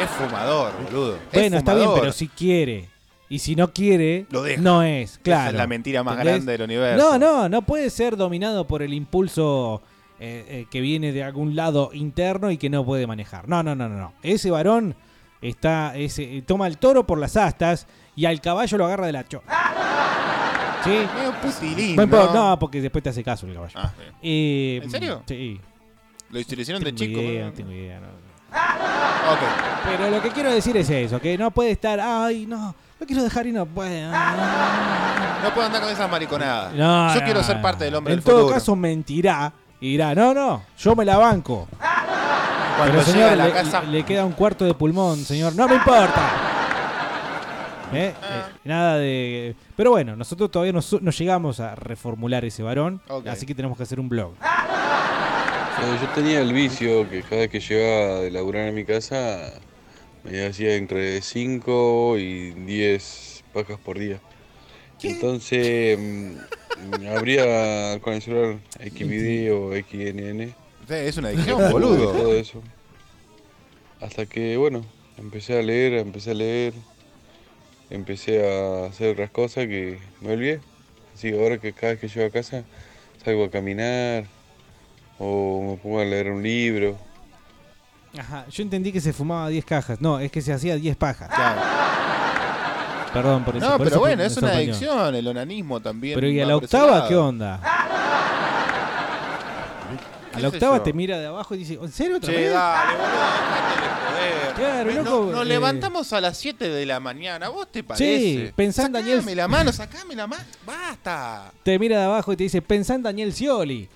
es 0.01 0.09
fumador, 0.09 0.71
boludo. 0.83 1.15
Es 1.15 1.21
Bueno, 1.33 1.57
está 1.57 1.73
bien, 1.73 1.89
pero 1.99 2.11
si 2.11 2.27
quiere. 2.27 2.89
Y 3.29 3.39
si 3.39 3.57
no 3.57 3.73
quiere, 3.73 4.25
Lo 4.29 4.41
deja. 4.41 4.61
no 4.61 4.83
es, 4.83 5.11
Esa 5.13 5.21
claro. 5.21 5.49
es 5.51 5.55
la 5.57 5.67
mentira 5.67 6.01
más 6.01 6.13
¿Entendés? 6.13 6.33
grande 6.45 6.51
del 6.53 6.61
universo. 6.61 7.03
No, 7.05 7.19
no, 7.19 7.49
no 7.49 7.61
puede 7.61 7.89
ser 7.89 8.15
dominado 8.15 8.65
por 8.65 8.81
el 8.81 8.93
impulso 8.93 9.81
eh, 10.19 10.45
eh, 10.49 10.65
que 10.71 10.81
viene 10.81 11.11
de 11.11 11.23
algún 11.23 11.55
lado 11.55 11.91
interno 11.93 12.49
y 12.51 12.57
que 12.57 12.69
no 12.69 12.83
puede 12.85 13.05
manejar. 13.07 13.47
No, 13.47 13.61
no, 13.63 13.75
no, 13.75 13.87
no. 13.87 13.97
no. 13.97 14.13
Ese 14.23 14.49
varón 14.51 14.95
está, 15.41 15.95
ese, 15.95 16.41
toma 16.45 16.67
el 16.67 16.77
toro 16.77 17.05
por 17.05 17.19
las 17.19 17.37
astas 17.37 17.87
y 18.15 18.25
al 18.25 18.41
caballo 18.41 18.77
lo 18.77 18.85
agarra 18.85 19.05
de 19.05 19.11
la 19.13 19.27
cho. 19.27 19.43
¿Sí? 20.83 20.91
Medio 21.15 21.33
putilín, 21.41 21.95
No, 21.95 22.03
importa, 22.03 22.33
¿no? 22.33 22.49
no, 22.49 22.59
porque 22.59 22.81
después 22.81 23.03
te 23.03 23.09
hace 23.09 23.23
caso 23.23 23.45
el 23.45 23.53
caballo. 23.53 23.73
Ah. 23.75 23.91
Eh, 24.21 24.79
¿En 24.83 24.89
serio? 24.89 25.23
Sí. 25.27 25.59
Lo 26.29 26.39
hicieron 26.39 26.83
de 26.83 26.93
chico. 26.93 27.19
idea, 27.19 27.51
tengo 27.51 27.71
idea, 27.71 27.99
no. 27.99 28.07
Pero 29.85 30.09
lo 30.09 30.21
que 30.21 30.29
quiero 30.29 30.51
decir 30.51 30.75
es 30.77 30.89
eso, 30.89 31.19
que 31.19 31.37
no 31.37 31.51
puede 31.51 31.71
estar, 31.71 31.99
ay, 31.99 32.45
no, 32.45 32.73
lo 32.99 33.05
quiero 33.05 33.23
dejar 33.23 33.45
y 33.47 33.51
no 33.51 33.65
puede. 33.65 34.03
No 34.03 35.53
puedo 35.53 35.67
andar 35.67 35.81
con 35.81 35.91
esas 35.91 36.09
mariconadas. 36.09 36.73
No, 36.73 37.13
Yo 37.13 37.19
no, 37.19 37.25
quiero 37.25 37.43
ser 37.43 37.61
parte 37.61 37.85
del 37.85 37.95
hombre 37.95 38.13
En 38.13 38.19
del 38.19 38.23
todo 38.25 38.39
futuro. 38.39 38.53
caso 38.55 38.75
mentirá 38.75 39.53
y 39.79 39.91
dirá, 39.91 40.13
no, 40.15 40.33
no, 40.33 40.63
yo 40.77 40.95
me 40.95 41.05
la 41.05 41.17
banco. 41.17 41.67
Cuando 42.77 42.93
Pero 42.99 43.05
llega 43.05 43.11
señor, 43.11 43.29
a 43.31 43.35
la 43.35 43.45
le, 43.47 43.51
casa- 43.53 43.81
le 43.83 44.03
queda 44.03 44.25
un 44.25 44.33
cuarto 44.33 44.65
de 44.65 44.73
pulmón, 44.73 45.17
señor. 45.25 45.55
No 45.55 45.67
me 45.67 45.75
importa. 45.75 46.31
¿eh? 47.93 48.13
Eh, 48.21 48.41
nada 48.65 48.97
de. 48.97 49.55
Pero 49.75 49.91
bueno, 49.91 50.15
nosotros 50.15 50.51
todavía 50.51 50.73
no, 50.73 50.81
llegamos 51.11 51.59
a 51.59 51.73
reformular 51.75 52.45
ese 52.45 52.61
varón, 52.63 53.01
así 53.27 53.45
que 53.45 53.55
tenemos 53.55 53.77
que 53.77 53.83
hacer 53.83 53.99
un 53.99 54.09
blog. 54.09 54.33
Yo 56.01 56.07
tenía 56.15 56.41
el 56.41 56.53
vicio 56.53 57.07
que 57.09 57.21
cada 57.21 57.41
vez 57.41 57.49
que 57.51 57.59
llegaba 57.59 58.19
de 58.21 58.31
laburar 58.31 58.67
en 58.67 58.75
mi 58.75 58.83
casa 58.83 59.53
me 60.23 60.45
hacía 60.47 60.75
entre 60.75 61.21
5 61.21 62.17
y 62.17 62.49
10 62.51 63.43
pajas 63.53 63.77
por 63.83 63.97
día. 63.99 64.19
Entonces 65.03 65.97
mm, 66.85 67.07
abría 67.07 67.99
con 68.01 68.13
el 68.13 68.21
celular 68.21 68.57
Xvideo 68.79 69.67
o 69.67 69.73
XNN. 69.73 70.53
Es 70.89 71.17
una 71.17 71.29
adicción, 71.29 71.71
boludo. 71.71 72.11
Todo 72.13 72.33
eso. 72.33 72.61
Hasta 73.99 74.25
que, 74.25 74.57
bueno, 74.57 74.85
empecé 75.17 75.59
a 75.59 75.61
leer, 75.61 75.93
empecé 75.93 76.31
a 76.31 76.35
leer, 76.35 76.73
empecé 77.89 78.47
a 78.47 78.85
hacer 78.85 79.11
otras 79.11 79.31
cosas 79.31 79.67
que 79.67 79.99
me 80.21 80.33
olvidé. 80.33 80.61
Así 81.13 81.31
que 81.31 81.39
ahora 81.39 81.57
que 81.57 81.73
cada 81.73 81.93
vez 81.93 82.01
que 82.01 82.07
llego 82.07 82.27
a 82.27 82.29
casa 82.29 82.63
salgo 83.23 83.45
a 83.45 83.49
caminar 83.49 84.25
o 85.19 85.71
me 85.71 85.77
pongo 85.77 85.99
a 85.99 86.05
leer 86.05 86.31
un 86.31 86.43
libro. 86.43 86.97
Ajá, 88.17 88.45
yo 88.49 88.63
entendí 88.63 88.91
que 88.91 89.01
se 89.01 89.13
fumaba 89.13 89.49
10 89.49 89.65
cajas. 89.65 90.01
No, 90.01 90.19
es 90.19 90.31
que 90.31 90.41
se 90.41 90.53
hacía 90.53 90.75
10 90.75 90.95
pajas. 90.95 91.29
Perdón 93.21 93.43
por 93.43 93.55
eso. 93.57 93.65
No, 93.65 93.71
por 93.73 93.79
pero 93.79 93.89
eso 93.89 93.99
bueno, 93.99 94.23
es 94.23 94.37
una 94.37 94.47
sorprendió. 94.49 94.73
adicción, 94.75 95.15
el 95.15 95.27
onanismo 95.27 95.79
también. 95.79 96.15
Pero 96.15 96.27
¿y 96.27 96.39
a 96.39 96.45
la 96.45 96.55
octava 96.57 97.07
qué 97.07 97.15
onda? 97.15 97.59
A 100.33 100.39
la 100.39 100.47
octava 100.49 100.77
yo? 100.77 100.83
te 100.83 100.93
mira 100.93 101.17
de 101.17 101.25
abajo 101.27 101.55
y 101.55 101.59
dice, 101.59 101.79
¿en 101.81 101.91
serio 101.91 102.17
otra 102.17 102.31
Che, 102.31 102.37
vez? 102.37 102.53
dale, 102.53 102.91
boludo, 102.93 103.07
joder. 104.13 104.53
Claro, 104.55 104.91
loco, 105.03 105.31
nos 105.31 105.41
eh. 105.41 105.45
levantamos 105.45 106.13
a 106.13 106.21
las 106.21 106.37
7 106.37 106.69
de 106.69 106.85
la 106.85 106.99
mañana, 106.99 107.49
¿vos 107.49 107.67
te 107.71 107.83
parece? 107.83 108.05
Sí, 108.19 108.51
pensá 108.55 108.85
en 108.85 108.91
Daniel. 108.91 109.17
Sacame 109.19 109.35
la 109.35 109.47
mano, 109.47 109.71
sacame 109.71 110.15
la 110.15 110.27
mano. 110.27 110.43
Basta. 110.65 111.51
Te 111.63 111.79
mira 111.79 111.97
de 111.99 112.05
abajo 112.05 112.33
y 112.33 112.37
te 112.37 112.43
dice, 112.43 112.61
pensá 112.61 112.93
en 112.95 113.03
Daniel 113.03 113.33
Scioli. 113.33 113.89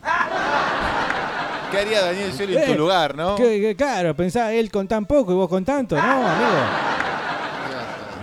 ¿Qué 1.72 1.78
haría 1.80 2.02
Daniel 2.06 2.34
Scioli 2.34 2.58
en 2.58 2.66
tu 2.66 2.72
Eh, 2.72 2.76
lugar, 2.76 3.16
no? 3.16 3.36
que- 3.36 3.62
que 3.62 3.76
claro, 3.76 4.16
pensá 4.16 4.52
él 4.52 4.72
con 4.72 4.88
tan 4.88 5.06
poco 5.06 5.32
y 5.32 5.36
vos 5.36 5.48
con 5.48 5.64
tanto, 5.64 5.96
¿no, 5.96 6.02
amigo? 6.02 6.60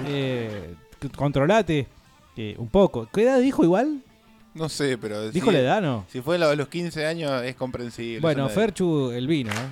Eh, 0.08 0.67
controlate 1.16 1.86
eh, 2.36 2.54
un 2.58 2.68
poco. 2.68 3.08
¿Qué 3.12 3.22
edad 3.22 3.40
dijo 3.40 3.64
igual? 3.64 4.02
No 4.54 4.68
sé, 4.68 4.98
pero. 4.98 5.30
Dijo 5.30 5.46
si- 5.48 5.52
la 5.52 5.58
edad, 5.60 5.82
¿no? 5.82 6.04
Si 6.10 6.20
fue 6.20 6.38
lo 6.38 6.48
de 6.48 6.56
los 6.56 6.68
15 6.68 7.06
años, 7.06 7.42
es 7.44 7.54
comprensible. 7.54 8.20
Bueno, 8.20 8.48
Ferchu, 8.48 9.10
el 9.10 9.26
vino, 9.26 9.50
¿eh? 9.52 9.68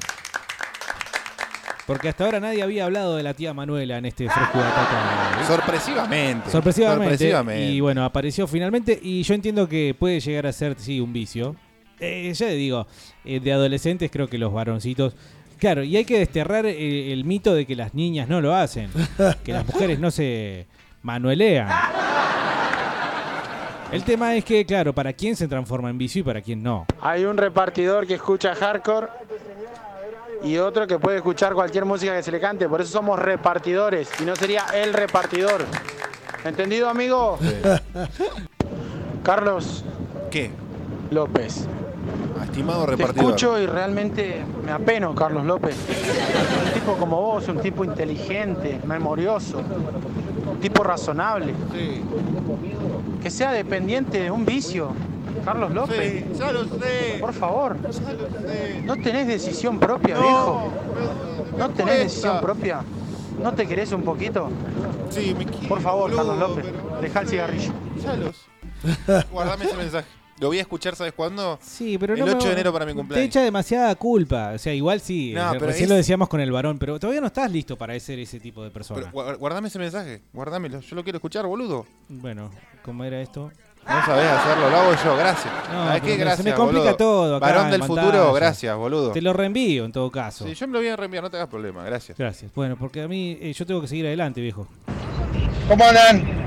Porque 1.87 2.09
hasta 2.09 2.25
ahora 2.25 2.41
nadie 2.41 2.63
había 2.63 2.85
hablado 2.85 3.17
de 3.17 3.23
la 3.23 3.33
tía 3.33 3.55
Manuela 3.55 3.99
en 3.99 4.07
este 4.07 4.29
fresco 4.29 4.59
de 4.59 4.65
batata. 4.65 5.45
Sorpresivamente. 5.47 6.51
Sorpresivamente. 6.51 7.05
Sorpresivamente. 7.13 7.71
Y 7.71 7.81
bueno, 7.81 8.05
apareció 8.05 8.49
finalmente. 8.49 8.99
Y 9.01 9.23
yo 9.23 9.35
entiendo 9.35 9.69
que 9.69 9.95
puede 9.97 10.19
llegar 10.19 10.49
a 10.49 10.53
ser, 10.53 10.75
sí, 10.79 10.99
un 10.99 11.13
vicio. 11.13 11.55
Eh, 12.01 12.33
ya 12.35 12.49
digo, 12.49 12.89
eh, 13.25 13.39
de 13.39 13.53
adolescentes 13.53 14.11
creo 14.11 14.29
que 14.29 14.37
los 14.37 14.53
varoncitos. 14.53 15.15
Claro, 15.59 15.85
y 15.85 15.97
hay 15.97 16.05
que 16.05 16.19
desterrar 16.19 16.67
eh, 16.67 17.13
el 17.13 17.25
mito 17.25 17.55
de 17.55 17.65
que 17.67 17.77
las 17.77 17.95
niñas 17.95 18.29
no 18.29 18.41
lo 18.41 18.53
hacen. 18.55 18.91
que 19.45 19.53
las 19.53 19.65
mujeres 19.65 20.01
no 20.01 20.11
se 20.11 20.67
manuelean. 21.07 21.69
El 23.93 24.03
tema 24.03 24.35
es 24.35 24.45
que, 24.45 24.67
claro, 24.67 24.93
para 24.93 25.13
quién 25.13 25.37
se 25.37 25.47
transforma 25.47 25.89
en 25.89 25.97
vicio 25.97 26.21
y 26.21 26.25
para 26.25 26.43
quién 26.43 26.63
no. 26.63 26.87
Hay 27.01 27.25
un 27.25 27.37
repartidor 27.37 28.07
que 28.07 28.15
escucha 28.15 28.55
hardcore 28.57 29.07
y 30.43 30.59
otro 30.59 30.87
que 30.89 30.99
puede 30.99 31.19
escuchar 31.19 31.55
cualquier 31.55 31.85
música 31.85 32.15
que 32.15 32.23
se 32.25 32.33
le 32.33 32.41
cante. 32.41 32.69
Por 32.69 32.81
eso 32.81 32.91
somos 32.91 33.19
repartidores 33.19 34.11
y 34.21 34.25
no 34.25 34.35
sería 34.35 34.65
el 34.75 34.93
repartidor. 34.93 35.65
¿Entendido, 36.45 36.89
amigo? 36.89 37.39
Carlos. 39.23 39.85
¿Qué? 40.31 40.51
López. 41.11 41.67
Estimado 42.43 42.85
Te 42.85 42.91
repartidor. 42.93 43.25
escucho 43.27 43.59
y 43.61 43.67
realmente 43.67 44.45
me 44.65 44.73
apeno, 44.73 45.15
Carlos 45.15 45.45
López. 45.45 45.77
Un 46.67 46.73
tipo 46.73 46.95
como 46.97 47.21
vos, 47.21 47.47
un 47.49 47.61
tipo 47.61 47.85
inteligente, 47.85 48.81
memorioso, 48.85 49.63
tipo 50.61 50.83
razonable. 50.83 51.53
Que 53.23 53.31
sea 53.31 53.53
dependiente 53.53 54.21
de 54.21 54.31
un 54.31 54.45
vicio. 54.45 54.93
Carlos 55.45 55.71
López. 55.73 56.25
Sí, 56.33 56.39
ya 56.39 56.51
lo 56.53 56.65
sé. 56.65 57.19
Por 57.21 57.33
favor. 57.33 57.77
Ya 57.83 58.13
lo 58.13 58.29
sé. 58.49 58.83
¿No 58.85 58.97
tenés 58.97 59.27
decisión 59.27 59.79
propia, 59.79 60.15
No, 60.17 60.23
viejo? 60.23 60.73
¿No 61.59 61.69
tenés 61.71 61.75
cuesta. 61.85 61.95
decisión 62.05 62.41
propia? 62.41 62.81
¿No 63.43 63.53
te 63.53 63.67
querés 63.67 63.93
un 63.93 64.03
poquito? 64.03 64.49
Sí, 65.11 65.35
me 65.37 65.45
quiero. 65.45 65.69
Por 65.69 65.81
favor, 65.81 66.11
boludo, 66.11 66.17
Carlos 66.17 66.39
López, 66.39 66.67
deja 67.03 67.21
el 67.21 67.29
cigarrillo. 67.29 67.73
Ya 68.03 68.17
los. 68.17 68.47
Guardame 69.31 69.65
ese 69.67 69.77
mensaje. 69.77 70.07
Lo 70.39 70.49
voy 70.49 70.59
a 70.59 70.61
escuchar, 70.61 70.95
¿sabes 70.97 71.15
cuándo? 71.15 71.59
Sí, 71.63 71.97
pero 71.99 72.13
El 72.15 72.21
no 72.21 72.27
me- 72.27 72.33
8 72.35 72.47
de 72.49 72.53
enero 72.53 72.73
para 72.73 72.85
mi 72.85 72.93
Te 72.93 72.97
cumpleaños. 72.97 73.27
echa 73.29 73.41
demasiada 73.43 73.95
culpa. 73.95 74.53
O 74.55 74.59
sea, 74.59 74.75
igual 74.75 75.01
sí. 75.01 75.33
No, 75.35 75.41
eh, 75.49 75.55
pero 75.55 75.67
recién 75.67 75.85
es- 75.85 75.91
lo 75.91 75.97
decíamos 75.97 76.29
con 76.29 76.41
el 76.41 76.53
varón, 76.53 76.79
pero 76.79 76.99
todavía 77.01 77.21
no 77.23 77.29
estás 77.29 77.51
listo 77.51 77.77
para 77.77 77.99
ser 77.99 78.19
ese 78.19 78.39
tipo 78.39 78.63
de 78.63 78.71
persona. 78.71 79.01
Pero 79.01 79.13
gua- 79.13 79.37
guardame 79.39 79.69
ese 79.69 79.79
mensaje, 79.79 80.23
guardámelo. 80.35 80.81
Yo 80.81 80.95
lo 80.95 81.03
quiero 81.03 81.17
escuchar, 81.17 81.47
boludo. 81.47 81.87
Bueno, 82.09 82.51
¿cómo 82.85 83.03
era 83.05 83.21
esto? 83.21 83.51
No 83.89 84.05
sabés 84.05 84.27
hacerlo, 84.29 84.69
lo 84.69 84.77
hago 84.77 84.93
yo, 85.05 85.17
gracias. 85.17 85.55
No, 85.73 85.85
¿Sabés 85.87 86.01
pero 86.03 86.05
qué? 86.05 86.17
Gracias, 86.19 86.45
se 86.45 86.51
me 86.51 86.57
complica 86.57 86.81
boludo. 86.83 86.97
todo 86.97 87.37
acá 87.37 87.47
Varón 87.47 87.71
del 87.71 87.81
pantalla. 87.81 88.03
futuro, 88.03 88.33
gracias, 88.35 88.77
boludo. 88.77 89.13
Te 89.13 89.23
lo 89.23 89.33
reenvío 89.33 89.85
en 89.85 89.93
todo 89.93 90.11
caso. 90.11 90.45
Sí, 90.45 90.55
yo 90.55 90.67
me 90.67 90.73
lo 90.73 90.81
voy 90.81 90.89
a 90.89 90.97
reenviar, 90.97 91.23
no 91.23 91.31
te 91.31 91.37
hagas 91.37 91.49
problema, 91.49 91.85
gracias. 91.85 92.19
Gracias. 92.19 92.53
Bueno, 92.53 92.77
porque 92.77 93.01
a 93.03 93.09
mí 93.09 93.39
eh, 93.41 93.53
yo 93.53 93.65
tengo 93.65 93.81
que 93.81 93.87
seguir 93.87 94.05
adelante, 94.07 94.41
viejo. 94.41 94.67
¿Cómo 95.69 95.85
andan? 95.85 96.46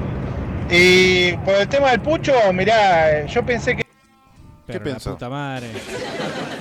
Y 0.70 1.32
por 1.38 1.55
el 1.55 1.67
tema 1.67 1.91
del 1.91 1.99
pucho, 2.01 2.34
mirá, 2.53 3.26
yo 3.26 3.43
pensé 3.45 3.76
que... 3.76 3.84
¿Qué 3.84 4.74
Pero 4.74 4.84
pensó? 4.84 5.11
puta 5.13 5.30
madre. 5.30 5.67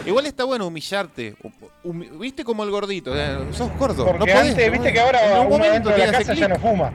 Igual 0.06 0.24
está 0.26 0.44
bueno 0.44 0.66
humillarte. 0.66 1.34
Humi- 1.84 2.18
¿Viste 2.18 2.42
como 2.42 2.64
el 2.64 2.70
gordito? 2.70 3.12
eh, 3.14 3.36
sos 3.52 3.70
gordo. 3.78 4.06
Porque 4.06 4.20
no 4.20 4.24
podés, 4.24 4.50
antes, 4.52 4.66
no 4.66 4.72
viste 4.72 4.92
que 4.94 5.00
ahora 5.00 5.18
En 5.26 5.32
un 5.40 5.46
uno 5.52 5.58
momento 5.64 5.90
de 5.90 5.98
la 5.98 6.12
casa 6.12 6.32
ya 6.32 6.48
no 6.48 6.56
fuma. 6.56 6.90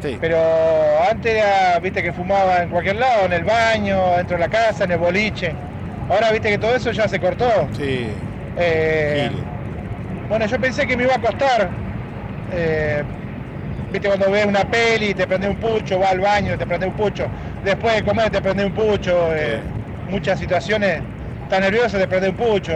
Sí. 0.00 0.16
Pero 0.20 0.38
antes 1.10 1.34
era, 1.34 1.78
viste 1.78 2.02
que 2.02 2.12
fumaba 2.12 2.62
en 2.62 2.70
cualquier 2.70 2.96
lado, 2.96 3.26
en 3.26 3.32
el 3.34 3.44
baño, 3.44 4.16
dentro 4.16 4.36
de 4.38 4.40
la 4.44 4.48
casa, 4.48 4.84
en 4.84 4.92
el 4.92 4.98
boliche. 4.98 5.54
Ahora 6.08 6.30
viste 6.32 6.48
que 6.48 6.58
todo 6.58 6.74
eso 6.74 6.90
ya 6.92 7.06
se 7.06 7.20
cortó. 7.20 7.68
Sí. 7.76 8.06
Eh, 8.56 9.30
bueno, 10.30 10.46
yo 10.46 10.58
pensé 10.58 10.86
que 10.86 10.96
me 10.96 11.04
iba 11.04 11.16
a 11.16 11.20
costar. 11.20 11.68
Eh, 12.52 13.02
viste 13.94 14.08
cuando 14.08 14.28
ves 14.30 14.44
una 14.44 14.64
peli, 14.64 15.14
te 15.14 15.24
prende 15.26 15.48
un 15.48 15.56
pucho, 15.56 16.00
va 16.00 16.10
al 16.10 16.18
baño, 16.20 16.58
te 16.58 16.66
prende 16.66 16.84
un 16.86 16.94
pucho. 16.94 17.28
Después 17.64 17.94
de 17.94 18.02
comer 18.02 18.28
te 18.30 18.42
prende 18.42 18.64
un 18.66 18.72
pucho. 18.72 19.34
eh, 19.34 19.60
muchas 20.10 20.38
situaciones, 20.38 21.00
tan 21.48 21.60
nervioso 21.62 21.96
te 21.96 22.08
prende 22.08 22.28
un 22.30 22.36
pucho. 22.36 22.72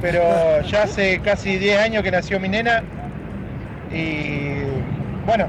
Pero 0.00 0.62
ya 0.70 0.84
hace 0.84 1.18
casi 1.20 1.56
10 1.58 1.78
años 1.80 2.02
que 2.04 2.10
nació 2.12 2.38
mi 2.38 2.48
nena 2.48 2.84
y 3.92 4.62
bueno, 5.26 5.48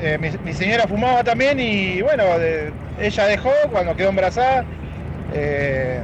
eh, 0.00 0.16
mi, 0.18 0.30
mi 0.44 0.54
señora 0.54 0.86
fumaba 0.88 1.22
también 1.22 1.60
y 1.60 2.00
bueno, 2.00 2.38
de- 2.38 2.72
ella 2.98 3.26
dejó 3.26 3.50
cuando 3.70 3.94
quedó 3.94 4.08
embarazada. 4.08 4.64
eh, 5.34 6.00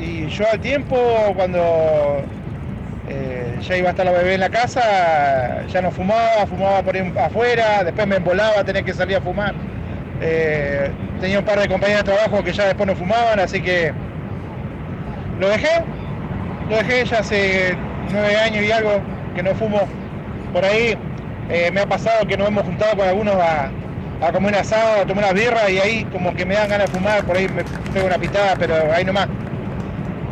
y 0.00 0.26
yo 0.26 0.44
al 0.50 0.58
tiempo, 0.60 0.96
cuando 1.36 2.24
eh, 3.08 3.56
ya 3.60 3.76
iba 3.76 3.88
a 3.88 3.90
estar 3.90 4.06
la 4.06 4.12
bebé 4.12 4.34
en 4.34 4.40
la 4.40 4.50
casa, 4.50 5.66
ya 5.66 5.82
no 5.82 5.90
fumaba, 5.90 6.46
fumaba 6.46 6.82
por 6.82 6.96
ahí 6.96 7.12
afuera, 7.18 7.84
después 7.84 8.06
me 8.06 8.16
embolaba 8.16 8.60
a 8.60 8.64
tener 8.64 8.84
que 8.84 8.92
salir 8.92 9.16
a 9.16 9.20
fumar. 9.20 9.54
Eh, 10.20 10.90
tenía 11.20 11.38
un 11.38 11.44
par 11.44 11.58
de 11.60 11.68
compañeros 11.68 12.04
de 12.04 12.12
trabajo 12.12 12.42
que 12.42 12.52
ya 12.52 12.66
después 12.66 12.86
no 12.86 12.94
fumaban, 12.96 13.40
así 13.40 13.60
que 13.60 13.92
lo 15.40 15.48
dejé. 15.48 15.82
Lo 16.70 16.76
dejé 16.76 17.04
ya 17.04 17.18
hace 17.18 17.76
nueve 18.10 18.36
años 18.36 18.64
y 18.64 18.72
algo 18.72 19.00
que 19.34 19.42
no 19.42 19.54
fumo 19.54 19.82
por 20.52 20.64
ahí. 20.64 20.96
Eh, 21.50 21.70
me 21.72 21.80
ha 21.82 21.86
pasado 21.86 22.26
que 22.26 22.36
nos 22.38 22.48
hemos 22.48 22.64
juntado 22.64 22.96
con 22.96 23.06
algunos 23.06 23.34
a, 23.36 23.70
a 24.22 24.32
comer 24.32 24.54
un 24.54 24.60
asado, 24.60 25.02
a 25.02 25.06
tomar 25.06 25.24
unas 25.24 25.34
birras 25.34 25.68
y 25.68 25.78
ahí 25.78 26.04
como 26.06 26.34
que 26.34 26.46
me 26.46 26.54
dan 26.54 26.70
ganas 26.70 26.90
de 26.90 26.96
fumar, 26.98 27.22
por 27.24 27.36
ahí 27.36 27.48
me 27.48 27.64
pego 27.92 28.06
una 28.06 28.16
pitada, 28.16 28.56
pero 28.58 28.76
ahí 28.94 29.04
nomás. 29.04 29.28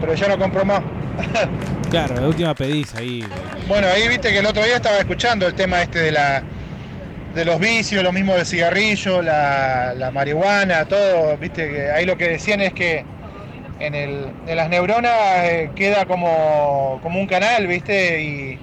Pero 0.01 0.15
ya 0.15 0.29
no 0.29 0.39
compro 0.39 0.65
más. 0.65 0.81
Claro, 1.91 2.15
la 2.15 2.27
última 2.27 2.55
pedís 2.55 2.95
ahí. 2.95 3.23
Bueno, 3.69 3.87
ahí 3.87 4.09
viste 4.09 4.31
que 4.31 4.39
el 4.39 4.47
otro 4.47 4.65
día 4.65 4.77
estaba 4.77 4.97
escuchando 4.97 5.47
el 5.47 5.53
tema 5.53 5.83
este 5.83 5.99
de 5.99 6.13
la 6.13 6.43
de 7.35 7.45
los 7.45 7.59
vicios, 7.61 8.03
lo 8.03 8.13
mismo 8.13 8.35
del 8.35 8.47
cigarrillo, 8.47 9.23
la, 9.23 9.95
la 9.95 10.11
marihuana, 10.11 10.87
todo, 10.87 11.37
viste 11.39 11.69
que 11.71 11.91
ahí 11.91 12.05
lo 12.05 12.17
que 12.17 12.29
decían 12.29 12.61
es 12.61 12.73
que 12.73 13.05
en, 13.81 13.95
el, 13.95 14.27
en 14.47 14.57
las 14.57 14.69
neuronas 14.69 15.13
eh, 15.45 15.71
queda 15.75 16.05
como, 16.07 17.01
como 17.03 17.21
un 17.21 17.27
canal, 17.27 17.67
viste, 17.67 18.23
y 18.23 18.59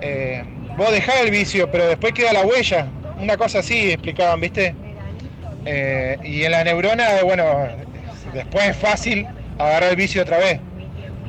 eh, 0.00 0.44
vos 0.76 0.92
dejás 0.92 1.22
el 1.22 1.30
vicio, 1.30 1.70
pero 1.70 1.86
después 1.86 2.12
queda 2.12 2.32
la 2.32 2.42
huella, 2.42 2.86
una 3.20 3.36
cosa 3.36 3.60
así 3.60 3.90
explicaban, 3.90 4.40
viste. 4.40 4.74
Eh, 5.64 6.18
y 6.22 6.44
en 6.44 6.52
las 6.52 6.64
neuronas, 6.64 7.22
bueno, 7.24 7.66
después 8.32 8.68
es 8.68 8.76
fácil 8.76 9.26
agarrar 9.58 9.90
el 9.90 9.96
vicio 9.96 10.22
otra 10.22 10.38
vez. 10.38 10.60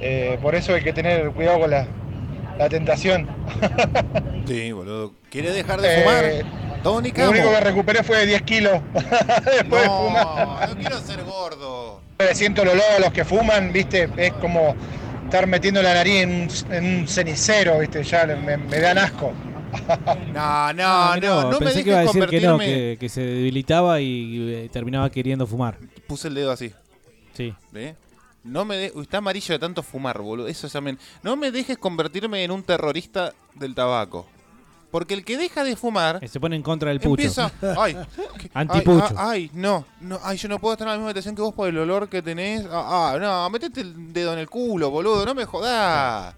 Eh, 0.02 0.38
por 0.42 0.56
eso 0.56 0.74
hay 0.74 0.82
que 0.84 0.94
tener 0.94 1.30
cuidado 1.32 1.60
con 1.62 1.72
la, 1.72 1.88
la 2.58 2.70
tentación. 2.70 3.28
Sí, 4.48 4.72
boludo. 4.72 5.14
¿Querés 5.30 5.54
dejar 5.54 5.80
de 5.80 6.00
fumar? 6.02 6.26
Eh, 6.26 6.42
Tony 6.82 7.12
Lo 7.12 7.30
único 7.30 7.50
que 7.52 7.60
recuperé 7.60 8.02
fue 8.04 8.26
10 8.26 8.42
kilos 8.42 8.80
después 8.94 9.82
de 9.84 9.88
No, 9.88 10.06
fumar. 10.08 10.70
no 10.70 10.76
quiero 10.76 11.00
ser 11.02 11.24
gordo. 11.24 12.02
Siento 12.34 12.64
el 12.64 12.70
olor 12.70 12.84
a 12.98 13.00
los 13.00 13.12
que 13.14 13.24
fuman, 13.26 13.72
viste, 13.72 14.10
es 14.18 14.34
como 14.34 14.76
estar 15.26 15.46
metiendo 15.46 15.84
la 15.84 15.94
nariz 15.94 16.24
en 16.24 16.32
un, 16.32 16.74
en 16.74 16.86
un 17.02 17.08
cenicero, 17.08 17.78
viste, 17.80 18.04
ya 18.04 18.26
me, 18.26 18.58
me 18.58 18.80
dan 18.80 18.98
asco. 18.98 19.32
No, 20.34 20.74
no, 20.74 21.16
no, 21.18 21.42
no, 21.44 21.50
me 21.52 21.58
pensé 21.60 21.66
dejes 21.66 21.84
que 21.84 21.90
iba 21.92 22.00
a 22.00 22.02
decir 22.02 22.26
que 22.26 22.42
no, 22.42 22.58
convertirme- 22.58 22.66
que, 22.66 22.98
que 23.00 23.10
se 23.10 23.22
debilitaba 23.22 24.02
y 24.02 24.52
eh, 24.52 24.70
terminaba 24.74 25.12
queriendo 25.12 25.46
fumar. 25.46 25.78
Puse 26.08 26.28
el 26.30 26.34
dedo 26.34 26.52
así. 26.52 26.72
Sí. 27.34 27.54
¿Ve? 27.72 27.94
No 28.44 28.66
me 28.66 28.78
de- 28.78 28.92
Uy, 28.96 29.04
está 29.04 29.18
amarillo 29.18 29.54
de 29.54 29.60
tanto 29.60 29.84
fumar, 29.84 30.22
boludo. 30.22 30.48
Eso 30.48 30.68
también. 30.70 30.98
No 31.24 31.36
me 31.36 31.52
dejes 31.52 31.78
convertirme 31.78 32.44
en 32.44 32.52
un 32.52 32.64
terrorista 32.64 33.34
del 33.56 33.76
tabaco. 33.76 34.26
Porque 34.92 35.14
el 35.14 35.24
que 35.24 35.38
deja 35.38 35.64
de 35.64 35.76
fumar 35.76 36.20
Se 36.28 36.40
pone 36.40 36.56
en 36.56 36.64
contra 36.64 36.90
del 36.90 37.00
pucho. 37.00 37.12
empieza. 37.22 37.52
Ay, 37.80 37.96
que- 38.40 38.50
Antipucho. 38.54 39.06
Ay, 39.10 39.16
ah, 39.18 39.30
ay, 39.30 39.52
no, 39.54 39.86
no, 40.02 40.20
ay, 40.24 40.38
yo 40.38 40.48
no 40.50 40.58
puedo 40.58 40.74
estar 40.74 40.88
en 40.88 40.94
la 40.94 40.98
misma 40.98 41.10
habitación 41.10 41.36
que 41.36 41.42
vos 41.44 41.54
por 41.54 41.68
el 41.70 41.78
olor 41.78 42.10
que 42.10 42.22
tenés. 42.24 42.66
Ah, 42.72 43.12
ah, 43.14 43.20
no, 43.20 43.50
metete 43.52 43.82
el 43.82 44.12
dedo 44.14 44.34
en 44.34 44.40
el 44.40 44.50
culo, 44.50 44.90
boludo, 44.90 45.26
no 45.26 45.36
me 45.36 45.46
jodás. 45.46 46.34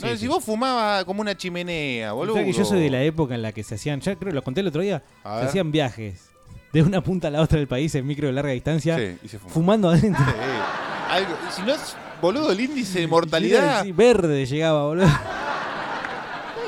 No, 0.00 0.08
Sí, 0.08 0.16
si 0.18 0.26
vos 0.26 0.42
fumabas 0.44 1.04
como 1.04 1.20
una 1.20 1.36
chimenea, 1.36 2.10
boludo. 2.12 2.34
Que 2.34 2.52
yo 2.52 2.64
soy 2.64 2.80
de 2.82 2.90
la 2.90 3.00
época 3.04 3.36
en 3.36 3.42
la 3.42 3.52
que 3.52 3.62
se 3.62 3.76
hacían, 3.76 4.00
ya 4.00 4.16
creo 4.16 4.32
lo 4.32 4.42
conté 4.42 4.60
el 4.60 4.66
otro 4.66 4.82
día, 4.82 5.04
se 5.22 5.28
hacían 5.46 5.70
viajes 5.70 6.30
de 6.72 6.82
una 6.82 7.00
punta 7.00 7.28
a 7.28 7.30
la 7.30 7.40
otra 7.42 7.58
del 7.58 7.68
país 7.68 7.94
en 7.94 8.04
micro 8.04 8.26
de 8.26 8.32
larga 8.32 8.50
distancia, 8.50 8.98
Sí, 8.98 9.16
y 9.22 9.28
se 9.28 9.38
fumaba. 9.38 9.54
fumando 9.54 9.88
adentro. 9.90 10.24
Sí. 10.24 10.32
Algo- 11.10 11.36
si 11.50 11.62
no 11.62 11.72
es, 11.74 11.96
boludo, 12.20 12.50
el 12.52 12.60
índice 12.60 13.00
de 13.00 13.06
mortalidad. 13.06 13.82
Sí, 13.82 13.92
verde 13.92 14.46
llegaba, 14.46 14.84
boludo. 14.86 15.06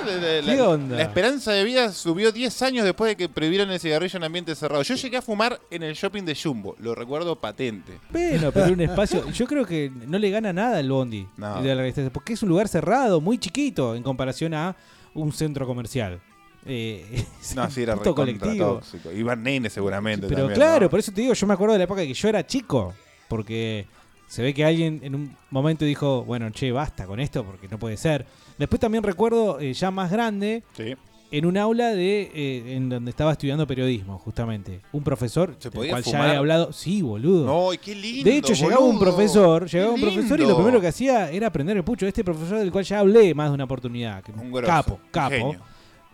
La, 0.06 0.40
la- 0.40 0.54
¿Qué 0.54 0.60
onda? 0.62 0.96
la 0.96 1.02
esperanza 1.02 1.50
de 1.50 1.64
vida 1.64 1.90
subió 1.92 2.30
10 2.30 2.62
años 2.62 2.84
después 2.84 3.08
de 3.10 3.16
que 3.16 3.28
prohibieron 3.28 3.70
el 3.72 3.80
cigarrillo 3.80 4.16
en 4.18 4.22
ambiente 4.24 4.54
cerrado. 4.54 4.82
Yo 4.84 4.94
llegué 4.94 5.16
a 5.16 5.22
fumar 5.22 5.58
en 5.68 5.82
el 5.82 5.94
shopping 5.94 6.22
de 6.22 6.36
Jumbo, 6.40 6.76
lo 6.78 6.94
recuerdo 6.94 7.34
patente. 7.40 7.98
Bueno, 8.10 8.52
pero 8.52 8.72
un 8.72 8.80
espacio. 8.82 9.28
Yo 9.32 9.46
creo 9.48 9.66
que 9.66 9.90
no 10.06 10.16
le 10.18 10.30
gana 10.30 10.52
nada 10.52 10.78
el 10.78 10.88
Bondi 10.90 11.26
No. 11.36 11.60
porque 12.12 12.34
es 12.34 12.42
un 12.44 12.48
lugar 12.50 12.68
cerrado, 12.68 13.20
muy 13.20 13.38
chiquito 13.38 13.96
en 13.96 14.04
comparación 14.04 14.54
a 14.54 14.76
un 15.14 15.32
centro 15.32 15.66
comercial. 15.66 16.20
Eh, 16.64 17.24
No, 17.56 17.68
sí, 17.70 17.82
era 17.82 17.96
colectivo. 17.96 18.74
tóxico. 18.74 19.10
Iban 19.10 19.42
nenes 19.42 19.72
seguramente 19.72 20.28
Pero 20.28 20.42
también, 20.42 20.54
claro, 20.56 20.84
¿no? 20.84 20.90
por 20.90 21.00
eso 21.00 21.10
te 21.10 21.20
digo, 21.22 21.32
yo 21.34 21.46
me 21.48 21.54
acuerdo 21.54 21.72
de 21.72 21.78
la 21.78 21.84
época 21.84 22.02
que 22.02 22.14
yo 22.14 22.28
era 22.28 22.46
chico, 22.46 22.94
porque 23.28 23.86
se 24.26 24.42
ve 24.42 24.52
que 24.54 24.64
alguien 24.64 25.00
en 25.02 25.14
un 25.14 25.36
momento 25.50 25.84
dijo, 25.84 26.24
bueno, 26.24 26.50
che, 26.50 26.72
basta 26.72 27.06
con 27.06 27.20
esto, 27.20 27.44
porque 27.44 27.68
no 27.68 27.78
puede 27.78 27.96
ser. 27.96 28.26
Después 28.58 28.80
también 28.80 29.02
recuerdo, 29.04 29.60
eh, 29.60 29.72
ya 29.72 29.90
más 29.90 30.10
grande, 30.10 30.62
Sí. 30.76 30.94
en 31.30 31.44
un 31.46 31.56
aula 31.58 31.88
de 31.90 32.30
eh, 32.34 32.74
en 32.76 32.88
donde 32.88 33.10
estaba 33.10 33.32
estudiando 33.32 33.66
periodismo, 33.66 34.18
justamente. 34.18 34.80
Un 34.92 35.02
profesor, 35.02 35.58
del 35.58 35.72
podía 35.72 35.90
cual 35.92 36.02
ya 36.04 36.32
he 36.32 36.36
hablado. 36.36 36.72
Sí, 36.72 37.02
boludo. 37.02 37.70
¡Ay, 37.70 37.78
qué 37.78 37.94
lindo! 37.94 38.30
De 38.30 38.36
hecho, 38.38 38.52
llegaba 38.54 38.80
un 38.84 38.98
profesor, 38.98 39.66
llegaba 39.68 39.90
¡Qué 39.90 39.94
un 39.94 40.00
profesor 40.00 40.38
y 40.38 40.42
lindo! 40.42 40.52
lo 40.54 40.56
primero 40.58 40.80
que 40.80 40.88
hacía 40.88 41.30
era 41.30 41.50
prender 41.50 41.76
el 41.76 41.84
pucho. 41.84 42.06
Este 42.06 42.22
profesor 42.24 42.58
del 42.58 42.70
cual 42.72 42.84
ya 42.84 43.00
hablé 43.00 43.34
más 43.34 43.48
de 43.50 43.54
una 43.54 43.64
oportunidad. 43.64 44.22
que- 44.22 44.32
Un 44.32 44.50
grosso, 44.52 44.66
capo, 44.66 44.94
un 45.02 45.10
capo. 45.10 45.30
genio. 45.30 45.60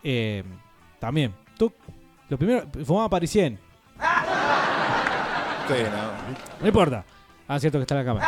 Eh, 0.03 0.43
también. 0.99 1.33
Tú, 1.57 1.73
lo 2.29 2.37
primero, 2.39 2.67
fumaba 2.85 3.09
Parisien. 3.09 3.59
Sí, 5.69 5.75
no. 5.85 6.61
No 6.61 6.67
importa. 6.67 7.05
Ah, 7.49 7.59
cierto 7.59 7.79
que 7.79 7.83
está 7.83 7.95
la 7.95 8.05
cámara. 8.05 8.27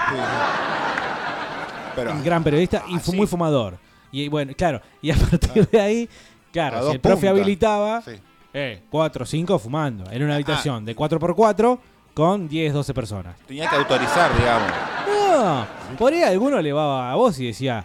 Pero, 1.95 2.13
Un 2.13 2.25
gran 2.25 2.43
periodista 2.43 2.83
y 2.89 2.99
fue 2.99 3.15
muy 3.15 3.27
fumador. 3.27 3.79
Y 4.11 4.29
bueno, 4.29 4.53
claro, 4.57 4.81
y 5.03 5.11
a 5.11 5.17
partir 5.17 5.69
de 5.69 5.81
ahí, 5.81 6.09
A 6.49 6.53
claro, 6.53 6.87
si 6.89 6.93
el 6.93 7.01
profe 7.01 7.27
puntas. 7.27 7.31
habilitaba, 7.31 8.03
Sí. 8.03 8.13
eh, 8.53 8.83
4 8.91 9.23
o 9.23 9.27
5 9.27 9.59
fumando. 9.59 10.11
En 10.11 10.23
Ah. 10.23 10.25
una 10.25 10.35
habitación 10.35 10.85
de 10.85 10.95
4x4 10.95 11.79
con 12.13 12.49
10, 12.49 12.73
12 12.73 12.95
personas. 12.95 13.37
tenía 13.47 13.69
que 13.69 13.77
autorizar, 13.77 14.37
digamos. 14.37 14.71
No, 15.09 15.67
por 15.99 16.13
ahí 16.13 16.23
alguno 16.23 16.61
le 16.61 16.73
va 16.73 17.11
a 17.11 17.15
vos 17.17 17.39
y 17.41 17.47
decía, 17.47 17.85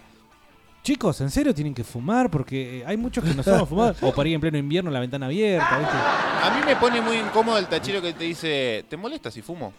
chicos, 0.84 1.20
¿en 1.20 1.30
serio 1.30 1.52
tienen 1.54 1.74
que 1.74 1.82
fumar? 1.84 2.30
Porque 2.30 2.80
eh, 2.80 2.84
hay 2.86 2.96
muchos 2.96 3.24
que 3.24 3.34
no 3.34 3.42
somos 3.42 3.68
fumadores. 3.68 3.98
O 4.02 4.12
por 4.12 4.24
ahí 4.26 4.34
en 4.34 4.40
pleno 4.40 4.58
invierno 4.58 4.90
la 4.90 5.00
ventana 5.00 5.26
abierta, 5.26 5.78
¿viste? 5.78 5.96
A 5.96 6.50
mí 6.58 6.64
me 6.64 6.76
pone 6.76 7.00
muy 7.00 7.16
incómodo 7.16 7.58
el 7.58 7.66
tachero 7.66 8.00
que 8.02 8.12
te 8.12 8.24
dice, 8.24 8.84
¿te 8.88 8.96
molesta 8.96 9.30
si 9.32 9.42
fumo? 9.42 9.72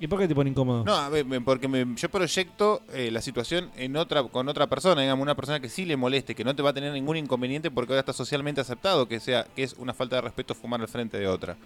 ¿Y 0.00 0.06
por 0.08 0.18
qué 0.18 0.26
te 0.28 0.34
pone 0.34 0.50
incómodo? 0.50 0.84
No, 0.84 0.94
a 0.94 1.08
ver, 1.08 1.24
porque 1.44 1.68
me- 1.68 1.86
yo 1.96 2.08
proyecto 2.10 2.82
eh, 2.92 3.10
la 3.12 3.22
situación 3.22 3.70
en 3.76 3.96
otra 3.96 4.22
con 4.24 4.48
otra 4.48 4.66
persona, 4.66 5.00
digamos, 5.02 5.22
una 5.22 5.34
persona 5.36 5.60
que 5.60 5.68
sí 5.68 5.84
le 5.84 5.96
moleste, 5.96 6.34
que 6.34 6.44
no 6.44 6.54
te 6.54 6.62
va 6.62 6.70
a 6.70 6.74
tener 6.74 6.92
ningún 6.92 7.16
inconveniente 7.16 7.70
porque 7.70 7.92
ahora 7.92 8.00
está 8.00 8.12
socialmente 8.12 8.60
aceptado 8.60 9.06
que 9.08 9.20
sea 9.20 9.46
que 9.54 9.62
es 9.62 9.74
una 9.74 9.94
falta 9.94 10.16
de 10.16 10.22
respeto 10.22 10.54
fumar 10.54 10.80
al 10.80 10.88
frente 10.88 11.16
de 11.18 11.28
otra. 11.28 11.56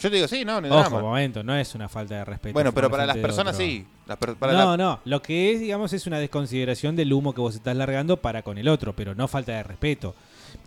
Yo 0.00 0.08
te 0.10 0.16
digo, 0.16 0.26
sí, 0.28 0.44
no, 0.46 0.60
no 0.62 0.68
Ojo, 0.68 0.80
drama. 0.80 1.00
momento, 1.02 1.42
no 1.42 1.54
es 1.54 1.74
una 1.74 1.88
falta 1.88 2.16
de 2.16 2.24
respeto. 2.24 2.54
Bueno, 2.54 2.72
pero 2.72 2.88
fumar 2.88 3.00
para 3.00 3.06
las 3.06 3.14
frente 3.14 3.20
de 3.20 3.28
personas 3.28 3.54
otro. 3.54 3.66
sí. 3.66 3.86
Las 4.06 4.16
per- 4.18 4.34
para 4.34 4.52
no, 4.54 4.76
no. 4.76 5.00
Lo 5.04 5.20
que 5.22 5.52
es, 5.52 5.60
digamos, 5.60 5.92
es 5.92 6.06
una 6.06 6.18
desconsideración 6.18 6.96
del 6.96 7.12
humo 7.12 7.34
que 7.34 7.40
vos 7.42 7.54
estás 7.54 7.76
largando 7.76 8.16
para 8.16 8.42
con 8.42 8.56
el 8.58 8.66
otro, 8.68 8.94
pero 8.96 9.14
no 9.14 9.28
falta 9.28 9.52
de 9.52 9.62
respeto. 9.62 10.14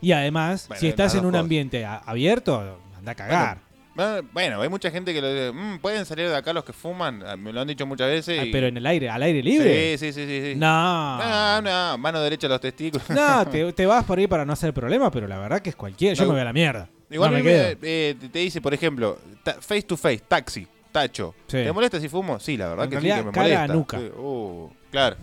Y 0.02 0.12
además, 0.14 0.68
Bueno, 0.68 0.80
si 0.80 0.88
estás 0.88 1.06
las 1.08 1.16
en 1.16 1.20
dos 1.22 1.26
un 1.26 1.32
cosas. 1.32 1.42
ambiente 1.44 1.84
a- 1.86 1.98
abierto, 1.98 2.78
anda 2.98 3.12
a 3.12 3.16
cagar. 3.16 3.58
Bueno, 3.96 4.62
hay 4.62 4.70
mucha 4.70 4.90
gente 4.90 5.14
que 5.14 5.22
lo 5.22 5.32
dice, 5.32 5.52
"Mm, 5.52 5.78
pueden 5.80 6.06
salir 6.06 6.28
de 6.28 6.36
acá 6.36 6.52
los 6.52 6.64
que 6.64 6.74
fuman, 6.74 7.24
Ah, 7.26 7.36
me 7.38 7.54
lo 7.54 7.62
han 7.62 7.68
dicho 7.68 7.86
muchas 7.86 8.08
veces. 8.10 8.40
Ah, 8.40 8.46
y- 8.46 8.52
pero 8.52 8.68
en 8.68 8.78
el 8.78 8.86
aire, 8.86 9.10
al 9.10 9.22
aire 9.22 9.44
libre. 9.44 9.98
Sí, 9.98 10.08
sí, 10.12 10.14
sí, 10.14 10.28
sí. 10.28 10.54
sí. 10.54 10.60
No. 10.60 11.18
No, 11.20 11.62
no, 11.62 11.98
mano 12.00 12.20
derecha 12.22 12.48
a 12.48 12.50
los 12.50 12.60
testículos. 12.62 13.08
No, 13.10 13.46
te, 13.52 13.72
te 13.74 13.86
vas 13.86 14.04
por 14.04 14.18
ahí 14.18 14.26
para 14.28 14.46
no 14.46 14.54
hacer 14.54 14.74
problema, 14.74 15.12
pero 15.12 15.28
la 15.28 15.38
verdad 15.38 15.62
que 15.62 15.70
es 15.70 15.76
cualquiera. 15.76 16.16
Yo 16.16 16.24
No. 16.24 16.30
me 16.30 16.34
voy 16.36 16.42
a 16.42 16.46
la 16.46 16.54
mierda. 16.54 16.90
Igual 17.10 17.32
no 17.32 17.38
me 17.38 17.44
me- 17.44 17.50
quedo. 17.52 17.78
eh, 17.84 18.16
te 18.32 18.40
dice, 18.40 18.60
por 18.62 18.74
ejemplo, 18.74 19.20
ta- 19.44 19.58
face 19.62 19.84
to 19.84 19.96
face, 19.96 20.24
taxi, 20.28 20.68
tacho. 20.92 21.36
Sí. 21.48 21.58
¿Te 21.58 21.72
molesta 21.72 22.00
si 22.00 22.10
fumo? 22.10 22.40
Sí, 22.40 22.58
la 22.58 22.70
verdad 22.70 22.86
En 22.86 22.90
que 22.90 22.96
realidad, 22.96 23.16
sí, 23.18 23.22
que 23.22 23.26
me 23.26 23.32
molesta. 23.44 23.68
nuca. 23.68 23.98
Uh, 24.00 24.72
claro. 24.90 25.16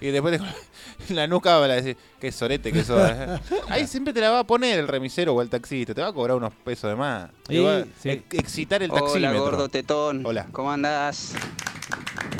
Y 0.00 0.08
después 0.08 0.38
te- 1.08 1.14
la 1.14 1.26
nuca 1.26 1.58
va 1.58 1.64
a 1.64 1.68
decir, 1.68 1.96
qué 2.20 2.30
sorete 2.30 2.72
que 2.72 2.84
sos. 2.84 3.00
eh". 3.10 3.38
Ahí 3.68 3.86
siempre 3.86 4.12
te 4.12 4.20
la 4.20 4.30
va 4.30 4.40
a 4.40 4.44
poner 4.44 4.78
el 4.78 4.88
remisero 4.88 5.34
o 5.34 5.40
el 5.42 5.48
taxista, 5.48 5.94
te 5.94 6.02
va 6.02 6.08
a 6.08 6.12
cobrar 6.12 6.36
unos 6.36 6.52
pesos 6.64 6.90
de 6.90 6.96
más. 6.96 7.30
Te 7.46 7.54
Sí, 7.54 7.62
va 7.62 7.76
a 7.78 7.84
sí. 8.00 8.10
excitar 8.32 8.82
el 8.82 8.90
Hola, 8.90 9.00
taxímetro. 9.00 9.40
gordo 9.40 9.68
tetón. 9.68 10.24
Hola. 10.26 10.46
¿Cómo 10.52 10.70
andás? 10.70 11.34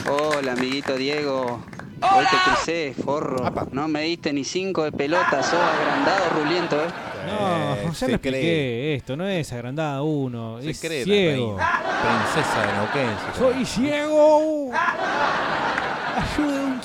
Hola, 0.08 0.52
amiguito 0.52 0.94
Diego. 0.96 1.64
Hoy 2.02 2.24
te 2.30 2.36
crucé, 2.44 2.94
forro. 3.02 3.50
No 3.72 3.88
me 3.88 4.02
diste 4.02 4.32
ni 4.32 4.44
cinco 4.44 4.84
de 4.84 4.92
pelota, 4.92 5.42
sos 5.42 5.54
agrandado, 5.54 6.28
ruliento, 6.42 6.76
¿eh? 6.76 6.86
No, 7.26 7.74
Eh, 7.74 7.80
ya 7.86 7.94
se 7.94 8.06
lo 8.08 8.14
expliqué 8.14 8.38
cree. 8.38 8.94
esto, 8.96 9.16
no 9.16 9.26
es 9.26 9.50
agrandada 9.52 10.02
uno, 10.02 10.60
Se 10.62 10.70
es 10.70 10.80
cree 10.80 11.00
la 11.00 11.04
ciego. 11.12 11.56
Princesa 11.56 12.60
de 12.66 12.72
Neuquén. 13.02 13.16
Soy 13.38 13.64
ciego. 13.64 14.45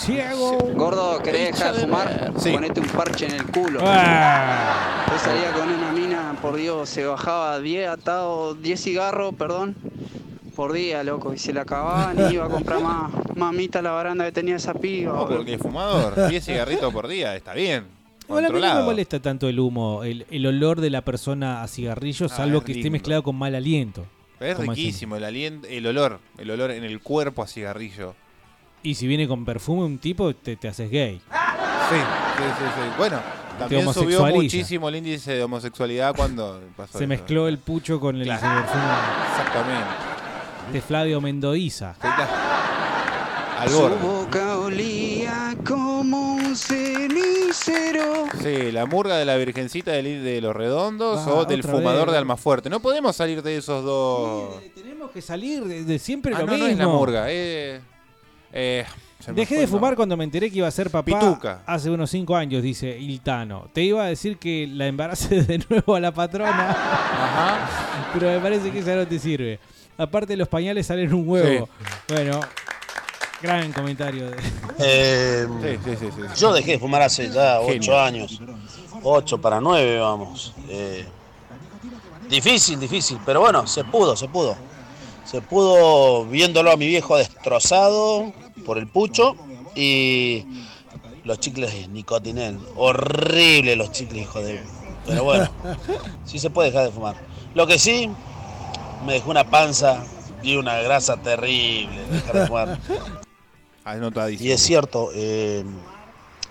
Ciego. 0.05 0.57
Gordo, 0.73 1.21
¿querés 1.21 1.53
dejar 1.55 1.75
de 1.75 1.81
fumar? 1.81 2.33
Sí. 2.37 2.51
Ponete 2.51 2.79
un 2.79 2.87
parche 2.87 3.27
en 3.27 3.33
el 3.33 3.45
culo. 3.45 3.79
Ah. 3.83 5.05
Yo 5.11 5.19
salía 5.19 5.51
con 5.51 5.69
una 5.69 5.91
mina, 5.91 6.35
por 6.41 6.55
Dios, 6.55 6.89
se 6.89 7.05
bajaba 7.05 7.59
10 7.59 7.87
atados, 7.87 8.59
10 8.63 8.81
cigarros, 8.81 9.35
perdón, 9.35 9.75
por 10.55 10.73
día, 10.73 11.03
loco. 11.03 11.33
Y 11.33 11.37
se 11.37 11.53
la 11.53 11.61
acababan 11.61 12.17
y 12.31 12.33
iba 12.33 12.45
a 12.45 12.49
comprar 12.49 12.81
más 12.81 13.11
mamita 13.35 13.81
la 13.83 13.91
baranda 13.91 14.25
que 14.25 14.31
tenía 14.31 14.55
esa 14.55 14.73
piba. 14.73 15.13
No, 15.13 15.27
porque 15.27 15.59
fumador, 15.59 16.29
10 16.29 16.45
cigarritos 16.45 16.91
por 16.91 17.07
día, 17.07 17.35
está 17.35 17.53
bien. 17.53 17.85
Bueno, 18.27 18.47
a 18.47 18.51
mí 18.51 18.59
no 18.61 18.75
me 18.75 18.83
molesta 18.83 19.19
tanto 19.21 19.49
el 19.49 19.59
humo, 19.59 20.03
el, 20.03 20.25
el 20.31 20.45
olor 20.47 20.81
de 20.81 20.89
la 20.89 21.01
persona 21.03 21.61
a 21.61 21.67
cigarrillo, 21.67 22.25
Ah, 22.25 22.35
salvo 22.37 22.59
es 22.59 22.63
que 22.63 22.71
esté 22.71 22.89
mezclado 22.89 23.21
con 23.21 23.35
mal 23.35 23.53
aliento. 23.53 24.05
Es 24.39 24.57
riquísimo 24.57 25.15
el 25.17 25.23
aliento, 25.25 25.67
el 25.67 25.85
olor, 25.85 26.19
el 26.39 26.49
olor 26.49 26.71
en 26.71 26.83
el 26.85 27.01
cuerpo 27.01 27.43
a 27.43 27.47
cigarrillo. 27.47 28.15
Y 28.83 28.95
si 28.95 29.05
viene 29.07 29.27
con 29.27 29.45
perfume 29.45 29.83
un 29.83 29.97
tipo, 29.99 30.33
te, 30.35 30.55
te 30.55 30.67
haces 30.67 30.89
gay. 30.89 31.21
Sí, 31.89 31.95
sí, 31.97 32.43
sí, 32.57 32.65
sí. 32.75 32.89
Bueno, 32.97 33.19
también 33.59 33.93
subió 33.93 34.25
muchísimo 34.27 34.89
el 34.89 34.95
índice 34.95 35.33
de 35.33 35.43
homosexualidad 35.43 36.15
cuando 36.15 36.59
pasó 36.75 36.97
Se 36.97 37.03
eso. 37.03 37.07
mezcló 37.09 37.47
el 37.47 37.59
pucho 37.59 37.99
con 37.99 38.15
el 38.15 38.23
Claro. 38.23 38.41
perfume 38.41 38.83
Exactamente. 39.31 39.87
de 40.73 40.81
Flavio 40.81 41.21
Mendoiza. 41.21 41.95
Al 43.59 43.69
Su 43.69 43.77
borde. 43.79 43.95
boca 43.97 44.57
olía 44.57 45.55
como 45.67 46.33
un 46.33 46.55
cenicero. 46.55 48.25
Sí, 48.41 48.71
la 48.71 48.87
murga 48.87 49.17
de 49.17 49.25
la 49.25 49.35
virgencita 49.35 49.91
del- 49.91 50.23
de, 50.23 50.41
los 50.41 50.55
redondos 50.55 51.19
Ah, 51.27 51.33
o 51.33 51.45
del 51.45 51.59
otra 51.59 51.73
fumador 51.73 52.05
vez. 52.07 52.13
de 52.13 52.17
Almafuerte. 52.17 52.71
No 52.71 52.79
podemos 52.79 53.15
salir 53.15 53.43
de 53.43 53.57
esos 53.57 53.83
dos. 53.83 54.55
Tenemos 54.73 55.11
que 55.11 55.21
salir 55.21 55.63
de, 55.65 55.83
de 55.83 55.99
siempre 55.99 56.33
Ah, 56.35 56.39
lo 56.39 56.45
no, 56.47 56.53
mismo. 56.53 56.65
no 56.65 56.71
es 56.71 56.77
la 56.79 56.87
murga. 56.87 57.25
Eh, 57.27 57.81
eh, 58.53 58.85
Dejé 59.35 59.59
de 59.59 59.67
fumar 59.67 59.95
cuando 59.95 60.17
me 60.17 60.23
enteré 60.23 60.49
que 60.49 60.57
iba 60.57 60.67
a 60.67 60.71
ser 60.71 60.89
papá 60.89 61.19
Pituca. 61.19 61.61
hace 61.67 61.91
unos 61.91 62.09
5 62.09 62.35
años, 62.35 62.63
dice 62.63 62.97
Iltano. 62.97 63.67
Te 63.71 63.83
iba 63.83 64.03
a 64.03 64.07
decir 64.07 64.37
que 64.39 64.67
la 64.67 64.87
embarace 64.87 65.43
de 65.43 65.63
nuevo 65.69 65.93
a 65.95 65.99
la 65.99 66.11
patrona, 66.11 66.75
pero 68.13 68.27
me 68.31 68.39
parece 68.39 68.71
que 68.71 68.79
esa 68.79 68.95
no 68.95 69.07
te 69.07 69.19
sirve. 69.19 69.59
Aparte 69.97 70.35
los 70.35 70.47
pañales 70.47 70.87
salen 70.87 71.13
un 71.13 71.27
huevo. 71.29 71.69
Bueno, 72.09 72.39
gran 73.43 73.71
comentario. 73.71 74.31
de- 74.31 74.37
Eh, 74.79 75.47
Sí, 75.61 75.77
sí, 75.85 75.97
sí, 75.99 76.07
sí. 76.15 76.41
Yo 76.41 76.51
dejé 76.53 76.71
de 76.71 76.79
fumar 76.79 77.03
hace 77.03 77.29
ya 77.29 77.59
Genio. 77.63 77.79
8 77.79 77.99
años. 77.99 78.41
8 79.03 79.39
para 79.39 79.61
9, 79.61 79.99
vamos. 79.99 80.53
Eh, 80.67 81.05
Difícil, 82.27 82.79
difícil, 82.79 83.19
pero 83.25 83.41
bueno, 83.41 83.67
se 83.67 83.83
pudo, 83.83 84.15
se 84.15 84.27
pudo. 84.29 84.55
Se 85.25 85.41
pudo 85.41 86.25
viéndolo 86.25 86.71
a 86.71 86.77
mi 86.77 86.87
viejo 86.87 87.17
destrozado 87.17 88.31
por 88.65 88.77
el 88.77 88.87
pucho 88.87 89.35
y 89.75 90.45
los 91.23 91.39
chicles 91.39 91.89
nicotinel. 91.89 92.59
Horrible 92.75 93.75
los 93.75 93.91
chicles, 93.91 94.23
hijo 94.23 94.41
de... 94.41 94.61
Pero 95.05 95.23
bueno, 95.23 95.49
sí 96.25 96.39
se 96.39 96.49
puede 96.49 96.69
dejar 96.69 96.85
de 96.85 96.91
fumar. 96.91 97.15
Lo 97.55 97.65
que 97.67 97.79
sí, 97.79 98.09
me 99.05 99.13
dejó 99.13 99.31
una 99.31 99.49
panza 99.49 100.03
y 100.43 100.55
una 100.55 100.79
grasa 100.79 101.17
terrible 101.17 102.01
dejar 102.11 102.33
de 102.33 102.47
fumar. 102.47 102.79
Y 104.39 104.51
es 104.51 104.61
cierto, 104.61 105.09
eh, 105.15 105.65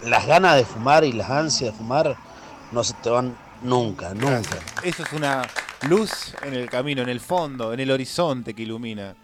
las 0.05 0.27
ganas 0.27 0.57
de 0.57 0.65
fumar 0.65 1.05
y 1.05 1.13
las 1.13 1.31
ansias 1.31 1.71
de 1.71 1.79
fumar 1.79 2.17
no 2.73 2.83
se 2.83 2.93
te 2.95 3.09
van 3.09 3.37
nunca, 3.63 4.15
nunca. 4.15 4.59
Eso 4.83 5.05
es 5.05 5.13
una 5.13 5.43
luz 5.89 6.35
en 6.43 6.55
el 6.55 6.69
camino, 6.69 7.03
en 7.03 7.09
el 7.09 7.21
fondo, 7.21 7.73
en 7.73 7.81
el 7.81 7.91
horizonte 7.93 8.53
que 8.53 8.63
ilumina. 8.63 9.15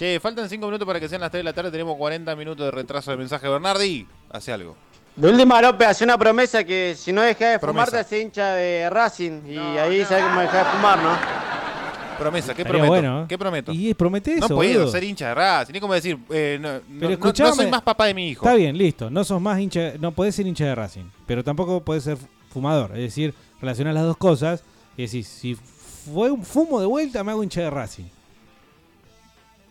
Che, 0.00 0.18
faltan 0.18 0.48
5 0.48 0.64
minutos 0.66 0.86
para 0.86 0.98
que 0.98 1.10
sean 1.10 1.20
las 1.20 1.30
3 1.30 1.40
de 1.40 1.44
la 1.44 1.52
tarde. 1.52 1.70
Tenemos 1.70 1.94
40 1.98 2.34
minutos 2.34 2.64
de 2.64 2.70
retraso 2.70 3.10
de 3.10 3.18
mensaje. 3.18 3.46
Bernardi, 3.46 4.06
hace 4.30 4.50
algo. 4.50 4.74
De 5.14 5.28
última, 5.28 5.60
López, 5.60 5.88
hace 5.88 6.04
una 6.04 6.16
promesa 6.16 6.64
que 6.64 6.94
si 6.96 7.12
no 7.12 7.20
dejas 7.20 7.52
de 7.52 7.58
fumar, 7.58 7.74
Promesa. 7.84 7.90
te 7.90 7.98
hace 7.98 8.22
hincha 8.22 8.54
de 8.54 8.88
Racing. 8.88 9.42
Y 9.46 9.58
ahí 9.58 10.02
sabes 10.06 10.24
cómo 10.24 10.40
dejar 10.40 10.64
de 10.64 10.72
fumar, 10.72 11.02
¿no? 11.02 11.10
Promesa, 12.18 12.54
¿qué 12.54 12.62
Estaría 12.62 12.80
prometo? 12.80 12.88
bueno, 13.02 13.22
¿eh? 13.24 13.26
¿Qué 13.28 13.36
prometo? 13.36 13.72
Y 13.74 13.92
promete 13.92 14.32
eso, 14.36 14.48
No 14.48 14.54
puedo 14.54 14.88
ser 14.88 15.04
hincha 15.04 15.28
de 15.28 15.34
Racing. 15.34 15.72
Ni 15.74 15.80
como 15.80 15.92
decir, 15.92 16.18
eh, 16.30 16.56
no, 16.58 16.72
no- 16.72 16.80
Pero 16.98 17.18
no- 17.18 17.32
no 17.50 17.54
soy 17.54 17.66
más 17.70 17.82
papá 17.82 18.06
de 18.06 18.14
mi 18.14 18.30
hijo. 18.30 18.46
Está 18.46 18.56
bien, 18.56 18.78
listo. 18.78 19.10
No 19.10 19.22
sos 19.22 19.38
más 19.38 19.60
hincha, 19.60 19.92
no 20.00 20.12
podés 20.12 20.34
ser 20.34 20.46
hincha 20.46 20.64
de 20.64 20.74
Racing, 20.76 21.10
pero 21.26 21.44
tampoco 21.44 21.84
podés 21.84 22.04
ser 22.04 22.16
fumador. 22.50 22.92
Es 22.92 23.02
decir, 23.02 23.34
relacionar 23.60 23.92
las 23.92 24.04
dos 24.04 24.16
cosas 24.16 24.64
y 24.96 25.02
decís, 25.04 25.28
si 25.28 25.56
fue 25.56 26.30
un 26.30 26.42
fumo 26.42 26.80
de 26.80 26.86
vuelta, 26.86 27.22
me 27.22 27.32
hago 27.32 27.42
hincha 27.42 27.60
de 27.60 27.68
Racing. 27.68 28.04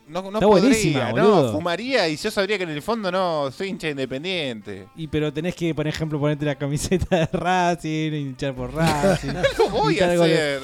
No, 0.10 0.24
no 0.24 0.40
Está 0.40 0.46
buenísima, 0.48 1.10
podría, 1.12 1.24
no, 1.24 1.30
boludo. 1.30 1.52
fumaría 1.54 2.10
y 2.10 2.18
yo 2.18 2.32
sabría 2.32 2.58
que 2.58 2.64
en 2.64 2.72
el 2.72 2.82
fondo 2.82 3.12
no 3.12 3.52
soy 3.52 3.70
hincha 3.70 3.90
independiente. 3.90 4.88
Y 4.96 5.08
pero 5.08 5.32
tenés 5.32 5.56
que, 5.56 5.74
por 5.76 5.88
ejemplo, 5.88 6.20
ponerte 6.20 6.46
la 6.46 6.56
camiseta 6.56 7.16
de 7.20 7.26
Racing, 7.32 8.14
hinchar 8.14 8.54
por 8.56 8.74
Racing. 8.74 9.30
Lo 9.60 9.70
voy 9.70 10.00
a 10.00 10.12
hacer. 10.12 10.62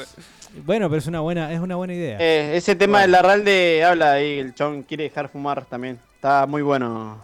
Bueno, 0.65 0.89
pero 0.89 0.99
es 0.99 1.07
una 1.07 1.19
buena, 1.19 1.53
es 1.53 1.59
una 1.59 1.75
buena 1.75 1.93
idea. 1.93 2.17
Eh, 2.19 2.57
ese 2.57 2.75
tema 2.75 3.01
del 3.01 3.11
Larralde 3.11 3.83
habla 3.83 4.13
ahí, 4.13 4.39
el 4.39 4.55
chon 4.55 4.83
quiere 4.83 5.03
dejar 5.03 5.29
fumar 5.29 5.65
también. 5.65 5.99
Está 6.15 6.45
muy 6.47 6.61
bueno. 6.61 7.21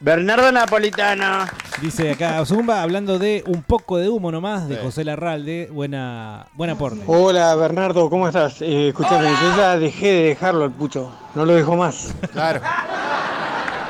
Bernardo 0.00 0.50
Napolitano. 0.50 1.44
Dice 1.82 2.10
acá 2.12 2.42
Zumba, 2.46 2.82
hablando 2.82 3.18
de 3.18 3.44
un 3.46 3.62
poco 3.62 3.98
de 3.98 4.08
humo 4.08 4.32
nomás, 4.32 4.66
de 4.66 4.76
José 4.76 5.04
Larralde. 5.04 5.68
Buena, 5.70 6.46
buen 6.54 6.70
aporte. 6.70 7.00
Hola 7.06 7.54
Bernardo, 7.54 8.08
¿cómo 8.08 8.26
estás? 8.26 8.62
Eh, 8.62 8.88
escúchame, 8.88 9.28
yo 9.28 9.56
ya 9.56 9.78
dejé 9.78 10.06
de 10.12 10.22
dejarlo 10.28 10.64
el 10.64 10.70
pucho, 10.70 11.12
no 11.34 11.44
lo 11.44 11.54
dejo 11.54 11.76
más. 11.76 12.14
Claro. 12.32 12.60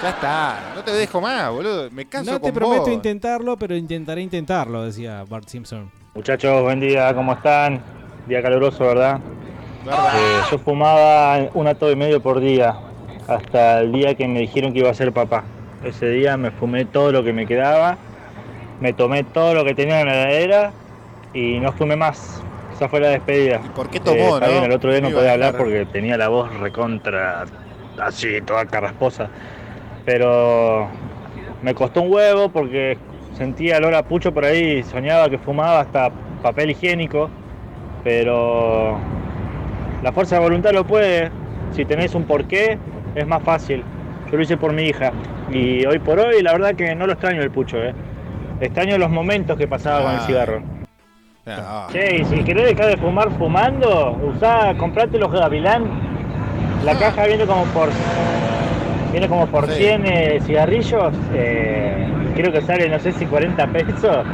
Ya 0.02 0.08
está. 0.10 0.72
No 0.74 0.82
te 0.82 0.92
dejo 0.92 1.20
más, 1.20 1.50
boludo. 1.52 1.90
Me 1.90 2.06
canso 2.06 2.32
No 2.32 2.38
te 2.40 2.48
con 2.48 2.54
prometo 2.54 2.82
vos. 2.84 2.90
intentarlo, 2.92 3.56
pero 3.56 3.76
intentaré 3.76 4.22
intentarlo, 4.22 4.84
decía 4.84 5.24
Bart 5.28 5.46
Simpson. 5.48 5.90
Muchachos, 6.14 6.62
buen 6.62 6.80
día, 6.80 7.14
¿cómo 7.14 7.34
están? 7.34 7.80
Día 8.26 8.42
caluroso, 8.42 8.84
¿verdad? 8.84 9.20
¿Verdad? 9.84 10.12
Eh, 10.16 10.40
yo 10.50 10.58
fumaba 10.58 11.38
un 11.54 11.66
ato 11.68 11.90
y 11.90 11.96
medio 11.96 12.20
por 12.20 12.40
día, 12.40 12.74
hasta 13.28 13.80
el 13.80 13.92
día 13.92 14.14
que 14.16 14.26
me 14.26 14.40
dijeron 14.40 14.72
que 14.72 14.80
iba 14.80 14.90
a 14.90 14.94
ser 14.94 15.12
papá. 15.12 15.44
Ese 15.84 16.10
día 16.10 16.36
me 16.36 16.50
fumé 16.50 16.84
todo 16.84 17.10
lo 17.10 17.24
que 17.24 17.32
me 17.32 17.46
quedaba, 17.46 17.96
me 18.80 18.92
tomé 18.92 19.24
todo 19.24 19.54
lo 19.54 19.64
que 19.64 19.74
tenía 19.74 20.00
en 20.00 20.06
la 20.08 20.12
heladera 20.12 20.72
y 21.32 21.58
no 21.58 21.72
fumé 21.72 21.96
más. 21.96 22.42
Esa 22.74 22.88
fue 22.88 23.00
la 23.00 23.08
despedida. 23.08 23.60
por 23.74 23.88
qué 23.88 23.98
tomó, 23.98 24.34
está 24.34 24.46
no? 24.46 24.52
bien, 24.52 24.64
el 24.64 24.72
otro 24.72 24.90
día 24.90 25.00
no 25.00 25.10
podía 25.10 25.32
hablar 25.32 25.56
porque 25.56 25.86
tenía 25.86 26.18
la 26.18 26.28
voz 26.28 26.54
recontra, 26.60 27.44
así, 27.98 28.40
toda 28.42 28.66
carrasposa. 28.66 29.30
Pero 30.04 30.88
me 31.62 31.74
costó 31.74 32.02
un 32.02 32.12
huevo 32.12 32.50
porque 32.50 32.98
sentía 33.36 33.78
olor 33.78 33.94
a 33.94 34.02
pucho 34.02 34.32
por 34.32 34.44
ahí, 34.44 34.82
soñaba 34.82 35.30
que 35.30 35.38
fumaba 35.38 35.80
hasta 35.80 36.10
papel 36.42 36.70
higiénico, 36.70 37.30
pero 38.04 38.98
la 40.02 40.12
fuerza 40.12 40.36
de 40.36 40.42
voluntad 40.42 40.72
lo 40.72 40.86
puede. 40.86 41.30
Si 41.74 41.86
tenés 41.86 42.14
un 42.14 42.24
porqué, 42.24 42.78
es 43.14 43.26
más 43.26 43.42
fácil. 43.42 43.82
Yo 44.30 44.36
lo 44.36 44.42
hice 44.42 44.56
por 44.56 44.72
mi 44.72 44.82
hija 44.84 45.12
y 45.52 45.84
hoy 45.86 45.98
por 45.98 46.18
hoy 46.20 46.42
la 46.42 46.52
verdad 46.52 46.74
que 46.74 46.94
no 46.94 47.06
lo 47.06 47.12
extraño 47.12 47.42
el 47.42 47.50
pucho, 47.50 47.76
eh. 47.82 47.94
Extraño 48.60 48.98
los 48.98 49.10
momentos 49.10 49.56
que 49.56 49.66
pasaba 49.66 50.02
con 50.02 50.10
el 50.12 50.18
Ah. 50.18 50.26
cigarro. 50.26 50.62
Ah, 51.46 51.86
Che, 51.90 52.16
y 52.18 52.24
si 52.26 52.44
querés 52.44 52.66
dejar 52.66 52.86
de 52.86 52.96
fumar 52.98 53.30
fumando, 53.32 54.16
usá, 54.22 54.74
comprate 54.76 55.18
los 55.18 55.32
Gavilán. 55.32 55.84
La 56.84 56.94
caja 56.94 57.26
viene 57.26 57.44
como 57.46 57.64
por 57.66 57.88
viene 59.10 59.26
como 59.28 59.46
por 59.46 59.66
Sí. 59.66 59.72
100 59.82 60.06
eh, 60.06 60.38
cigarrillos. 60.42 61.12
eh, 61.34 62.06
creo 62.36 62.52
que 62.52 62.60
sale, 62.62 62.88
no 62.88 62.98
sé 63.00 63.12
si 63.12 63.26
40 63.26 63.66
pesos. 63.68 64.24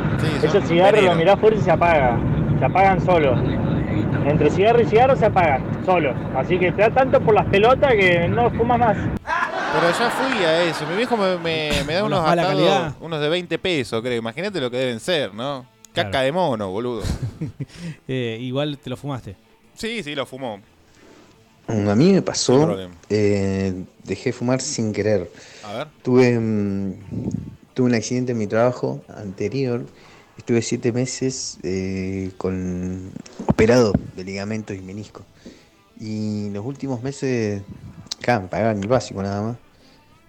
Esos 0.42 0.64
cigarros 0.64 1.02
los 1.02 1.16
mirás 1.16 1.38
fuerte 1.38 1.58
y 1.60 1.62
se 1.62 1.70
apagan. 1.70 2.20
Se 2.58 2.64
apagan 2.66 3.00
solos. 3.00 3.38
Entre 4.26 4.50
cigarro 4.50 4.80
y 4.82 4.84
cigarro 4.86 5.16
se 5.16 5.26
apagan, 5.26 5.62
solos. 5.86 6.14
Así 6.36 6.58
que 6.58 6.72
te 6.72 6.82
da 6.82 6.90
tanto 6.90 7.20
por 7.20 7.34
las 7.34 7.46
pelotas 7.46 7.94
que 7.94 8.28
no 8.28 8.50
fumas 8.50 8.78
más. 8.78 8.96
Pero 9.72 9.90
ya 9.98 10.10
fui 10.10 10.44
a 10.44 10.62
eso. 10.64 10.86
Mi 10.86 10.96
viejo 10.96 11.16
me, 11.16 11.36
me- 11.38 11.84
me 11.84 11.94
da 11.94 12.04
Unos 12.04 12.18
unos 12.18 12.28
mala 12.28 12.42
atados, 12.42 12.60
calidad. 12.68 12.96
unos 13.00 13.20
de 13.20 13.28
20 13.28 13.58
pesos, 13.58 14.00
creo. 14.02 14.16
Imagínate 14.18 14.60
lo 14.60 14.70
que 14.70 14.76
deben 14.78 15.00
ser, 15.00 15.34
¿no? 15.34 15.66
Caca 15.92 16.10
Claro. 16.10 16.24
de 16.26 16.32
mono, 16.32 16.70
boludo. 16.70 17.02
Eh, 18.08 18.38
igual 18.40 18.78
te 18.78 18.88
lo 18.90 18.96
fumaste. 18.96 19.36
Sí, 19.74 20.02
sí, 20.02 20.14
lo 20.14 20.24
fumó. 20.26 20.60
A 21.68 21.72
mí 21.74 22.06
me 22.06 22.12
Sin 22.14 22.22
pasó, 22.22 22.64
problema. 22.64 22.94
eh, 23.10 23.74
dejé 24.04 24.30
de 24.30 24.32
fumar 24.32 24.60
sin 24.60 24.92
querer. 24.92 25.30
A 25.64 25.72
ver. 25.72 25.88
Tuve, 26.02 26.38
mm, 26.38 26.92
tuve 27.74 27.86
un 27.88 27.94
accidente 27.94 28.32
en 28.32 28.38
mi 28.38 28.46
trabajo 28.46 29.02
anterior. 29.14 29.84
Estuve 30.38 30.62
siete 30.62 30.92
meses 30.92 31.58
eh, 31.64 32.30
con 32.38 33.10
operado 33.48 33.92
de 34.14 34.22
ligamentos 34.24 34.76
y 34.76 34.80
menisco. 34.80 35.24
Y 35.98 36.50
los 36.50 36.64
últimos 36.64 37.02
meses, 37.02 37.62
claro, 38.26 38.48
pagaba 38.50 38.72
el 38.72 38.88
básico 38.88 39.22
nada 39.22 39.40
más. 39.40 39.56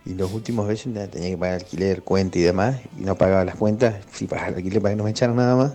Y 0.06 0.14
los 0.14 0.32
últimos 0.32 0.68
meses 0.68 0.94
ya 0.94 1.07
tenía 1.07 1.32
que 1.32 1.38
pagar 1.38 1.56
alquiler, 1.56 2.03
cuenta 2.03 2.38
y 2.38 2.44
demás. 2.44 2.78
Y 2.98 3.02
no 3.02 3.15
pagaba 3.15 3.44
las 3.44 3.56
cuentas. 3.56 3.95
Sí, 4.14 4.28
pagaba 4.28 4.49
el 4.49 4.56
alquiler 4.56 4.82
para 4.82 4.94
que 4.94 4.98
no 4.98 5.03
me 5.03 5.10
echaran 5.10 5.36
nada 5.36 5.56
más. 5.56 5.74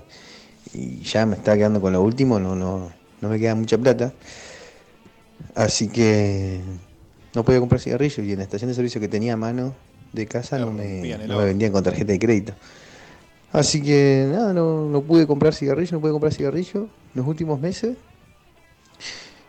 Y 0.73 1.01
ya 1.01 1.27
me 1.27 1.35
estaba 1.35 1.57
quedando 1.57 1.81
con 1.81 1.93
lo 1.93 2.01
último, 2.01 2.39
no, 2.39 2.55
no, 2.55 2.93
no 3.21 3.29
me 3.29 3.39
queda 3.41 3.57
mucha 3.57 3.77
plata. 3.77 4.13
Así 5.57 5.89
que 5.89 6.61
no 7.35 7.45
podía 7.45 7.59
comprar 7.59 7.81
cigarrillos 7.81 8.21
y 8.21 8.31
en 8.33 8.39
la 8.39 8.45
estación 8.45 8.69
de 8.69 8.75
servicio 8.75 9.01
que 9.01 9.09
tenía 9.09 9.33
a 9.33 9.37
mano 9.37 9.75
de 10.13 10.27
casa 10.27 10.59
no 10.59 10.71
me, 10.71 11.03
no 11.27 11.39
me 11.39 11.45
vendían 11.45 11.73
con 11.73 11.83
tarjeta 11.83 12.13
de 12.13 12.19
crédito. 12.21 12.55
Así 13.51 13.83
que 13.83 14.29
nada, 14.31 14.53
no, 14.53 14.89
no 14.89 15.03
pude 15.03 15.27
comprar 15.27 15.55
cigarrillos, 15.55 15.93
no 15.93 16.01
pude 16.01 16.13
comprar 16.13 16.33
cigarrillos 16.33 16.87
los 17.15 17.27
últimos 17.27 17.61
meses. 17.61 17.97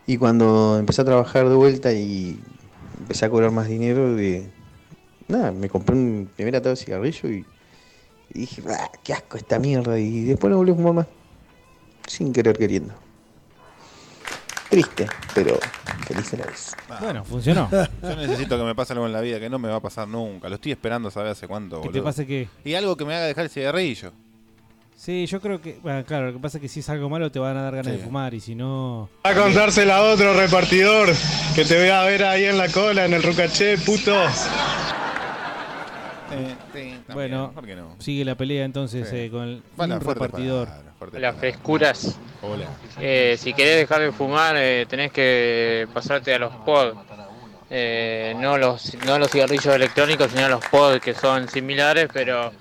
Y 0.07 0.17
cuando 0.17 0.77
empecé 0.79 1.03
a 1.03 1.05
trabajar 1.05 1.47
de 1.47 1.55
vuelta 1.55 1.93
y 1.93 2.39
empecé 3.03 3.25
a 3.25 3.29
cobrar 3.29 3.51
más 3.51 3.67
dinero, 3.67 4.15
de, 4.15 4.49
nada, 5.27 5.51
me 5.51 5.69
compré 5.69 5.95
un 5.95 6.29
primer 6.35 6.55
atado 6.55 6.71
de 6.75 6.77
cigarrillo 6.81 7.29
y, 7.29 7.45
y 8.33 8.39
dije, 8.39 8.63
"Ah, 8.69 8.89
qué 9.03 9.13
asco 9.13 9.37
esta 9.37 9.59
mierda. 9.59 9.99
Y 9.99 10.23
después 10.23 10.49
no 10.51 10.57
volví 10.57 10.71
a 10.71 10.75
fumar 10.75 10.93
más, 10.93 11.07
sin 12.07 12.33
querer 12.33 12.57
queriendo. 12.57 12.93
Triste, 14.69 15.05
pero 15.35 15.59
feliz 16.07 16.33
a 16.33 16.37
la 16.37 16.45
vez. 16.47 16.75
Bueno, 16.99 17.23
funcionó. 17.23 17.69
Yo 18.01 18.15
necesito 18.15 18.57
que 18.57 18.63
me 18.63 18.73
pase 18.73 18.93
algo 18.93 19.05
en 19.05 19.13
la 19.13 19.21
vida 19.21 19.39
que 19.39 19.47
no 19.49 19.59
me 19.59 19.67
va 19.69 19.75
a 19.75 19.79
pasar 19.81 20.07
nunca. 20.07 20.49
Lo 20.49 20.55
estoy 20.55 20.71
esperando 20.71 21.11
saber 21.11 21.31
hace 21.31 21.47
cuánto, 21.47 21.77
¿Que 21.77 21.83
te 21.83 21.87
boludo. 21.89 22.03
pase 22.05 22.25
qué? 22.25 22.47
Y 22.65 22.73
algo 22.73 22.97
que 22.97 23.05
me 23.05 23.13
haga 23.15 23.25
dejar 23.27 23.43
el 23.43 23.49
cigarrillo. 23.51 24.11
Sí, 24.95 25.25
yo 25.25 25.41
creo 25.41 25.61
que. 25.61 25.79
Bueno, 25.81 26.03
claro, 26.05 26.27
lo 26.27 26.33
que 26.33 26.39
pasa 26.39 26.57
es 26.57 26.61
que 26.61 26.69
si 26.69 26.79
es 26.79 26.89
algo 26.89 27.09
malo 27.09 27.31
te 27.31 27.39
van 27.39 27.57
a 27.57 27.63
dar 27.63 27.75
ganas 27.75 27.91
Sí. 27.91 27.97
de 27.97 28.03
fumar 28.05 28.33
y 28.33 28.39
si 28.39 28.55
no. 28.55 29.09
A 29.23 29.33
contársela 29.33 29.97
a 29.97 30.01
otro 30.03 30.33
repartidor 30.33 31.09
que 31.55 31.65
te 31.65 31.77
voy 31.79 31.89
a 31.89 32.03
ver 32.03 32.23
ahí 32.23 32.45
en 32.45 32.57
la 32.57 32.69
cola, 32.69 33.05
en 33.05 33.13
el 33.13 33.21
rucaché, 33.23 33.77
puto. 33.79 34.15
Bueno, 37.13 37.51
¿por 37.53 37.65
qué 37.65 37.75
no? 37.75 37.95
sigue 37.99 38.25
la 38.25 38.35
pelea 38.35 38.65
entonces 38.65 39.07
Sí. 39.09 39.15
eh, 39.17 39.29
con 39.29 39.43
el 39.43 39.63
Bueno, 39.75 39.99
repartidor. 39.99 40.67
Las 41.13 41.35
frescuras. 41.35 42.17
Hola. 42.41 42.65
Eh, 42.99 43.35
si 43.37 43.53
querés 43.53 43.75
dejar 43.77 44.01
de 44.01 44.11
fumar, 44.13 44.55
eh, 44.57 44.85
tenés 44.87 45.11
que 45.11 45.85
pasarte 45.93 46.33
a 46.33 46.39
los 46.39 46.53
pod. 46.65 46.93
Eh, 47.69 48.33
no 48.39 48.57
los 48.57 48.95
no 49.05 49.19
los 49.19 49.29
cigarrillos 49.29 49.67
electrónicos, 49.75 50.31
sino 50.31 50.47
los 50.47 50.63
pod 50.65 50.99
que 50.99 51.13
son 51.13 51.47
similares, 51.49 52.07
pero 52.13 52.51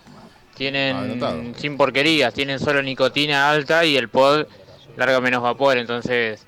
tienen 0.54 0.96
anotado. 0.96 1.42
sin 1.56 1.76
porquerías, 1.76 2.34
tienen 2.34 2.58
solo 2.58 2.82
nicotina 2.82 3.50
alta 3.50 3.84
y 3.84 3.96
el 3.96 4.08
pod 4.08 4.46
larga 4.96 5.20
menos 5.20 5.42
vapor, 5.42 5.78
entonces 5.78 6.46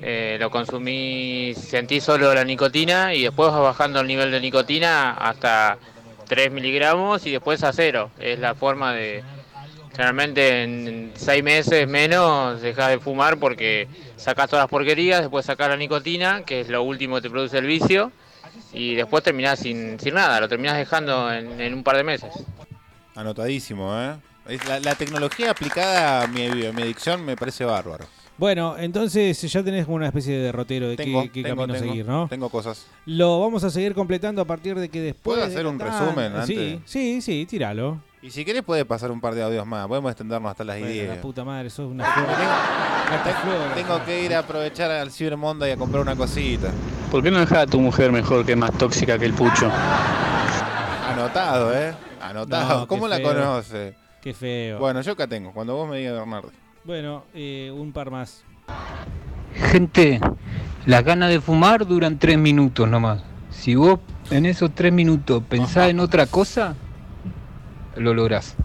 eh, 0.00 0.36
lo 0.38 0.50
consumís, 0.50 1.58
sentís 1.58 2.04
solo 2.04 2.34
la 2.34 2.44
nicotina 2.44 3.14
y 3.14 3.22
después 3.22 3.50
vas 3.50 3.60
bajando 3.60 4.00
el 4.00 4.06
nivel 4.06 4.30
de 4.30 4.40
nicotina 4.40 5.12
hasta 5.12 5.78
3 6.28 6.52
miligramos 6.52 7.26
y 7.26 7.32
después 7.32 7.62
a 7.64 7.72
cero. 7.72 8.10
Es 8.18 8.38
la 8.38 8.54
forma 8.54 8.94
de, 8.94 9.22
Generalmente 9.94 10.64
en 10.64 11.12
seis 11.14 11.44
meses 11.44 11.86
menos 11.86 12.60
dejas 12.60 12.90
de 12.90 12.98
fumar 12.98 13.38
porque 13.38 13.86
sacas 14.16 14.50
todas 14.50 14.64
las 14.64 14.70
porquerías, 14.70 15.20
después 15.20 15.46
sacas 15.46 15.68
la 15.68 15.76
nicotina, 15.76 16.42
que 16.44 16.62
es 16.62 16.68
lo 16.68 16.82
último 16.82 17.14
que 17.14 17.22
te 17.22 17.30
produce 17.30 17.58
el 17.58 17.66
vicio, 17.66 18.10
y 18.72 18.96
después 18.96 19.22
terminás 19.22 19.60
sin, 19.60 20.00
sin 20.00 20.14
nada, 20.14 20.40
lo 20.40 20.48
terminás 20.48 20.78
dejando 20.78 21.32
en, 21.32 21.60
en 21.60 21.72
un 21.72 21.84
par 21.84 21.96
de 21.96 22.02
meses. 22.02 22.32
Anotadísimo, 23.16 23.92
¿eh? 24.00 24.14
Es 24.48 24.66
la, 24.68 24.80
la 24.80 24.94
tecnología 24.94 25.50
aplicada 25.52 26.22
a 26.24 26.26
mi, 26.26 26.46
a 26.46 26.72
mi 26.72 26.82
adicción 26.82 27.24
me 27.24 27.36
parece 27.36 27.64
bárbaro. 27.64 28.04
Bueno, 28.36 28.74
entonces 28.76 29.40
ya 29.40 29.62
tenés 29.62 29.84
como 29.84 29.96
una 29.96 30.06
especie 30.06 30.36
de 30.36 30.42
derrotero 30.46 30.88
de 30.88 30.96
Tengo, 30.96 31.22
qué, 31.22 31.30
qué 31.30 31.42
tengo, 31.44 31.56
camino 31.62 31.78
tengo, 31.78 31.92
seguir, 31.92 32.04
¿no? 32.06 32.26
Tengo 32.28 32.48
cosas. 32.48 32.86
Lo 33.06 33.40
vamos 33.40 33.62
a 33.62 33.70
seguir 33.70 33.94
completando 33.94 34.42
a 34.42 34.44
partir 34.44 34.76
de 34.76 34.88
que 34.88 35.00
después. 35.00 35.36
¿Puedo 35.36 35.46
de 35.46 35.52
hacer 35.52 35.66
un 35.66 35.78
resumen 35.78 36.32
tanda- 36.32 36.46
Sí, 36.46 36.72
antes? 36.74 36.90
sí, 36.90 37.22
sí, 37.22 37.46
tíralo. 37.46 38.00
Y 38.22 38.30
si 38.30 38.44
querés 38.44 38.62
puede 38.62 38.84
pasar 38.84 39.12
un 39.12 39.20
par 39.20 39.34
de 39.36 39.42
audios 39.44 39.64
más. 39.66 39.86
Podemos 39.86 40.10
extendernos 40.10 40.50
hasta 40.50 40.64
las 40.64 40.78
Bueno, 40.78 40.92
10. 40.92 41.08
la 41.10 41.20
puta 41.20 41.44
madre, 41.44 41.70
sos 41.70 41.90
una 41.92 42.04
flor. 42.04 42.26
Tengo 43.76 44.04
que 44.04 44.24
ir 44.24 44.34
a 44.34 44.40
aprovechar 44.40 44.90
al 44.90 45.12
Cyber 45.12 45.36
Monday 45.36 45.70
y 45.70 45.72
a 45.72 45.76
comprar 45.76 46.02
una 46.02 46.16
cosita. 46.16 46.70
¿Por 47.12 47.22
qué 47.22 47.30
no 47.30 47.38
dejas 47.38 47.58
a 47.58 47.66
tu 47.66 47.78
mujer 47.80 48.10
mejor 48.10 48.44
que 48.44 48.52
es 48.52 48.58
más 48.58 48.72
tóxica 48.76 49.16
que 49.18 49.26
el 49.26 49.34
pucho? 49.34 49.70
Anotado, 51.08 51.72
¿eh? 51.72 51.94
Anotado. 52.30 52.80
No, 52.80 52.86
¿Cómo 52.88 53.08
la 53.08 53.16
feo. 53.16 53.28
conoce? 53.28 53.94
Qué 54.22 54.32
feo. 54.32 54.78
Bueno, 54.78 55.00
yo 55.02 55.12
acá 55.12 55.26
tengo. 55.26 55.52
Cuando 55.52 55.74
vos 55.76 55.88
me 55.88 55.98
digas, 55.98 56.14
Bernardo. 56.14 56.50
Bueno, 56.84 57.24
eh, 57.34 57.70
un 57.74 57.92
par 57.92 58.10
más. 58.10 58.44
Gente, 59.54 60.20
las 60.86 61.04
ganas 61.04 61.30
de 61.30 61.40
fumar 61.40 61.86
duran 61.86 62.18
tres 62.18 62.38
minutos 62.38 62.88
nomás. 62.88 63.22
Si 63.50 63.74
vos 63.74 64.00
en 64.30 64.46
esos 64.46 64.74
tres 64.74 64.92
minutos 64.92 65.42
pensás 65.48 65.90
en 65.90 66.00
otra 66.00 66.26
cosa, 66.26 66.74
lo 67.96 68.14
lográs. 68.14 68.56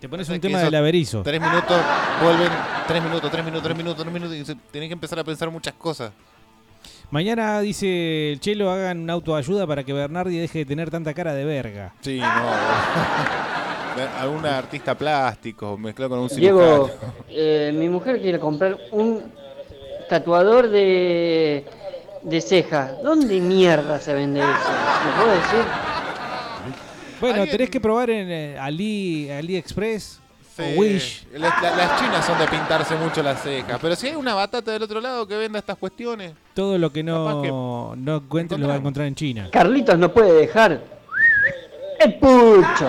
Te 0.00 0.08
pones 0.08 0.28
un 0.28 0.40
tema 0.40 0.60
del 0.60 0.74
averizo. 0.74 1.22
Tres 1.22 1.40
minutos, 1.40 1.76
vuelven. 2.22 2.48
Tres 2.86 3.02
minutos, 3.02 3.30
tres 3.30 3.44
minutos, 3.44 3.62
tres 3.62 3.76
minutos, 3.76 4.02
tres 4.02 4.12
minutos. 4.14 4.36
Y 4.36 4.44
tenés 4.70 4.88
que 4.88 4.94
empezar 4.94 5.18
a 5.18 5.24
pensar 5.24 5.50
muchas 5.50 5.74
cosas. 5.74 6.12
Mañana 7.10 7.60
dice 7.60 8.32
el 8.32 8.40
Chelo 8.40 8.70
hagan 8.70 9.00
una 9.00 9.14
autoayuda 9.14 9.66
para 9.66 9.82
que 9.82 9.92
Bernardi 9.92 10.38
deje 10.38 10.60
de 10.60 10.64
tener 10.64 10.90
tanta 10.90 11.12
cara 11.12 11.34
de 11.34 11.44
verga. 11.44 11.92
Sí, 12.00 12.20
no. 12.20 12.26
Algún 14.20 14.46
artista 14.46 14.96
plástico 14.96 15.76
mezclado 15.76 16.10
con 16.10 16.20
un 16.20 16.28
Diego, 16.28 16.88
eh, 17.28 17.72
mi 17.74 17.88
mujer 17.88 18.20
quiere 18.20 18.38
comprar 18.38 18.78
un 18.92 19.24
tatuador 20.08 20.68
de, 20.68 21.64
de 22.22 22.40
ceja. 22.40 22.92
¿Dónde 23.02 23.40
mierda 23.40 23.98
se 23.98 24.14
vende 24.14 24.40
eso? 24.40 24.50
¿Me 25.04 25.12
puedo 25.20 25.34
decir? 25.34 25.64
Bueno, 27.20 27.46
tenés 27.46 27.70
que 27.70 27.80
probar 27.80 28.10
en 28.10 28.30
eh, 28.30 28.56
Ali, 28.58 29.28
AliExpress 29.30 30.20
Sí, 30.60 30.74
o 30.76 30.80
Wish. 30.80 31.26
Las, 31.34 31.62
la- 31.62 31.76
las 31.76 32.00
chinas 32.00 32.24
son 32.26 32.38
de 32.38 32.46
pintarse 32.46 32.94
mucho 32.96 33.22
las 33.22 33.42
cejas. 33.42 33.78
Pero 33.80 33.96
si 33.96 34.08
hay 34.08 34.14
una 34.14 34.34
batata 34.34 34.70
del 34.72 34.82
otro 34.82 35.00
lado 35.00 35.26
que 35.26 35.36
venda 35.36 35.58
estas 35.58 35.76
cuestiones. 35.78 36.32
Todo 36.54 36.78
lo 36.78 36.92
que 36.92 37.02
no, 37.02 37.94
no 37.96 38.16
encuentres 38.16 38.60
lo 38.60 38.68
va 38.68 38.74
a 38.74 38.76
encontrar 38.78 39.06
en 39.06 39.14
China. 39.14 39.48
Carlitos 39.52 39.98
no 39.98 40.12
puede 40.12 40.32
dejar 40.32 40.80
el 42.00 42.14
pucho. 42.14 42.86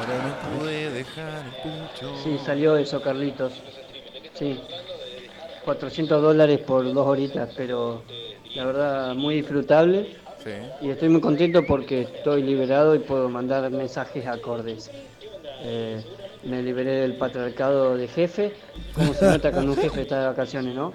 Pero 0.00 0.22
no 0.22 0.58
pude 0.60 0.90
dejar 0.90 1.42
el 1.44 1.62
pucho. 1.62 2.16
Sí, 2.22 2.38
salió 2.44 2.76
eso, 2.76 3.00
Carlitos. 3.02 3.52
Sí. 4.34 4.60
400 5.64 6.22
dólares 6.22 6.60
por 6.60 6.84
dos 6.92 7.06
horitas, 7.06 7.50
pero 7.56 8.02
la 8.54 8.64
verdad 8.66 9.14
muy 9.14 9.36
disfrutable. 9.36 10.16
Sí. 10.44 10.52
Y 10.82 10.90
estoy 10.90 11.08
muy 11.08 11.20
contento 11.20 11.62
porque 11.66 12.02
estoy 12.02 12.42
liberado 12.44 12.94
y 12.94 13.00
puedo 13.00 13.28
mandar 13.28 13.68
mensajes 13.70 14.24
acordes. 14.28 14.90
Eh, 15.68 16.00
me 16.44 16.62
liberé 16.62 16.92
del 17.00 17.16
patriarcado 17.16 17.96
de 17.96 18.06
jefe. 18.06 18.54
¿Cómo 18.94 19.12
se 19.14 19.26
nota 19.26 19.50
cuando 19.50 19.72
un 19.72 19.78
jefe 19.78 20.02
está 20.02 20.20
de 20.20 20.26
vacaciones, 20.28 20.76
no? 20.76 20.92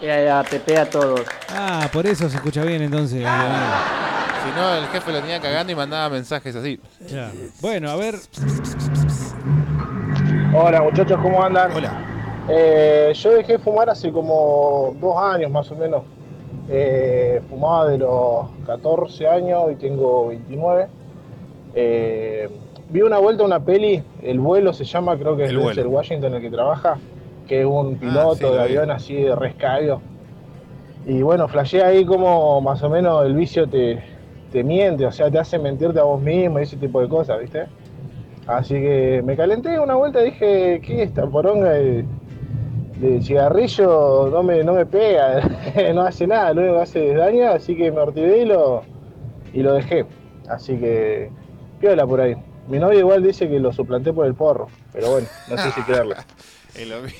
Eh, 0.00 0.30
APP 0.30 0.78
a 0.78 0.86
todos. 0.86 1.20
Ah, 1.50 1.86
por 1.92 2.06
eso 2.06 2.26
se 2.30 2.36
escucha 2.36 2.64
bien 2.64 2.80
entonces. 2.80 3.18
Si 3.18 4.58
no, 4.58 4.74
el 4.74 4.86
jefe 4.86 5.12
lo 5.12 5.20
tenía 5.20 5.38
cagando 5.38 5.70
y 5.70 5.76
mandaba 5.76 6.08
mensajes 6.08 6.56
así. 6.56 6.80
Ya. 7.08 7.30
Bueno, 7.60 7.90
a 7.90 7.96
ver. 7.96 8.14
Hola 10.54 10.82
muchachos, 10.82 11.18
¿cómo 11.20 11.44
andan? 11.44 11.72
Hola. 11.72 11.92
Eh, 12.48 13.12
yo 13.14 13.32
dejé 13.32 13.52
de 13.52 13.58
fumar 13.58 13.90
hace 13.90 14.10
como 14.10 14.96
dos 14.98 15.14
años 15.18 15.50
más 15.50 15.70
o 15.70 15.74
menos. 15.74 16.04
Eh, 16.70 17.42
fumaba 17.50 17.88
de 17.88 17.98
los 17.98 18.46
14 18.64 19.28
años 19.28 19.72
y 19.72 19.74
tengo 19.74 20.28
29. 20.28 20.86
Eh, 21.74 22.48
vi 22.90 23.02
una 23.02 23.18
vuelta 23.18 23.44
una 23.44 23.60
peli, 23.64 24.02
El 24.22 24.40
vuelo 24.40 24.72
se 24.72 24.84
llama, 24.84 25.16
creo 25.16 25.36
que 25.36 25.44
es 25.44 25.50
El 25.50 25.58
vuelo. 25.58 25.82
Denzel 25.82 25.86
Washington 25.86 26.34
el 26.34 26.40
que 26.42 26.50
trabaja, 26.50 26.98
que 27.46 27.60
es 27.60 27.66
un 27.66 27.96
piloto 27.96 28.34
sí, 28.34 28.44
lo 28.44 28.52
de 28.54 28.58
vi. 28.64 28.76
avión 28.76 28.90
así 28.90 29.14
de 29.14 29.34
rescabio. 29.36 30.00
Y 31.06 31.22
bueno, 31.22 31.46
flasheé 31.48 31.82
ahí 31.82 32.04
como 32.04 32.60
más 32.60 32.82
o 32.82 32.90
menos 32.90 33.24
el 33.26 33.34
vicio 33.34 33.68
te, 33.68 34.02
te 34.50 34.64
miente, 34.64 35.06
o 35.06 35.12
sea, 35.12 35.30
te 35.30 35.38
hace 35.38 35.58
mentirte 35.58 36.00
a 36.00 36.04
vos 36.04 36.20
mismo 36.20 36.58
y 36.58 36.62
ese 36.62 36.76
tipo 36.76 37.00
de 37.00 37.08
cosas, 37.08 37.40
¿viste? 37.40 37.66
Así 38.46 38.74
que 38.74 39.22
me 39.24 39.36
calenté 39.36 39.78
una 39.78 39.94
vuelta 39.96 40.20
y 40.22 40.26
dije, 40.26 40.80
¿qué 40.84 41.02
es 41.02 41.08
esta 41.08 41.26
poronga 41.26 41.70
de, 41.70 42.04
de 43.00 43.22
cigarrillo? 43.22 44.28
No 44.30 44.42
me, 44.42 44.62
no 44.64 44.72
me 44.74 44.86
pega, 44.86 45.40
no 45.94 46.02
hace 46.02 46.26
nada, 46.26 46.52
lo 46.52 46.60
único 46.62 46.76
que 46.76 46.82
hace 46.82 47.10
es 47.10 47.16
daño, 47.16 47.48
así 47.50 47.76
que 47.76 47.90
me 47.90 48.00
ortivé 48.00 48.38
y 48.42 48.44
lo, 48.46 48.82
y 49.52 49.62
lo 49.62 49.74
dejé. 49.74 50.06
Así 50.48 50.76
que, 50.78 51.30
piola 51.80 52.06
por 52.06 52.20
ahí. 52.20 52.36
Mi 52.68 52.78
novia 52.78 52.98
igual 52.98 53.22
dice 53.22 53.48
que 53.48 53.60
lo 53.60 53.72
suplanté 53.72 54.12
por 54.12 54.26
el 54.26 54.34
porro, 54.34 54.68
pero 54.92 55.10
bueno, 55.10 55.28
no 55.48 55.56
sé 55.58 55.70
si 55.72 55.82
creerle. 55.82 56.16
Es 56.76 56.86
lo 56.86 57.00
mismo. 57.00 57.18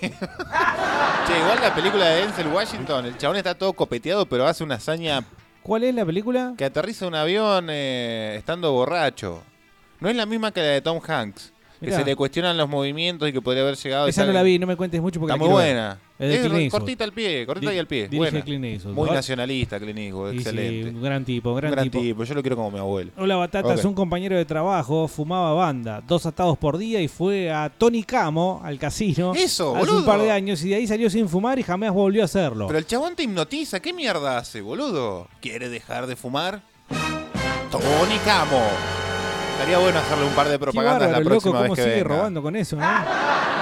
che, 1.26 1.38
igual 1.38 1.58
la 1.62 1.74
película 1.74 2.04
de 2.10 2.16
Denzel 2.26 2.48
Washington, 2.48 3.06
el 3.06 3.16
chabón 3.16 3.38
está 3.38 3.54
todo 3.54 3.72
copeteado, 3.72 4.26
pero 4.26 4.46
hace 4.46 4.62
una 4.62 4.74
hazaña 4.74 5.24
¿Cuál 5.62 5.84
es 5.84 5.94
la 5.94 6.04
película? 6.04 6.52
que 6.58 6.66
aterriza 6.66 7.06
un 7.06 7.14
avión 7.14 7.68
eh, 7.70 8.34
estando 8.36 8.70
borracho. 8.72 9.42
No 10.00 10.10
es 10.10 10.16
la 10.16 10.26
misma 10.26 10.52
que 10.52 10.60
la 10.60 10.66
de 10.66 10.82
Tom 10.82 11.00
Hanks. 11.04 11.54
Que 11.80 11.86
Mirá. 11.86 11.98
se 11.98 12.04
le 12.04 12.16
cuestionan 12.16 12.56
los 12.56 12.68
movimientos 12.68 13.28
y 13.28 13.32
que 13.32 13.42
podría 13.42 13.62
haber 13.62 13.76
llegado. 13.76 14.08
Esa 14.08 14.24
no 14.24 14.32
la 14.32 14.42
vi, 14.42 14.58
no 14.58 14.66
me 14.66 14.76
cuentes 14.76 15.00
mucho 15.02 15.20
porque 15.20 15.32
Está 15.34 15.44
la 15.44 15.50
muy 15.50 15.52
buena. 15.62 15.98
Es 16.18 16.50
de 16.50 16.70
cortita 16.70 17.04
al 17.04 17.12
pie, 17.12 17.44
cortita 17.44 17.70
Di- 17.70 17.76
y 17.76 17.78
al 17.78 17.86
pie. 17.86 18.08
Buena. 18.10 18.38
Eastwood. 18.38 18.94
Muy 18.94 19.10
nacionalista, 19.10 19.78
Clint 19.78 19.98
Eastwood, 19.98 20.30
Y 20.32 20.36
sí, 20.36 20.38
excelente. 20.38 20.88
un 20.88 21.02
gran 21.02 21.24
tipo, 21.26 21.50
un 21.50 21.56
gran, 21.56 21.70
Un 21.70 21.74
gran 21.76 21.90
tipo. 21.90 22.02
tipo, 22.02 22.24
yo 22.24 22.34
lo 22.34 22.40
quiero 22.40 22.56
como 22.56 22.70
mi 22.70 22.78
abuelo. 22.78 23.10
Hola 23.18 23.36
Batatas, 23.36 23.80
Ok. 23.80 23.84
un 23.86 23.94
compañero 23.94 24.34
de 24.36 24.46
trabajo 24.46 25.06
fumaba 25.08 25.52
banda, 25.52 26.02
dos 26.06 26.24
atados 26.24 26.56
por 26.56 26.78
día 26.78 27.02
y 27.02 27.08
fue 27.08 27.50
a 27.50 27.68
Tony 27.68 28.02
Camo, 28.02 28.62
al 28.64 28.78
casino, 28.78 29.34
Eso, 29.34 29.76
hace 29.76 29.82
un 29.82 29.88
boludo. 29.96 30.06
par 30.06 30.22
de 30.22 30.30
años 30.30 30.64
y 30.64 30.70
de 30.70 30.76
ahí 30.76 30.86
salió 30.86 31.10
sin 31.10 31.28
fumar 31.28 31.58
y 31.58 31.62
jamás 31.62 31.92
volvió 31.92 32.22
a 32.22 32.24
hacerlo. 32.24 32.66
Pero 32.68 32.78
el 32.78 32.86
chabón 32.86 33.14
te 33.14 33.22
hipnotiza. 33.24 33.80
¿Qué 33.80 33.92
mierda 33.92 34.38
hace, 34.38 34.62
boludo? 34.62 35.28
¿Quiere 35.42 35.68
dejar 35.68 36.06
de 36.06 36.16
fumar? 36.16 36.62
Tony 37.70 38.16
Camo. 38.24 38.62
Estaría 39.56 39.78
bueno 39.78 39.98
hacerle 39.98 40.24
un 40.26 40.32
par 40.34 40.46
de 40.46 40.52
Qué 40.52 40.58
propagandas 40.58 41.00
bárbaro, 41.00 41.12
la 41.12 41.18
el 41.18 41.24
loco, 41.24 41.30
próxima 41.30 41.60
vez 41.60 41.68
cómo 41.68 41.74
que 41.76 41.82
sigue 41.82 41.94
venga. 42.02 42.08
robando 42.08 42.42
con 42.42 42.56
eso, 42.56 42.76
¿no? 42.76 42.82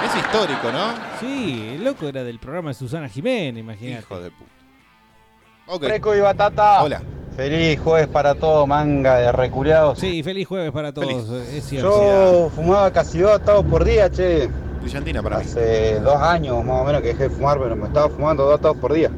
Es 0.05 0.15
histórico, 0.15 0.71
¿no? 0.71 0.93
Sí, 1.21 1.69
el 1.75 1.83
loco 1.83 2.07
era 2.07 2.23
del 2.23 2.37
programa 2.37 2.69
de 2.69 2.73
Susana 2.73 3.07
Jiménez, 3.07 3.61
imagínate. 3.61 4.01
Hijo 4.01 4.19
de 4.19 4.31
puta. 4.31 5.87
Freco 5.87 6.15
y 6.15 6.19
batata. 6.19 6.83
Hola. 6.83 7.01
Feliz 7.35 7.79
jueves 7.79 8.07
para 8.07 8.35
todo, 8.35 8.67
manga 8.67 9.15
de 9.17 9.31
reculeados. 9.31 9.97
Sí, 9.99 10.21
feliz 10.21 10.47
jueves 10.47 10.71
para 10.71 10.93
todos, 10.93 11.29
es 11.31 11.65
cierto. 11.65 11.89
Yo 11.89 12.49
fumaba 12.55 12.91
casi 12.91 13.19
dos 13.19 13.31
atados 13.31 13.65
por 13.65 13.83
día, 13.83 14.09
che. 14.09 14.49
Brillantina 14.81 15.23
para 15.23 15.39
mí. 15.39 15.43
Hace 15.43 15.99
dos 16.01 16.15
años 16.17 16.63
más 16.63 16.81
o 16.81 16.83
menos 16.85 17.01
que 17.01 17.07
dejé 17.09 17.23
de 17.23 17.29
fumar, 17.29 17.57
pero 17.57 17.75
me 17.75 17.87
estaba 17.87 18.09
fumando 18.09 18.43
dos 18.45 18.59
atados 18.59 18.77
por 18.77 18.93
día. 18.93 19.09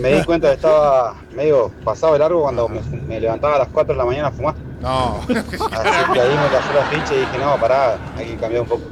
Me 0.00 0.14
di 0.14 0.24
cuenta 0.24 0.48
que 0.48 0.54
estaba 0.54 1.16
medio 1.34 1.70
pasado 1.84 2.12
de 2.12 2.18
largo 2.20 2.42
cuando 2.42 2.68
me, 2.68 2.80
me 3.08 3.18
levantaba 3.18 3.56
a 3.56 3.58
las 3.60 3.68
4 3.68 3.94
de 3.94 3.98
la 3.98 4.04
mañana 4.04 4.28
a 4.28 4.30
fumar. 4.30 4.54
No. 4.80 5.20
Así 5.20 5.26
que 5.28 6.20
ahí 6.20 6.30
me 6.30 6.48
cayó 6.48 6.74
la 6.74 6.86
ficha 6.90 7.14
y 7.14 7.18
dije, 7.20 7.38
no, 7.38 7.56
pará, 7.60 7.98
hay 8.16 8.26
que 8.26 8.36
cambiar 8.36 8.62
un 8.62 8.68
poco. 8.68 8.82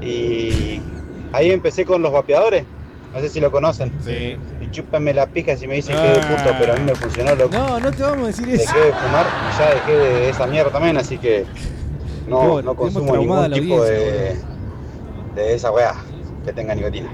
Y 0.00 0.80
ahí 1.32 1.50
empecé 1.50 1.84
con 1.84 2.02
los 2.02 2.12
vapeadores, 2.12 2.64
no 3.12 3.20
sé 3.20 3.28
si 3.28 3.40
lo 3.40 3.50
conocen. 3.50 3.92
Sí. 4.04 4.36
Y 4.60 4.70
chúpenme 4.70 5.12
la 5.14 5.26
pija 5.26 5.56
si 5.56 5.66
me 5.66 5.74
dicen 5.74 5.96
que 5.96 6.12
es 6.12 6.28
de 6.28 6.34
puto, 6.36 6.54
pero 6.58 6.72
a 6.74 6.76
mí 6.76 6.82
me 6.84 6.94
funcionó, 6.94 7.34
loco. 7.34 7.56
No, 7.56 7.80
no 7.80 7.90
te 7.90 8.02
vamos 8.02 8.24
a 8.24 8.26
decir 8.28 8.48
eso. 8.48 8.72
Dejé 8.72 8.86
de 8.86 8.92
fumar 8.92 9.26
y 9.26 9.58
ya 9.58 9.74
dejé 9.74 9.92
de 9.92 10.28
esa 10.30 10.46
mierda 10.46 10.70
también, 10.70 10.96
así 10.96 11.18
que 11.18 11.44
no, 12.28 12.62
no 12.62 12.74
consumo 12.74 13.16
ningún 13.16 13.52
tipo 13.52 13.84
de, 13.84 14.36
de 15.34 15.54
esa 15.54 15.70
weá 15.70 15.94
que 16.44 16.52
tenga 16.52 16.74
nicotina. 16.74 17.12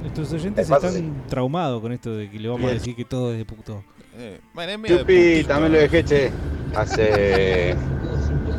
Nuestros 0.00 0.32
oyentes 0.32 0.70
están 0.70 1.24
traumados 1.28 1.82
con 1.82 1.92
esto 1.92 2.14
de 2.14 2.30
que 2.30 2.38
le 2.38 2.48
vamos 2.48 2.70
a 2.70 2.74
decir 2.74 2.96
que 2.96 3.04
todo 3.04 3.32
es 3.32 3.38
de 3.38 3.44
puto. 3.44 3.82
Eh, 4.16 4.40
bueno, 4.54 4.72
es 4.72 4.78
medio 4.78 4.96
de 4.96 5.00
Chupi, 5.02 5.14
putito. 5.14 5.48
también 5.48 5.72
lo 5.72 5.78
dejé, 5.78 6.04
che, 6.04 6.30
hace 6.74 7.74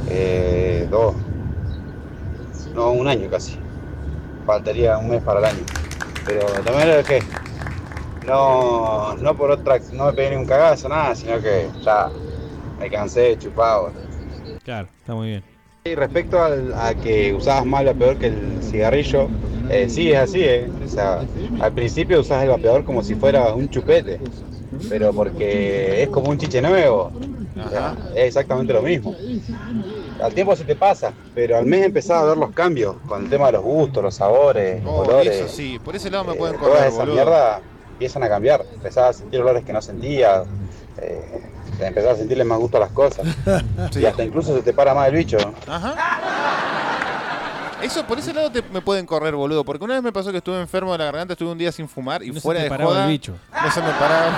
eh, 0.09 0.87
dos, 0.89 1.15
no, 2.73 2.91
un 2.91 3.07
año 3.07 3.29
casi. 3.29 3.57
Faltaría 4.45 4.97
un 4.97 5.09
mes 5.09 5.21
para 5.23 5.39
el 5.39 5.45
año. 5.45 5.63
Pero 6.25 6.45
también 6.63 6.87
lo 6.89 6.95
dejé. 6.97 7.19
No, 8.25 9.15
no 9.15 9.35
por 9.35 9.51
otra, 9.51 9.79
no 9.93 10.05
me 10.07 10.13
pegué 10.13 10.31
ni 10.31 10.35
un 10.37 10.45
cagazo, 10.45 10.89
nada, 10.89 11.15
sino 11.15 11.41
que 11.41 11.67
ya 11.83 12.09
me 12.79 12.89
cansé, 12.89 13.37
chupado. 13.37 13.91
Claro, 14.63 14.87
está 14.99 15.13
muy 15.15 15.27
bien. 15.29 15.43
Y 15.85 15.95
respecto 15.95 16.41
al- 16.43 16.73
a 16.73 16.93
que 16.93 17.33
usabas 17.33 17.65
más 17.65 17.81
el 17.81 17.87
vapeador 17.87 18.17
que 18.17 18.27
el 18.27 18.61
cigarrillo, 18.61 19.29
eh, 19.69 19.87
sí, 19.89 20.11
es 20.11 20.17
así, 20.17 20.43
¿eh? 20.43 20.69
O 20.83 20.87
sea, 20.87 21.21
al 21.61 21.71
principio 21.73 22.19
usabas 22.19 22.43
el 22.43 22.49
vapeador 22.49 22.83
como 22.83 23.01
si 23.01 23.15
fuera 23.15 23.53
un 23.53 23.69
chupete, 23.69 24.19
pero 24.89 25.13
porque 25.13 26.03
es 26.03 26.09
como 26.09 26.29
un 26.29 26.37
chiche 26.37 26.61
nuevo. 26.61 27.11
Es 28.15 28.25
exactamente 28.27 28.73
lo 28.73 28.81
mismo. 28.81 29.15
Al 30.23 30.33
tiempo 30.33 30.55
se 30.55 30.63
te 30.65 30.75
pasa, 30.75 31.11
pero 31.33 31.57
al 31.57 31.65
mes 31.65 31.85
empezás 31.85 32.21
a 32.21 32.25
ver 32.25 32.37
los 32.37 32.51
cambios 32.51 32.95
con 33.07 33.23
el 33.23 33.29
tema 33.29 33.47
de 33.47 33.53
los 33.53 33.63
gustos, 33.63 34.03
los 34.03 34.15
sabores, 34.15 34.81
Oh, 34.85 34.99
olores. 35.01 35.35
eso 35.35 35.47
sí, 35.47 35.79
por 35.83 35.95
ese 35.95 36.09
lado 36.09 36.25
me 36.25 36.33
pueden 36.35 36.57
Toda 36.57 36.69
correr, 36.71 36.87
esa 36.87 36.97
boludo. 36.99 37.13
mierda 37.15 37.61
empiezan 37.93 38.23
a 38.23 38.29
cambiar. 38.29 38.65
Empezás 38.73 39.09
a 39.09 39.13
sentir 39.19 39.41
olores 39.41 39.63
que 39.65 39.73
no 39.73 39.81
sentías, 39.81 40.47
eh, 41.01 41.41
empezás 41.81 42.13
a 42.13 42.17
sentirle 42.17 42.43
más 42.43 42.59
gusto 42.59 42.77
a 42.77 42.81
las 42.81 42.91
cosas. 42.91 43.25
Y 43.99 44.05
hasta 44.05 44.23
incluso 44.23 44.55
se 44.55 44.61
te 44.61 44.73
para 44.73 44.93
más 44.93 45.07
el 45.09 45.15
bicho. 45.15 45.37
Ajá. 45.67 45.95
Eso, 47.81 48.05
por 48.05 48.19
ese 48.19 48.33
lado 48.33 48.51
te- 48.51 48.61
me 48.73 48.81
pueden 48.81 49.05
correr, 49.05 49.33
boludo. 49.35 49.63
Porque 49.63 49.85
una 49.85 49.93
vez 49.93 50.03
me 50.03 50.11
pasó 50.11 50.31
que 50.31 50.37
estuve 50.39 50.59
enfermo 50.59 50.91
de 50.91 50.97
la 50.97 51.05
garganta, 51.05 51.33
estuve 51.33 51.49
un 51.51 51.57
día 51.57 51.71
sin 51.71 51.87
fumar 51.87 52.21
y 52.23 52.27
No 52.27 52.33
se 52.35 52.41
fuera 52.41 52.59
te 52.59 52.63
de 52.65 52.69
paraba 52.69 52.89
joda. 52.91 53.05
el 53.05 53.09
bicho. 53.11 53.35
No 53.63 53.71
se 53.71 53.81
me 53.81 53.89
paraba. 53.91 54.31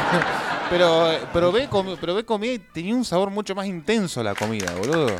Pero 0.72 1.06
probé, 1.34 1.68
probé 2.00 2.24
comida 2.24 2.54
y 2.54 2.60
tenía 2.60 2.96
un 2.96 3.04
sabor 3.04 3.30
mucho 3.30 3.54
más 3.54 3.68
intenso 3.68 4.24
la 4.24 4.34
comida, 4.34 4.74
boludo. 4.80 5.18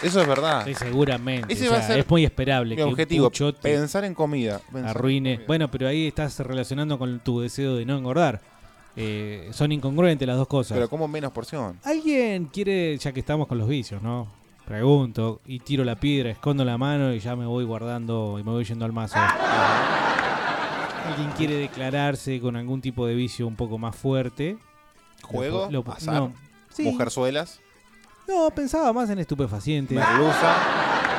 Eso 0.00 0.20
es 0.20 0.28
verdad. 0.28 0.64
Sí, 0.64 0.72
seguramente. 0.74 1.52
Ese 1.52 1.68
o 1.68 1.72
va 1.72 1.78
a 1.78 1.82
ser 1.82 1.98
es 1.98 2.08
muy 2.08 2.24
esperable 2.24 2.70
mi 2.70 2.76
que 2.76 2.84
objetivo, 2.84 3.28
pensar 3.60 4.04
en 4.04 4.14
comida. 4.14 4.60
pensar 4.60 4.82
en 4.82 4.88
arruine. 4.88 5.34
comida. 5.34 5.46
Bueno, 5.48 5.68
pero 5.68 5.88
ahí 5.88 6.06
estás 6.06 6.38
relacionando 6.38 6.96
con 6.96 7.18
tu 7.18 7.40
deseo 7.40 7.74
de 7.74 7.84
no 7.84 7.98
engordar. 7.98 8.40
Eh, 8.94 9.50
son 9.52 9.72
incongruentes 9.72 10.28
las 10.28 10.36
dos 10.36 10.46
cosas. 10.46 10.76
Pero 10.76 10.88
como 10.88 11.08
menos 11.08 11.32
porción. 11.32 11.76
¿Alguien 11.82 12.44
quiere, 12.44 12.96
ya 12.96 13.10
que 13.10 13.18
estamos 13.18 13.48
con 13.48 13.58
los 13.58 13.68
vicios, 13.68 14.00
¿no? 14.00 14.28
Pregunto 14.64 15.40
y 15.44 15.58
tiro 15.58 15.82
la 15.82 15.96
piedra, 15.96 16.30
escondo 16.30 16.64
la 16.64 16.78
mano 16.78 17.12
y 17.12 17.18
ya 17.18 17.34
me 17.34 17.46
voy 17.46 17.64
guardando 17.64 18.36
y 18.38 18.44
me 18.44 18.52
voy 18.52 18.64
yendo 18.64 18.84
al 18.84 18.92
mazo. 18.92 19.18
¿Alguien 19.18 21.32
quiere 21.36 21.56
declararse 21.56 22.40
con 22.40 22.54
algún 22.54 22.80
tipo 22.80 23.08
de 23.08 23.16
vicio 23.16 23.48
un 23.48 23.56
poco 23.56 23.76
más 23.76 23.96
fuerte? 23.96 24.56
Juego, 25.24 25.68
Lo- 25.70 25.82
lo- 25.82 25.92
azar, 25.92 26.14
no. 26.14 26.32
Sí. 26.72 26.82
mujerzuelas, 26.84 27.60
No, 28.28 28.50
pensaba 28.50 28.92
más 28.92 29.10
en 29.10 29.18
estupefacientes. 29.18 29.96
merluza. 29.98 30.54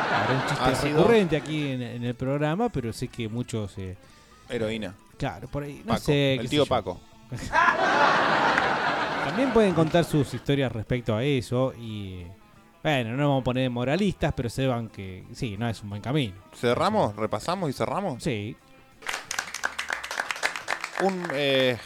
Claro, 0.07 0.33
un 0.33 0.45
chiste 0.47 0.63
ácido, 0.63 0.97
recurrente 0.97 1.37
aquí 1.37 1.67
en, 1.71 1.81
en 1.81 2.03
el 2.03 2.15
programa, 2.15 2.69
pero 2.69 2.91
sé 2.93 3.07
que 3.09 3.27
muchos... 3.29 3.77
eh, 3.77 3.95
heroína. 4.49 4.95
Claro, 5.17 5.47
por 5.47 5.63
ahí. 5.63 5.81
No 5.85 5.93
Paco, 5.93 5.99
sé. 6.05 6.35
el 6.35 6.49
tío. 6.49 6.65
Paco. 6.65 6.99
También 9.25 9.51
pueden 9.51 9.73
contar 9.73 10.03
sus 10.05 10.33
historias 10.33 10.71
respecto 10.71 11.15
a 11.15 11.23
eso 11.23 11.73
y. 11.77 12.25
Bueno, 12.83 13.11
no 13.11 13.17
nos 13.17 13.27
vamos 13.29 13.41
a 13.41 13.43
poner 13.45 13.69
moralistas, 13.71 14.31
pero 14.35 14.47
sepan 14.49 14.89
que 14.89 15.25
sí, 15.33 15.57
no 15.57 15.67
es 15.67 15.81
un 15.81 15.89
buen 15.89 16.01
camino. 16.03 16.35
¿Cerramos? 16.55 17.15
¿Repasamos 17.15 17.69
y 17.69 17.73
cerramos? 17.73 18.21
Sí. 18.23 18.55
Un, 21.01 21.23
eh, 21.33 21.77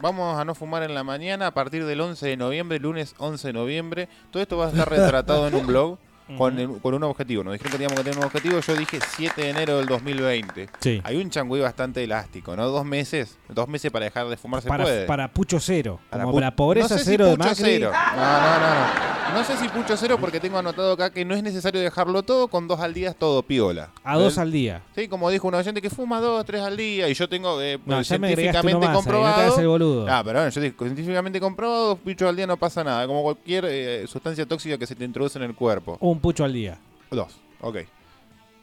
vamos 0.00 0.38
a 0.38 0.44
no 0.44 0.54
fumar 0.54 0.82
en 0.82 0.94
la 0.94 1.04
mañana 1.04 1.48
a 1.48 1.54
partir 1.54 1.84
del 1.84 2.00
11 2.00 2.26
de 2.26 2.36
noviembre, 2.36 2.78
lunes 2.78 3.14
11 3.18 3.48
de 3.48 3.52
noviembre. 3.52 4.08
Todo 4.30 4.42
esto 4.42 4.56
va 4.56 4.66
a 4.66 4.68
estar 4.70 4.88
retratado 4.88 5.48
en 5.48 5.54
un 5.54 5.66
blog 5.66 5.98
con, 6.38 6.58
el- 6.58 6.80
con 6.80 6.94
un 6.94 7.02
objetivo. 7.04 7.44
Nos 7.44 7.52
dijeron 7.54 7.72
que 7.72 7.78
teníamos 7.78 7.98
que 7.98 8.04
tener 8.04 8.18
un 8.18 8.24
objetivo. 8.24 8.60
Yo 8.60 8.74
dije 8.76 8.98
7 9.16 9.42
de 9.42 9.50
enero 9.50 9.76
del 9.78 9.86
2020. 9.86 10.68
Sí. 10.80 11.00
Hay 11.04 11.16
un 11.16 11.30
changüí 11.30 11.60
bastante 11.60 12.02
elástico, 12.04 12.56
¿no? 12.56 12.66
Dos 12.68 12.84
meses. 12.84 13.36
Dos 13.48 13.68
meses 13.68 13.90
para 13.90 14.06
dejar 14.06 14.26
de 14.28 14.36
fumar 14.36 14.62
se 14.62 14.68
Para, 14.68 14.84
puede. 14.84 15.06
para 15.06 15.32
Pucho 15.32 15.60
Cero. 15.60 16.00
Para 16.10 16.24
como 16.24 16.38
pu- 16.38 16.40
la 16.40 16.56
pobreza 16.56 16.94
no 16.94 16.98
sé 16.98 17.04
si 17.04 17.10
cero 17.10 17.26
de 17.26 17.36
Pucho 17.36 17.48
Macri. 17.48 17.64
cero. 17.64 17.90
No, 17.92 18.16
no, 18.16 18.58
no, 18.60 18.74
no. 18.74 19.14
No 19.34 19.42
sé 19.42 19.56
si 19.56 19.66
pucho 19.68 19.96
cero 19.96 20.16
porque 20.20 20.38
tengo 20.38 20.58
anotado 20.58 20.92
acá 20.92 21.10
que 21.10 21.24
no 21.24 21.34
es 21.34 21.42
necesario 21.42 21.80
dejarlo 21.80 22.22
todo, 22.22 22.46
con 22.46 22.68
dos 22.68 22.78
al 22.78 22.94
día 22.94 23.08
es 23.10 23.16
todo 23.16 23.42
piola. 23.42 23.90
A 24.04 24.16
dos 24.16 24.38
al 24.38 24.52
día. 24.52 24.82
Sí, 24.94 25.08
como 25.08 25.28
dijo 25.28 25.48
un 25.48 25.54
oyente 25.54 25.82
que 25.82 25.90
fuma 25.90 26.20
dos, 26.20 26.44
tres 26.44 26.60
al 26.62 26.76
día 26.76 27.08
y 27.08 27.14
yo 27.14 27.28
tengo 27.28 27.60
eh, 27.60 27.80
No, 27.84 28.04
científicamente 28.04 28.74
más 28.74 28.82
ahí, 28.82 28.92
no 28.92 28.94
comprobado. 28.94 30.06
Ah, 30.08 30.22
pero 30.24 30.38
bueno, 30.38 30.50
yo 30.50 30.60
digo, 30.60 30.76
científicamente 30.84 31.40
comprobado, 31.40 31.88
dos 31.88 31.98
pichos 31.98 32.28
al 32.28 32.36
día 32.36 32.46
no 32.46 32.56
pasa 32.56 32.84
nada, 32.84 33.06
como 33.08 33.22
cualquier 33.22 33.64
eh, 33.66 34.04
sustancia 34.06 34.46
tóxica 34.46 34.78
que 34.78 34.86
se 34.86 34.94
te 34.94 35.04
introduce 35.04 35.36
en 35.38 35.44
el 35.44 35.54
cuerpo. 35.56 35.96
Un 36.00 36.13
pucho 36.20 36.44
al 36.44 36.52
día. 36.52 36.78
Dos, 37.10 37.36
ok. 37.60 37.78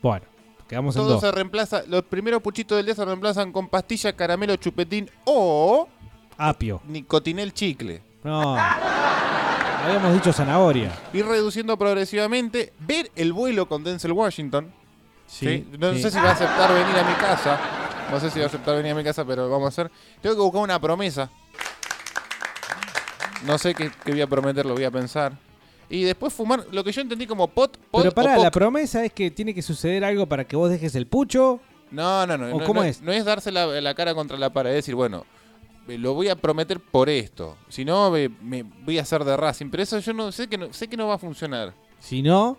Bueno, 0.02 0.26
quedamos 0.68 0.95
en 0.95 1.02
Todo 1.02 1.11
dos. 1.14 1.22
se 1.22 1.32
reemplaza, 1.32 1.84
los 1.88 2.03
primeros 2.03 2.41
puchitos 2.41 2.76
del 2.78 2.86
día 2.86 2.95
se 2.95 3.06
reemplazan 3.06 3.52
con 3.52 3.68
pastilla, 3.69 4.14
caramelo, 4.14 4.56
chupetín 4.56 5.10
o 5.26 5.88
Apio. 6.38 6.82
nicotinel 6.88 7.53
chicle. 7.53 8.02
No. 8.23 8.56
Habíamos 8.57 10.14
dicho 10.14 10.32
zanahoria. 10.34 10.91
Ir 11.14 11.26
reduciendo 11.26 11.78
progresivamente, 11.78 12.72
ver 12.80 13.11
el 13.15 13.34
vuelo 13.34 13.68
con 13.68 13.84
Denzel 13.84 14.11
Washington. 14.11 14.72
Sí, 15.28 15.45
¿sí? 15.72 15.78
No 15.80 15.94
sí. 15.94 16.02
sé 16.03 16.11
si 16.11 16.18
va 16.18 16.30
a 16.30 16.34
aceptar 16.34 16.73
venir 16.73 16.95
a 16.98 17.03
mi 17.03 17.14
casa. 17.15 17.60
No 18.11 18.19
sé 18.19 18.30
si 18.30 18.40
va 18.40 18.45
a 18.45 18.48
aceptar 18.48 18.76
venir 18.76 18.91
a 18.91 18.95
mi 18.95 19.03
casa, 19.03 19.23
pero 19.26 19.49
vamos 19.49 19.65
a 19.65 19.69
hacer. 19.69 19.91
Tengo 20.22 20.36
que 20.36 20.41
buscar 20.41 20.61
una 20.61 20.80
promesa. 20.80 21.30
No 23.45 23.57
sé 23.57 23.73
qué, 23.73 23.90
qué 24.06 24.11
voy 24.11 24.22
a 24.22 24.28
prometer, 24.28 24.65
lo 24.65 24.73
voy 24.76 24.84
a 24.84 24.91
pensar. 24.91 25.34
Y 25.91 26.03
después 26.03 26.34
fumar 26.34 26.65
lo 26.72 26.84
que 26.84 26.91
yo 26.91 27.01
entendí 27.01 27.27
como 27.27 27.47
pot, 27.49 27.77
pot 27.77 28.01
Pero 28.01 28.11
o 28.11 28.35
poc. 28.35 28.43
la 28.43 28.49
promesa 28.51 29.03
es 29.05 29.11
que 29.11 29.30
tiene 29.30 29.53
que 29.53 29.61
suceder 29.61 30.03
algo 30.05 30.26
para 30.26 30.45
que 30.45 30.55
vos 30.55 30.69
dejes 30.69 30.95
el 30.95 31.05
pucho. 31.05 31.59
No, 31.91 32.26
no, 32.26 32.38
no. 32.38 32.55
¿O 32.55 32.59
no, 32.59 32.65
cómo 32.65 32.81
no- 32.81 32.88
es? 32.88 33.01
No 33.01 33.11
es 33.11 33.26
darse 33.26 33.51
la, 33.51 33.65
la 33.68 33.93
cara 33.93 34.15
contra 34.15 34.38
la 34.38 34.51
pared, 34.53 34.69
es 34.72 34.77
decir, 34.77 34.95
bueno, 34.95 35.26
eh, 35.89 35.97
lo 35.97 36.13
voy 36.13 36.30
a 36.30 36.35
prometer 36.38 36.80
por 36.80 37.09
esto. 37.09 37.57
Si 37.68 37.84
no, 37.84 38.09
me, 38.09 38.30
me 38.30 38.63
voy 38.63 38.97
a 38.97 39.01
hacer 39.01 39.26
de 39.26 39.35
Racing. 39.35 39.69
Pero 39.69 39.84
eso 39.84 39.99
yo 39.99 40.13
no 40.13 40.31
sé 40.31 40.47
que 40.47 40.57
no, 40.57 40.72
sé 40.72 40.88
que 40.88 40.95
no 40.95 41.07
va 41.07 41.15
a 41.15 41.18
funcionar. 41.18 41.73
Si 41.99 42.22
no, 42.22 42.57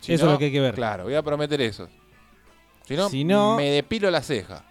Si 0.00 0.12
eso 0.12 0.24
no, 0.24 0.30
es 0.30 0.34
lo 0.34 0.38
que 0.40 0.46
hay 0.46 0.52
que 0.52 0.60
ver. 0.60 0.74
Claro, 0.74 1.04
voy 1.04 1.14
a 1.14 1.22
prometer 1.22 1.60
eso. 1.60 1.88
Si 2.88 2.96
no, 2.96 3.08
Si 3.08 3.22
no- 3.22 3.54
me 3.56 3.70
depilo 3.70 4.10
la 4.10 4.20
ceja. 4.22 4.64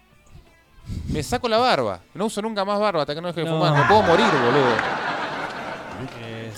Me 1.08 1.22
saco 1.22 1.48
la 1.48 1.56
barba. 1.56 2.02
No 2.12 2.26
uso 2.26 2.42
nunca 2.42 2.62
más 2.66 2.78
barba 2.78 3.00
hasta 3.00 3.14
que 3.14 3.22
no 3.22 3.28
deje 3.28 3.40
de 3.40 3.46
No. 3.46 3.52
fumar. 3.54 3.72
Me 3.72 3.84
puedo 3.88 4.02
morir, 4.02 4.26
boludo. 4.26 4.76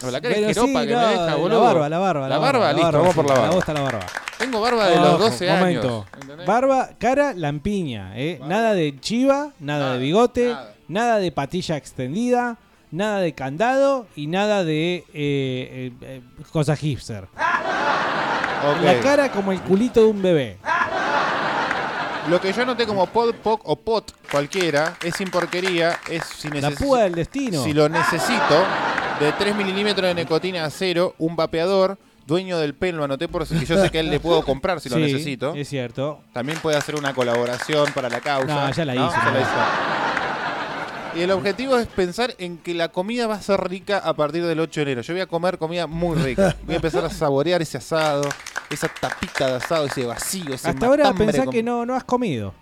La 0.04 0.20
cara 0.20 0.34
Pero 0.34 0.48
es 0.48 0.56
jeropa 0.56 0.80
sí, 0.82 0.86
que 0.86 0.92
no, 0.94 1.00
me 1.00 1.06
deja, 1.08 1.26
la 1.26 1.34
boludo. 1.36 1.60
barba, 1.60 1.88
la 1.88 1.98
barba, 1.98 2.28
La, 2.28 2.38
barba, 2.38 2.66
la 2.66 2.72
listo, 2.72 2.84
barba, 2.86 2.98
vamos 2.98 3.14
sí, 3.14 3.16
por 3.16 3.26
la 3.28 3.34
barba. 3.34 3.48
vos 3.50 3.58
está 3.58 3.72
la 3.74 3.80
barba. 3.80 4.00
Tengo 4.38 4.60
barba 4.60 4.86
de 4.88 4.96
los 4.96 5.08
Ojo, 5.14 5.18
12 5.18 5.50
años. 5.50 5.60
momento. 5.60 6.06
Barba, 6.46 6.90
cara, 6.98 7.32
lampiña. 7.34 8.12
¿eh? 8.16 8.40
Nada 8.46 8.74
de 8.74 8.98
chiva, 9.00 9.50
nada, 9.60 9.94
de 9.94 9.98
bigote, 9.98 10.54
nada. 10.88 11.18
de 11.18 11.32
patilla 11.32 11.76
extendida, 11.76 12.56
nada 12.90 13.20
de 13.20 13.32
candado 13.34 14.06
y 14.14 14.26
nada 14.26 14.62
de 14.64 14.96
eh, 14.96 15.04
eh, 15.14 15.92
eh, 16.02 16.20
cosa 16.52 16.76
hipster. 16.76 17.26
Ok. 18.56 18.82
La 18.82 19.00
cara 19.00 19.30
como 19.30 19.52
el 19.52 19.60
culito 19.60 20.00
de 20.00 20.06
un 20.06 20.22
bebé. 20.22 20.56
Lo 22.28 22.40
que 22.40 22.52
yo 22.52 22.62
anoté 22.62 22.86
como 22.86 23.06
pod, 23.06 23.34
poc 23.34 23.60
o 23.64 23.76
pot 23.76 24.12
cualquiera 24.30 24.96
es 25.02 25.14
sin 25.14 25.30
porquería, 25.30 26.00
es 26.10 26.24
si 26.24 26.48
La 26.50 26.72
púa 26.72 27.02
del 27.02 27.14
destino. 27.14 27.62
Si 27.62 27.72
lo 27.72 27.88
necesito, 27.88 28.64
de 29.20 29.32
3 29.32 29.54
milímetros 29.54 30.08
de 30.08 30.14
nicotina 30.14 30.64
a 30.64 30.70
cero, 30.70 31.14
un 31.18 31.36
vapeador, 31.36 31.98
dueño 32.26 32.58
del 32.58 32.74
pelo, 32.74 33.04
anoté 33.04 33.28
por 33.28 33.46
si 33.46 33.64
yo 33.64 33.80
sé 33.80 33.90
que 33.90 33.98
a 33.98 34.00
él 34.00 34.10
le 34.10 34.18
puedo 34.18 34.42
comprar 34.42 34.80
si 34.80 34.88
lo 34.88 34.96
Sí, 34.96 35.02
necesito. 35.02 35.54
Es 35.54 35.68
cierto. 35.68 36.20
También 36.32 36.58
puede 36.58 36.76
hacer 36.76 36.96
una 36.96 37.14
colaboración 37.14 37.92
para 37.92 38.08
la 38.08 38.20
causa. 38.20 38.66
No, 38.66 38.72
ya 38.72 38.84
la 38.84 38.94
hizo, 38.96 39.12
Ya 39.12 39.30
la 39.30 39.40
hizo. 39.40 39.50
Y 41.16 41.22
el 41.22 41.30
objetivo 41.30 41.78
es 41.78 41.86
pensar 41.86 42.34
en 42.38 42.58
que 42.58 42.74
la 42.74 42.88
comida 42.88 43.26
va 43.26 43.36
a 43.36 43.42
ser 43.42 43.58
rica 43.68 43.98
a 43.98 44.14
partir 44.14 44.44
del 44.44 44.60
8 44.60 44.80
de 44.80 44.82
enero. 44.82 45.00
Yo 45.02 45.14
voy 45.14 45.22
a 45.22 45.26
comer 45.26 45.56
comida 45.56 45.86
muy 45.86 46.16
rica. 46.18 46.54
Voy 46.64 46.74
a 46.74 46.76
empezar 46.76 47.04
a 47.04 47.10
saborear 47.10 47.62
ese 47.62 47.78
asado, 47.78 48.22
esa 48.68 48.88
tapita 48.88 49.46
de 49.46 49.54
asado, 49.54 49.86
ese 49.86 50.04
vacío, 50.04 50.54
ese 50.54 50.68
Hasta 50.68 50.86
ahora 50.86 51.04
matambre 51.04 51.26
pensá 51.26 51.44
con- 51.44 51.52
que 51.54 51.62
no, 51.62 51.86
no 51.86 51.94
has 51.94 52.04
comido. 52.04 52.52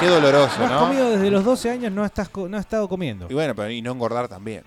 Qué 0.00 0.06
doloroso, 0.06 0.58
No 0.58 0.64
has 0.64 0.70
¿no? 0.72 0.80
comido 0.80 1.10
desde 1.10 1.30
los 1.30 1.44
12 1.44 1.70
años, 1.70 1.92
no, 1.92 2.04
estás, 2.04 2.28
no 2.34 2.56
has 2.56 2.64
estado 2.64 2.88
comiendo. 2.88 3.26
Y 3.30 3.34
bueno, 3.34 3.54
pero 3.54 3.70
y 3.70 3.82
no 3.82 3.92
engordar 3.92 4.26
también. 4.28 4.64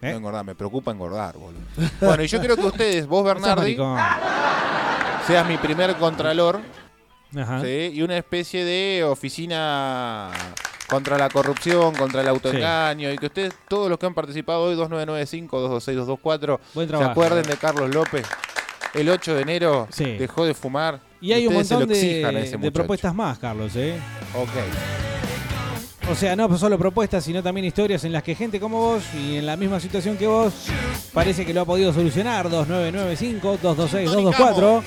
¿Eh? 0.00 0.10
No 0.10 0.16
engordar, 0.16 0.44
me 0.44 0.54
preocupa 0.54 0.90
engordar, 0.90 1.36
boludo. 1.36 1.60
Bueno, 2.00 2.22
y 2.22 2.26
yo 2.26 2.40
creo 2.40 2.56
que 2.56 2.66
ustedes, 2.66 3.06
vos 3.06 3.22
Bernardi, 3.24 3.76
seas 5.26 5.46
mi 5.46 5.56
primer 5.58 5.94
contralor 5.96 6.60
Ajá. 7.36 7.60
¿sí? 7.62 7.90
y 7.94 8.02
una 8.02 8.16
especie 8.16 8.64
de 8.64 9.04
oficina 9.04 10.30
contra 10.92 11.16
la 11.18 11.28
corrupción, 11.30 11.94
contra 11.94 12.20
el 12.20 12.28
autoengaño, 12.28 13.10
y 13.10 13.16
que 13.18 13.26
ustedes, 13.26 13.54
todos 13.66 13.88
los 13.88 13.98
que 13.98 14.04
han 14.06 14.14
participado 14.14 14.62
hoy, 14.64 14.76
2995-226-224, 14.76 16.58
Buen 16.74 16.86
se 16.86 16.90
trabajo. 16.90 17.10
acuerden 17.10 17.44
de 17.44 17.56
Carlos 17.56 17.92
López. 17.94 18.26
El 18.94 19.08
8 19.08 19.34
de 19.36 19.42
enero 19.42 19.88
Sí. 19.90 20.04
dejó 20.18 20.44
de 20.44 20.52
fumar. 20.54 21.00
Y 21.20 21.32
hay 21.32 21.46
un 21.46 21.52
ustedes 21.56 21.68
se 21.68 21.74
montón 21.74 21.88
de, 21.88 22.58
de 22.58 22.72
propuestas 22.72 23.14
más, 23.14 23.38
Carlos, 23.38 23.74
¿eh? 23.76 23.98
Ok. 24.34 24.50
O 26.10 26.14
sea, 26.14 26.36
no 26.36 26.58
solo 26.58 26.76
propuestas, 26.78 27.24
sino 27.24 27.42
también 27.42 27.64
historias 27.64 28.04
en 28.04 28.12
las 28.12 28.22
que 28.24 28.34
gente 28.34 28.60
como 28.60 28.78
vos 28.78 29.02
y 29.14 29.36
en 29.36 29.46
la 29.46 29.56
misma 29.56 29.78
situación 29.80 30.16
que 30.18 30.26
vos 30.26 30.52
parece 31.14 31.46
que 31.46 31.54
lo 31.54 31.62
ha 31.62 31.64
podido 31.64 31.90
solucionar. 31.92 32.48
2995-226-224. 32.50 34.82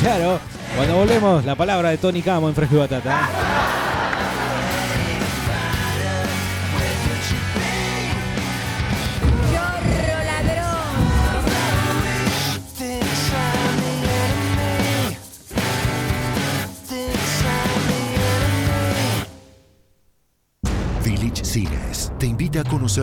Claro. 0.00 0.38
Cuando 0.76 0.96
volvemos, 0.96 1.44
la 1.44 1.54
palabra 1.56 1.90
de 1.90 1.98
Tony 1.98 2.22
Camo 2.22 2.48
en 2.48 2.54
Fresco 2.54 2.76
y 2.76 2.78
Batata. 2.78 3.28
Village 21.04 21.44
Cines. 21.44 22.10
Te 22.18 22.26
invita 22.26 22.60
a 22.60 22.64
conocer 22.64 23.02